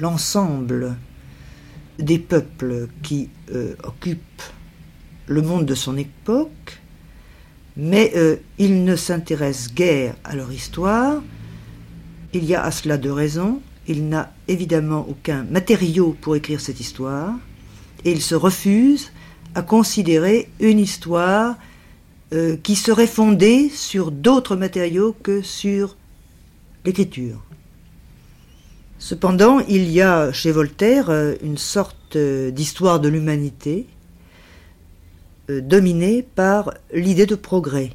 l'ensemble 0.00 0.96
des 1.98 2.18
peuples 2.18 2.88
qui 3.02 3.28
occupent 3.84 4.42
le 5.28 5.42
monde 5.42 5.66
de 5.66 5.74
son 5.74 5.96
époque, 5.96 6.80
mais 7.76 8.12
euh, 8.16 8.36
il 8.58 8.84
ne 8.84 8.96
s'intéresse 8.96 9.72
guère 9.72 10.14
à 10.24 10.36
leur 10.36 10.52
histoire. 10.52 11.22
Il 12.34 12.44
y 12.44 12.54
a 12.54 12.62
à 12.62 12.70
cela 12.70 12.96
deux 12.96 13.12
raisons. 13.12 13.60
Il 13.86 14.08
n'a 14.08 14.32
évidemment 14.48 15.06
aucun 15.08 15.44
matériau 15.44 16.16
pour 16.20 16.36
écrire 16.36 16.60
cette 16.60 16.80
histoire, 16.80 17.34
et 18.04 18.12
il 18.12 18.22
se 18.22 18.34
refuse 18.34 19.12
à 19.54 19.62
considérer 19.62 20.48
une 20.60 20.78
histoire 20.78 21.56
euh, 22.32 22.56
qui 22.56 22.76
serait 22.76 23.06
fondée 23.06 23.68
sur 23.68 24.10
d'autres 24.10 24.56
matériaux 24.56 25.14
que 25.22 25.42
sur 25.42 25.96
l'écriture. 26.84 27.42
Cependant, 28.98 29.58
il 29.68 29.90
y 29.90 30.00
a 30.00 30.32
chez 30.32 30.52
Voltaire 30.52 31.10
euh, 31.10 31.34
une 31.42 31.58
sorte 31.58 32.16
d'histoire 32.16 33.00
de 33.00 33.08
l'humanité 33.08 33.86
euh, 35.50 35.60
dominé 35.60 36.22
par 36.22 36.72
l'idée 36.94 37.26
de 37.26 37.34
progrès. 37.34 37.90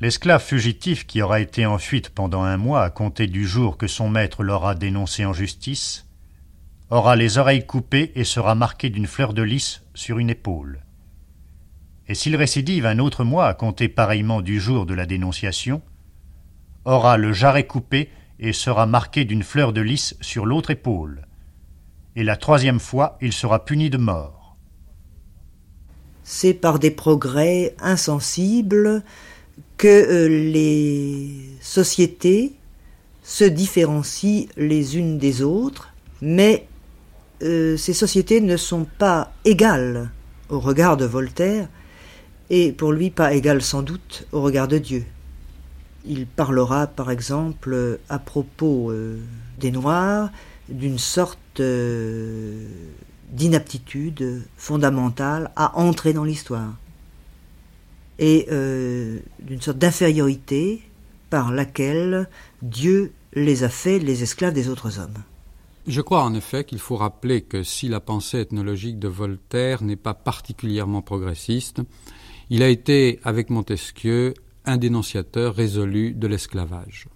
L'esclave 0.00 0.42
fugitif 0.42 1.06
qui 1.06 1.20
aura 1.20 1.40
été 1.40 1.66
en 1.66 1.76
fuite 1.76 2.08
pendant 2.08 2.42
un 2.42 2.56
mois 2.56 2.82
à 2.82 2.88
compter 2.88 3.26
du 3.26 3.46
jour 3.46 3.76
que 3.76 3.86
son 3.86 4.08
maître 4.08 4.42
l'aura 4.42 4.74
dénoncé 4.74 5.26
en 5.26 5.34
justice 5.34 6.06
aura 6.88 7.16
les 7.16 7.36
oreilles 7.36 7.66
coupées 7.66 8.10
et 8.14 8.24
sera 8.24 8.54
marqué 8.54 8.88
d'une 8.88 9.06
fleur 9.06 9.34
de 9.34 9.42
lys 9.42 9.82
sur 9.94 10.18
une 10.18 10.30
épaule. 10.30 10.80
Et 12.08 12.14
s'il 12.14 12.34
récidive 12.34 12.86
un 12.86 12.98
autre 12.98 13.24
mois 13.24 13.46
à 13.46 13.54
compter 13.54 13.88
pareillement 13.88 14.40
du 14.40 14.58
jour 14.58 14.86
de 14.86 14.94
la 14.94 15.04
dénonciation, 15.04 15.82
aura 16.86 17.18
le 17.18 17.34
jarret 17.34 17.66
coupé 17.66 18.08
et 18.38 18.54
sera 18.54 18.86
marqué 18.86 19.26
d'une 19.26 19.42
fleur 19.42 19.74
de 19.74 19.82
lys 19.82 20.16
sur 20.22 20.46
l'autre 20.46 20.70
épaule. 20.70 21.26
Et 22.16 22.24
la 22.24 22.38
troisième 22.38 22.80
fois, 22.80 23.18
il 23.20 23.34
sera 23.34 23.66
puni 23.66 23.90
de 23.90 23.98
mort 23.98 24.40
c'est 26.30 26.54
par 26.54 26.78
des 26.78 26.92
progrès 26.92 27.74
insensibles 27.80 29.02
que 29.80 29.88
euh, 29.88 30.28
les 30.28 31.56
sociétés 31.62 32.52
se 33.22 33.44
différencient 33.44 34.46
les 34.58 34.98
unes 34.98 35.16
des 35.16 35.40
autres, 35.40 35.94
mais 36.20 36.66
euh, 37.42 37.78
ces 37.78 37.94
sociétés 37.94 38.42
ne 38.42 38.58
sont 38.58 38.86
pas 38.98 39.32
égales 39.46 40.10
au 40.50 40.60
regard 40.60 40.98
de 40.98 41.06
Voltaire, 41.06 41.66
et 42.50 42.72
pour 42.72 42.92
lui 42.92 43.08
pas 43.08 43.32
égales 43.32 43.62
sans 43.62 43.80
doute 43.80 44.26
au 44.32 44.42
regard 44.42 44.68
de 44.68 44.76
Dieu. 44.76 45.06
Il 46.04 46.26
parlera 46.26 46.86
par 46.86 47.10
exemple 47.10 48.00
à 48.10 48.18
propos 48.18 48.90
euh, 48.90 49.18
des 49.58 49.70
Noirs 49.70 50.28
d'une 50.68 50.98
sorte 50.98 51.62
d'inaptitude 53.32 54.42
fondamentale 54.58 55.50
à 55.56 55.78
entrer 55.78 56.12
dans 56.12 56.24
l'histoire 56.24 56.74
et 58.20 58.46
euh, 58.52 59.18
d'une 59.40 59.60
sorte 59.60 59.78
d'infériorité 59.78 60.82
par 61.30 61.50
laquelle 61.50 62.28
Dieu 62.62 63.12
les 63.32 63.64
a 63.64 63.68
fait 63.68 63.98
les 63.98 64.22
esclaves 64.22 64.52
des 64.52 64.68
autres 64.68 65.00
hommes. 65.00 65.22
Je 65.86 66.02
crois 66.02 66.22
en 66.22 66.34
effet 66.34 66.64
qu'il 66.64 66.78
faut 66.78 66.96
rappeler 66.96 67.40
que 67.40 67.62
si 67.62 67.88
la 67.88 68.00
pensée 68.00 68.38
ethnologique 68.38 68.98
de 68.98 69.08
Voltaire 69.08 69.82
n'est 69.82 69.96
pas 69.96 70.14
particulièrement 70.14 71.00
progressiste, 71.00 71.80
il 72.50 72.62
a 72.62 72.68
été, 72.68 73.18
avec 73.24 73.48
Montesquieu, 73.48 74.34
un 74.66 74.76
dénonciateur 74.76 75.54
résolu 75.54 76.12
de 76.12 76.26
l'esclavage. 76.26 77.06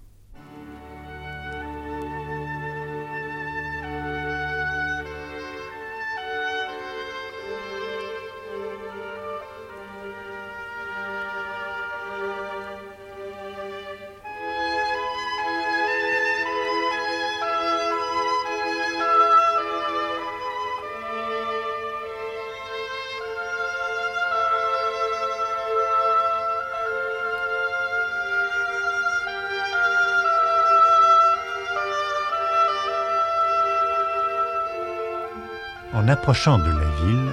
Approchant 36.25 36.57
de 36.57 36.71
la 36.71 36.89
ville, 37.05 37.33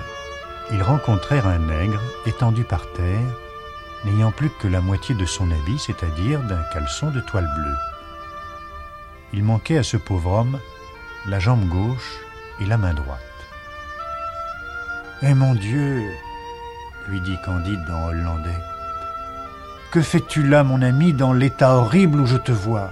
ils 0.73 0.83
rencontrèrent 0.83 1.47
un 1.47 1.59
nègre 1.59 2.01
étendu 2.25 2.65
par 2.65 2.91
terre, 2.91 3.31
n'ayant 4.03 4.33
plus 4.33 4.49
que 4.59 4.67
la 4.67 4.81
moitié 4.81 5.15
de 5.15 5.25
son 5.25 5.49
habit, 5.49 5.79
c'est-à-dire 5.79 6.41
d'un 6.41 6.61
caleçon 6.73 7.09
de 7.09 7.21
toile 7.21 7.49
bleue. 7.55 7.77
Il 9.31 9.45
manquait 9.45 9.77
à 9.77 9.83
ce 9.83 9.95
pauvre 9.95 10.33
homme 10.33 10.59
la 11.25 11.39
jambe 11.39 11.69
gauche 11.69 12.19
et 12.59 12.65
la 12.65 12.77
main 12.77 12.93
droite. 12.93 13.21
Eh 15.21 15.33
mon 15.35 15.55
Dieu 15.55 16.03
lui 17.07 17.21
dit 17.21 17.37
Candide 17.45 17.89
en 17.89 18.09
hollandais, 18.09 18.59
que 19.93 20.01
fais-tu 20.01 20.43
là, 20.43 20.65
mon 20.65 20.81
ami, 20.81 21.13
dans 21.13 21.31
l'état 21.31 21.75
horrible 21.75 22.19
où 22.19 22.25
je 22.25 22.35
te 22.35 22.51
vois 22.51 22.91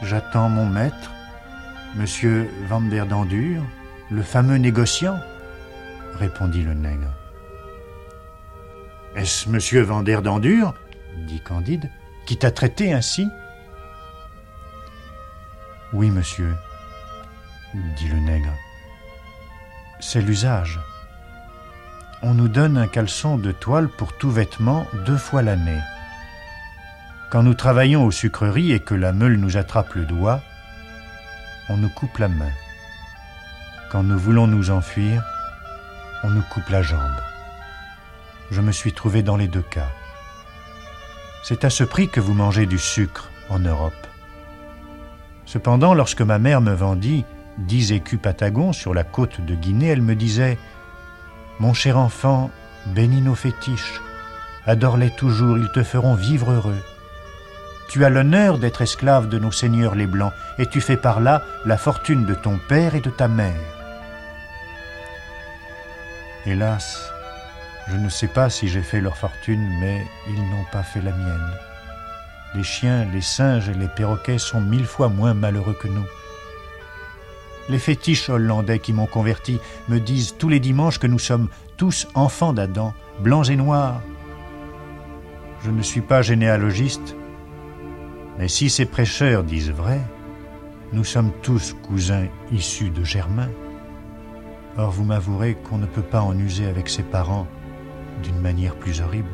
J'attends 0.00 0.48
mon 0.48 0.66
maître, 0.66 1.10
monsieur 1.94 2.48
Van 2.68 2.80
der 2.80 3.06
Dendur, 3.06 3.62
le 4.10 4.22
fameux 4.22 4.56
négociant, 4.56 5.18
répondit 6.14 6.62
le 6.62 6.74
nègre. 6.74 7.12
Est-ce 9.14 9.48
monsieur 9.48 9.82
Van 9.82 10.02
der 10.02 10.22
Dendur, 10.22 10.74
dit 11.26 11.40
Candide, 11.40 11.90
qui 12.26 12.36
t'a 12.38 12.50
traité 12.50 12.92
ainsi? 12.92 13.28
Oui, 15.92 16.10
monsieur, 16.10 16.54
dit 17.74 18.08
le 18.08 18.20
nègre. 18.20 18.52
C'est 20.00 20.22
l'usage. 20.22 20.80
On 22.22 22.34
nous 22.34 22.48
donne 22.48 22.78
un 22.78 22.86
caleçon 22.86 23.36
de 23.36 23.52
toile 23.52 23.88
pour 23.88 24.16
tout 24.16 24.30
vêtement 24.30 24.86
deux 25.04 25.18
fois 25.18 25.42
l'année. 25.42 25.80
Quand 27.30 27.42
nous 27.42 27.54
travaillons 27.54 28.04
aux 28.04 28.10
sucreries 28.10 28.72
et 28.72 28.80
que 28.80 28.94
la 28.94 29.12
meule 29.12 29.36
nous 29.36 29.56
attrape 29.56 29.94
le 29.94 30.04
doigt, 30.04 30.40
on 31.72 31.78
nous 31.78 31.88
coupe 31.88 32.18
la 32.18 32.28
main. 32.28 32.52
Quand 33.90 34.02
nous 34.02 34.18
voulons 34.18 34.46
nous 34.46 34.70
enfuir, 34.70 35.24
on 36.22 36.28
nous 36.28 36.42
coupe 36.52 36.68
la 36.68 36.82
jambe. 36.82 37.20
Je 38.50 38.60
me 38.60 38.72
suis 38.72 38.92
trouvé 38.92 39.22
dans 39.22 39.38
les 39.38 39.48
deux 39.48 39.62
cas. 39.62 39.88
C'est 41.42 41.64
à 41.64 41.70
ce 41.70 41.82
prix 41.82 42.10
que 42.10 42.20
vous 42.20 42.34
mangez 42.34 42.66
du 42.66 42.78
sucre 42.78 43.30
en 43.48 43.58
Europe. 43.58 44.06
Cependant, 45.46 45.94
lorsque 45.94 46.20
ma 46.20 46.38
mère 46.38 46.60
me 46.60 46.74
vendit 46.74 47.24
dix 47.56 47.92
écus 47.92 48.20
patagons 48.20 48.74
sur 48.74 48.92
la 48.92 49.04
côte 49.04 49.40
de 49.40 49.54
Guinée, 49.54 49.88
elle 49.88 50.02
me 50.02 50.14
disait 50.14 50.58
Mon 51.58 51.72
cher 51.72 51.96
enfant, 51.96 52.50
bénis 52.86 53.22
nos 53.22 53.34
fétiches, 53.34 54.00
adore-les 54.66 55.10
toujours, 55.10 55.56
ils 55.56 55.72
te 55.72 55.82
feront 55.82 56.14
vivre 56.14 56.52
heureux. 56.52 56.82
Tu 57.92 58.06
as 58.06 58.08
l'honneur 58.08 58.56
d'être 58.56 58.80
esclave 58.80 59.28
de 59.28 59.38
nos 59.38 59.52
seigneurs 59.52 59.94
les 59.94 60.06
Blancs, 60.06 60.32
et 60.56 60.64
tu 60.64 60.80
fais 60.80 60.96
par 60.96 61.20
là 61.20 61.42
la 61.66 61.76
fortune 61.76 62.24
de 62.24 62.32
ton 62.32 62.58
père 62.66 62.94
et 62.94 63.02
de 63.02 63.10
ta 63.10 63.28
mère. 63.28 63.52
Hélas, 66.46 67.12
je 67.90 67.98
ne 67.98 68.08
sais 68.08 68.28
pas 68.28 68.48
si 68.48 68.68
j'ai 68.68 68.80
fait 68.80 69.02
leur 69.02 69.18
fortune, 69.18 69.68
mais 69.78 70.06
ils 70.26 70.40
n'ont 70.40 70.64
pas 70.72 70.82
fait 70.82 71.02
la 71.02 71.12
mienne. 71.12 71.50
Les 72.54 72.62
chiens, 72.62 73.06
les 73.12 73.20
singes 73.20 73.68
et 73.68 73.74
les 73.74 73.88
perroquets 73.88 74.38
sont 74.38 74.62
mille 74.62 74.86
fois 74.86 75.10
moins 75.10 75.34
malheureux 75.34 75.76
que 75.78 75.88
nous. 75.88 76.06
Les 77.68 77.78
fétiches 77.78 78.30
hollandais 78.30 78.78
qui 78.78 78.94
m'ont 78.94 79.04
converti 79.04 79.60
me 79.90 80.00
disent 80.00 80.36
tous 80.38 80.48
les 80.48 80.60
dimanches 80.60 80.98
que 80.98 81.06
nous 81.06 81.18
sommes 81.18 81.50
tous 81.76 82.08
enfants 82.14 82.54
d'Adam, 82.54 82.94
blancs 83.20 83.50
et 83.50 83.56
noirs. 83.56 84.00
Je 85.62 85.70
ne 85.70 85.82
suis 85.82 86.00
pas 86.00 86.22
généalogiste, 86.22 87.16
mais 88.42 88.48
si 88.48 88.68
ces 88.68 88.86
prêcheurs 88.86 89.44
disent 89.44 89.70
vrai, 89.70 90.00
nous 90.92 91.04
sommes 91.04 91.30
tous 91.42 91.76
cousins 91.84 92.26
issus 92.50 92.90
de 92.90 93.04
Germain. 93.04 93.48
Or 94.76 94.90
vous 94.90 95.04
m'avouerez 95.04 95.54
qu'on 95.54 95.78
ne 95.78 95.86
peut 95.86 96.02
pas 96.02 96.22
en 96.22 96.36
user 96.36 96.66
avec 96.66 96.88
ses 96.88 97.04
parents 97.04 97.46
d'une 98.24 98.40
manière 98.40 98.74
plus 98.74 99.00
horrible. 99.00 99.30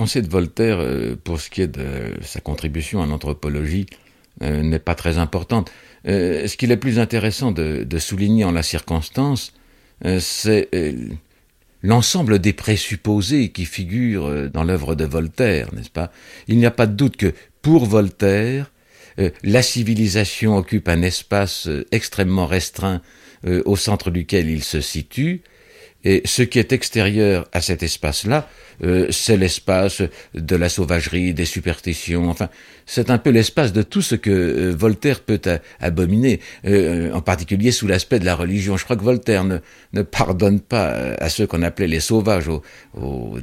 Pensée 0.00 0.22
de 0.22 0.30
Voltaire, 0.30 0.78
euh, 0.80 1.14
pour 1.22 1.42
ce 1.42 1.50
qui 1.50 1.60
est 1.60 1.68
de 1.68 2.14
sa 2.22 2.40
contribution 2.40 3.02
à 3.02 3.06
l'anthropologie, 3.06 3.84
euh, 4.40 4.62
n'est 4.62 4.78
pas 4.78 4.94
très 4.94 5.18
importante. 5.18 5.70
Euh, 6.08 6.48
ce 6.48 6.56
qu'il 6.56 6.72
est 6.72 6.78
plus 6.78 6.98
intéressant 6.98 7.52
de, 7.52 7.98
souligner 7.98 8.44
en 8.44 8.52
la 8.52 8.62
circonstance, 8.62 9.52
c'est 10.18 10.70
l'ensemble 11.82 12.38
des 12.38 12.54
présupposés 12.54 13.50
qui 13.50 13.66
figurent 13.66 14.48
dans 14.50 14.64
l'œuvre 14.64 14.94
de 14.94 15.04
Voltaire, 15.04 15.68
n'est-ce 15.74 15.90
pas? 15.90 16.10
Il 16.48 16.56
n'y 16.56 16.64
a 16.64 16.70
pas 16.70 16.86
de 16.86 16.94
doute 16.94 17.18
que 17.18 17.34
pour 17.60 17.84
Voltaire, 17.84 18.72
la 19.42 19.60
civilisation 19.60 20.56
occupe 20.56 20.88
un 20.88 21.02
espace 21.02 21.68
extrêmement 21.92 22.46
restreint 22.46 23.02
au 23.66 23.76
centre 23.76 24.10
duquel 24.10 24.48
il 24.48 24.64
se 24.64 24.80
situe, 24.80 25.42
et 26.04 26.22
ce 26.24 26.42
qui 26.42 26.58
est 26.58 26.72
extérieur 26.72 27.46
à 27.52 27.60
cet 27.60 27.82
espace-là, 27.82 28.48
euh, 28.82 29.08
c'est 29.10 29.36
l'espace 29.36 30.02
de 30.34 30.56
la 30.56 30.70
sauvagerie, 30.70 31.34
des 31.34 31.44
superstitions, 31.44 32.30
enfin, 32.30 32.48
c'est 32.86 33.10
un 33.10 33.18
peu 33.18 33.28
l'espace 33.30 33.74
de 33.74 33.82
tout 33.82 34.00
ce 34.00 34.14
que 34.14 34.30
euh, 34.30 34.74
Voltaire 34.74 35.20
peut 35.20 35.40
abominer, 35.78 36.40
euh, 36.64 37.12
en 37.12 37.20
particulier 37.20 37.70
sous 37.70 37.86
l'aspect 37.86 38.18
de 38.18 38.24
la 38.24 38.34
religion. 38.34 38.78
Je 38.78 38.84
crois 38.84 38.96
que 38.96 39.04
Voltaire 39.04 39.44
ne, 39.44 39.58
ne 39.92 40.02
pardonne 40.02 40.60
pas 40.60 40.88
à 41.18 41.28
ceux 41.28 41.46
qu'on 41.46 41.62
appelait 41.62 41.86
les 41.86 42.00
sauvages 42.00 42.48
au, 42.48 42.62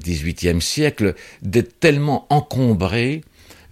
XVIIIe 0.04 0.62
siècle 0.62 1.14
d'être 1.44 1.80
tellement 1.80 2.26
encombrés 2.30 3.22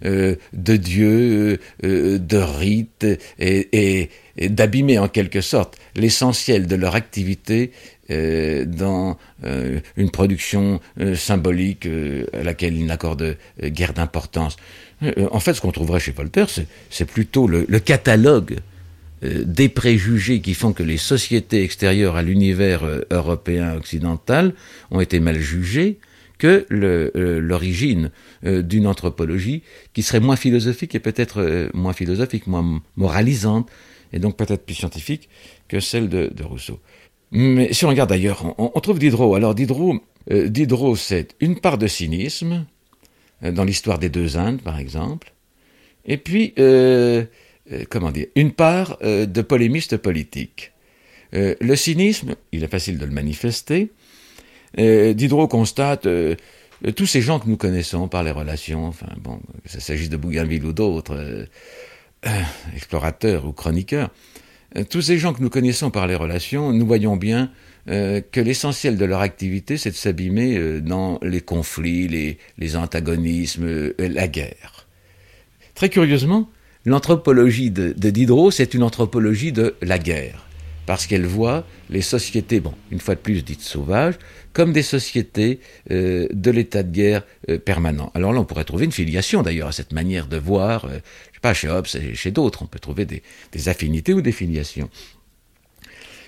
de 0.02 0.76
dieux, 0.76 1.58
de 1.82 2.36
rites, 2.36 3.06
et 3.38 4.10
d'abîmer 4.50 4.98
en 4.98 5.08
quelque 5.08 5.40
sorte 5.40 5.78
l'essentiel 5.94 6.66
de 6.66 6.76
leur 6.76 6.94
activité 6.94 7.72
euh, 7.72 7.95
dans 8.08 9.18
euh, 9.44 9.80
une 9.96 10.10
production 10.10 10.80
euh, 11.00 11.14
symbolique 11.14 11.88
à 12.32 12.42
laquelle 12.42 12.76
il 12.76 12.86
n'accorde 12.86 13.36
guère 13.62 13.92
d'importance. 13.92 14.56
en 15.30 15.40
fait, 15.40 15.54
ce 15.54 15.60
qu'on 15.60 15.72
trouverait 15.72 16.00
chez 16.00 16.12
Voltaire, 16.12 16.48
c'est 16.90 17.04
plutôt 17.04 17.46
le, 17.46 17.64
catalogue 17.78 18.56
des 19.22 19.68
préjugés 19.68 20.40
qui 20.40 20.54
font 20.54 20.72
que 20.72 20.82
les 20.82 20.98
sociétés 20.98 21.62
extérieures 21.62 22.16
à 22.16 22.22
l'univers 22.22 22.82
européen 23.10 23.74
occidental 23.76 24.54
ont 24.90 25.00
été 25.00 25.20
mal 25.20 25.38
jugées 25.38 25.98
que 26.38 26.66
l'origine 26.70 28.10
d'une 28.42 28.86
anthropologie 28.86 29.62
qui 29.94 30.02
serait 30.02 30.20
moins 30.20 30.36
philosophique 30.36 30.94
et 30.94 31.00
peut-être 31.00 31.70
moins 31.74 31.92
philosophique, 31.92 32.46
moins 32.46 32.82
moralisante, 32.96 33.70
et 34.12 34.18
donc 34.18 34.36
peut-être 34.36 34.64
plus 34.64 34.74
scientifique 34.74 35.28
que 35.68 35.80
celle 35.80 36.08
de 36.08 36.42
Rousseau. 36.42 36.80
Mais 37.32 37.72
si 37.72 37.84
on 37.84 37.88
regarde 37.88 38.12
ailleurs, 38.12 38.54
on, 38.58 38.80
trouve 38.80 38.98
Diderot. 38.98 39.34
Alors 39.34 39.54
Diderot, 39.54 40.00
euh, 40.30 40.48
Diderot, 40.48 40.96
c'est 40.96 41.34
une 41.40 41.58
part 41.58 41.78
de 41.78 41.86
cynisme, 41.86 42.66
euh, 43.42 43.52
dans 43.52 43.64
l'histoire 43.64 43.98
des 43.98 44.08
deux 44.08 44.36
Indes, 44.36 44.62
par 44.62 44.78
exemple, 44.78 45.32
et 46.04 46.18
puis, 46.18 46.54
euh, 46.58 47.24
comment 47.90 48.12
dire, 48.12 48.26
une 48.36 48.52
part 48.52 48.98
de 49.02 49.42
polémiste 49.42 49.96
politique. 49.96 50.72
le 51.32 51.74
cynisme, 51.74 52.36
il 52.52 52.62
est 52.62 52.68
facile 52.68 52.96
de 52.96 53.04
le 53.04 53.10
manifester. 53.10 53.90
Diderot 54.78 55.48
constate 55.48 56.06
tous 56.94 57.06
ces 57.06 57.20
gens 57.22 57.40
que 57.40 57.48
nous 57.48 57.56
connaissons 57.56 58.06
par 58.06 58.22
les 58.22 58.30
relations, 58.30 58.86
enfin 58.86 59.08
bon, 59.18 59.40
que 59.64 59.80
s'agisse 59.80 60.10
de 60.10 60.16
Bougainville 60.16 60.64
ou 60.64 60.72
d'autres, 60.72 61.48
explorateurs 62.72 63.46
ou 63.46 63.52
chroniqueurs, 63.52 64.10
tous 64.84 65.02
ces 65.02 65.18
gens 65.18 65.32
que 65.32 65.42
nous 65.42 65.50
connaissons 65.50 65.90
par 65.90 66.06
les 66.06 66.14
relations, 66.14 66.72
nous 66.72 66.86
voyons 66.86 67.16
bien 67.16 67.50
euh, 67.88 68.20
que 68.32 68.40
l'essentiel 68.40 68.96
de 68.96 69.04
leur 69.04 69.20
activité, 69.20 69.76
c'est 69.76 69.90
de 69.90 69.96
s'abîmer 69.96 70.58
euh, 70.58 70.80
dans 70.80 71.20
les 71.22 71.40
conflits, 71.40 72.08
les, 72.58 72.76
antagonismes, 72.76 73.92
la 73.98 74.26
guerre. 74.26 74.86
Très 75.74 75.88
curieusement, 75.88 76.50
l'anthropologie 76.84 77.70
de, 77.70 77.92
Diderot, 77.92 78.50
c'est 78.50 78.74
une 78.74 78.82
anthropologie 78.82 79.52
de 79.52 79.76
la 79.82 80.00
guerre, 80.00 80.46
parce 80.84 81.06
qu'elle 81.06 81.26
voit 81.26 81.64
les 81.88 82.02
sociétés, 82.02 82.58
bon, 82.58 82.74
une 82.90 82.98
fois 82.98 83.14
de 83.14 83.20
plus 83.20 83.44
dites 83.44 83.60
sauvages, 83.60 84.14
comme 84.52 84.72
des 84.72 84.82
sociétés 84.82 85.60
de 85.90 86.50
l'état 86.50 86.82
de 86.82 86.90
guerre 86.90 87.22
permanent. 87.66 88.10
Alors 88.14 88.32
là, 88.32 88.40
on 88.40 88.46
pourrait 88.46 88.64
trouver 88.64 88.86
une 88.86 88.92
filiation 88.92 89.42
d'ailleurs 89.42 89.68
à 89.68 89.72
cette 89.72 89.92
manière 89.92 90.28
de 90.28 90.38
voir 90.38 90.88
pas 91.40 91.54
chez 91.54 91.68
Hobbes 91.68 91.86
et 91.94 92.14
chez 92.14 92.30
d'autres, 92.30 92.62
on 92.62 92.66
peut 92.66 92.78
trouver 92.78 93.06
des, 93.06 93.68
affinités 93.68 94.12
ou 94.14 94.20
des 94.20 94.32
filiations. 94.32 94.90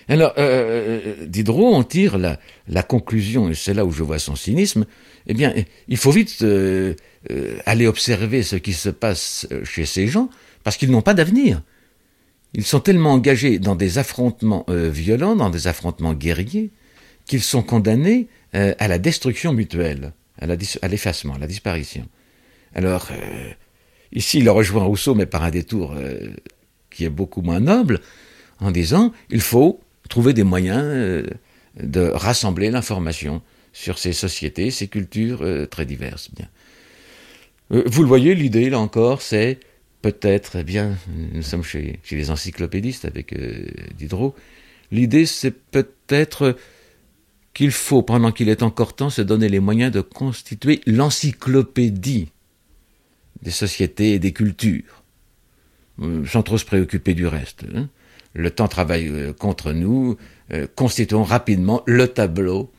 Alors, 0.08 0.32
euh, 0.38 1.26
Diderot 1.26 1.74
en 1.74 1.84
tire 1.84 2.16
la, 2.18 2.82
conclusion, 2.82 3.50
et 3.50 3.54
c'est 3.54 3.74
là 3.74 3.84
où 3.84 3.92
je 3.92 4.02
vois 4.02 4.18
son 4.18 4.36
cynisme, 4.36 4.86
eh 5.26 5.34
bien, 5.34 5.52
il 5.88 5.96
faut 5.98 6.10
vite 6.10 6.38
euh, 6.42 6.94
euh, 7.30 7.58
aller 7.66 7.86
observer 7.86 8.42
ce 8.42 8.56
qui 8.56 8.72
se 8.72 8.88
passe 8.88 9.46
chez 9.64 9.84
ces 9.84 10.06
gens, 10.06 10.30
parce 10.64 10.76
qu'ils 10.76 10.90
n'ont 10.90 11.02
pas 11.02 11.14
d'avenir. 11.14 11.62
Ils 12.54 12.64
sont 12.64 12.80
tellement 12.80 13.12
engagés 13.12 13.58
dans 13.58 13.74
des 13.74 13.98
affrontements 13.98 14.64
euh, 14.68 14.88
violents, 14.88 15.36
dans 15.36 15.50
des 15.50 15.66
affrontements 15.66 16.14
guerriers, 16.14 16.70
qu'ils 17.26 17.42
sont 17.42 17.62
condamnés 17.62 18.28
euh, 18.54 18.74
à 18.78 18.88
la 18.88 18.98
destruction 18.98 19.52
mutuelle, 19.52 20.12
à 20.40 20.88
l'effacement, 20.88 21.34
à, 21.34 21.38
la 21.38 21.46
disparition. 21.46 22.06
Alors, 22.74 23.08
euh, 23.10 23.52
ici, 24.12 24.38
il 24.38 24.48
rejoint 24.50 24.84
Rousseau, 24.84 25.14
mais 25.14 25.26
par 25.26 25.42
un 25.42 25.50
détour 25.50 25.94
qui 26.90 27.04
est 27.04 27.10
beaucoup 27.10 27.42
moins 27.42 27.60
noble, 27.60 28.00
en 28.60 28.70
disant 28.70 29.12
il 29.30 29.40
faut 29.40 29.80
trouver 30.08 30.32
des 30.32 30.44
moyens 30.44 31.26
de 31.80 32.00
rassembler 32.00 32.70
l'information 32.70 33.42
sur 33.72 33.98
ces 33.98 34.12
sociétés, 34.12 34.70
ces 34.70 34.88
cultures 34.88 35.44
très 35.70 35.86
diverses. 35.86 36.30
Bien. 36.34 36.48
vous 37.70 38.02
le 38.02 38.08
voyez, 38.08 38.34
l'idée, 38.34 38.70
là 38.70 38.78
encore, 38.78 39.22
c'est 39.22 39.60
peut-être, 40.02 40.56
eh 40.56 40.64
bien, 40.64 40.96
nous 41.32 41.42
sommes 41.42 41.64
chez, 41.64 42.00
les 42.10 42.30
encyclopédistes 42.30 43.04
avec 43.04 43.32
euh, 43.32 43.66
Diderot, 43.96 44.34
l'idée 44.92 45.26
c'est 45.26 45.50
peut-être 45.50 46.56
qu'il 47.54 47.72
faut, 47.72 48.02
pendant 48.02 48.32
qu'il 48.32 48.48
est 48.48 48.62
encore 48.62 48.94
temps, 48.94 49.10
se 49.10 49.22
donner 49.22 49.48
les 49.48 49.60
moyens 49.60 49.90
de 49.90 50.00
constituer 50.00 50.80
l'encyclopédie 50.86 52.30
des 53.42 53.50
sociétés 53.50 54.14
et 54.14 54.18
des 54.18 54.32
cultures, 54.32 55.04
euh, 56.00 56.24
sans 56.26 56.42
trop 56.42 56.58
se 56.58 56.64
préoccuper 56.64 57.14
du 57.14 57.26
reste. 57.26 57.64
Hein. 57.74 57.88
Le 58.34 58.50
temps 58.50 58.68
travaille 58.68 59.08
euh, 59.08 59.32
contre 59.32 59.72
nous, 59.72 60.16
constituons 60.76 61.24
rapidement 61.24 61.82
le 61.84 62.08
tableau 62.08 62.72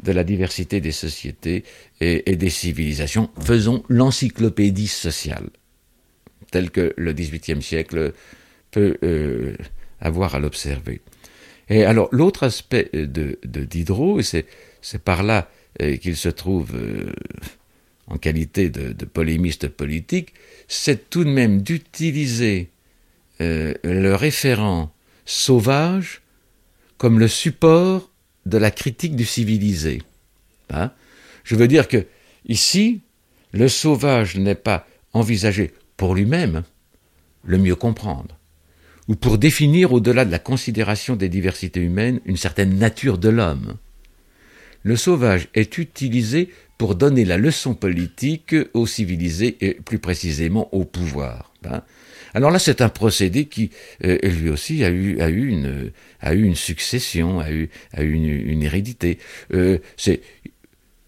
de 0.00 0.12
la 0.12 0.22
diversité 0.22 0.80
des 0.80 0.92
sociétés 0.92 1.64
et 2.00 2.36
des 2.36 2.50
civilisations. 2.50 3.30
Faisons 3.40 3.82
l'encyclopédie 3.88 4.86
sociale 4.86 5.48
tel 6.50 6.70
que 6.70 6.94
le 6.96 7.12
XVIIIe 7.12 7.62
siècle 7.62 8.12
peut 8.70 8.96
euh, 9.02 9.56
avoir 10.00 10.34
à 10.34 10.38
l'observer. 10.38 11.00
Et 11.68 11.84
alors 11.84 12.08
l'autre 12.12 12.44
aspect 12.44 12.90
de, 12.92 13.38
Diderot, 13.44 14.20
c'est 14.22 14.46
par 15.04 15.22
là 15.22 15.50
euh, 15.82 15.96
qu'il 15.96 16.16
se 16.16 16.28
trouve 16.28 16.74
euh, 16.74 17.12
en 18.08 18.18
qualité 18.18 18.70
de, 18.70 19.04
polémiste 19.04 19.68
politique, 19.68 20.32
c'est 20.68 21.10
tout 21.10 21.24
de 21.24 21.30
même 21.30 21.62
d'utiliser 21.62 22.70
le 23.40 24.14
référent 24.14 24.92
sauvage 25.24 26.22
comme 26.98 27.18
le 27.18 27.28
support 27.28 28.10
de 28.46 28.58
la 28.58 28.70
critique 28.70 29.16
du 29.16 29.24
civilisé. 29.24 30.02
Hein? 30.70 30.92
Je 31.44 31.56
veux 31.56 31.68
dire 31.68 31.88
que 31.88 32.06
ici, 32.46 33.00
le 33.52 33.68
sauvage 33.68 34.36
n'est 34.36 34.54
pas 34.54 34.86
envisagé 35.12 35.72
pour 35.96 36.14
lui-même 36.14 36.62
le 37.44 37.58
mieux 37.58 37.76
comprendre, 37.76 38.38
ou 39.08 39.14
pour 39.14 39.38
définir 39.38 39.92
au-delà 39.92 40.24
de 40.24 40.32
la 40.32 40.38
considération 40.38 41.16
des 41.16 41.28
diversités 41.28 41.80
humaines 41.80 42.20
une 42.24 42.36
certaine 42.36 42.76
nature 42.76 43.18
de 43.18 43.28
l'homme. 43.28 43.76
Le 44.82 44.96
sauvage 44.96 45.48
est 45.54 45.78
utilisé 45.78 46.50
pour 46.78 46.94
donner 46.94 47.24
la 47.24 47.38
leçon 47.38 47.74
politique 47.74 48.54
aux 48.74 48.86
civilisés 48.86 49.56
et 49.60 49.74
plus 49.74 49.98
précisément 49.98 50.68
au 50.72 50.84
pouvoir. 50.84 51.52
Hein. 51.70 51.82
Alors 52.36 52.50
là, 52.50 52.58
c'est 52.58 52.82
un 52.82 52.90
procédé 52.90 53.46
qui, 53.46 53.70
euh, 54.04 54.18
lui 54.22 54.50
aussi, 54.50 54.84
a 54.84 54.90
eu, 54.90 55.20
a 55.20 55.30
eu, 55.30 55.48
une, 55.48 55.90
a 56.20 56.34
eu 56.34 56.42
une 56.42 56.54
succession, 56.54 57.40
a 57.40 57.50
eu, 57.50 57.70
a 57.94 58.02
eu 58.02 58.12
une, 58.12 58.62
hérédité. 58.62 59.18
Euh, 59.54 59.78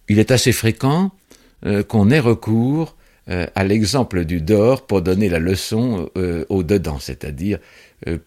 il 0.09 0.19
est 0.19 0.31
assez 0.31 0.53
fréquent 0.53 1.11
euh, 1.67 1.83
qu'on 1.83 2.09
ait 2.09 2.19
recours 2.19 2.97
euh, 3.29 3.47
à 3.55 3.65
l'exemple 3.65 4.25
du 4.25 4.41
dehors 4.41 4.87
pour 4.87 5.03
donner 5.03 5.29
la 5.29 5.39
leçon 5.39 6.09
au 6.49 6.63
dedans, 6.63 6.99
c'est-à-dire 6.99 7.59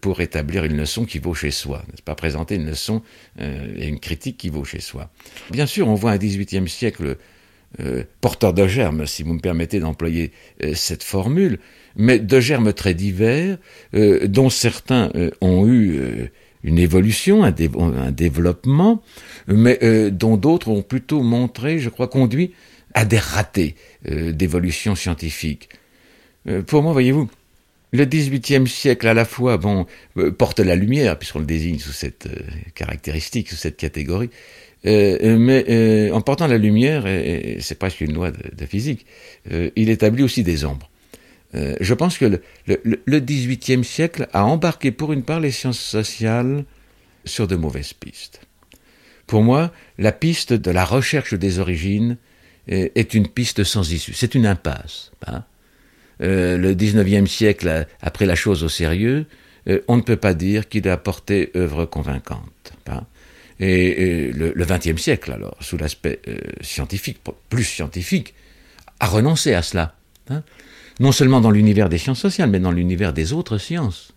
pour 0.00 0.20
établir 0.20 0.64
une 0.64 0.76
leçon 0.76 1.04
qui 1.04 1.18
vaut 1.18 1.34
chez 1.34 1.50
soi, 1.50 1.82
n'est-ce 1.88 2.02
pas? 2.02 2.14
Présenter 2.14 2.54
une 2.54 2.66
leçon 2.66 3.02
et 3.40 3.88
une 3.88 3.98
critique 3.98 4.36
qui 4.36 4.48
vaut 4.48 4.64
chez 4.64 4.80
soi. 4.80 5.10
Bien 5.50 5.66
sûr, 5.66 5.88
on 5.88 5.94
voit 5.94 6.12
un 6.12 6.18
XVIIIe 6.18 6.68
siècle 6.68 7.16
porteur 8.20 8.52
de 8.52 8.66
germes, 8.66 9.06
si 9.06 9.22
vous 9.22 9.34
me 9.34 9.40
permettez 9.40 9.80
d'employer 9.80 10.32
cette 10.74 11.02
formule, 11.02 11.58
mais 11.96 12.18
de 12.18 12.40
germes 12.40 12.72
très 12.72 12.94
divers, 12.94 13.58
dont 13.92 14.50
certains 14.50 15.10
ont 15.40 15.66
eu 15.66 16.30
une 16.64 16.78
évolution, 16.78 17.44
un, 17.44 17.52
développement, 18.12 19.02
mais 19.46 20.10
dont 20.10 20.36
d'autres 20.36 20.68
ont 20.68 20.82
plutôt 20.82 21.22
montré, 21.22 21.78
je 21.78 21.88
crois, 21.88 22.08
conduit 22.08 22.52
à 22.94 23.04
des 23.04 23.18
ratés 23.18 23.74
euh, 24.08 24.32
d'évolution 24.32 24.94
scientifique. 24.94 25.68
Euh, 26.48 26.62
pour 26.62 26.82
moi, 26.82 26.92
voyez-vous, 26.92 27.30
le 27.92 28.04
XVIIIe 28.04 28.66
siècle 28.66 29.06
à 29.06 29.14
la 29.14 29.24
fois 29.24 29.58
euh, 30.16 30.30
porte 30.32 30.60
la 30.60 30.76
lumière 30.76 31.18
puisqu'on 31.18 31.40
le 31.40 31.46
désigne 31.46 31.78
sous 31.78 31.92
cette 31.92 32.28
caractéristique, 32.74 33.48
sous 33.48 33.56
cette 33.56 33.76
catégorie, 33.76 34.30
mais 34.84 36.10
en 36.12 36.20
portant 36.20 36.46
la 36.46 36.58
lumière, 36.58 37.04
c'est 37.60 37.78
presque 37.78 38.00
une 38.00 38.14
loi 38.14 38.30
de, 38.30 38.66
physique, 38.66 39.06
il 39.50 39.90
établit 39.90 40.22
aussi 40.22 40.42
des 40.42 40.64
ombres. 40.64 40.90
je 41.54 41.94
pense 41.94 42.18
que 42.18 42.40
le, 42.66 43.20
XVIIIe 43.20 43.84
siècle 43.84 44.28
a 44.32 44.44
embarqué 44.44 44.90
pour 44.90 45.12
une 45.12 45.22
part 45.22 45.40
les 45.40 45.50
sciences 45.50 45.80
sociales 45.80 46.64
sur 47.24 47.46
de 47.46 47.56
mauvaises 47.56 47.92
pistes. 47.92 48.40
Pour 49.26 49.42
moi, 49.42 49.72
la 49.98 50.12
piste 50.12 50.52
de 50.52 50.70
la 50.70 50.84
recherche 50.84 51.34
des 51.34 51.58
origines 51.58 52.16
est 52.68 53.14
une 53.14 53.28
piste 53.28 53.64
sans 53.64 53.92
issue. 53.92 54.14
C'est 54.14 54.34
une 54.34 54.46
impasse. 54.46 55.12
Hein. 55.26 55.44
Euh, 56.22 56.56
le 56.56 56.74
XIXe 56.74 57.30
siècle 57.30 57.86
a, 58.00 58.10
pris 58.10 58.26
la 58.26 58.34
chose 58.34 58.62
au 58.62 58.68
sérieux. 58.68 59.26
Euh, 59.68 59.80
on 59.88 59.96
ne 59.96 60.02
peut 60.02 60.16
pas 60.16 60.34
dire 60.34 60.68
qu'il 60.68 60.88
a 60.88 60.92
apporté 60.92 61.50
œuvre 61.56 61.84
convaincante. 61.84 62.72
Hein. 62.88 63.04
Et, 63.64 64.32
le, 64.32 64.52
XXe 64.64 65.00
siècle, 65.00 65.30
alors, 65.30 65.56
sous 65.60 65.76
l'aspect 65.76 66.20
euh, 66.26 66.36
scientifique, 66.62 67.20
plus 67.48 67.64
scientifique, 67.64 68.34
a 68.98 69.06
renoncé 69.06 69.54
à 69.54 69.62
cela. 69.62 69.94
Hein. 70.28 70.42
Non 70.98 71.12
seulement 71.12 71.40
dans 71.40 71.50
l'univers 71.50 71.88
des 71.88 71.98
sciences 71.98 72.20
sociales, 72.20 72.50
mais 72.50 72.58
dans 72.58 72.72
l'univers 72.72 73.12
des 73.12 73.32
autres 73.32 73.58
sciences. 73.58 74.12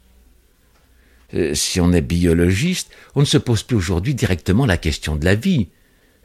si 1.53 1.79
on 1.79 1.91
est 1.93 2.01
biologiste, 2.01 2.91
on 3.13 3.21
ne 3.21 3.25
se 3.25 3.37
pose 3.37 3.63
plus 3.63 3.75
aujourd'hui 3.75 4.15
directement 4.15 4.65
la 4.65 4.77
question 4.77 5.15
de 5.15 5.25
la 5.25 5.35
vie. 5.35 5.67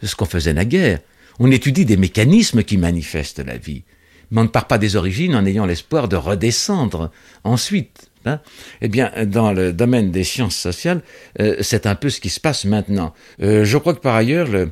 Ce 0.02 0.14
qu'on 0.16 0.24
faisait 0.24 0.54
naguère. 0.54 1.00
On 1.38 1.50
étudie 1.50 1.84
des 1.84 1.96
mécanismes 1.96 2.62
qui 2.62 2.76
manifestent 2.76 3.44
la 3.44 3.56
vie, 3.56 3.82
mais 4.30 4.42
on 4.42 4.44
ne 4.44 4.48
part 4.48 4.66
pas 4.66 4.78
des 4.78 4.96
origines 4.96 5.34
en 5.34 5.46
ayant 5.46 5.66
l'espoir 5.66 6.08
de 6.08 6.16
redescendre 6.16 7.10
ensuite. 7.44 8.09
Hein. 8.26 8.40
eh 8.82 8.88
bien, 8.88 9.10
dans 9.26 9.52
le 9.52 9.72
domaine 9.72 10.10
des 10.10 10.24
sciences 10.24 10.56
sociales, 10.56 11.00
euh, 11.40 11.56
c'est 11.60 11.86
un 11.86 11.94
peu 11.94 12.10
ce 12.10 12.20
qui 12.20 12.28
se 12.28 12.40
passe 12.40 12.64
maintenant. 12.66 13.14
Euh, 13.40 13.64
je 13.64 13.78
crois 13.78 13.94
que 13.94 14.00
par 14.00 14.14
ailleurs, 14.14 14.48
le, 14.48 14.70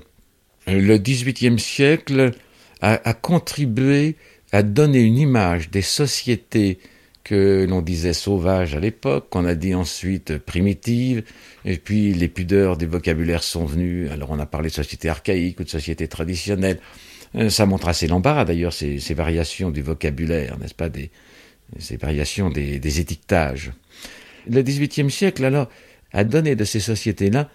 le 0.67 0.99
XVIIIe 0.99 1.59
siècle 1.59 2.33
a, 2.81 3.15
contribué 3.15 4.17
à 4.53 4.63
donner 4.63 5.01
une 5.01 5.19
image 5.19 5.71
des 5.71 5.83
sociétés 5.83 6.79
que 7.25 7.67
l'on 7.69 7.83
disait 7.83 8.15
sauvages 8.15 8.75
à 8.75 8.81
l'époque, 8.81 9.29
qu'on 9.29 9.45
a 9.45 9.55
dit 9.55 9.75
ensuite 9.75 10.39
primitives, 10.39 11.23
et 11.65 11.77
puis 11.77 12.15
les 12.15 12.29
pudeurs 12.29 12.77
des 12.77 12.87
vocabulaires 12.87 13.43
sont 13.43 13.67
venues. 13.67 14.09
Alors 14.09 14.31
on 14.31 14.39
a 14.39 14.47
parlé 14.47 14.69
de 14.69 14.75
société 14.75 15.09
archaïque 15.09 15.61
ou 15.61 15.65
de 15.65 15.69
société 15.69 16.09
traditionnelle. 16.09 16.79
Euh, 17.35 17.51
ça 17.51 17.67
montre 17.67 17.89
assez 17.89 18.07
l'embarras 18.07 18.47
d'ailleurs, 18.47 18.73
ces, 18.73 18.99
variations 19.15 19.71
du 19.71 19.83
vocabulaire, 19.83 20.59
n'est-ce 20.59 20.75
pas, 20.75 20.89
ces 21.79 21.97
variations 21.97 22.51
des, 22.51 23.01
étiquetages. 23.01 23.73
Le 24.49 24.63
XVIIIe 24.63 25.11
siècle, 25.11 25.45
alors, 25.45 25.69
a 26.13 26.25
donné 26.25 26.57
de 26.57 26.65
ces 26.65 26.81
sociétés-là 26.81 27.51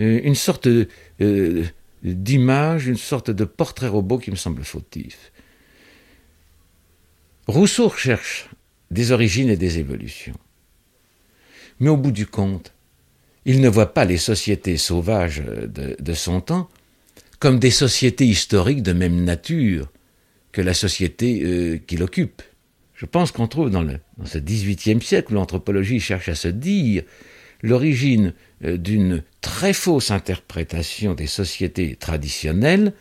euh, 0.00 0.20
une 0.24 0.34
sorte 0.34 0.66
euh, 0.66 1.64
d'image, 2.02 2.88
une 2.88 2.96
sorte 2.96 3.30
de 3.30 3.44
portrait 3.44 3.88
robot 3.88 4.18
qui 4.18 4.30
me 4.30 4.36
semble 4.36 4.64
fautif. 4.64 5.32
Rousseau 7.46 7.88
recherche 7.88 8.48
des 8.90 9.12
origines 9.12 9.48
et 9.48 9.56
des 9.56 9.78
évolutions. 9.78 10.38
Mais 11.80 11.90
au 11.90 11.96
bout 11.96 12.12
du 12.12 12.26
compte, 12.26 12.72
il 13.44 13.60
ne 13.60 13.68
voit 13.68 13.92
pas 13.92 14.04
les 14.04 14.18
sociétés 14.18 14.76
sauvages 14.76 15.42
de, 15.42 16.14
son 16.14 16.40
temps 16.40 16.68
comme 17.40 17.58
des 17.58 17.72
sociétés 17.72 18.26
historiques 18.26 18.82
de 18.82 18.92
même 18.92 19.24
nature 19.24 19.90
que 20.52 20.60
la 20.60 20.74
société 20.74 21.42
euh, 21.42 21.78
qu'il 21.78 22.02
occupe. 22.02 22.42
Je 23.02 23.06
pense 23.06 23.32
qu'on 23.32 23.48
trouve 23.48 23.68
dans, 23.68 23.82
le, 23.82 23.98
dans 24.16 24.26
ce 24.26 24.38
XVIIIe 24.38 25.02
siècle 25.02 25.32
où 25.32 25.34
l'anthropologie 25.34 25.98
cherche 25.98 26.28
à 26.28 26.36
se 26.36 26.46
dire 26.46 27.02
l'origine 27.60 28.32
euh, 28.64 28.76
d'une 28.76 29.24
très 29.40 29.72
fausse 29.72 30.12
interprétation 30.12 31.12
des 31.12 31.26
sociétés 31.26 31.96
traditionnelles, 31.96 32.92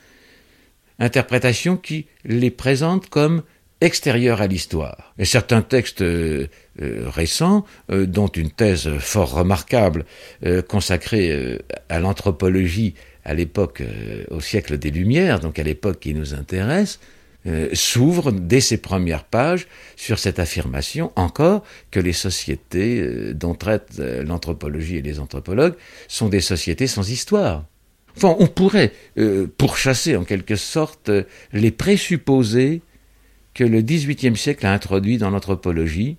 interprétation 0.98 1.78
qui 1.78 2.07
les 2.26 2.49
présente 2.49 3.10
comme 3.10 3.44
extérieur 3.80 4.41
à 4.41 4.48
l'histoire. 4.48 5.14
Et 5.19 5.26
certains 5.26 5.61
textes 5.61 6.02
euh, 6.02 6.48
récents, 6.80 7.64
dont 7.90 8.28
une 8.28 8.49
thèse 8.49 8.90
fort 8.98 9.34
remarquable 9.34 10.06
consacrée 10.68 11.60
à 11.90 11.99
l'anthropologie 11.99 12.95
à 13.23 13.36
l'époque, 13.36 13.84
au 14.30 14.40
siècle 14.40 14.80
des 14.80 14.90
Lumières, 14.90 15.40
donc 15.40 15.60
à 15.60 15.64
l'époque 15.64 15.99
qui 15.99 16.14
nous 16.14 16.34
intéresse, 16.34 16.99
s'ouvre 17.73 18.31
dès 18.31 18.61
ses 18.61 18.77
premières 18.77 19.23
pages 19.23 19.68
sur 19.95 20.19
cette 20.19 20.38
affirmation 20.38 21.11
encore 21.15 21.63
que 21.89 21.99
les 21.99 22.13
sociétés 22.13 23.34
dont 23.34 23.55
traite 23.55 23.97
l'anthropologie 23.97 24.97
et 24.97 25.01
les 25.01 25.19
anthropologues 25.19 25.76
sont 26.07 26.30
des 26.30 26.41
sociétés 26.41 26.88
sans 26.88 27.09
histoire. 27.09 27.65
Enfin, 28.15 28.35
on 28.39 28.47
pourrait 28.47 28.93
pourchasser 29.57 30.15
en 30.15 30.23
quelque 30.23 30.55
sorte 30.55 31.09
les 31.51 31.72
présupposés 31.72 32.81
que 33.53 33.63
le 33.63 33.81
XVIIIe 33.81 34.38
siècle 34.38 34.65
a 34.65 34.73
introduit 34.73 35.18
dans 35.18 35.30
l'anthropologie, 35.30 36.18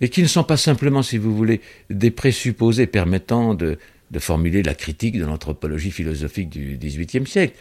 et 0.00 0.08
qui 0.08 0.22
ne 0.22 0.26
sont 0.26 0.44
pas 0.44 0.56
simplement, 0.56 1.02
si 1.02 1.18
vous 1.18 1.34
voulez, 1.34 1.60
des 1.90 2.10
présupposés 2.10 2.86
permettant 2.86 3.54
de, 3.54 3.78
formuler 4.18 4.62
la 4.62 4.74
critique 4.74 5.18
de 5.18 5.24
l'anthropologie 5.24 5.90
philosophique 5.90 6.48
du 6.48 6.78
XVIIIe 6.78 7.26
siècle. 7.26 7.56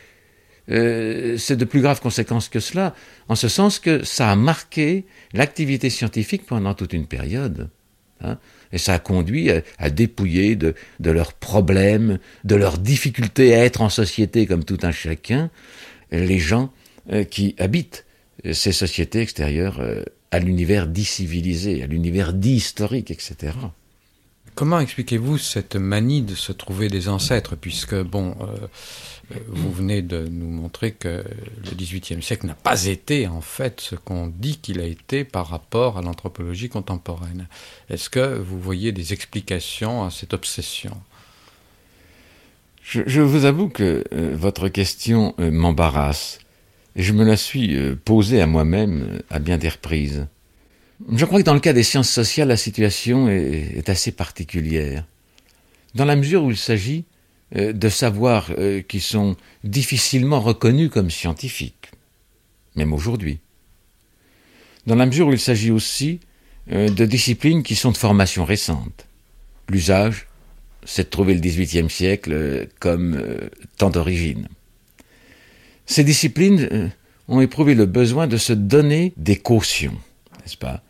Euh, 0.72 1.38
c'est 1.38 1.56
de 1.56 1.66
plus 1.66 1.82
graves 1.82 2.02
conséquences 2.02 2.50
que 2.50 2.60
cela, 2.60 2.96
en 3.28 3.36
ce 3.36 3.48
sens 3.48 3.80
que 3.80 4.04
ça 4.04 4.32
a 4.32 4.36
marqué 4.36 5.06
l'activité 5.34 5.90
scientifique 5.90 6.46
pendant 6.46 6.74
toute 6.74 6.94
une 6.94 7.06
période. 7.06 7.70
Hein, 8.22 8.38
et 8.72 8.78
ça 8.78 8.94
a 8.94 9.00
conduit 9.00 9.52
à, 9.78 9.90
dépouiller 9.90 10.56
de, 10.56 10.74
leurs 11.00 11.34
problèmes, 11.34 12.20
de 12.44 12.56
leurs 12.56 12.78
difficultés 12.78 13.54
à 13.54 13.64
être 13.64 13.82
en 13.82 13.90
société 13.90 14.48
comme 14.48 14.64
tout 14.64 14.80
un 14.84 14.92
chacun, 14.92 15.50
les 16.12 16.40
gens 16.40 16.72
euh, 17.12 17.24
qui 17.24 17.56
habitent 17.60 18.06
ces 18.54 18.72
sociétés 18.72 19.22
extérieures 19.22 19.80
euh, 19.80 20.04
à 20.32 20.40
l'univers 20.40 20.88
dit 20.88 21.06
civilisé, 21.06 21.84
à 21.84 21.88
l'univers 21.88 22.34
dit 22.34 22.56
historique, 22.56 23.12
etc. 23.12 23.54
Comment 24.56 24.80
expliquez-vous 24.80 25.38
cette 25.38 25.76
manie 25.76 26.22
de 26.22 26.36
se 26.36 26.52
trouver 26.52 26.88
des 26.88 27.10
ancêtres, 27.10 27.56
puisque, 27.56 27.96
bon, 27.96 28.36
euh, 28.42 28.68
vous 29.48 29.72
venez 29.72 30.02
de 30.02 30.28
nous 30.28 30.50
montrer 30.50 30.92
que 30.92 31.24
le 31.64 31.76
XVIIIe 31.76 32.22
siècle 32.22 32.48
n'a 32.48 32.56
pas 32.56 32.86
été, 32.86 33.28
en 33.28 33.42
fait, 33.42 33.82
ce 33.82 33.96
qu'on 33.96 34.28
dit 34.28 34.58
qu'il 34.58 34.80
a 34.80 34.86
été 34.86 35.24
par 35.24 35.48
rapport 35.48 35.98
à 35.98 36.02
l'anthropologie 36.02 36.70
contemporaine. 36.70 37.48
Est-ce 37.90 38.10
que 38.10 38.38
vous 38.38 38.60
voyez 38.60 38.92
des 38.92 39.14
explications 39.14 40.04
à 40.04 40.12
cette 40.12 40.34
obsession? 40.34 40.96
Je, 42.84 43.22
vous 43.22 43.46
avoue 43.46 43.70
que 43.70 44.04
euh, 44.14 44.36
votre 44.38 44.68
question 44.68 45.34
m'embarrasse 45.40 46.38
et 46.96 47.04
je 47.04 47.14
me 47.14 47.24
la 47.24 47.38
suis 47.38 47.76
euh, 47.76 47.96
posée 47.96 48.42
à 48.42 48.48
moi-même 48.48 49.08
euh, 49.10 49.20
à 49.30 49.40
bien 49.40 49.58
des 49.58 49.70
reprises. 49.70 50.28
Je 51.12 51.26
crois 51.26 51.40
que 51.40 51.46
dans 51.46 51.54
le 51.54 51.60
cas 51.60 51.74
des 51.74 51.84
sciences 51.84 52.10
sociales, 52.10 52.48
la 52.48 52.58
situation 52.58 53.28
est, 53.28 53.90
assez 53.90 54.14
particulière, 54.14 55.06
dans 55.94 56.06
la 56.06 56.16
mesure 56.16 56.44
où 56.44 56.52
il 56.52 56.58
s'agit 56.58 57.04
euh, 57.04 57.15
de 57.54 57.90
savoirs 57.90 58.52
qui 58.88 59.00
sont 59.00 59.36
difficilement 59.64 60.40
reconnus 60.40 60.90
comme 60.90 61.12
scientifiques, 61.12 61.92
même 62.76 62.92
aujourd'hui. 62.92 63.40
Dans 64.88 64.96
la 64.96 65.06
mesure 65.06 65.28
où 65.28 65.34
il 65.34 65.40
s'agit 65.40 65.72
aussi 65.72 66.20
de 66.68 67.06
disciplines 67.06 67.64
qui 67.64 67.76
sont 67.76 67.92
de 67.92 67.98
formation 67.98 68.46
récente. 68.46 69.06
L'usage, 69.70 70.28
c'est 70.84 71.04
de 71.04 71.10
trouver 71.10 71.36
le 71.36 71.40
XVIIIe 71.40 71.90
siècle 71.90 72.68
comme 72.80 73.24
temps 73.78 73.92
d'origine. 73.92 74.48
Ces 75.86 76.04
disciplines 76.04 76.68
euh, 76.72 76.88
ont 77.28 77.42
éprouvé 77.42 77.76
le 77.76 77.86
besoin 77.86 78.28
de 78.28 78.38
se 78.38 78.54
donner 78.54 79.14
des 79.18 79.38
cautions, 79.38 79.98
n'est-ce 80.42 80.58
pas? 80.58 80.82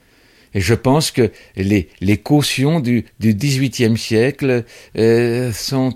Et 0.56 0.62
je 0.62 0.74
pense 0.74 1.12
que 1.12 1.32
les, 1.56 2.18
cautions 2.18 2.80
du, 2.80 3.06
du 3.20 3.36
XVIIIe 3.36 3.98
siècle 3.98 4.64
euh, 4.98 5.52
sont 5.52 5.94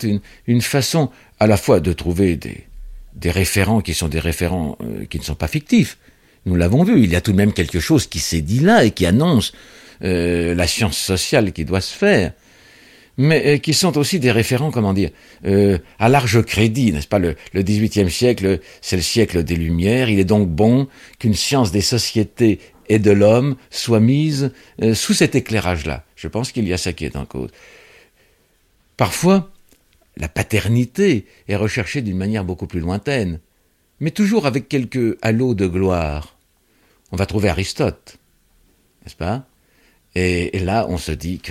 une, 0.47 0.61
façon 0.61 1.09
à 1.39 1.47
la 1.47 1.57
fois 1.57 1.79
de 1.79 1.91
trouver 1.93 2.37
des, 2.37 3.31
référents 3.31 3.81
qui 3.81 3.95
sont 3.95 4.09
des 4.09 4.19
référents 4.19 4.77
euh, 4.81 5.05
qui 5.05 5.17
ne 5.17 5.23
sont 5.23 5.35
pas 5.35 5.47
fictifs. 5.47 5.97
Nous 6.45 6.55
l'avons 6.55 6.83
vu, 6.83 7.01
il 7.01 7.09
y 7.09 7.15
a 7.15 7.21
tout 7.21 7.31
de 7.31 7.37
même 7.37 7.53
quelque 7.53 7.79
chose 7.79 8.05
qui 8.05 8.19
s'est 8.19 8.41
dit 8.41 8.59
là 8.59 8.83
et 8.83 8.91
qui 8.91 9.05
annonce 9.05 9.53
la 10.01 10.65
science 10.65 10.97
sociale 10.97 11.51
qui 11.51 11.65
doit 11.65 11.81
se 11.81 11.93
faire 11.93 12.31
mais 13.19 13.43
euh, 13.45 13.57
qui 13.57 13.73
sont 13.73 13.97
aussi 13.97 14.17
des 14.17 14.31
référents, 14.31 14.71
comment 14.71 14.93
dire, 14.93 15.09
euh, 15.45 15.77
à 15.99 16.07
large 16.07 16.41
crédit, 16.43 16.93
n'est-ce 16.93 17.07
pas? 17.07 17.19
Le, 17.19 17.35
le 17.53 17.61
XVIIIe 17.61 18.09
siècle, 18.09 18.59
c'est 18.81 18.95
le 18.95 19.01
siècle 19.01 19.43
des 19.43 19.57
Lumières. 19.57 20.09
Il 20.09 20.19
est 20.19 20.25
donc 20.25 20.47
bon 20.47 20.87
qu'une 21.19 21.33
science 21.33 21.71
des 21.71 21.81
sociétés 21.81 22.59
et 22.89 22.99
de 22.99 23.11
l'homme 23.11 23.55
soit 23.69 23.99
mise 23.99 24.51
euh, 24.81 24.93
sous 24.95 25.13
cet 25.13 25.35
éclairage-là. 25.35 26.03
Je 26.15 26.27
pense 26.27 26.51
qu'il 26.51 26.67
y 26.67 26.73
a 26.73 26.77
ça 26.77 26.91
qui 26.91 27.05
est 27.05 27.15
en 27.15 27.25
cause. 27.25 27.51
Parfois, 28.97 29.51
la 30.17 30.27
paternité 30.27 31.25
est 31.47 31.55
recherchée 31.55 32.01
d'une 32.01 32.17
manière 32.17 32.43
beaucoup 32.43 32.67
plus 32.67 32.81
lointaine, 32.81 33.39
mais 33.99 34.11
toujours 34.11 34.47
avec 34.47 34.67
quelques 34.67 35.17
halos 35.21 35.53
de 35.53 35.67
gloire. 35.67 36.35
On 37.11 37.15
va 37.15 37.25
trouver 37.25 37.49
Aristote, 37.49 38.17
n'est-ce 39.03 39.15
pas? 39.15 39.45
Et, 40.15 40.57
et, 40.57 40.59
là, 40.59 40.87
on 40.89 40.97
se 40.97 41.11
dit 41.11 41.41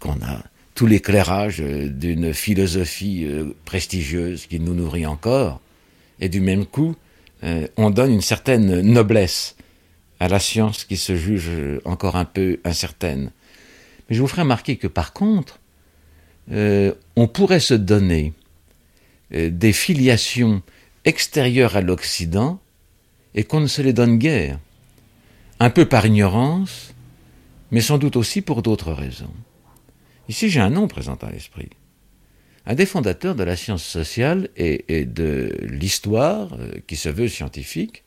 qu'on 0.00 0.14
a 0.22 0.42
tout 0.74 0.86
l'éclairage 0.86 1.60
euh, 1.60 1.88
d'une 1.88 2.32
philosophie 2.32 3.24
euh, 3.24 3.54
prestigieuse 3.66 4.46
qui 4.46 4.58
nous 4.58 4.74
nourrit 4.74 5.06
encore, 5.06 5.60
et 6.18 6.30
du 6.30 6.40
même 6.40 6.64
coup, 6.64 6.96
on 7.76 7.90
donne 7.90 8.10
une 8.10 8.22
certaine 8.22 8.80
noblesse 8.80 9.55
à 10.20 10.28
la 10.28 10.38
science 10.38 10.84
qui 10.84 10.96
se 10.96 11.16
juge 11.16 11.50
encore 11.84 12.16
un 12.16 12.24
peu 12.24 12.58
incertaine. 12.64 13.30
Mais 14.08 14.16
je 14.16 14.20
vous 14.20 14.28
ferai 14.28 14.42
remarquer 14.42 14.76
que 14.76 14.86
par 14.86 15.12
contre, 15.12 15.58
on 16.50 17.28
pourrait 17.28 17.60
se 17.60 17.74
donner 17.74 18.32
des 19.30 19.72
filiations 19.72 20.62
extérieures 21.04 21.76
à 21.76 21.80
l'Occident 21.80 22.60
et 23.34 23.44
qu'on 23.44 23.60
ne 23.60 23.66
se 23.66 23.82
les 23.82 23.92
donne 23.92 24.18
guère, 24.18 24.58
un 25.60 25.70
peu 25.70 25.86
par 25.86 26.06
ignorance, 26.06 26.94
mais 27.70 27.80
sans 27.80 27.98
doute 27.98 28.16
aussi 28.16 28.42
pour 28.42 28.62
d'autres 28.62 28.92
raisons. 28.92 29.34
Ici, 30.28 30.48
j'ai 30.50 30.60
un 30.60 30.70
nom 30.70 30.88
présent 30.88 31.18
à 31.22 31.30
l'esprit. 31.30 31.70
Un 32.66 32.74
des 32.74 32.86
fondateurs 32.86 33.36
de 33.36 33.44
la 33.44 33.54
science 33.54 33.84
sociale 33.84 34.48
et, 34.56 35.04
de 35.04 35.56
l'histoire, 35.62 36.54
euh, 36.58 36.72
qui 36.86 36.96
se 36.96 37.08
veut 37.08 37.28
scientifique, 37.28 38.02
euh, 38.02 38.05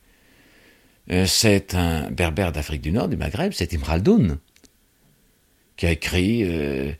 c'est 1.25 1.73
un 1.73 2.09
berbère 2.11 2.51
d'Afrique 2.51 2.81
du 2.81 2.91
Nord, 2.91 3.07
du 3.07 3.17
Maghreb, 3.17 3.51
c'est 3.53 3.73
Imraldoun, 3.73 4.37
qui 5.75 5.85
a 5.85 5.91
écrit 5.91 6.43
euh, 6.43 6.91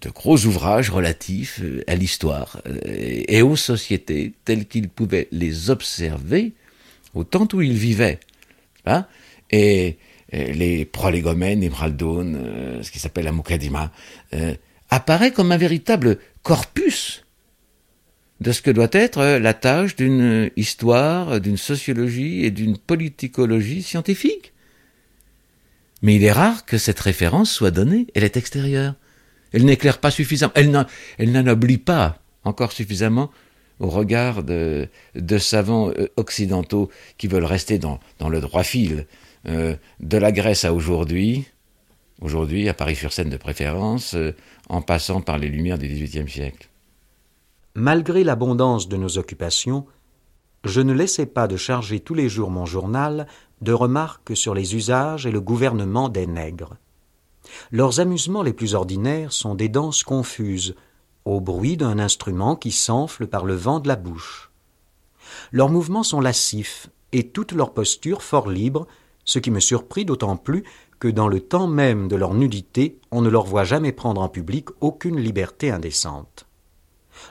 de 0.00 0.10
gros 0.10 0.38
ouvrages 0.44 0.90
relatifs 0.90 1.60
à 1.86 1.94
l'histoire 1.94 2.60
et 2.84 3.42
aux 3.42 3.56
sociétés 3.56 4.34
telles 4.44 4.66
qu'il 4.66 4.88
pouvait 4.88 5.28
les 5.32 5.70
observer 5.70 6.52
au 7.14 7.24
temps 7.24 7.48
où 7.52 7.60
il 7.62 7.76
vivait. 7.76 8.20
Hein 8.86 9.06
et 9.50 9.98
euh, 10.34 10.52
les 10.52 10.84
prolégomènes, 10.84 11.64
Imraldoun, 11.64 12.36
euh, 12.36 12.82
ce 12.82 12.90
qui 12.90 12.98
s'appelle 12.98 13.24
la 13.24 13.32
Mukadima, 13.32 13.90
euh, 14.34 14.54
apparaît 14.90 15.32
comme 15.32 15.52
un 15.52 15.56
véritable 15.56 16.18
corpus 16.42 17.24
de 18.40 18.52
ce 18.52 18.62
que 18.62 18.70
doit 18.70 18.88
être 18.92 19.38
la 19.38 19.54
tâche 19.54 19.96
d'une 19.96 20.50
histoire, 20.56 21.40
d'une 21.40 21.56
sociologie 21.56 22.44
et 22.44 22.50
d'une 22.50 22.78
politicologie 22.78 23.82
scientifique. 23.82 24.52
Mais 26.02 26.14
il 26.14 26.24
est 26.24 26.32
rare 26.32 26.64
que 26.64 26.78
cette 26.78 27.00
référence 27.00 27.50
soit 27.50 27.72
donnée, 27.72 28.06
elle 28.14 28.24
est 28.24 28.36
extérieure. 28.36 28.94
Elle 29.52 29.64
n'éclaire 29.64 29.98
pas 29.98 30.10
suffisamment, 30.10 30.52
elle 30.54 31.32
n'anoblit 31.32 31.78
pas 31.78 32.20
encore 32.44 32.72
suffisamment 32.72 33.30
au 33.80 33.88
regard 33.88 34.42
de, 34.42 34.88
savants 35.38 35.92
occidentaux 36.16 36.90
qui 37.16 37.28
veulent 37.28 37.44
rester 37.44 37.78
dans, 37.78 38.00
le 38.28 38.40
droit 38.40 38.64
fil 38.64 39.06
euh, 39.46 39.76
de 40.00 40.18
la 40.18 40.32
Grèce 40.32 40.64
à 40.64 40.72
aujourd'hui, 40.72 41.46
aujourd'hui 42.20 42.68
à 42.68 42.74
Paris-sur-Seine 42.74 43.30
de 43.30 43.36
préférence, 43.36 44.14
euh, 44.14 44.34
en 44.68 44.82
passant 44.82 45.20
par 45.20 45.38
les 45.38 45.48
lumières 45.48 45.78
du 45.78 45.86
XVIIIe 45.86 46.28
siècle. 46.28 46.68
Malgré 47.78 48.24
l'abondance 48.24 48.88
de 48.88 48.96
nos 48.96 49.18
occupations, 49.18 49.86
je 50.64 50.80
ne 50.80 50.92
laissais 50.92 51.26
pas 51.26 51.46
de 51.46 51.56
charger 51.56 52.00
tous 52.00 52.14
les 52.14 52.28
jours 52.28 52.50
mon 52.50 52.66
journal 52.66 53.28
de 53.60 53.72
remarques 53.72 54.36
sur 54.36 54.52
les 54.52 54.74
usages 54.74 55.26
et 55.26 55.30
le 55.30 55.40
gouvernement 55.40 56.08
des 56.08 56.26
nègres. 56.26 56.76
Leurs 57.70 58.00
amusements 58.00 58.42
les 58.42 58.52
plus 58.52 58.74
ordinaires 58.74 59.32
sont 59.32 59.54
des 59.54 59.68
danses 59.68 60.02
confuses, 60.02 60.74
au 61.24 61.40
bruit 61.40 61.76
d'un 61.76 62.00
instrument 62.00 62.56
qui 62.56 62.72
s'enfle 62.72 63.28
par 63.28 63.44
le 63.44 63.54
vent 63.54 63.78
de 63.78 63.86
la 63.86 63.94
bouche. 63.94 64.50
Leurs 65.52 65.70
mouvements 65.70 66.02
sont 66.02 66.20
lascifs 66.20 66.90
et 67.12 67.28
toutes 67.28 67.52
leurs 67.52 67.74
postures 67.74 68.24
fort 68.24 68.50
libres 68.50 68.88
ce 69.24 69.38
qui 69.38 69.52
me 69.52 69.60
surprit 69.60 70.04
d'autant 70.04 70.36
plus 70.36 70.64
que 70.98 71.06
dans 71.06 71.28
le 71.28 71.38
temps 71.38 71.68
même 71.68 72.08
de 72.08 72.16
leur 72.16 72.34
nudité, 72.34 72.98
on 73.12 73.22
ne 73.22 73.28
leur 73.28 73.44
voit 73.44 73.62
jamais 73.62 73.92
prendre 73.92 74.20
en 74.20 74.28
public 74.28 74.66
aucune 74.80 75.20
liberté 75.20 75.70
indécente. 75.70 76.47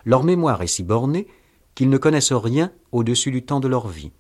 Leur 0.07 0.23
mémoire 0.23 0.61
est 0.61 0.67
si 0.67 0.83
bornée 0.83 1.27
qu'ils 1.75 1.89
ne 1.89 1.97
connaissent 1.97 2.31
rien 2.31 2.71
au-dessus 2.93 3.29
du 3.29 3.43
temps 3.43 3.59
de 3.59 3.67
leur 3.67 3.89
vie. 3.89 4.13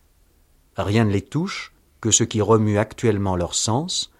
Rien 0.75 1.05
ne 1.05 1.13
les 1.13 1.21
touche 1.21 1.73
que 2.01 2.11
ce 2.11 2.25
qui 2.25 2.41
remue 2.41 2.77
actuellement 2.77 3.37
leur 3.37 3.55
sens, 3.55 4.11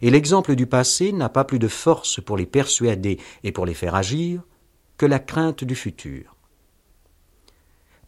et 0.00 0.10
l'exemple 0.10 0.56
du 0.56 0.66
passé 0.66 1.12
n'a 1.12 1.28
pas 1.28 1.44
plus 1.44 1.60
de 1.60 1.68
force 1.68 2.20
pour 2.20 2.36
les 2.36 2.44
persuader 2.44 3.20
et 3.44 3.52
pour 3.52 3.66
les 3.66 3.74
faire 3.74 3.94
agir 3.94 4.42
que 4.96 5.06
la 5.06 5.20
crainte 5.20 5.62
du 5.62 5.76
futur. 5.76 6.34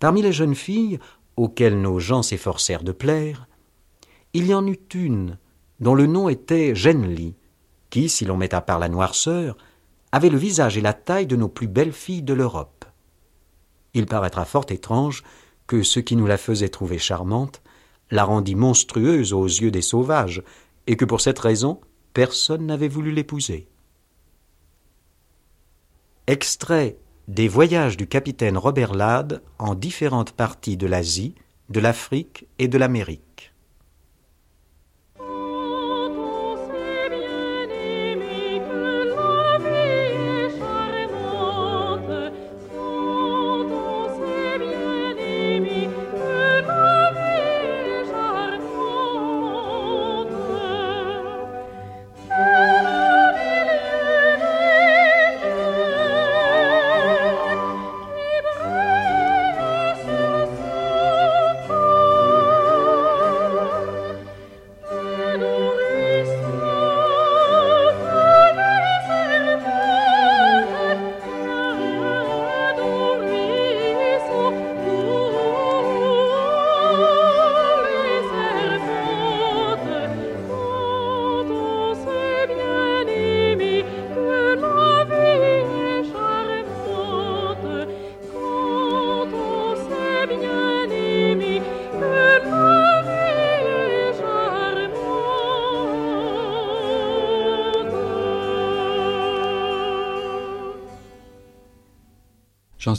Parmi 0.00 0.20
les 0.20 0.32
jeunes 0.32 0.56
filles, 0.56 0.98
auxquelles 1.36 1.80
nos 1.80 2.00
gens 2.00 2.24
s'efforcèrent 2.24 2.82
de 2.82 2.90
plaire, 2.90 3.46
il 4.32 4.46
y 4.46 4.54
en 4.54 4.66
eut 4.66 4.88
une 4.92 5.38
dont 5.78 5.94
le 5.94 6.08
nom 6.08 6.28
était 6.28 6.74
Genli, 6.74 7.36
qui, 7.90 8.08
si 8.08 8.24
l'on 8.24 8.36
met 8.36 8.56
à 8.56 8.60
part 8.60 8.80
la 8.80 8.88
noirceur, 8.88 9.56
avait 10.10 10.30
le 10.30 10.38
visage 10.38 10.76
et 10.76 10.80
la 10.80 10.92
taille 10.92 11.28
de 11.28 11.36
nos 11.36 11.48
plus 11.48 11.68
belles 11.68 11.92
filles 11.92 12.22
de 12.22 12.34
l'Europe. 12.34 12.73
Il 13.94 14.06
paraîtra 14.06 14.44
fort 14.44 14.66
étrange 14.70 15.22
que 15.66 15.82
ce 15.82 16.00
qui 16.00 16.16
nous 16.16 16.26
la 16.26 16.36
faisait 16.36 16.68
trouver 16.68 16.98
charmante 16.98 17.62
la 18.10 18.24
rendit 18.24 18.54
monstrueuse 18.54 19.32
aux 19.32 19.46
yeux 19.46 19.70
des 19.70 19.82
sauvages, 19.82 20.42
et 20.86 20.96
que 20.96 21.04
pour 21.04 21.20
cette 21.20 21.38
raison 21.38 21.80
personne 22.12 22.66
n'avait 22.66 22.88
voulu 22.88 23.10
l'épouser. 23.10 23.66
Extrait 26.26 26.96
des 27.28 27.48
voyages 27.48 27.96
du 27.96 28.06
capitaine 28.06 28.58
Robert 28.58 28.94
Lade 28.94 29.42
en 29.58 29.74
différentes 29.74 30.32
parties 30.32 30.76
de 30.76 30.86
l'Asie, 30.86 31.34
de 31.70 31.80
l'Afrique 31.80 32.46
et 32.58 32.68
de 32.68 32.78
l'Amérique. 32.78 33.33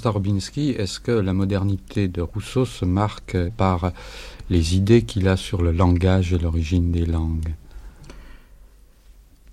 Est-ce 0.05 0.99
que 0.99 1.11
la 1.11 1.33
modernité 1.33 2.07
de 2.07 2.21
Rousseau 2.21 2.65
se 2.65 2.85
marque 2.85 3.37
par 3.57 3.91
les 4.49 4.75
idées 4.75 5.01
qu'il 5.01 5.27
a 5.27 5.35
sur 5.35 5.63
le 5.63 5.71
langage 5.71 6.31
et 6.31 6.37
l'origine 6.37 6.91
des 6.91 7.05
langues? 7.05 7.55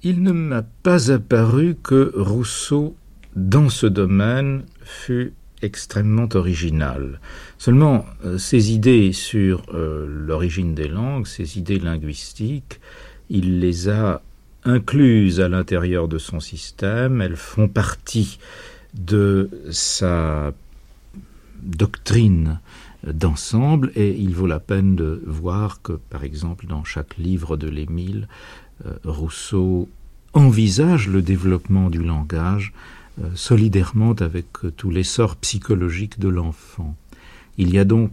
Il 0.02 0.22
ne 0.22 0.32
m'a 0.32 0.62
pas 0.82 1.10
apparu 1.10 1.76
que 1.82 2.12
Rousseau, 2.16 2.94
dans 3.34 3.70
ce 3.70 3.86
domaine, 3.86 4.64
fût 4.84 5.32
extrêmement 5.62 6.28
original. 6.34 7.20
Seulement, 7.56 8.04
euh, 8.24 8.36
ses 8.36 8.72
idées 8.72 9.12
sur 9.12 9.62
euh, 9.72 10.06
l'origine 10.06 10.74
des 10.74 10.88
langues, 10.88 11.26
ses 11.26 11.56
idées 11.56 11.78
linguistiques, 11.78 12.80
il 13.30 13.60
les 13.60 13.88
a 13.88 14.20
incluses 14.64 15.40
à 15.40 15.48
l'intérieur 15.48 16.08
de 16.08 16.18
son 16.18 16.40
système, 16.40 17.22
elles 17.22 17.36
font 17.36 17.68
partie 17.68 18.38
de 18.94 19.50
sa 19.70 20.52
doctrine 21.62 22.60
d'ensemble 23.06 23.90
et 23.94 24.14
il 24.16 24.34
vaut 24.34 24.46
la 24.46 24.60
peine 24.60 24.94
de 24.94 25.22
voir 25.26 25.82
que, 25.82 25.92
par 25.92 26.24
exemple, 26.24 26.66
dans 26.66 26.84
chaque 26.84 27.16
livre 27.18 27.56
de 27.56 27.68
l'Émile, 27.68 28.28
euh, 28.86 28.94
Rousseau 29.04 29.88
envisage 30.34 31.08
le 31.08 31.22
développement 31.22 31.90
du 31.90 32.02
langage 32.02 32.72
euh, 33.20 33.28
solidairement 33.34 34.12
avec 34.12 34.46
tout 34.76 34.90
l'essor 34.90 35.36
psychologique 35.36 36.18
de 36.18 36.28
l'enfant. 36.28 36.96
Il 37.58 37.72
y 37.72 37.78
a 37.78 37.84
donc 37.84 38.12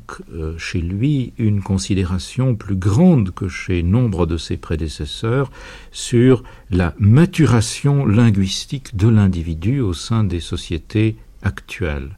chez 0.58 0.82
lui 0.82 1.32
une 1.38 1.62
considération 1.62 2.56
plus 2.56 2.76
grande 2.76 3.32
que 3.32 3.48
chez 3.48 3.84
nombre 3.84 4.26
de 4.26 4.36
ses 4.36 4.58
prédécesseurs 4.58 5.50
sur 5.92 6.44
la 6.72 6.94
maturation 7.00 8.06
linguistique 8.06 8.98
de 8.98 9.08
l'individu 9.08 9.80
au 9.80 9.94
sein 9.94 10.24
des 10.26 10.42
sociétés 10.42 11.16
actuelles. 11.42 12.18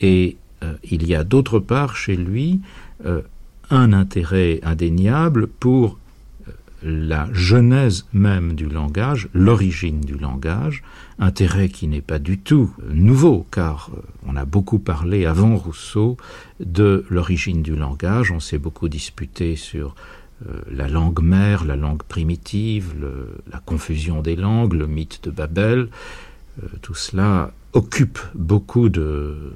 Et 0.00 0.36
euh, 0.62 0.74
il 0.90 1.06
y 1.06 1.14
a 1.14 1.24
d'autre 1.24 1.58
part 1.58 1.96
chez 1.96 2.16
lui 2.16 2.60
euh, 3.04 3.22
un 3.70 3.92
intérêt 3.92 4.60
indéniable 4.62 5.46
pour 5.46 5.92
euh, 5.92 6.05
la 6.86 7.28
genèse 7.32 8.06
même 8.12 8.54
du 8.54 8.68
langage, 8.68 9.28
l'origine 9.34 10.00
du 10.00 10.16
langage, 10.16 10.84
intérêt 11.18 11.68
qui 11.68 11.88
n'est 11.88 12.00
pas 12.00 12.20
du 12.20 12.38
tout 12.38 12.72
nouveau, 12.88 13.44
car 13.50 13.90
on 14.24 14.36
a 14.36 14.44
beaucoup 14.44 14.78
parlé 14.78 15.26
avant 15.26 15.56
Rousseau 15.56 16.16
de 16.60 17.04
l'origine 17.10 17.62
du 17.62 17.74
langage, 17.74 18.30
on 18.30 18.38
s'est 18.38 18.58
beaucoup 18.58 18.88
disputé 18.88 19.56
sur 19.56 19.96
la 20.70 20.86
langue 20.86 21.22
mère, 21.22 21.64
la 21.64 21.76
langue 21.76 22.02
primitive, 22.02 22.94
la 23.50 23.58
confusion 23.58 24.22
des 24.22 24.36
langues, 24.36 24.74
le 24.74 24.86
mythe 24.86 25.24
de 25.24 25.30
Babel, 25.30 25.88
tout 26.82 26.94
cela 26.94 27.52
occupe 27.72 28.18
beaucoup 28.34 28.88
de, 28.88 29.54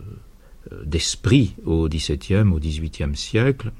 d'esprit 0.84 1.54
au 1.64 1.88
XVIIe, 1.88 2.48
au 2.50 2.58
XVIIIe 2.58 3.14
siècle, 3.14 3.72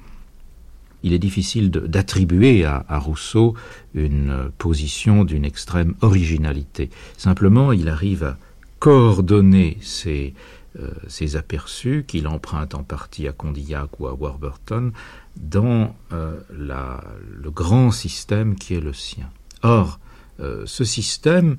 il 1.03 1.13
est 1.13 1.19
difficile 1.19 1.71
d'attribuer 1.71 2.65
à, 2.65 2.99
Rousseau 2.99 3.55
une 3.95 4.51
position 4.59 5.25
d'une 5.25 5.45
extrême 5.45 5.95
originalité. 6.01 6.91
Simplement, 7.17 7.73
il 7.73 7.89
arrive 7.89 8.25
à 8.25 8.39
coordonner 8.79 9.79
euh, 10.07 11.39
aperçus 11.39 12.05
qu'il 12.07 12.29
emprunte 12.29 12.75
en 12.75 12.83
partie 12.83 13.29
à 13.29 13.33
Condillac 13.33 14.01
ou 14.01 14.07
à 14.07 14.15
Warburton 14.15 14.93
dans 15.37 15.95
euh, 16.13 16.41
le 16.51 17.51
grand 17.51 17.91
système 17.91 18.57
qui 18.57 18.75
est 18.75 18.81
le 18.81 18.93
sien. 18.93 19.31
Or, 19.63 20.01
euh, 20.41 20.65
ce 20.67 20.85
système, 20.85 21.57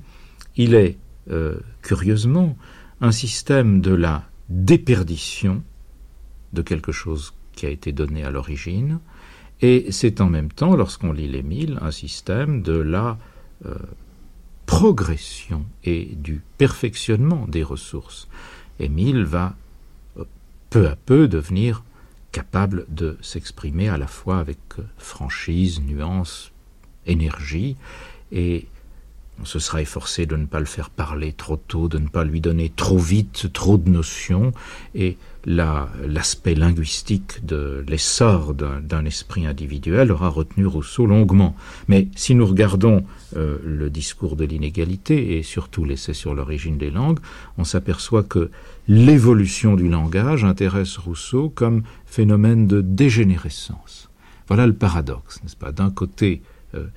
il 0.56 0.76
est, 0.76 0.98
curieusement, 1.82 2.58
un 3.00 3.12
système 3.12 3.80
de 3.80 3.94
la 3.94 4.24
déperdition 4.50 5.64
de 6.52 6.62
quelque 6.62 6.92
chose 6.92 7.34
qui 7.54 7.66
a 7.66 7.70
été 7.70 7.94
donné 7.94 8.24
à 8.24 8.32
l'origine, 8.32 9.00
et 9.62 9.92
c'est 9.92 10.22
en 10.22 10.30
même 10.30 10.52
temps, 10.52 10.76
lorsqu'on 10.76 11.12
lit 11.12 11.28
l'Émile, 11.28 11.78
un 11.82 11.92
système 11.92 12.62
de 12.62 12.74
la 12.74 13.18
euh, 13.66 13.76
progression 14.66 15.66
et 15.84 16.06
du 16.16 16.42
perfectionnement 16.58 17.46
des 17.48 17.64
ressources. 17.64 18.28
Émile 18.80 19.24
va 19.24 19.56
euh, 20.18 20.24
peu 20.70 20.88
à 20.88 20.96
peu 20.96 21.28
devenir 21.28 21.84
capable 22.32 22.86
de 22.90 23.18
s'exprimer 23.22 23.90
à 23.90 23.98
la 23.98 24.08
fois 24.08 24.40
avec 24.40 24.58
euh, 24.80 24.84
franchise, 24.98 25.82
nuance, 25.82 26.52
énergie, 27.06 27.76
et 28.32 28.68
on 29.40 29.46
se 29.46 29.60
sera 29.60 29.82
efforcé 29.82 30.26
de 30.26 30.36
ne 30.36 30.46
pas 30.46 30.60
le 30.60 30.66
faire 30.66 30.90
parler 30.90 31.34
trop 31.34 31.58
tôt, 31.58 31.88
de 31.88 31.98
ne 31.98 32.08
pas 32.08 32.24
lui 32.24 32.42
donner 32.42 32.70
trop 32.70 32.98
vite 32.98 33.52
trop 33.54 33.78
de 33.78 33.90
notions, 33.90 34.54
et 34.96 35.18
l'aspect 35.46 36.54
linguistique 36.54 37.46
de 37.46 37.84
l'essor 37.88 38.54
d'un 38.54 39.06
esprit 39.06 39.48
individuel 39.48 40.12
aura 40.12 40.30
retenu 40.30 40.66
Rousseau 40.66 41.06
longuement. 41.06 41.56
Mais 41.88 42.08
si 42.16 42.36
nous 42.36 42.46
regardons 42.46 43.04
euh, 43.36 43.58
le 43.64 43.90
discours 43.90 44.36
de 44.36 44.46
l'inégalité 44.46 45.38
et 45.38 45.44
surtout 45.44 45.84
l'essai 45.84 46.14
sur 46.14 46.36
l'origine 46.36 46.78
des 46.78 46.92
langues, 46.92 47.20
on 47.58 47.64
s'aperçoit 47.64 48.24
que 48.24 48.52
l'évolution 48.88 49.76
du 49.76 49.90
langage 49.90 50.44
intéresse 50.44 50.98
Rousseau 50.98 51.50
comme 51.50 51.84
phénomène 52.06 52.68
de 52.68 52.82
dégénérescence. 52.82 54.10
Voilà 54.48 54.68
le 54.68 54.74
paradoxe, 54.74 55.42
n'est-ce 55.42 55.56
pas? 55.56 55.72
D'un 55.72 55.90
côté, 55.90 56.42
euh, 56.76 56.88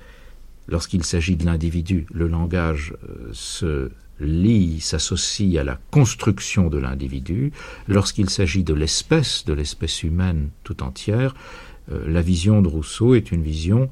lorsqu'il 0.67 1.03
s'agit 1.03 1.35
de 1.35 1.45
l'individu, 1.45 2.05
le 2.13 2.27
langage 2.27 2.93
euh, 3.09 3.29
se 3.31 3.91
lie, 4.19 4.79
s'associe 4.79 5.57
à 5.57 5.63
la 5.63 5.79
construction 5.91 6.69
de 6.69 6.77
l'individu. 6.77 7.51
Lorsqu'il 7.87 8.29
s'agit 8.29 8.63
de 8.63 8.73
l'espèce, 8.73 9.45
de 9.45 9.53
l'espèce 9.53 10.03
humaine 10.03 10.49
tout 10.63 10.83
entière, 10.83 11.35
euh, 11.91 12.03
la 12.07 12.21
vision 12.21 12.61
de 12.61 12.67
Rousseau 12.67 13.15
est 13.15 13.31
une 13.31 13.43
vision 13.43 13.89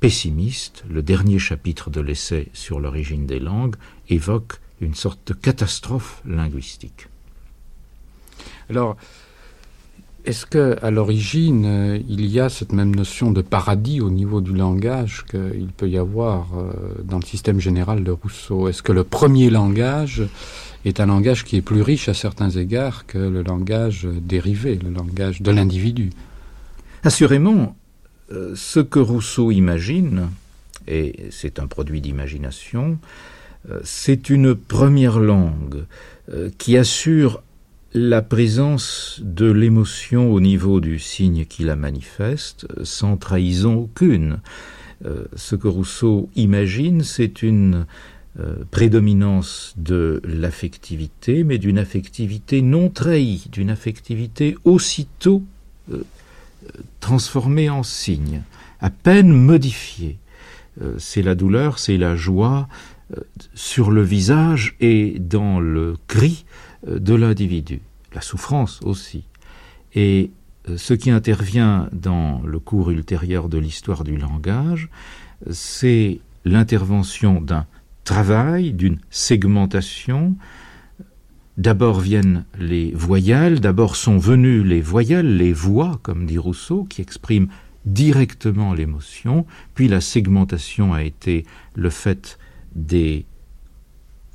pessimiste, 0.00 0.84
le 0.88 1.02
dernier 1.02 1.38
chapitre 1.38 1.90
de 1.90 2.00
l'essai 2.00 2.48
sur 2.54 2.80
l'origine 2.80 3.26
des 3.26 3.40
langues 3.40 3.76
évoque 4.08 4.54
une 4.80 4.94
sorte 4.94 5.20
de 5.26 5.34
catastrophe 5.34 6.22
linguistique. 6.24 7.08
Alors, 8.70 8.96
est-ce 10.24 10.46
que 10.46 10.76
à 10.82 10.90
l'origine 10.90 11.64
euh, 11.66 11.98
il 12.08 12.26
y 12.26 12.40
a 12.40 12.48
cette 12.48 12.72
même 12.72 12.94
notion 12.94 13.32
de 13.32 13.42
paradis 13.42 14.00
au 14.00 14.10
niveau 14.10 14.40
du 14.40 14.52
langage 14.52 15.24
qu'il 15.30 15.68
peut 15.76 15.88
y 15.88 15.98
avoir 15.98 16.48
euh, 16.56 16.72
dans 17.04 17.18
le 17.18 17.24
système 17.24 17.60
général 17.60 18.04
de 18.04 18.10
Rousseau? 18.10 18.68
Est-ce 18.68 18.82
que 18.82 18.92
le 18.92 19.04
premier 19.04 19.50
langage 19.50 20.22
est 20.84 21.00
un 21.00 21.06
langage 21.06 21.44
qui 21.44 21.56
est 21.56 21.62
plus 21.62 21.82
riche 21.82 22.08
à 22.08 22.14
certains 22.14 22.50
égards 22.50 23.06
que 23.06 23.18
le 23.18 23.42
langage 23.42 24.06
dérivé, 24.06 24.78
le 24.82 24.90
langage 24.90 25.42
de 25.42 25.50
l'individu? 25.50 26.10
Assurément, 27.02 27.76
euh, 28.32 28.52
ce 28.54 28.80
que 28.80 28.98
Rousseau 28.98 29.50
imagine, 29.50 30.28
et 30.86 31.28
c'est 31.30 31.58
un 31.58 31.66
produit 31.66 32.00
d'imagination, 32.00 32.98
c'est 33.84 34.30
une 34.30 34.54
première 34.54 35.20
langue 35.20 35.84
qui 36.56 36.78
assure 36.78 37.42
la 37.92 38.22
présence 38.22 39.20
de 39.22 39.50
l'émotion 39.50 40.32
au 40.32 40.40
niveau 40.40 40.80
du 40.80 40.98
signe 40.98 41.44
qui 41.44 41.64
la 41.64 41.76
manifeste, 41.76 42.66
sans 42.84 43.16
trahison 43.16 43.74
aucune. 43.74 44.40
Euh, 45.06 45.24
ce 45.34 45.56
que 45.56 45.66
Rousseau 45.66 46.28
imagine, 46.36 47.02
c'est 47.02 47.42
une 47.42 47.86
euh, 48.38 48.56
prédominance 48.70 49.74
de 49.76 50.22
l'affectivité, 50.24 51.42
mais 51.42 51.58
d'une 51.58 51.78
affectivité 51.78 52.62
non 52.62 52.90
trahie, 52.90 53.46
d'une 53.50 53.70
affectivité 53.70 54.56
aussitôt 54.64 55.42
euh, 55.92 56.04
transformée 57.00 57.70
en 57.70 57.82
signe, 57.82 58.42
à 58.80 58.90
peine 58.90 59.32
modifiée. 59.32 60.18
c'est 60.98 61.22
la 61.22 61.34
douleur, 61.34 61.78
c'est 61.78 61.96
la 61.96 62.14
joie 62.14 62.68
sur 63.54 63.90
le 63.90 64.02
visage 64.02 64.76
et 64.80 65.18
dans 65.18 65.58
le 65.58 65.96
cri 66.06 66.44
de 66.86 67.14
l'individu, 67.14 67.80
la 68.14 68.20
souffrance 68.20 68.80
aussi. 68.82 69.24
Et 69.94 70.30
euh, 70.68 70.76
ce 70.76 70.94
qui 70.94 71.10
intervient 71.10 71.88
dans 71.92 72.42
le 72.42 72.58
cours 72.58 72.90
ultérieur 72.90 73.48
de 73.48 73.58
l'histoire 73.58 74.04
du 74.04 74.16
langage, 74.16 74.88
c'est 75.50 76.20
l'intervention 76.44 77.40
d'un 77.40 77.66
travail, 78.04 78.72
d'une 78.72 78.98
segmentation. 79.10 80.36
D'abord 81.56 82.00
viennent 82.00 82.44
les 82.58 82.92
voyelles, 82.92 83.60
d'abord 83.60 83.96
sont 83.96 84.18
venues 84.18 84.62
les 84.62 84.80
voyelles, 84.80 85.36
les 85.36 85.52
voix, 85.52 85.98
comme 86.02 86.26
dit 86.26 86.38
Rousseau, 86.38 86.84
qui 86.84 87.02
expriment 87.02 87.48
directement 87.86 88.74
l'émotion, 88.74 89.46
puis 89.74 89.88
la 89.88 90.00
segmentation 90.00 90.92
a 90.92 91.02
été 91.02 91.46
le 91.74 91.90
fait 91.90 92.38
des 92.74 93.24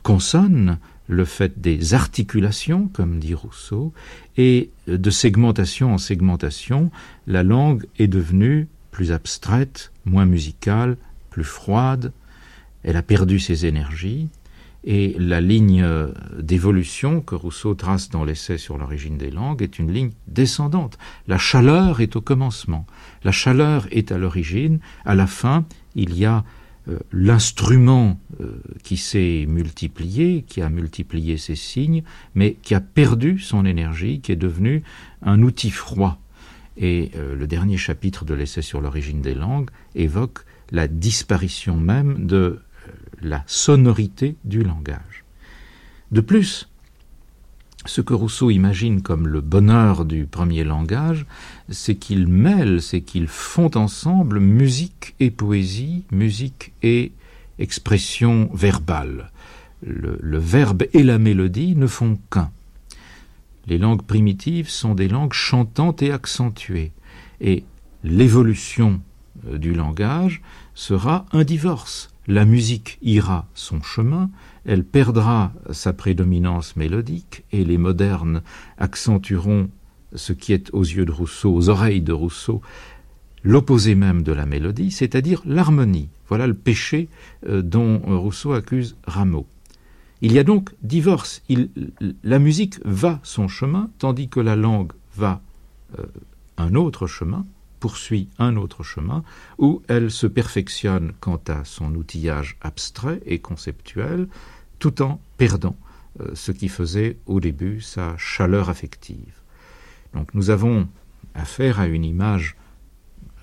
consonnes, 0.04 0.80
le 1.08 1.26
fait 1.26 1.60
des 1.60 1.94
articulations, 1.94 2.88
comme 2.88 3.20
dit 3.20 3.34
Rousseau, 3.34 3.94
et 4.38 4.72
de 4.88 5.10
segmentation 5.10 5.94
en 5.94 5.98
segmentation, 5.98 6.92
la 7.28 7.44
langue 7.44 7.86
est 8.00 8.08
devenue 8.08 8.68
plus 8.92 9.12
abstraite, 9.12 9.92
moins 10.06 10.26
musicale, 10.26 10.98
plus 11.30 11.44
froide, 11.44 12.12
elle 12.84 12.98
a 12.98 13.02
perdu 13.02 13.40
ses 13.40 13.66
énergies, 13.66 14.30
et 14.86 15.16
la 15.18 15.42
ligne 15.42 15.86
d'évolution 16.40 17.20
que 17.20 17.34
Rousseau 17.34 17.74
trace 17.74 18.10
dans 18.10 18.24
l'essai 18.24 18.60
sur 18.60 18.78
l'origine 18.78 19.18
des 19.18 19.32
langues 19.32 19.64
est 19.64 19.80
une 19.80 19.92
ligne 19.92 20.12
descendante. 20.28 21.00
La 21.28 21.40
chaleur 21.40 22.02
est 22.02 22.16
au 22.16 22.22
commencement, 22.22 22.86
la 23.24 23.32
chaleur 23.32 23.88
est 23.92 24.12
à 24.12 24.18
l'origine, 24.20 24.80
à 25.04 25.16
la 25.16 25.26
fin, 25.26 25.66
il 25.96 26.16
y 26.16 26.26
a 26.26 26.44
euh, 26.88 27.00
l'instrument 27.12 28.20
euh, 28.42 28.62
qui 28.84 28.98
s'est 28.98 29.46
multiplié, 29.48 30.44
qui 30.48 30.62
a 30.62 30.70
multiplié 30.70 31.38
ses 31.38 31.56
signes, 31.56 32.04
mais 32.36 32.58
qui 32.62 32.76
a 32.76 32.82
perdu 32.82 33.40
son 33.40 33.66
énergie, 33.66 34.22
qui 34.22 34.32
est 34.32 34.36
devenu 34.36 34.84
un 35.24 35.42
outil 35.42 35.72
froid. 35.72 36.22
Et 36.78 37.12
euh, 37.16 37.36
le 37.36 37.48
dernier 37.48 37.78
chapitre 37.78 38.24
de 38.24 38.36
l'essai 38.36 38.62
sur 38.62 38.82
l'origine 38.82 39.22
des 39.22 39.34
langues 39.34 39.70
évoque 39.96 40.46
la 40.72 40.88
disparition 40.88 41.76
même 41.76 42.28
de 42.28 42.60
la 43.22 43.44
sonorité 43.48 44.36
du 44.44 44.62
langage. 44.62 45.24
De 46.12 46.22
plus, 46.22 46.70
ce 47.86 48.02
que 48.02 48.14
Rousseau 48.14 48.50
imagine 48.50 49.02
comme 49.02 49.28
le 49.28 49.42
bonheur 49.42 50.06
du 50.06 50.26
premier 50.26 50.64
langage, 50.64 51.26
c'est 51.70 51.96
qu'ils 51.96 52.28
mêlent, 52.28 52.82
c'est 52.82 53.02
qu'ils 53.02 53.28
font 53.28 53.72
ensemble 53.76 54.40
musique 54.40 55.16
et 55.20 55.32
poésie, 55.32 56.04
musique 56.12 56.74
et 56.84 57.12
expression 57.60 58.50
verbale. 58.54 59.32
Le, 59.86 60.18
le 60.22 60.38
verbe 60.38 60.84
et 60.94 61.04
la 61.04 61.18
mélodie 61.18 61.76
ne 61.76 61.88
font 61.88 62.18
qu'un. 62.32 62.52
Les 63.68 63.78
langues 63.78 64.04
primitives 64.04 64.70
sont 64.70 64.96
des 64.96 65.08
langues 65.08 65.34
chantantes 65.34 66.02
et 66.02 66.12
accentuées, 66.12 66.92
et 67.42 67.64
l'évolution 68.04 69.02
euh, 69.48 69.58
du 69.58 69.74
langage 69.74 70.42
sera 70.76 71.26
un 71.32 71.44
divorce. 71.44 72.10
La 72.28 72.46
musique 72.46 72.98
ira 73.02 73.48
son 73.54 73.82
chemin, 73.82 74.30
elle 74.66 74.84
perdra 74.84 75.54
sa 75.72 75.94
prédominance 75.94 76.76
mélodique 76.76 77.44
et 77.52 77.64
les 77.64 77.78
modernes 77.78 78.42
accentueront 78.78 79.70
ce 80.14 80.34
qui 80.34 80.54
est 80.54 80.74
aux 80.74 80.84
yeux 80.84 81.06
de 81.06 81.12
Rousseau, 81.12 81.54
aux 81.54 81.70
oreilles 81.70 82.02
de 82.02 82.14
Rousseau, 82.14 82.62
l'opposé 83.44 83.96
même 83.96 84.24
de 84.24 84.32
la 84.32 84.46
mélodie, 84.46 84.92
c'est-à-dire 84.92 85.42
l'harmonie. 85.46 86.10
Voilà 86.28 86.48
le 86.48 86.56
péché 86.56 87.10
euh, 87.48 87.62
dont 87.62 88.00
Rousseau 88.00 88.54
accuse 88.54 88.96
Rameau. 89.06 89.46
Il 90.22 90.32
y 90.32 90.40
a 90.40 90.44
donc 90.44 90.72
divorce. 90.82 91.44
la 92.24 92.40
musique 92.40 92.80
va 92.84 93.20
son 93.24 93.48
chemin, 93.48 93.90
tandis 94.00 94.30
que 94.30 94.40
la 94.40 94.56
langue 94.56 94.94
va 95.16 95.42
euh, 96.00 96.06
un 96.58 96.74
autre 96.74 97.06
chemin, 97.06 97.46
poursuit 97.80 98.30
un 98.40 98.56
autre 98.56 98.82
chemin, 98.82 99.24
où 99.60 99.84
elle 99.88 100.10
se 100.10 100.26
perfectionne 100.26 101.12
quant 101.20 101.42
à 101.48 101.66
son 101.66 101.94
outillage 101.94 102.58
abstrait 102.62 103.22
et 103.26 103.40
conceptuel, 103.40 104.28
tout 104.80 105.02
en 105.02 105.20
perdant 105.38 105.76
euh, 106.22 106.32
ce 106.34 106.52
qui 106.52 106.70
faisait 106.70 107.18
au 107.26 107.40
début 107.40 107.82
sa 107.82 108.16
chaleur 108.18 108.70
affective. 108.70 109.42
Donc 110.14 110.34
nous 110.34 110.50
avons 110.50 110.88
affaire 111.34 111.80
à 111.80 111.88
une 111.88 112.06
image, 112.06 112.56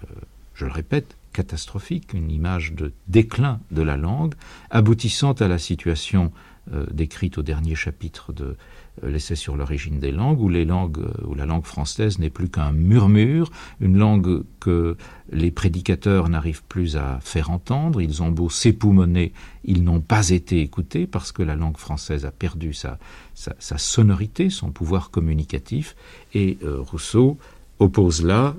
euh, 0.04 0.14
je 0.54 0.64
le 0.64 0.72
répète, 0.72 1.16
catastrophique, 1.32 2.12
une 2.12 2.30
image 2.30 2.72
de 2.72 2.92
déclin 3.08 3.60
de 3.70 3.82
la 3.82 3.96
langue, 3.96 4.34
aboutissant 4.70 5.32
à 5.32 5.48
la 5.48 5.58
situation 5.58 6.32
euh, 6.72 6.86
décrite 6.92 7.38
au 7.38 7.42
dernier 7.42 7.74
chapitre 7.74 8.32
de 8.32 8.56
l'essai 9.02 9.36
sur 9.36 9.56
l'origine 9.56 9.98
des 9.98 10.12
langues, 10.12 10.40
où, 10.40 10.48
les 10.48 10.64
langues, 10.64 10.98
euh, 10.98 11.26
où 11.26 11.34
la 11.34 11.46
langue 11.46 11.64
française 11.64 12.18
n'est 12.18 12.30
plus 12.30 12.48
qu'un 12.48 12.72
murmure, 12.72 13.50
une 13.80 13.96
langue 13.96 14.42
que 14.60 14.96
les 15.30 15.50
prédicateurs 15.50 16.28
n'arrivent 16.28 16.64
plus 16.64 16.96
à 16.96 17.18
faire 17.20 17.50
entendre, 17.50 18.00
ils 18.02 18.22
ont 18.22 18.30
beau 18.30 18.50
s'époumoner, 18.50 19.32
ils 19.64 19.82
n'ont 19.82 20.00
pas 20.00 20.28
été 20.28 20.60
écoutés 20.60 21.06
parce 21.06 21.32
que 21.32 21.42
la 21.42 21.56
langue 21.56 21.78
française 21.78 22.26
a 22.26 22.30
perdu 22.30 22.74
sa, 22.74 22.98
sonorité, 23.34 24.50
son 24.50 24.70
pouvoir 24.70 25.10
communicatif, 25.10 25.96
et 26.34 26.58
Rousseau 26.62 27.38
oppose 27.78 28.22
là 28.22 28.54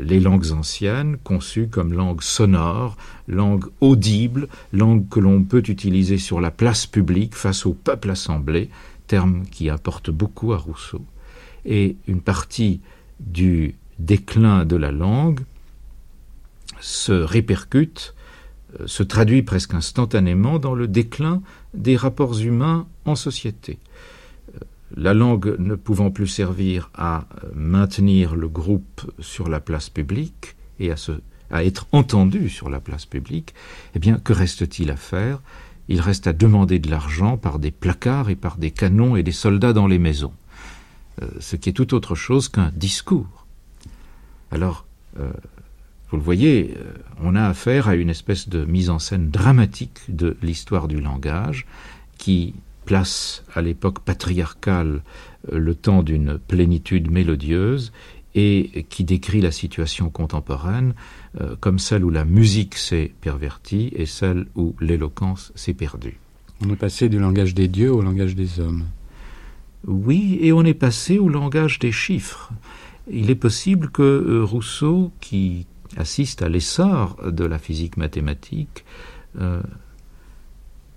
les 0.00 0.20
langues 0.20 0.52
anciennes, 0.52 1.16
conçues 1.22 1.68
comme 1.68 1.92
langues 1.92 2.22
sonores, 2.22 2.96
langues 3.28 3.66
audibles, 3.80 4.48
langues 4.72 5.08
que 5.08 5.20
l'on 5.20 5.42
peut 5.42 5.62
utiliser 5.68 6.18
sur 6.18 6.40
la 6.40 6.50
place 6.50 6.86
publique 6.86 7.34
face 7.34 7.66
au 7.66 7.72
peuple 7.72 8.10
assemblé, 8.10 8.68
terme 9.06 9.44
qui 9.46 9.70
apporte 9.70 10.10
beaucoup 10.10 10.52
à 10.52 10.58
Rousseau. 10.58 11.04
Et 11.64 11.96
une 12.06 12.20
partie 12.20 12.80
du 13.20 13.74
déclin 13.98 14.64
de 14.64 14.76
la 14.76 14.92
langue 14.92 15.40
se 16.80 17.12
répercute, 17.12 18.14
euh, 18.80 18.86
se 18.86 19.02
traduit 19.02 19.42
presque 19.42 19.74
instantanément 19.74 20.58
dans 20.58 20.74
le 20.74 20.86
déclin 20.86 21.42
des 21.74 21.96
rapports 21.96 22.38
humains 22.38 22.86
en 23.04 23.16
société 23.16 23.78
la 24.94 25.14
langue 25.14 25.56
ne 25.58 25.74
pouvant 25.74 26.10
plus 26.10 26.26
servir 26.26 26.90
à 26.94 27.26
maintenir 27.54 28.36
le 28.36 28.48
groupe 28.48 29.10
sur 29.18 29.48
la 29.48 29.60
place 29.60 29.90
publique 29.90 30.56
et 30.78 30.90
à, 30.92 30.96
à 31.50 31.64
être 31.64 31.86
entendu 31.92 32.48
sur 32.48 32.70
la 32.70 32.80
place 32.80 33.06
publique, 33.06 33.54
eh 33.94 33.98
bien, 33.98 34.18
que 34.18 34.32
reste-t-il 34.32 34.90
à 34.90 34.96
faire? 34.96 35.40
Il 35.88 36.00
reste 36.00 36.26
à 36.26 36.32
demander 36.32 36.78
de 36.78 36.90
l'argent 36.90 37.36
par 37.36 37.58
des 37.58 37.70
placards 37.70 38.30
et 38.30 38.36
par 38.36 38.56
des 38.56 38.70
canons 38.70 39.16
et 39.16 39.22
des 39.22 39.32
soldats 39.32 39.72
dans 39.72 39.86
les 39.86 39.98
maisons, 39.98 40.32
euh, 41.22 41.28
ce 41.38 41.56
qui 41.56 41.68
est 41.68 41.72
tout 41.72 41.94
autre 41.94 42.14
chose 42.14 42.48
qu'un 42.48 42.72
discours. 42.74 43.46
Alors, 44.50 44.86
euh, 45.18 45.30
vous 46.10 46.16
le 46.16 46.22
voyez, 46.22 46.74
euh, 46.76 46.92
on 47.22 47.34
a 47.34 47.44
affaire 47.44 47.88
à 47.88 47.94
une 47.94 48.10
espèce 48.10 48.48
de 48.48 48.64
mise 48.64 48.90
en 48.90 48.98
scène 48.98 49.30
dramatique 49.30 50.00
de 50.08 50.36
l'histoire 50.42 50.88
du 50.88 51.00
langage 51.00 51.66
qui 52.18 52.54
place 52.84 53.44
à 53.54 53.62
l'époque 53.62 54.00
patriarcale 54.00 55.02
le 55.50 55.74
temps 55.74 56.02
d'une 56.02 56.38
plénitude 56.38 57.10
mélodieuse 57.10 57.92
et 58.36 58.86
qui 58.90 59.02
décrit 59.02 59.40
la 59.40 59.50
situation 59.50 60.10
contemporaine 60.10 60.94
euh, 61.40 61.56
comme 61.58 61.78
celle 61.78 62.04
où 62.04 62.10
la 62.10 62.26
musique 62.26 62.76
s'est 62.76 63.12
pervertie 63.22 63.90
et 63.96 64.06
celle 64.06 64.46
où 64.54 64.76
l'éloquence 64.78 65.52
s'est 65.54 65.74
perdue. 65.74 66.18
On 66.62 66.70
est 66.70 66.76
passé 66.76 67.08
du 67.08 67.18
langage 67.18 67.54
des 67.54 67.66
dieux 67.66 67.92
au 67.92 68.02
langage 68.02 68.36
des 68.36 68.60
hommes. 68.60 68.84
Oui, 69.86 70.38
et 70.42 70.52
on 70.52 70.64
est 70.64 70.74
passé 70.74 71.18
au 71.18 71.28
langage 71.28 71.78
des 71.78 71.92
chiffres. 71.92 72.50
Il 73.10 73.30
est 73.30 73.36
possible 73.36 73.90
que 73.90 74.02
euh, 74.02 74.44
Rousseau, 74.44 75.12
qui 75.20 75.66
assiste 75.96 76.42
à 76.42 76.48
l'essor 76.48 77.16
de 77.24 77.44
la 77.44 77.58
physique 77.58 77.96
mathématique, 77.96 78.84
euh, 79.40 79.62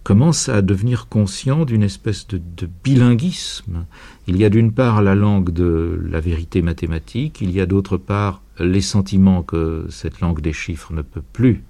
commence 0.10 0.50
à 0.50 0.64
devenir 0.64 1.08
conscient 1.08 1.66
d'une 1.66 1.84
espèce 1.84 2.26
de, 2.26 2.68
bilinguisme. 2.84 3.86
Il 4.26 4.38
y 4.38 4.44
a 4.44 4.50
d'une 4.50 4.72
part 4.72 5.04
la 5.04 5.14
langue 5.14 5.52
de 5.52 6.02
la 6.10 6.20
vérité 6.20 6.64
mathématique, 6.64 7.42
il 7.42 7.52
y 7.52 7.62
a 7.62 7.68
d'autre 7.68 7.98
part 7.98 8.42
les 8.58 8.82
sentiments 8.82 9.44
que 9.44 9.86
cette 9.92 10.20
langue 10.20 10.42
des 10.42 10.52
chiffres 10.52 10.94
ne 10.94 11.04
peut 11.04 11.22
plus 11.32 11.64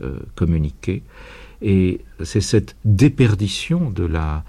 euh, 0.00 0.14
communiquer, 0.36 1.02
et 1.60 2.00
c'est 2.24 2.40
cette 2.40 2.76
déperdition 2.86 3.90
de 3.90 4.04
la 4.04 4.42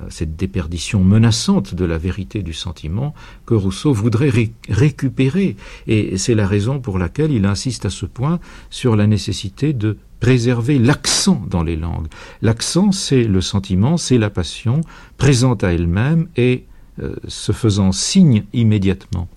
euh, 0.00 0.06
cette 0.10 0.34
déperdition 0.34 1.04
menaçante 1.04 1.76
de 1.76 1.84
la 1.84 1.98
vérité 1.98 2.42
du 2.42 2.52
sentiment 2.52 3.14
que 3.46 3.54
Rousseau 3.54 3.92
voudrait 3.92 4.32
récupérer. 4.68 5.54
Et 5.86 6.18
c'est 6.18 6.34
la 6.34 6.48
raison 6.48 6.80
pour 6.80 6.98
laquelle 6.98 7.30
il 7.30 7.46
insiste 7.46 7.86
à 7.86 7.90
ce 7.90 8.06
point 8.06 8.40
sur 8.70 8.96
la 8.96 9.06
nécessité 9.06 9.72
de 9.72 9.98
préserver 10.20 10.78
l'accent 10.78 11.42
dans 11.48 11.62
les 11.62 11.76
langues. 11.76 12.08
L'accent, 12.42 12.92
c'est 12.92 13.24
le 13.24 13.40
sentiment, 13.40 13.96
c'est 13.96 14.18
la 14.18 14.30
passion, 14.30 14.80
présente 15.16 15.64
à 15.64 15.72
elle-même 15.72 16.28
et 16.36 16.64
euh, 17.00 17.14
se 17.28 17.52
faisant 17.52 17.92
signe 17.92 18.44
immédiatement. 18.52 19.28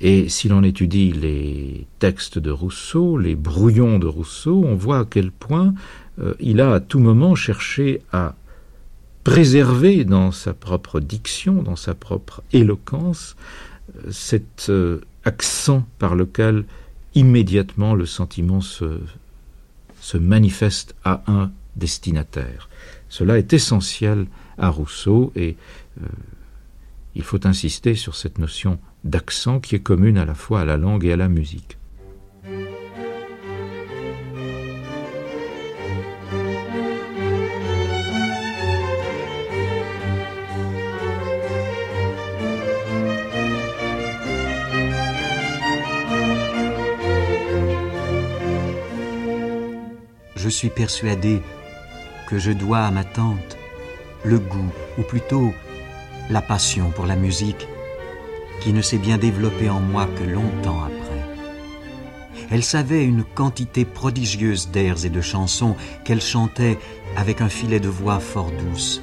Et 0.00 0.28
si 0.28 0.48
l'on 0.48 0.62
étudie 0.62 1.12
les 1.12 1.86
textes 1.98 2.38
de 2.38 2.50
Rousseau, 2.50 3.16
les 3.16 3.34
brouillons 3.34 3.98
de 3.98 4.06
Rousseau, 4.06 4.62
on 4.66 4.74
voit 4.74 5.00
à 5.00 5.04
quel 5.04 5.30
point 5.30 5.74
euh, 6.20 6.34
il 6.38 6.60
a 6.60 6.74
à 6.74 6.80
tout 6.80 6.98
moment 6.98 7.34
cherché 7.34 8.02
à 8.12 8.34
préserver 9.24 10.04
dans 10.04 10.32
sa 10.32 10.54
propre 10.54 11.00
diction, 11.00 11.62
dans 11.62 11.76
sa 11.76 11.94
propre 11.94 12.42
éloquence, 12.52 13.36
euh, 13.96 14.10
cet 14.10 14.66
euh, 14.68 15.00
accent 15.24 15.86
par 15.98 16.14
lequel 16.14 16.64
immédiatement 17.16 17.94
le 17.94 18.06
sentiment 18.06 18.60
se, 18.60 19.00
manifeste 20.14 20.94
à 21.02 21.22
un 21.26 21.50
destinataire. 21.74 22.68
Cela 23.08 23.38
est 23.38 23.52
essentiel 23.52 24.26
à 24.56 24.68
Rousseau 24.68 25.32
et 25.34 25.56
euh, 26.00 26.06
il 27.16 27.22
faut 27.22 27.44
insister 27.44 27.96
sur 27.96 28.14
cette 28.14 28.38
notion 28.38 28.78
d'accent 29.02 29.58
qui 29.58 29.74
est 29.74 29.80
commune 29.80 30.18
à 30.18 30.24
la 30.24 30.34
fois 30.34 30.60
à 30.60 30.64
la 30.64 30.76
langue 30.76 31.04
et 31.04 31.12
à 31.12 31.16
la 31.16 31.28
musique. 31.28 31.76
Je 50.46 50.50
suis 50.50 50.70
persuadé 50.70 51.42
que 52.28 52.38
je 52.38 52.52
dois 52.52 52.82
à 52.82 52.92
ma 52.92 53.02
tante 53.02 53.56
le 54.24 54.38
goût, 54.38 54.70
ou 54.96 55.02
plutôt 55.02 55.52
la 56.30 56.40
passion 56.40 56.92
pour 56.92 57.04
la 57.04 57.16
musique, 57.16 57.66
qui 58.60 58.72
ne 58.72 58.80
s'est 58.80 58.98
bien 58.98 59.18
développée 59.18 59.68
en 59.68 59.80
moi 59.80 60.06
que 60.06 60.22
longtemps 60.22 60.84
après. 60.84 62.46
Elle 62.52 62.62
savait 62.62 63.04
une 63.04 63.24
quantité 63.24 63.84
prodigieuse 63.84 64.68
d'airs 64.70 65.04
et 65.04 65.10
de 65.10 65.20
chansons 65.20 65.74
qu'elle 66.04 66.22
chantait 66.22 66.78
avec 67.16 67.40
un 67.40 67.48
filet 67.48 67.80
de 67.80 67.88
voix 67.88 68.20
fort 68.20 68.52
douce. 68.52 69.02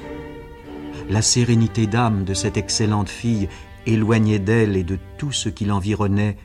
La 1.10 1.20
sérénité 1.20 1.86
d'âme 1.86 2.24
de 2.24 2.32
cette 2.32 2.56
excellente 2.56 3.10
fille 3.10 3.50
éloignait 3.84 4.38
d'elle 4.38 4.78
et 4.78 4.84
de 4.84 4.98
tout 5.18 5.32
ce 5.32 5.50
qui 5.50 5.66
l'environnait 5.66 6.38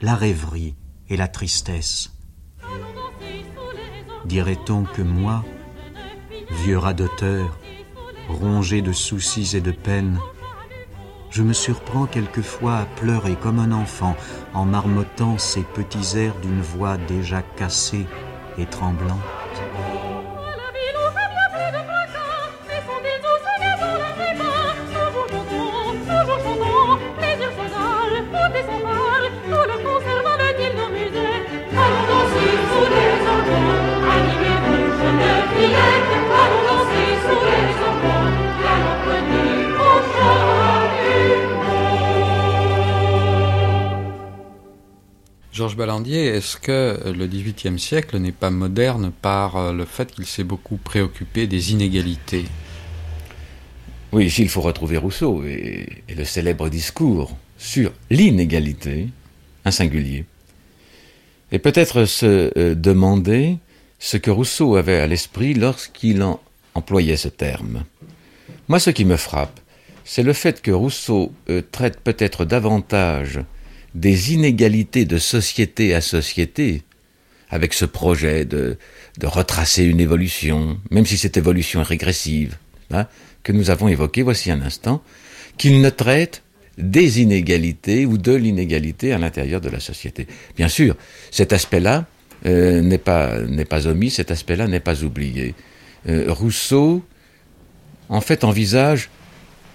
la 0.00 0.14
rêverie 0.14 0.76
et 1.08 1.16
la 1.16 1.26
tristesse. 1.26 2.13
Dirait-on 4.24 4.84
que 4.84 5.02
moi, 5.02 5.44
vieux 6.64 6.78
radoteur, 6.78 7.58
rongé 8.28 8.80
de 8.80 8.92
soucis 8.92 9.56
et 9.56 9.60
de 9.60 9.70
peines, 9.70 10.18
je 11.30 11.42
me 11.42 11.52
surprends 11.52 12.06
quelquefois 12.06 12.76
à 12.76 12.84
pleurer 12.84 13.34
comme 13.34 13.58
un 13.58 13.72
enfant 13.72 14.16
en 14.54 14.64
marmottant 14.64 15.36
ces 15.36 15.62
petits 15.62 16.16
airs 16.16 16.36
d'une 16.40 16.60
voix 16.60 16.96
déjà 16.96 17.42
cassée 17.42 18.06
et 18.56 18.66
tremblante. 18.66 19.18
Est-ce 46.34 46.56
que 46.56 47.12
le 47.16 47.26
XVIIIe 47.26 47.78
siècle 47.78 48.18
n'est 48.18 48.32
pas 48.32 48.50
moderne 48.50 49.12
par 49.22 49.56
euh, 49.56 49.72
le 49.72 49.84
fait 49.84 50.12
qu'il 50.12 50.26
s'est 50.26 50.42
beaucoup 50.42 50.76
préoccupé 50.76 51.46
des 51.46 51.72
inégalités? 51.72 52.44
Oui, 54.12 54.26
ici 54.26 54.42
il 54.42 54.48
faut 54.48 54.60
retrouver 54.60 54.96
Rousseau 54.96 55.44
et, 55.44 56.02
le 56.08 56.24
célèbre 56.24 56.68
discours 56.68 57.36
sur 57.56 57.92
l'inégalité, 58.10 59.08
un 59.64 59.70
singulier. 59.70 60.24
Et 61.52 61.60
peut-être 61.60 62.04
se 62.04 62.50
euh, 62.58 62.74
demander 62.74 63.58
ce 64.00 64.16
que 64.16 64.30
Rousseau 64.30 64.74
avait 64.74 64.98
à 64.98 65.06
l'esprit 65.06 65.54
lorsqu'il 65.54 66.24
employait 66.74 67.16
ce 67.16 67.28
terme. 67.28 67.84
Moi, 68.66 68.80
ce 68.80 68.90
qui 68.90 69.04
me 69.04 69.16
frappe, 69.16 69.60
c'est 70.04 70.24
le 70.24 70.32
fait 70.32 70.60
que 70.60 70.72
Rousseau 70.72 71.32
euh, 71.48 71.62
traite 71.70 72.00
peut-être 72.00 72.44
davantage 72.44 73.40
des 73.94 74.32
inégalités 74.32 75.04
de 75.04 75.18
société 75.18 75.94
à 75.94 76.00
société, 76.00 76.82
avec 77.48 77.72
ce 77.74 77.84
projet 77.84 78.44
de, 78.44 78.76
retracer 79.22 79.84
une 79.84 80.00
évolution, 80.00 80.78
même 80.90 81.06
si 81.06 81.16
cette 81.16 81.36
évolution 81.36 81.80
est 81.80 81.84
régressive, 81.84 82.56
hein, 82.90 83.06
que 83.44 83.52
nous 83.52 83.70
avons 83.70 83.88
évoqué 83.88 84.22
voici 84.22 84.50
un 84.50 84.60
instant, 84.60 85.02
qu'il 85.56 85.80
ne 85.80 85.90
traite 85.90 86.42
des 86.78 87.20
inégalités 87.20 88.06
ou 88.06 88.18
de 88.18 88.32
l'inégalité 88.32 89.12
à 89.12 89.18
l'intérieur 89.18 89.60
de 89.60 89.68
la 89.68 89.78
société. 89.78 90.26
Bien 90.56 90.66
sûr, 90.66 90.96
cet 91.30 91.52
aspect-là 91.52 92.06
euh, 92.46 92.80
n'est 92.80 92.98
pas 92.98 93.40
n'est 93.42 93.64
pas 93.64 93.86
omis, 93.86 94.10
cet 94.10 94.32
aspect-là 94.32 94.66
n'est 94.66 94.80
pas 94.80 95.04
oublié. 95.04 95.54
Euh, 96.08 96.24
Rousseau, 96.32 97.04
en 98.08 98.20
fait, 98.20 98.42
envisage 98.42 99.10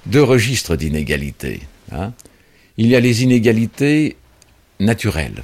deux 0.06 0.22
registres 0.22 0.76
d'inégalités. 0.76 1.62
Hein 1.94 2.14
il 2.80 2.88
y 2.88 2.96
a 2.96 3.02
les 3.02 3.24
inégalités 3.24 4.16
naturelles. 4.80 5.44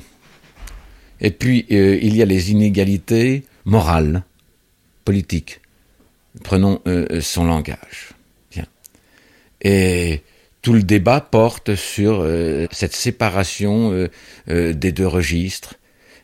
Et 1.20 1.32
puis, 1.32 1.66
euh, 1.70 2.00
il 2.02 2.16
y 2.16 2.22
a 2.22 2.26
les 2.26 2.52
inégalités 2.52 3.44
morales, 3.66 4.24
politiques. 5.04 5.60
Prenons 6.46 6.82
euh, 6.88 7.20
son 7.20 7.46
langage. 7.46 8.14
Et 9.62 10.22
tout 10.62 10.74
le 10.74 10.84
débat 10.84 11.20
porte 11.20 11.76
sur 11.76 12.20
euh, 12.22 12.68
cette 12.72 12.96
séparation 12.96 14.08
des 14.48 14.92
deux 14.92 15.08
registres 15.08 15.76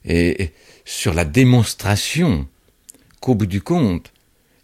et 0.05 0.51
sur 0.85 1.13
la 1.13 1.25
démonstration 1.25 2.47
qu'au 3.19 3.35
bout 3.35 3.47
du 3.47 3.61
compte, 3.61 4.13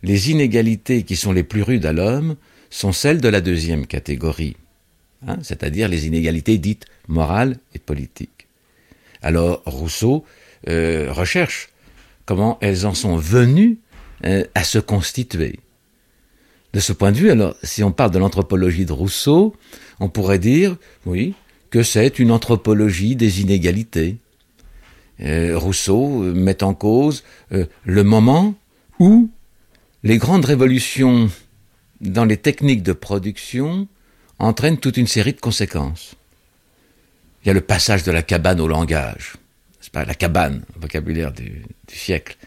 les 0.03 0.31
inégalités 0.31 1.03
qui 1.03 1.15
sont 1.15 1.31
les 1.31 1.43
plus 1.43 1.63
rudes 1.63 1.85
à 1.85 1.93
l'homme 1.93 2.35
sont 2.69 2.91
celles 2.91 3.19
de 3.19 3.29
la 3.29 3.41
deuxième 3.41 3.87
catégorie. 3.87 4.55
Hein, 5.25 5.37
c'est-à-dire 5.41 5.87
les 5.87 6.05
inégalités 6.05 6.57
dites 6.57 6.85
morales 7.07 7.57
et 7.73 7.79
politiques. 7.79 8.47
Alors 9.21 9.63
Rousseau 9.65 10.25
euh, 10.69 11.11
recherche 11.11 11.69
comment 12.25 12.57
elles 12.61 12.85
en 12.85 12.93
sont 12.93 13.17
venues 13.17 13.79
euh, 14.25 14.43
à 14.53 14.63
se 14.63 14.77
constituer. 14.79 15.59
De 16.73 16.79
ce 16.79 16.93
point 16.93 17.11
de 17.11 17.17
vue, 17.17 17.31
alors, 17.31 17.55
si 17.63 17.83
on 17.83 17.91
parle 17.91 18.11
de 18.11 18.19
l'anthropologie 18.19 18.85
de 18.85 18.91
Rousseau, 18.91 19.55
on 19.99 20.09
pourrait 20.09 20.37
dire, 20.37 20.75
oui, 21.05 21.33
que 21.69 21.81
c'est 21.81 22.19
une 22.19 22.31
anthropologie 22.31 23.15
des 23.15 23.41
inégalités. 23.41 24.17
Euh, 25.21 25.57
Rousseau 25.57 26.07
met 26.33 26.61
en 26.63 26.73
cause 26.73 27.23
le 27.49 28.03
moment 28.03 28.53
où 28.99 29.29
les 30.03 30.17
grandes 30.17 30.45
révolutions 30.45 31.29
dans 32.01 32.25
les 32.25 32.37
techniques 32.37 32.83
de 32.83 32.93
production 32.93 33.87
entraîne 34.39 34.77
toute 34.77 34.97
une 34.97 35.07
série 35.07 35.33
de 35.33 35.39
conséquences. 35.39 36.15
il 37.43 37.47
y 37.47 37.51
a 37.51 37.53
le 37.53 37.61
passage 37.61 38.03
de 38.03 38.11
la 38.11 38.23
cabane 38.23 38.59
au 38.59 38.67
langage. 38.67 39.33
C'est 39.79 39.91
pas 39.91 40.05
la 40.05 40.15
cabane, 40.15 40.63
vocabulaire 40.79 41.31
du, 41.31 41.63
siècle. 41.87 42.37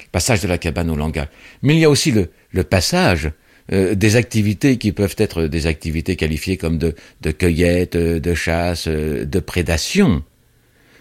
Le 0.00 0.10
passage 0.10 0.40
de 0.40 0.48
la 0.48 0.58
cabane 0.58 0.90
au 0.90 0.96
langage. 0.96 1.28
Mais 1.62 1.74
il 1.74 1.80
y 1.80 1.84
a 1.84 1.90
aussi 1.90 2.10
le, 2.10 2.30
le 2.50 2.64
passage 2.64 3.30
euh, 3.72 3.94
des 3.94 4.16
activités 4.16 4.78
qui 4.78 4.90
peuvent 4.90 5.14
être 5.16 5.44
des 5.44 5.66
activités 5.68 6.16
qualifiées 6.16 6.56
comme 6.56 6.78
de, 6.78 6.94
cueillette, 7.30 7.94
euh, 7.94 8.18
de 8.18 8.34
chasse, 8.34 8.88
euh, 8.88 9.24
de 9.24 9.38
prédation, 9.38 10.24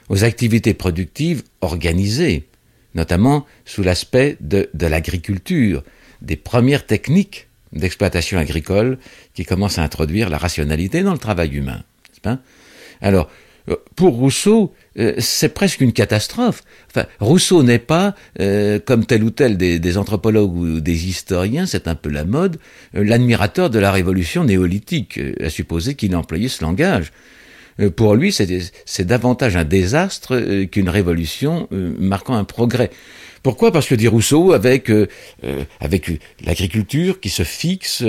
aux 0.10 0.24
activités 0.24 0.76
productives 0.76 1.42
organisées, 1.62 2.48
notamment 2.94 3.46
sous 3.66 3.82
l'aspect 3.82 4.38
de 4.40 4.68
l'agriculture, 4.80 5.84
des 6.22 6.36
premières 6.36 6.86
techniques 6.86 7.49
d'exploitation 7.74 8.38
agricole 8.38 8.98
qui 9.34 9.46
commencent 9.46 9.78
à 9.78 9.84
introduire 9.84 10.30
la 10.30 10.38
rationalité 10.38 11.04
dans 11.04 11.14
le 11.14 11.20
travail 11.20 11.56
humain. 11.56 11.84
Alors, 13.02 13.30
pour 13.96 14.16
Rousseau, 14.16 14.74
euh, 14.98 15.14
c'est 15.20 15.50
presque 15.50 15.82
une 15.82 15.94
catastrophe. 15.94 16.64
Rousseau 17.20 17.64
n'est 17.64 17.80
pas, 17.80 18.16
euh, 18.40 18.80
comme 18.80 19.06
tel 19.06 19.24
ou 19.24 19.30
tel 19.30 19.58
des, 19.58 19.98
anthropologues 19.98 20.56
ou 20.56 20.80
des 20.80 21.08
historiens, 21.08 21.66
c'est 21.66 21.88
un 21.88 21.96
peu 21.96 22.10
la 22.10 22.26
mode, 22.26 22.58
euh, 22.96 23.04
l'admirateur 23.04 23.70
de 23.70 23.80
la 23.80 23.92
révolution 23.92 24.44
néolithique, 24.44 25.20
à 25.42 25.50
supposer 25.50 25.96
qu'il 25.96 26.16
employait 26.16 26.48
ce 26.48 26.64
langage. 26.64 27.12
pour 27.96 28.16
lui, 28.16 28.34
c'est 28.34 29.06
davantage 29.06 29.56
un 29.56 29.64
désastre 29.64 30.66
qu'une 30.66 30.90
révolution 30.90 31.70
marquant 31.72 32.36
un 32.36 32.44
progrès. 32.44 32.90
Pourquoi? 33.44 33.72
Parce 33.72 33.88
que 33.88 33.96
dit 33.96 34.08
Rousseau, 34.08 34.54
avec, 34.54 34.92
avec 35.80 36.12
l'agriculture 36.44 37.20
qui 37.20 37.30
se 37.30 37.44
fixe, 37.44 38.04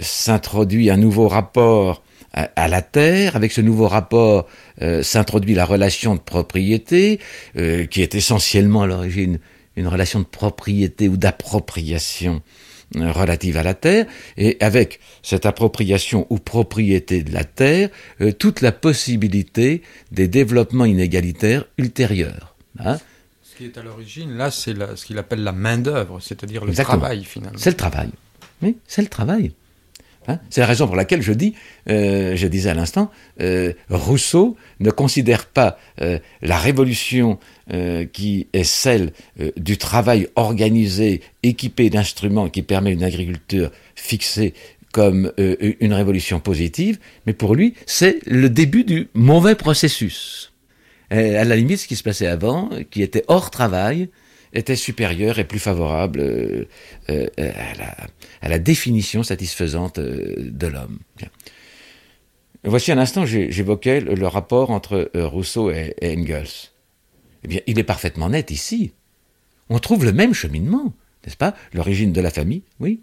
s'introduit 0.00 0.90
un 0.90 0.96
nouveau 0.96 1.28
rapport 1.28 2.02
à, 2.32 2.68
la 2.68 2.82
terre. 2.82 3.36
Avec 3.36 3.52
ce 3.52 3.60
nouveau 3.60 3.88
rapport 3.88 4.46
euh, 4.82 5.02
s'introduit 5.02 5.54
la 5.54 5.64
relation 5.64 6.14
de 6.14 6.20
propriété, 6.20 7.20
euh, 7.56 7.86
qui 7.86 8.02
est 8.02 8.14
essentiellement 8.14 8.82
à 8.82 8.86
l'origine 8.86 9.38
une 9.76 9.88
relation 9.88 10.20
de 10.20 10.24
propriété 10.24 11.08
ou 11.08 11.16
d'appropriation 11.16 12.42
euh, 12.96 13.12
relative 13.12 13.56
à 13.56 13.62
la 13.62 13.74
terre, 13.74 14.06
et 14.36 14.56
avec 14.60 15.00
cette 15.22 15.46
appropriation 15.46 16.26
ou 16.30 16.38
propriété 16.38 17.22
de 17.22 17.32
la 17.32 17.44
terre, 17.44 17.90
toute 18.38 18.60
la 18.60 18.72
possibilité 18.72 19.82
des 20.10 20.28
développements 20.28 20.84
inégalitaires 20.84 21.64
ultérieurs. 21.76 22.56
Hein. 22.80 22.98
Qui 23.58 23.64
est 23.64 23.76
à 23.76 23.82
l'origine, 23.82 24.36
là, 24.36 24.52
c'est 24.52 24.74
ce 24.94 25.04
qu'il 25.04 25.18
appelle 25.18 25.42
la 25.42 25.52
main-d'œuvre, 25.52 26.20
c'est-à-dire 26.20 26.64
le 26.64 26.72
travail, 26.72 27.24
finalement. 27.24 27.58
C'est 27.58 27.70
le 27.70 27.76
travail. 27.76 28.10
Oui, 28.62 28.76
c'est 28.86 29.02
le 29.02 29.08
travail. 29.08 29.52
Hein? 30.28 30.38
C'est 30.48 30.60
la 30.60 30.66
raison 30.66 30.86
pour 30.86 30.94
laquelle 30.94 31.22
je 31.22 31.32
dis, 31.32 31.54
euh, 31.88 32.36
je 32.36 32.46
disais 32.46 32.70
à 32.70 32.74
l'instant, 32.74 33.10
euh, 33.40 33.72
Rousseau 33.90 34.56
ne 34.78 34.90
considère 34.90 35.46
pas 35.46 35.78
euh, 36.00 36.18
la 36.40 36.56
révolution 36.56 37.38
qui 38.14 38.46
est 38.54 38.64
celle 38.64 39.12
du 39.58 39.76
travail 39.76 40.26
organisé, 40.36 41.20
équipé 41.42 41.90
d'instruments 41.90 42.48
qui 42.48 42.62
permet 42.62 42.92
une 42.92 43.04
agriculture 43.04 43.70
fixée 43.94 44.54
comme 44.90 45.30
une 45.36 45.92
révolution 45.92 46.40
positive, 46.40 46.98
mais 47.26 47.34
pour 47.34 47.54
lui, 47.54 47.74
c'est 47.84 48.20
le 48.24 48.48
début 48.48 48.84
du 48.84 49.08
mauvais 49.12 49.54
processus. 49.54 50.50
À 51.10 51.44
la 51.44 51.56
limite, 51.56 51.78
ce 51.78 51.88
qui 51.88 51.96
se 51.96 52.02
passait 52.02 52.26
avant, 52.26 52.70
qui 52.90 53.02
était 53.02 53.24
hors 53.28 53.50
travail, 53.50 54.10
était 54.52 54.76
supérieur 54.76 55.38
et 55.38 55.44
plus 55.44 55.58
favorable 55.58 56.20
euh, 56.20 56.66
euh, 57.10 57.26
à, 58.40 58.48
la, 58.48 58.58
définition 58.58 59.22
satisfaisante 59.22 59.98
euh, 59.98 60.34
de 60.38 60.66
l'homme. 60.66 60.98
Voici 62.64 62.90
un 62.90 62.98
instant, 62.98 63.24
j'évoquais 63.24 64.00
le, 64.00 64.26
rapport 64.26 64.70
entre 64.70 65.10
Rousseau 65.14 65.70
et, 65.70 65.94
Engels. 66.02 66.70
Eh 67.44 67.48
bien, 67.48 67.60
il 67.66 67.78
est 67.78 67.84
parfaitement 67.84 68.30
net 68.30 68.50
ici. 68.50 68.92
On 69.68 69.78
trouve 69.78 70.04
le 70.04 70.12
même 70.12 70.34
cheminement, 70.34 70.92
n'est-ce 71.24 71.36
pas? 71.36 71.54
L'origine 71.72 72.12
de 72.12 72.20
la 72.20 72.30
famille, 72.30 72.62
oui. 72.80 73.00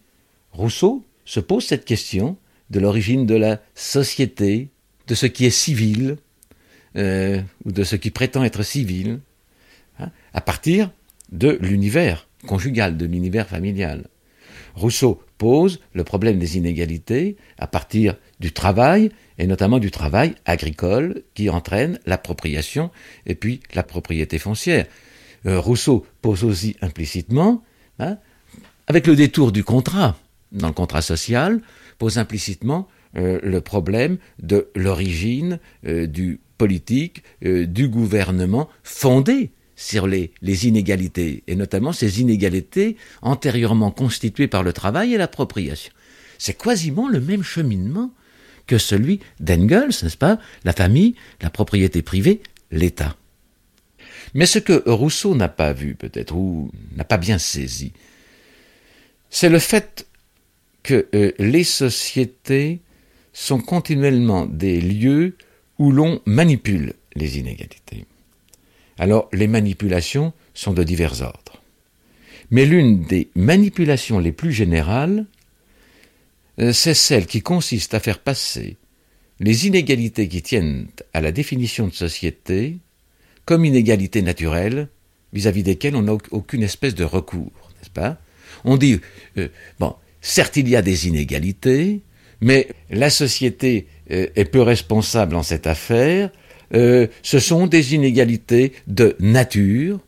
Rousseau 0.51 1.05
se 1.23 1.39
pose 1.39 1.65
cette 1.65 1.85
question 1.85 2.37
de 2.69 2.79
l'origine 2.79 3.25
de 3.25 3.35
la 3.35 3.61
société, 3.75 4.69
de 5.07 5.15
ce 5.15 5.25
qui 5.25 5.45
est 5.45 5.51
civil, 5.51 6.17
ou 6.95 7.71
de 7.71 7.83
ce 7.83 7.95
qui 7.95 8.09
prétend 8.09 8.43
être 8.43 8.63
civil, 8.63 9.19
hein, 9.99 10.11
à 10.33 10.41
partir 10.41 10.91
de 11.31 11.57
l'univers 11.61 12.27
conjugal, 12.45 12.95
de 12.95 13.05
l'univers 13.05 13.47
familial. 13.47 14.05
Rousseau 14.75 15.21
pose 15.37 15.79
le 15.93 16.03
problème 16.03 16.39
des 16.39 16.57
inégalités 16.57 17.37
à 17.57 17.67
partir 17.67 18.15
du 18.39 18.51
travail, 18.51 19.11
et 19.37 19.47
notamment 19.47 19.79
du 19.79 19.91
travail 19.91 20.35
agricole 20.45 21.23
qui 21.33 21.49
entraîne 21.49 21.99
l'appropriation 22.05 22.91
et 23.25 23.35
puis 23.35 23.59
la 23.73 23.83
propriété 23.83 24.39
foncière. 24.39 24.85
Euh, 25.45 25.59
Rousseau 25.59 26.05
pose 26.21 26.43
aussi 26.43 26.75
implicitement, 26.81 27.63
hein, 27.99 28.17
avec 28.87 29.07
le 29.07 29.15
détour 29.15 29.51
du 29.51 29.63
contrat, 29.63 30.17
dans 30.51 30.67
le 30.67 30.73
contrat 30.73 31.01
social, 31.01 31.61
pose 31.97 32.17
implicitement 32.17 32.87
euh, 33.17 33.39
le 33.43 33.61
problème 33.61 34.17
de 34.39 34.69
l'origine 34.75 35.59
euh, 35.85 36.07
du 36.07 36.39
politique, 36.57 37.23
du 37.41 37.87
gouvernement 37.87 38.69
fondé 38.83 39.51
sur 39.75 40.07
les, 40.07 40.31
inégalités, 40.67 41.43
et 41.47 41.55
notamment 41.55 41.91
ces 41.91 42.21
inégalités 42.21 42.95
antérieurement 43.21 43.91
constituées 43.91 44.47
par 44.47 44.63
le 44.63 44.73
travail 44.73 45.13
et 45.13 45.17
l'appropriation. 45.17 45.91
C'est 46.37 46.57
quasiment 46.57 47.07
le 47.07 47.19
même 47.19 47.43
cheminement 47.43 48.13
que 48.67 48.77
celui 48.77 49.19
d'Engels, 49.39 49.91
n'est-ce 50.01 50.17
pas? 50.17 50.39
La 50.63 50.73
famille, 50.73 51.15
la 51.41 51.49
propriété 51.49 52.01
privée, 52.01 52.41
l'État. 52.71 53.15
Mais 54.33 54.45
ce 54.45 54.59
que 54.59 54.83
Rousseau 54.89 55.35
n'a 55.35 55.49
pas 55.49 55.71
vu 55.71 55.95
peut-être, 55.95 56.35
ou 56.35 56.71
n'a 56.95 57.03
pas 57.03 57.17
bien 57.17 57.37
saisi, 57.37 57.93
c'est 59.29 59.49
le 59.49 59.59
fait 59.59 60.07
que 60.83 61.07
euh, 61.13 61.31
les 61.39 61.63
sociétés 61.63 62.81
sont 63.33 63.59
continuellement 63.59 64.45
des 64.45 64.79
lieux 64.79 65.35
où 65.79 65.91
l'on 65.91 66.21
manipule 66.25 66.93
les 67.15 67.37
inégalités. 67.37 68.05
Alors 68.97 69.29
les 69.33 69.47
manipulations 69.47 70.33
sont 70.53 70.73
de 70.73 70.83
divers 70.83 71.21
ordres. 71.21 71.61
Mais 72.51 72.65
l'une 72.65 73.03
des 73.03 73.29
manipulations 73.35 74.19
les 74.19 74.31
plus 74.31 74.53
générales, 74.53 75.25
euh, 76.59 76.71
c'est 76.71 76.93
celle 76.93 77.25
qui 77.25 77.41
consiste 77.41 77.93
à 77.93 77.99
faire 77.99 78.19
passer 78.19 78.77
les 79.39 79.67
inégalités 79.67 80.27
qui 80.27 80.41
tiennent 80.41 80.87
à 81.13 81.21
la 81.21 81.31
définition 81.31 81.87
de 81.87 81.93
société 81.93 82.77
comme 83.43 83.65
inégalités 83.65 84.21
naturelles 84.21 84.87
vis-à-vis 85.33 85.63
desquelles 85.63 85.95
on 85.95 86.03
n'a 86.03 86.13
aucune 86.31 86.63
espèce 86.63 86.95
de 86.95 87.03
recours, 87.03 87.71
n'est-ce 87.77 87.89
pas? 87.89 88.17
On 88.63 88.77
dit, 88.77 89.01
euh, 89.37 89.49
bon, 89.79 89.95
certes 90.21 90.55
il 90.57 90.69
y 90.69 90.75
a 90.75 90.81
des 90.81 91.07
inégalités, 91.07 92.01
mais 92.41 92.67
la 92.89 93.09
société 93.09 93.87
euh, 94.11 94.27
est 94.35 94.45
peu 94.45 94.61
responsable 94.61 95.35
en 95.35 95.43
cette 95.43 95.67
affaire, 95.67 96.29
euh, 96.73 97.07
ce 97.21 97.39
sont 97.39 97.67
des 97.67 97.93
inégalités 97.93 98.73
de 98.87 99.15
nature, 99.19 99.99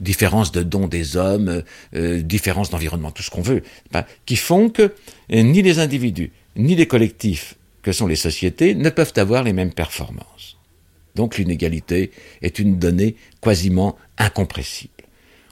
différence 0.00 0.52
de 0.52 0.62
dons 0.62 0.88
des 0.88 1.16
hommes, 1.16 1.48
euh, 1.48 1.62
euh, 1.94 2.22
différence 2.22 2.70
d'environnement, 2.70 3.10
tout 3.10 3.22
ce 3.22 3.30
qu'on 3.30 3.42
veut, 3.42 3.62
qui 4.26 4.36
font 4.36 4.68
que 4.70 4.94
ni 5.30 5.62
les 5.62 5.78
individus, 5.78 6.32
ni 6.56 6.74
les 6.74 6.86
collectifs 6.86 7.56
que 7.82 7.92
sont 7.92 8.06
les 8.06 8.16
sociétés 8.16 8.74
ne 8.74 8.90
peuvent 8.90 9.12
avoir 9.16 9.42
les 9.42 9.52
mêmes 9.52 9.72
performances. 9.72 10.56
Donc 11.14 11.38
l'inégalité 11.38 12.10
est 12.42 12.58
une 12.58 12.78
donnée 12.78 13.16
quasiment 13.40 13.96
incompressible. 14.18 14.92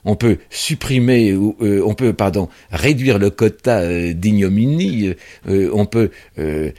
On 0.04 0.14
peut 0.14 0.38
supprimer, 0.48 1.34
on 1.34 1.94
peut, 1.94 2.12
pardon, 2.12 2.48
réduire 2.70 3.18
le 3.18 3.30
quota 3.30 4.12
d'ignominie, 4.12 5.14
on 5.46 5.86
peut 5.86 6.10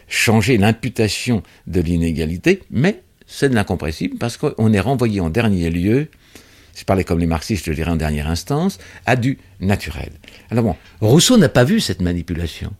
changer 0.07 0.57
l'imputation 0.57 1.43
de 1.67 1.81
l'inégalité, 1.81 2.61
mais 2.71 3.01
c'est 3.27 3.49
de 3.49 3.55
l'incompréhensible 3.55 4.17
parce 4.17 4.37
qu'on 4.37 4.73
est 4.73 4.79
renvoyé 4.79 5.21
en 5.21 5.29
dernier 5.29 5.69
lieu, 5.69 6.07
je 6.75 6.85
parlais 6.85 7.03
comme 7.03 7.19
les 7.19 7.27
marxistes, 7.27 7.65
je 7.65 7.73
dirais 7.73 7.91
en 7.91 7.97
dernière 7.97 8.29
instance, 8.29 8.79
à 9.05 9.15
du 9.15 9.37
naturel. 9.59 10.09
Alors 10.49 10.63
bon, 10.63 10.75
Rousseau 11.01 11.37
n'a 11.37 11.49
pas 11.49 11.63
vu 11.63 11.79
cette 11.79 12.01
manipulation. 12.01 12.71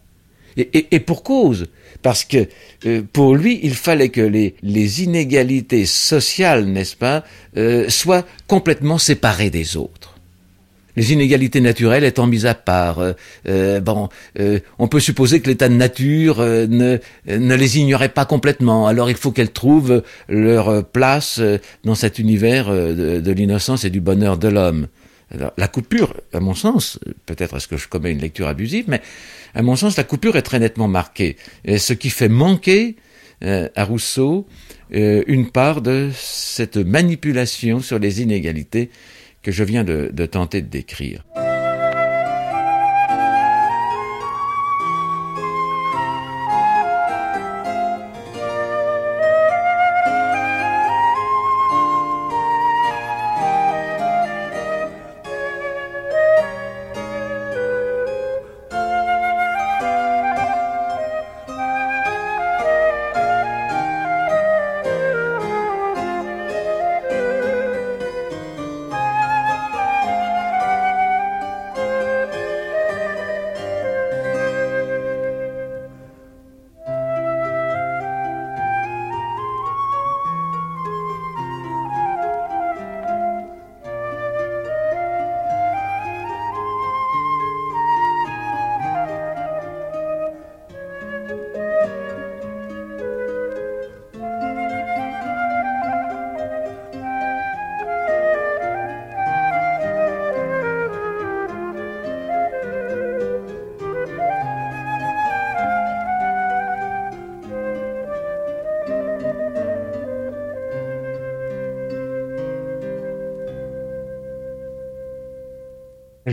Et, 0.57 0.99
pour 0.99 1.23
cause, 1.23 1.67
parce 2.01 2.25
que 2.25 2.49
euh, 2.85 3.01
pour 3.13 3.35
lui, 3.35 3.59
il 3.63 3.75
fallait 3.75 4.09
que 4.09 4.19
les, 4.19 5.03
inégalités 5.03 5.85
sociales, 5.85 6.65
n'est-ce 6.65 6.97
pas, 6.97 7.23
euh, 7.55 7.87
soient 7.87 8.25
complètement 8.47 8.97
séparées 8.97 9.51
des 9.51 9.77
autres 9.77 10.18
les 10.95 11.13
inégalités 11.13 11.61
naturelles 11.61 12.03
étant 12.03 12.27
mises 12.27 12.45
à 12.45 12.55
part. 12.55 12.99
Euh, 12.99 13.13
euh, 13.47 13.81
euh, 14.39 14.59
on 14.77 14.87
peut 14.87 14.99
supposer 14.99 15.39
que 15.39 15.47
l'état 15.47 15.69
de 15.69 15.75
nature 15.75 16.39
ne, 16.39 16.99
les 17.25 17.77
ignorait 17.79 18.09
pas 18.09 18.25
complètement. 18.25 18.87
Alors 18.87 19.09
il 19.09 19.15
faut 19.15 19.31
qu'elles 19.31 19.51
trouvent 19.51 20.03
leur 20.27 20.85
place 20.85 21.41
dans 21.83 21.95
cet 21.95 22.19
univers 22.19 22.69
de, 22.69 23.31
l'innocence 23.31 23.85
et 23.85 23.89
du 23.89 24.01
bonheur 24.01 24.37
de 24.37 24.47
l'homme. 24.47 24.87
la 25.57 25.67
coupure, 25.67 26.15
à 26.33 26.39
mon 26.39 26.55
sens, 26.55 26.99
peut-être 27.25 27.57
est-ce 27.57 27.67
que 27.67 27.77
je 27.77 27.87
commets 27.87 28.11
une 28.11 28.19
lecture 28.19 28.47
abusive, 28.47 28.85
mais 28.87 29.01
à 29.55 29.61
mon 29.61 29.75
sens, 29.75 29.97
la 29.97 30.03
coupure 30.03 30.35
est 30.35 30.41
très 30.41 30.59
nettement 30.59 30.87
marquée. 30.87 31.37
Ce 31.65 31.93
qui 31.93 32.09
fait 32.09 32.29
manquer 32.29 32.95
à 33.41 33.83
Rousseau 33.83 34.47
une 34.91 35.49
part 35.51 35.81
de 35.81 36.09
cette 36.13 36.77
manipulation 36.77 37.79
sur 37.79 37.99
les 37.99 38.21
inégalités 38.21 38.89
que 39.41 39.51
je 39.51 39.63
viens 39.63 39.83
de, 39.83 40.25
tenter 40.25 40.61
de 40.61 40.67
décrire. 40.67 41.25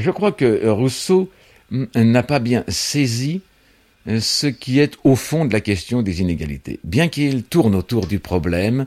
Je 0.06 0.12
crois 0.12 0.30
que 0.30 0.68
Rousseau 0.68 1.32
mm, 1.72 1.86
n'a 1.96 2.22
pas 2.22 2.38
bien 2.38 2.62
saisi 2.68 3.40
euh, 4.06 4.20
ce 4.20 4.46
qui 4.46 4.78
est 4.78 4.96
au 5.02 5.16
fond 5.16 5.46
de 5.46 5.52
la 5.52 5.60
question 5.60 6.00
des 6.00 6.20
inégalités, 6.20 6.78
bien 6.84 7.08
qu'il 7.08 7.42
tourne 7.42 7.74
autour 7.74 8.06
du 8.06 8.20
problème 8.20 8.86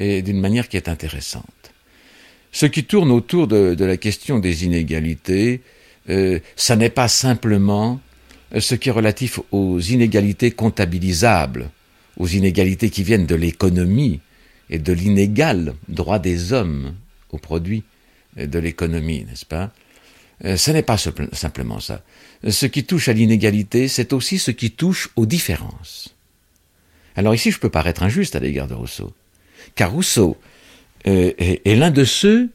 et 0.00 0.22
d'une 0.22 0.40
manière 0.40 0.68
qui 0.68 0.76
est 0.76 0.88
intéressante. 0.88 1.72
Ce 2.50 2.66
qui 2.66 2.82
tourne 2.82 3.12
autour 3.12 3.46
de, 3.46 3.76
la 3.78 3.96
question 3.96 4.40
des 4.40 4.64
inégalités, 4.64 5.60
euh, 6.08 6.40
ça 6.56 6.74
n'est 6.74 6.90
pas 6.90 7.06
simplement 7.06 8.00
euh, 8.52 8.58
ce 8.58 8.74
qui 8.74 8.88
est 8.88 8.92
relatif 8.92 9.38
aux 9.52 9.78
inégalités 9.78 10.50
comptabilisables, 10.50 11.70
aux 12.16 12.26
inégalités 12.26 12.90
qui 12.90 13.04
viennent 13.04 13.26
de 13.26 13.36
l'économie 13.36 14.18
et 14.68 14.80
de 14.80 14.92
l'inégal 14.92 15.74
droit 15.86 16.18
des 16.18 16.52
hommes 16.52 16.96
au 17.30 17.38
produit 17.38 17.84
de 18.36 18.58
l'économie, 18.58 19.24
n'est-ce 19.26 19.46
pas? 19.46 19.70
euh, 19.76 19.85
ce 20.44 20.70
n'est 20.70 20.82
pas 20.82 20.98
simplement 20.98 21.80
ça. 21.80 22.02
Ce 22.48 22.66
qui 22.66 22.84
touche 22.84 23.08
à 23.08 23.12
l'inégalité, 23.12 23.88
c'est 23.88 24.12
aussi 24.12 24.38
ce 24.38 24.50
qui 24.50 24.70
touche 24.70 25.08
aux 25.16 25.26
différences. 25.26 26.14
Alors 27.16 27.34
ici, 27.34 27.50
je 27.50 27.58
peux 27.58 27.70
paraître 27.70 28.02
injuste 28.02 28.36
à 28.36 28.40
l'égard 28.40 28.68
de 28.68 28.74
Rousseau, 28.74 29.12
car 29.74 29.92
Rousseau 29.92 30.36
euh, 31.06 31.32
est, 31.38 31.74
l'un 31.74 31.90
de 31.90 32.04
ceux 32.04 32.50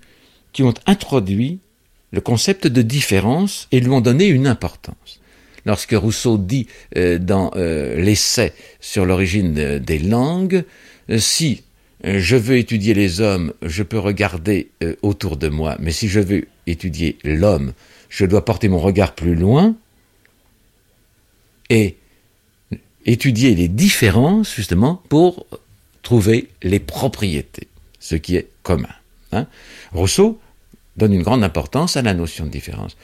qui 0.53 0.61
ont 0.63 0.73
introduit 0.85 1.59
le 2.11 2.21
concept 2.21 2.67
de 2.67 2.81
différence 2.81 3.67
et 3.71 3.79
lui 3.79 3.89
ont 3.89 4.01
donné 4.01 4.27
une 4.27 4.45
importance. 4.45 5.19
Lorsque 5.65 5.93
Rousseau 5.93 6.37
dit 6.37 6.67
euh, 6.97 7.17
dans 7.17 7.51
l'essai 7.55 8.53
sur 8.79 9.05
l'origine 9.05 9.79
des 9.79 9.99
langues, 9.99 10.63
si 11.17 11.63
je 12.03 12.35
veux 12.35 12.57
étudier 12.57 12.93
les 12.93 13.21
hommes, 13.21 13.53
je 13.61 13.83
peux 13.83 13.99
regarder 13.99 14.71
autour 15.01 15.37
de 15.37 15.49
moi, 15.49 15.77
mais 15.79 15.91
si 15.91 16.07
je 16.07 16.19
veux 16.19 16.47
étudier 16.65 17.17
l'homme, 17.23 17.73
je 18.09 18.25
dois 18.25 18.43
porter 18.43 18.69
mon 18.69 18.79
regard 18.79 19.13
plus 19.13 19.35
loin 19.35 19.75
et 21.69 21.95
étudier 23.05 23.55
les 23.55 23.67
différences, 23.67 24.53
justement, 24.53 25.01
pour 25.09 25.45
trouver 26.03 26.49
les 26.61 26.79
propriétés, 26.79 27.67
ce 27.99 28.15
qui 28.15 28.35
est 28.35 28.47
commun. 28.63 28.89
Hein. 29.31 29.47
Rousseau 29.93 30.39
donne 30.97 31.13
une 31.13 31.23
grande 31.23 31.43
importance 31.43 31.95
à 31.95 32.01
la 32.01 32.13
notion 32.13 32.45
de 32.45 32.51
différence. 32.51 32.97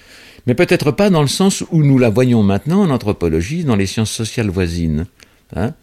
Mais 0.46 0.56
peut-être 0.56 0.92
pas 0.92 1.10
dans 1.10 1.22
le 1.22 1.28
sens 1.28 1.64
où 1.72 1.84
nous 1.84 1.98
la 1.98 2.10
voyons 2.10 2.44
maintenant 2.44 2.82
en 2.82 2.90
anthropologie, 2.90 3.64
dans 3.64 3.76
les 3.76 3.86
sciences 3.86 4.12
sociales 4.12 4.50
voisines. 4.50 5.06
Hein. 5.56 5.74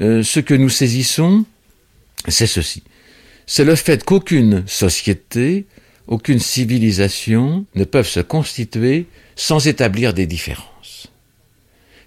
Euh, 0.00 0.22
ce 0.22 0.40
que 0.40 0.54
nous 0.54 0.68
saisissons, 0.68 1.44
c'est 2.28 2.46
ceci. 2.46 2.82
C'est 3.46 3.64
le 3.64 3.74
fait 3.74 4.04
qu'aucune 4.04 4.64
société 4.66 5.66
aucune 6.10 6.40
civilisation 6.40 7.64
ne 7.76 7.84
peuvent 7.84 8.08
se 8.08 8.20
constituer 8.20 9.06
sans 9.36 9.66
établir 9.68 10.12
des 10.12 10.26
différences. 10.26 11.06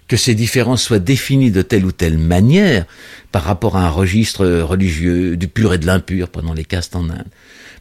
Que 0.06 0.18
ces 0.18 0.34
différences 0.34 0.82
soient 0.82 0.98
définies 0.98 1.50
de 1.50 1.62
telle 1.62 1.86
ou 1.86 1.92
telle 1.92 2.18
manière 2.18 2.84
par 3.32 3.42
rapport 3.42 3.76
à 3.78 3.86
un 3.86 3.88
registre 3.88 4.46
religieux 4.46 5.38
du 5.38 5.48
pur 5.48 5.72
et 5.72 5.78
de 5.78 5.86
l'impur, 5.86 6.28
pendant 6.28 6.52
les 6.52 6.66
castes 6.66 6.94
en 6.94 7.08
Inde, 7.08 7.26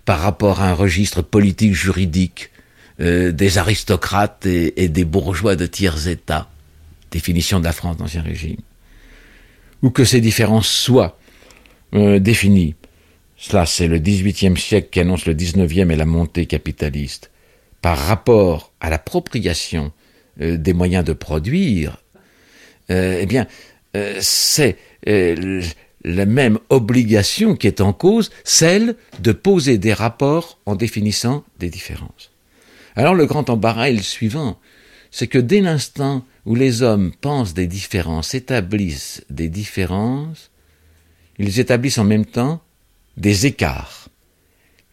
par 0.05 0.19
rapport 0.19 0.61
à 0.61 0.69
un 0.69 0.73
registre 0.73 1.22
politique 1.22 1.76
juridique 1.76 2.49
euh, 3.01 3.34
des 3.34 3.57
aristocrates 3.57 4.45
et, 4.45 4.88
des 4.88 5.03
bourgeois 5.03 5.57
de 5.57 5.65
tiers 5.65 6.07
états, 6.07 6.49
définition 7.11 7.60
de 7.60 7.65
la 7.65 7.73
France 7.73 7.97
d'Ancien 7.97 8.22
Régime, 8.22 8.61
ou 9.81 9.89
que 9.89 10.05
ces 10.05 10.22
différences 10.22 10.69
soient 10.69 11.19
euh, 11.93 12.19
définies 12.19 12.75
cela, 13.35 13.65
c'est 13.65 13.87
le 13.87 13.99
XVIIIe 13.99 14.57
siècle 14.57 14.87
qui 14.89 15.01
annonce 15.01 15.25
le 15.25 15.33
XIXe 15.33 15.91
et 15.91 15.95
la 15.97 16.05
montée 16.05 16.45
capitaliste. 16.45 17.29
Par 17.81 17.97
rapport 17.97 18.71
à 18.79 18.89
l'appropriation 18.89 19.91
euh, 20.39 20.55
des 20.55 20.71
moyens 20.71 21.03
de 21.03 21.11
produire, 21.11 21.97
euh, 22.89 23.17
eh 23.19 23.25
bien, 23.25 23.47
c'est 24.21 24.77
la 25.05 26.25
même 26.25 26.57
obligation 26.69 27.55
qui 27.55 27.67
est 27.67 27.81
en 27.81 27.91
cause, 27.91 28.31
celle 28.45 28.95
de 29.19 29.33
poser 29.33 29.77
des 29.77 29.93
rapports 29.93 30.57
en 30.65 30.75
définissant 30.75 31.43
des 31.59 31.69
différences. 31.69 32.31
Alors 32.95 33.13
le 33.13 33.25
grand 33.25 33.49
embarras 33.49 33.89
est 33.89 33.93
le 33.93 34.01
suivant, 34.01 34.57
c'est 35.11 35.27
que 35.27 35.37
dès 35.37 35.61
l'instant 35.61 36.25
où 36.45 36.55
les 36.55 36.81
hommes 36.81 37.11
pensent 37.21 37.53
des 37.53 37.67
différences, 37.67 38.33
établissent 38.33 39.23
des 39.29 39.49
différences, 39.49 40.49
ils 41.39 41.60
établissent 41.60 41.97
en 41.97 42.03
même 42.03 42.26
temps 42.26 42.61
des 43.18 43.45
écarts. 43.45 44.10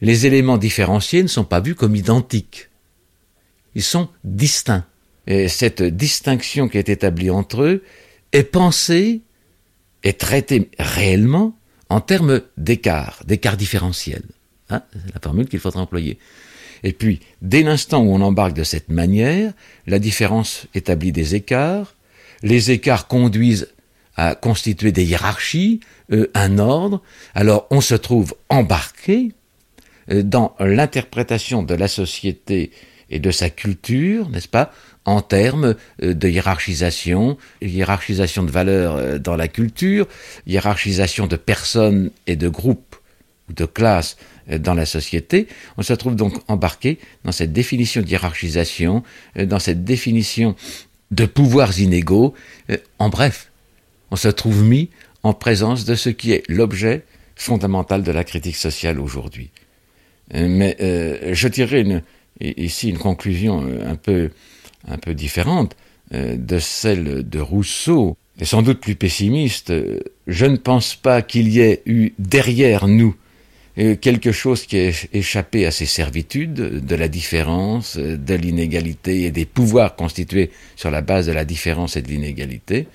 Les 0.01 0.27
éléments 0.27 0.59
différenciés 0.59 1.23
ne 1.23 1.29
sont 1.29 1.45
pas 1.45 1.61
vus 1.61 1.75
comme 1.75 1.97
identiques. 1.97 2.69
Ils 3.75 3.83
sont 3.83 4.09
distincts. 4.25 4.87
Et 5.27 5.49
cette 5.49 5.83
distinction 5.83 6.69
qui 6.69 6.79
est 6.79 6.89
établie 6.89 7.31
entre 7.31 7.63
eux 7.63 7.85
est 8.33 8.45
pensée 8.45 9.21
et 10.03 10.15
traitée 10.15 10.71
réellement 10.79 11.57
en 11.89 12.01
termes 12.01 12.41
d'écart, 12.57 13.23
d'écart 13.27 13.57
différentiel. 13.57 14.23
Hein, 14.71 14.83
c'est 14.93 15.15
la 15.15 15.21
formule 15.21 15.49
qu'il 15.49 15.59
faudra 15.59 15.83
employer. 15.83 16.19
Et 16.83 16.93
puis, 16.93 17.21
dès 17.43 17.63
l'instant 17.63 18.03
où 18.03 18.13
on 18.13 18.21
embarque 18.23 18.55
de 18.55 18.65
cette 18.65 18.89
manière, 18.89 19.53
la 19.87 19.99
différence 19.99 20.67
établit 20.75 21.13
des 21.13 21.35
écarts, 21.35 21.95
les 22.43 22.71
écarts 22.71 23.07
conduisent 23.07 23.69
à 24.21 24.35
constituer 24.35 24.93
des 24.93 25.05
hiérarchies, 25.05 25.81
euh, 26.13 26.31
un 26.35 26.59
ordre, 26.59 27.01
alors 27.35 27.67
on 27.71 27.81
se 27.81 27.95
trouve 27.95 28.35
embarqué 28.51 29.33
euh, 30.11 30.23
dans 30.23 30.55
l'interprétation 30.61 31.63
de 31.63 31.73
la 31.73 31.89
société 31.89 32.71
et 33.09 33.19
de 33.19 33.31
sa 33.31 33.49
culture, 33.49 34.29
n'est-ce 34.29 34.47
pas, 34.47 34.75
en 35.07 35.23
termes 35.23 35.75
euh, 36.03 36.13
de 36.13 36.29
hiérarchisation, 36.29 37.39
hiérarchisation 37.63 38.43
de 38.43 38.51
valeurs 38.51 39.19
dans 39.19 39.37
la 39.37 39.49
culture, 39.49 40.07
hiérarchisation 40.47 41.27
de 41.27 41.37
personnes 41.37 42.11
et 42.27 42.37
de 42.37 42.51
groupes 42.51 42.97
ou 43.49 43.55
de 43.55 43.65
classes 43.65 44.19
dans 44.59 44.75
la 44.75 44.85
société. 44.85 45.49
On 45.79 45.83
se 45.83 45.95
trouve 45.95 46.15
donc 46.15 46.35
embarqué 46.47 46.99
dans 47.25 47.33
cette 47.33 47.55
définition 47.55 48.03
de 48.03 48.07
hiérarchisation, 48.07 49.03
dans 49.37 49.61
cette 49.61 49.83
définition 49.83 50.57
de 51.11 51.25
pouvoirs 51.25 51.79
inégaux, 51.79 52.35
en 52.99 53.09
bref, 53.09 53.50
on 54.11 54.17
se 54.17 54.29
trouve 54.29 54.63
mis 54.65 54.91
en 55.23 55.35
présence 55.35 55.85
de 55.85 55.95
ce 55.95 56.11
qui 56.11 56.33
est 56.33 56.43
l'objet 56.49 57.05
fondamental 57.37 58.03
de 58.03 58.13
la 58.13 58.25
critique 58.25 58.57
sociale 58.57 59.01
aujourd'hui. 59.01 59.51
Euh, 60.35 60.47
mais 60.49 60.77
euh, 60.81 61.31
je 61.33 61.49
tirerai 61.49 62.03
ici 62.41 62.91
une 62.91 62.99
conclusion 62.99 63.67
euh, 63.67 63.91
un 63.91 63.97
peu, 63.97 65.15
différente 65.15 65.77
de 66.13 66.59
celle 66.59 67.29
de 67.29 67.39
Rousseau. 67.39 68.17
et 68.41 68.45
sans 68.45 68.63
doute 68.63 68.81
plus 68.81 68.97
pessimiste, 68.97 69.73
je 70.27 70.47
ne 70.47 70.57
pense 70.57 70.97
pas 70.97 71.23
qu'il 71.23 71.49
y 71.49 71.61
ait 71.61 71.83
eu 71.87 72.15
derrière 72.19 72.89
nous 72.89 73.15
quelque 74.01 74.33
chose 74.33 74.67
qui 74.67 74.77
ait 74.77 74.95
échappé 75.13 75.67
à 75.67 75.71
ces 75.71 75.87
servitudes 75.87 76.55
de 76.85 76.95
la 76.97 77.07
différence, 77.07 77.97
de 77.97 78.35
l'inégalité 78.35 79.23
et 79.23 79.31
des 79.31 79.45
pouvoirs 79.45 79.95
constitués 79.95 80.51
sur 80.75 80.91
la 80.91 81.01
base 81.01 81.27
de 81.27 81.33
la 81.33 81.45
différence 81.45 81.97
et 81.97 82.03
de 82.03 82.09
l'inégalité. 82.09 82.89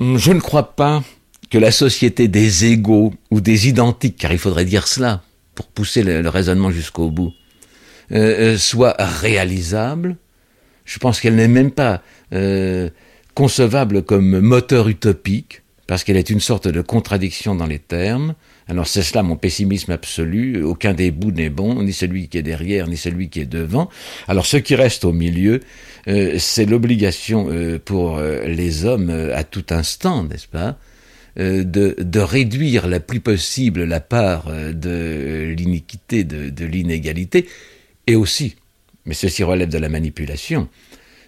Je 0.00 0.32
ne 0.32 0.40
crois 0.40 0.74
pas 0.74 1.02
que 1.50 1.58
la 1.58 1.70
société 1.70 2.28
des 2.28 2.66
égaux 2.66 3.14
ou 3.30 3.40
des 3.40 3.68
identiques, 3.68 4.16
car 4.16 4.32
il 4.32 4.38
faudrait 4.38 4.64
dire 4.64 4.88
cela 4.88 5.22
pour 5.54 5.66
pousser 5.66 6.02
le, 6.02 6.28
raisonnement 6.28 6.70
jusqu'au 6.70 7.10
bout, 7.10 7.32
euh, 8.12 8.54
euh, 8.54 8.58
soit 8.58 8.96
réalisable. 8.98 10.16
Je 10.84 10.98
pense 10.98 11.20
qu'elle 11.20 11.36
n'est 11.36 11.48
même 11.48 11.70
pas 11.70 12.02
concevable 13.34 14.02
comme 14.02 14.40
moteur 14.40 14.88
utopique, 14.88 15.62
parce 15.86 16.04
qu'elle 16.04 16.16
est 16.16 16.30
une 16.30 16.40
sorte 16.40 16.68
de 16.68 16.80
contradiction 16.80 17.54
dans 17.54 17.66
les 17.66 17.78
termes. 17.78 18.34
Alors 18.68 18.86
c'est 18.86 19.02
cela 19.02 19.22
mon 19.22 19.36
pessimisme 19.36 19.92
absolu, 19.92 20.62
aucun 20.62 20.94
des 20.94 21.10
bouts 21.10 21.32
n'est 21.32 21.50
bon, 21.50 21.82
ni 21.82 21.92
celui 21.92 22.28
qui 22.28 22.38
est 22.38 22.42
derrière, 22.42 22.88
ni 22.88 22.96
celui 22.96 23.28
qui 23.28 23.40
est 23.40 23.46
devant. 23.46 23.90
Alors 24.26 24.46
ce 24.46 24.56
qui 24.56 24.74
reste 24.74 25.04
au 25.04 25.12
milieu, 25.12 25.60
euh, 26.08 26.36
c'est 26.38 26.64
l'obligation 26.64 27.48
euh, 27.50 27.78
pour 27.78 28.16
euh, 28.16 28.44
les 28.46 28.84
hommes 28.84 29.10
à 29.34 29.44
tout 29.44 29.66
instant, 29.70 30.24
n'est-ce 30.24 30.48
pas, 30.48 30.78
de, 31.36 32.20
réduire 32.20 32.86
la 32.86 33.00
plus 33.00 33.18
possible 33.18 33.82
la 33.82 33.98
part 33.98 34.52
de 34.52 35.52
l'iniquité, 35.56 36.22
de, 36.22 36.64
l'inégalité, 36.64 37.48
et 38.06 38.14
aussi, 38.14 38.54
mais 39.04 39.14
ceci 39.14 39.42
relève 39.42 39.68
de 39.68 39.78
la 39.78 39.88
manipulation, 39.88 40.68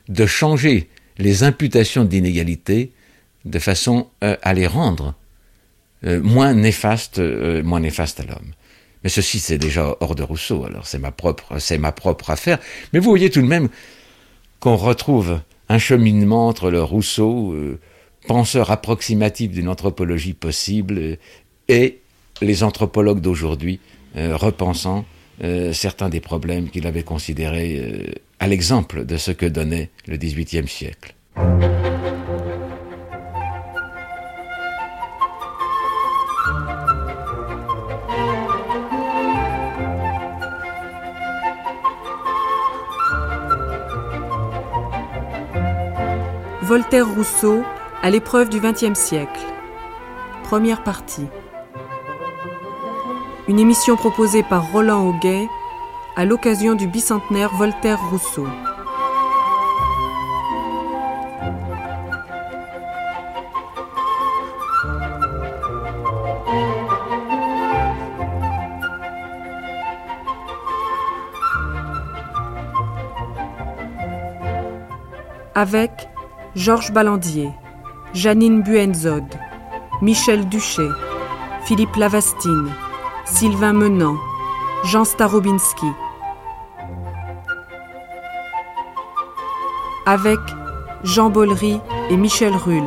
de 0.09 0.25
changer 0.25 0.89
les 1.19 1.43
imputations 1.43 2.05
d'inégalité 2.05 2.93
de 3.47 3.59
façon 3.59 4.07
à 4.21 4.55
les 4.55 4.69
rendre 4.69 5.17
euh, 6.07 6.21
moins 6.23 6.55
néfastes, 6.55 7.19
euh, 7.19 7.63
moins 7.63 7.81
néfastes 7.81 8.21
à 8.21 8.25
l'homme. 8.25 8.53
Mais 9.03 9.11
ceci, 9.11 9.39
c'est 9.39 9.59
déjà 9.59 9.97
hors 10.01 10.15
de 10.15 10.23
Rousseau, 10.23 10.65
alors 10.65 10.87
c'est 10.87 10.99
ma 10.99 11.11
propre, 11.11 11.59
c'est 11.59 11.79
ma 11.79 11.93
propre 11.93 12.31
affaire. 12.31 12.59
Mais 12.93 12.99
vous 12.99 13.11
voyez 13.11 13.31
tout 13.31 13.43
de 13.43 13.47
même 13.47 13.69
qu'on 14.61 14.77
retrouve 14.77 15.41
un 15.69 15.79
cheminement 15.79 16.49
entre 16.49 16.71
le 16.71 16.83
Rousseau, 16.83 17.55
penseur 18.27 18.71
approximatif 18.71 19.51
d'une 19.53 19.69
anthropologie 19.69 20.33
possible, 20.33 21.19
et 21.69 21.99
les 22.41 22.63
anthropologues 22.65 23.21
d'aujourd'hui, 23.21 23.81
repensant 24.17 25.05
certains 25.73 26.09
des 26.09 26.21
problèmes 26.21 26.71
qu'il 26.71 26.87
avait 26.87 27.05
considérés 27.05 28.15
à 28.41 28.49
l'exemple 28.49 29.05
de 29.05 29.17
ce 29.19 29.31
que 29.31 29.47
donnait 29.47 29.91
le 30.09 30.17
XVIIIe 30.17 30.69
siècle. 30.69 31.15
Voltaire-Rousseau 46.87 47.65
à 48.01 48.11
l'épreuve 48.11 48.49
du 48.49 48.61
XXe 48.61 48.97
siècle. 48.97 49.41
Première 50.45 50.85
partie. 50.85 51.27
Une 53.49 53.59
émission 53.59 53.97
proposée 53.97 54.45
par 54.45 54.71
Roland 54.71 55.05
Auguet 55.05 55.49
à 56.15 56.25
l'occasion 56.25 56.77
du 56.77 56.87
bicentenaire 56.87 57.53
Voltaire-Rousseau. 57.57 58.47
Avec 75.57 76.09
Georges 76.57 76.91
Ballandier, 76.91 77.53
Janine 78.15 78.63
Buenzod, 78.63 79.27
Michel 80.01 80.49
Duché, 80.49 80.89
Philippe 81.67 81.97
Lavastine, 81.97 82.73
Sylvain 83.27 83.75
Menant, 83.75 84.17
Jean 84.85 85.05
Starobinski. 85.05 85.87
Avec 90.07 90.39
Jean 91.05 91.29
Bollery 91.29 91.79
et 92.09 92.17
Michel 92.17 92.55
Rulle. 92.55 92.83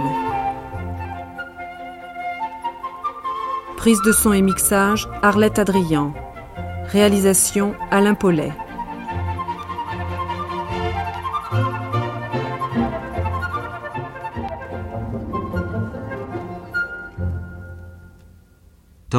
Prise 3.77 4.01
de 4.01 4.11
son 4.11 4.33
et 4.33 4.41
mixage 4.41 5.07
Arlette 5.21 5.59
Adrian. 5.59 6.11
Réalisation 6.87 7.75
Alain 7.91 8.15
Paulet. 8.15 8.51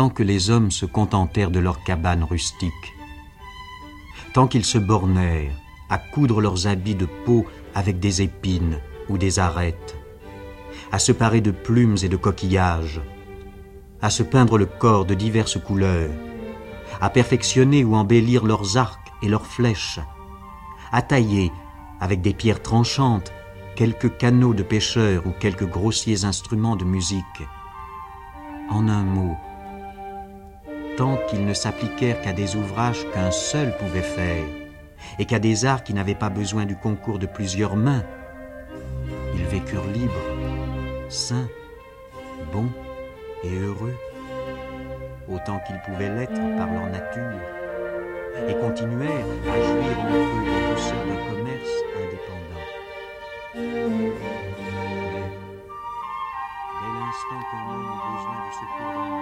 Tant 0.01 0.09
que 0.09 0.23
les 0.23 0.49
hommes 0.49 0.71
se 0.71 0.87
contentèrent 0.87 1.51
de 1.51 1.59
leurs 1.59 1.85
cabanes 1.85 2.25
rustiques, 2.25 2.95
tant 4.33 4.47
qu'ils 4.47 4.65
se 4.65 4.79
bornèrent 4.79 5.53
à 5.91 5.99
coudre 5.99 6.41
leurs 6.41 6.67
habits 6.67 6.95
de 6.95 7.05
peau 7.05 7.45
avec 7.75 8.01
des 8.01 8.23
épines 8.23 8.79
ou 9.11 9.19
des 9.19 9.39
arêtes, 9.39 9.99
à 10.91 10.99
se 10.99 11.13
parer 11.13 11.43
de 11.43 11.51
plumes 11.51 11.99
et 12.03 12.09
de 12.09 12.17
coquillages, 12.17 13.03
à 14.01 14.09
se 14.09 14.23
peindre 14.23 14.57
le 14.57 14.65
corps 14.65 15.05
de 15.05 15.13
diverses 15.13 15.61
couleurs, 15.61 16.09
à 17.03 17.11
perfectionner 17.11 17.85
ou 17.85 17.95
embellir 17.95 18.47
leurs 18.47 18.79
arcs 18.79 19.13
et 19.21 19.29
leurs 19.29 19.45
flèches, 19.45 20.01
à 20.93 21.03
tailler 21.03 21.53
avec 22.01 22.23
des 22.23 22.33
pierres 22.33 22.63
tranchantes 22.63 23.35
quelques 23.77 24.17
canaux 24.17 24.55
de 24.55 24.63
pêcheurs 24.63 25.27
ou 25.27 25.33
quelques 25.39 25.69
grossiers 25.69 26.25
instruments 26.25 26.77
de 26.77 26.87
musique. 26.87 27.43
En 28.71 28.89
un 28.89 29.03
mot, 29.03 29.37
tant 30.97 31.17
qu'ils 31.29 31.45
ne 31.45 31.55
s'appliquèrent 31.55 32.21
qu'à 32.21 32.33
des 32.33 32.57
ouvrages 32.57 33.07
qu'un 33.12 33.31
seul 33.31 33.77
pouvait 33.77 34.03
faire, 34.03 34.45
et 35.19 35.25
qu'à 35.25 35.39
des 35.39 35.65
arts 35.65 35.83
qui 35.83 35.95
n'avaient 35.95 36.15
pas 36.15 36.31
besoin 36.31 36.65
du 36.67 36.77
concours 36.77 37.19
de 37.19 37.27
plusieurs 37.27 37.77
mains. 37.77 38.05
Ils 39.35 39.45
vécurent 39.45 39.87
libres, 39.87 40.12
sains, 41.09 41.49
bons 42.53 42.71
et 43.45 43.57
heureux, 43.59 43.97
autant 45.29 45.61
qu'ils 45.67 45.81
pouvaient 45.81 46.15
l'être 46.15 46.41
par 46.57 46.71
leur 46.73 46.87
nature, 46.91 47.41
et 48.49 48.55
continuèrent 48.55 49.27
à 49.49 49.57
jouir 49.61 49.99
en 50.01 50.09
eux 50.11 50.45
les 50.45 50.75
douceurs 50.75 51.07
d'un 51.07 51.21
commerce 51.31 51.75
indépendant. 51.97 52.67
Mais, 53.55 53.81
dès 56.81 56.93
l'instant 56.99 57.41
qu'un 57.51 57.65
homme 57.73 57.89
eut 57.89 58.01
besoin 58.12 58.39
du 58.47 58.53
secours 58.53 59.21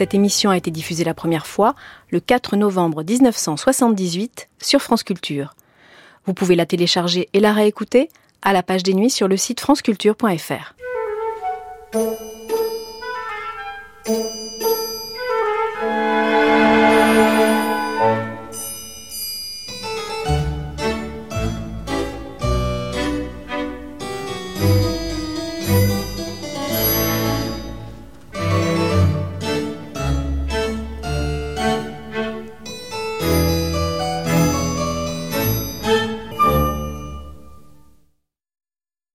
Cette 0.00 0.14
émission 0.14 0.48
a 0.48 0.56
été 0.56 0.70
diffusée 0.70 1.04
la 1.04 1.12
première 1.12 1.46
fois 1.46 1.74
le 2.08 2.20
4 2.20 2.56
novembre 2.56 3.02
1978 3.02 4.48
sur 4.58 4.80
France 4.80 5.02
Culture. 5.02 5.52
Vous 6.24 6.32
pouvez 6.32 6.56
la 6.56 6.64
télécharger 6.64 7.28
et 7.34 7.38
la 7.38 7.52
réécouter 7.52 8.08
à 8.40 8.54
la 8.54 8.62
page 8.62 8.82
des 8.82 8.94
nuits 8.94 9.10
sur 9.10 9.28
le 9.28 9.36
site 9.36 9.60
franceculture.fr. 9.60 10.74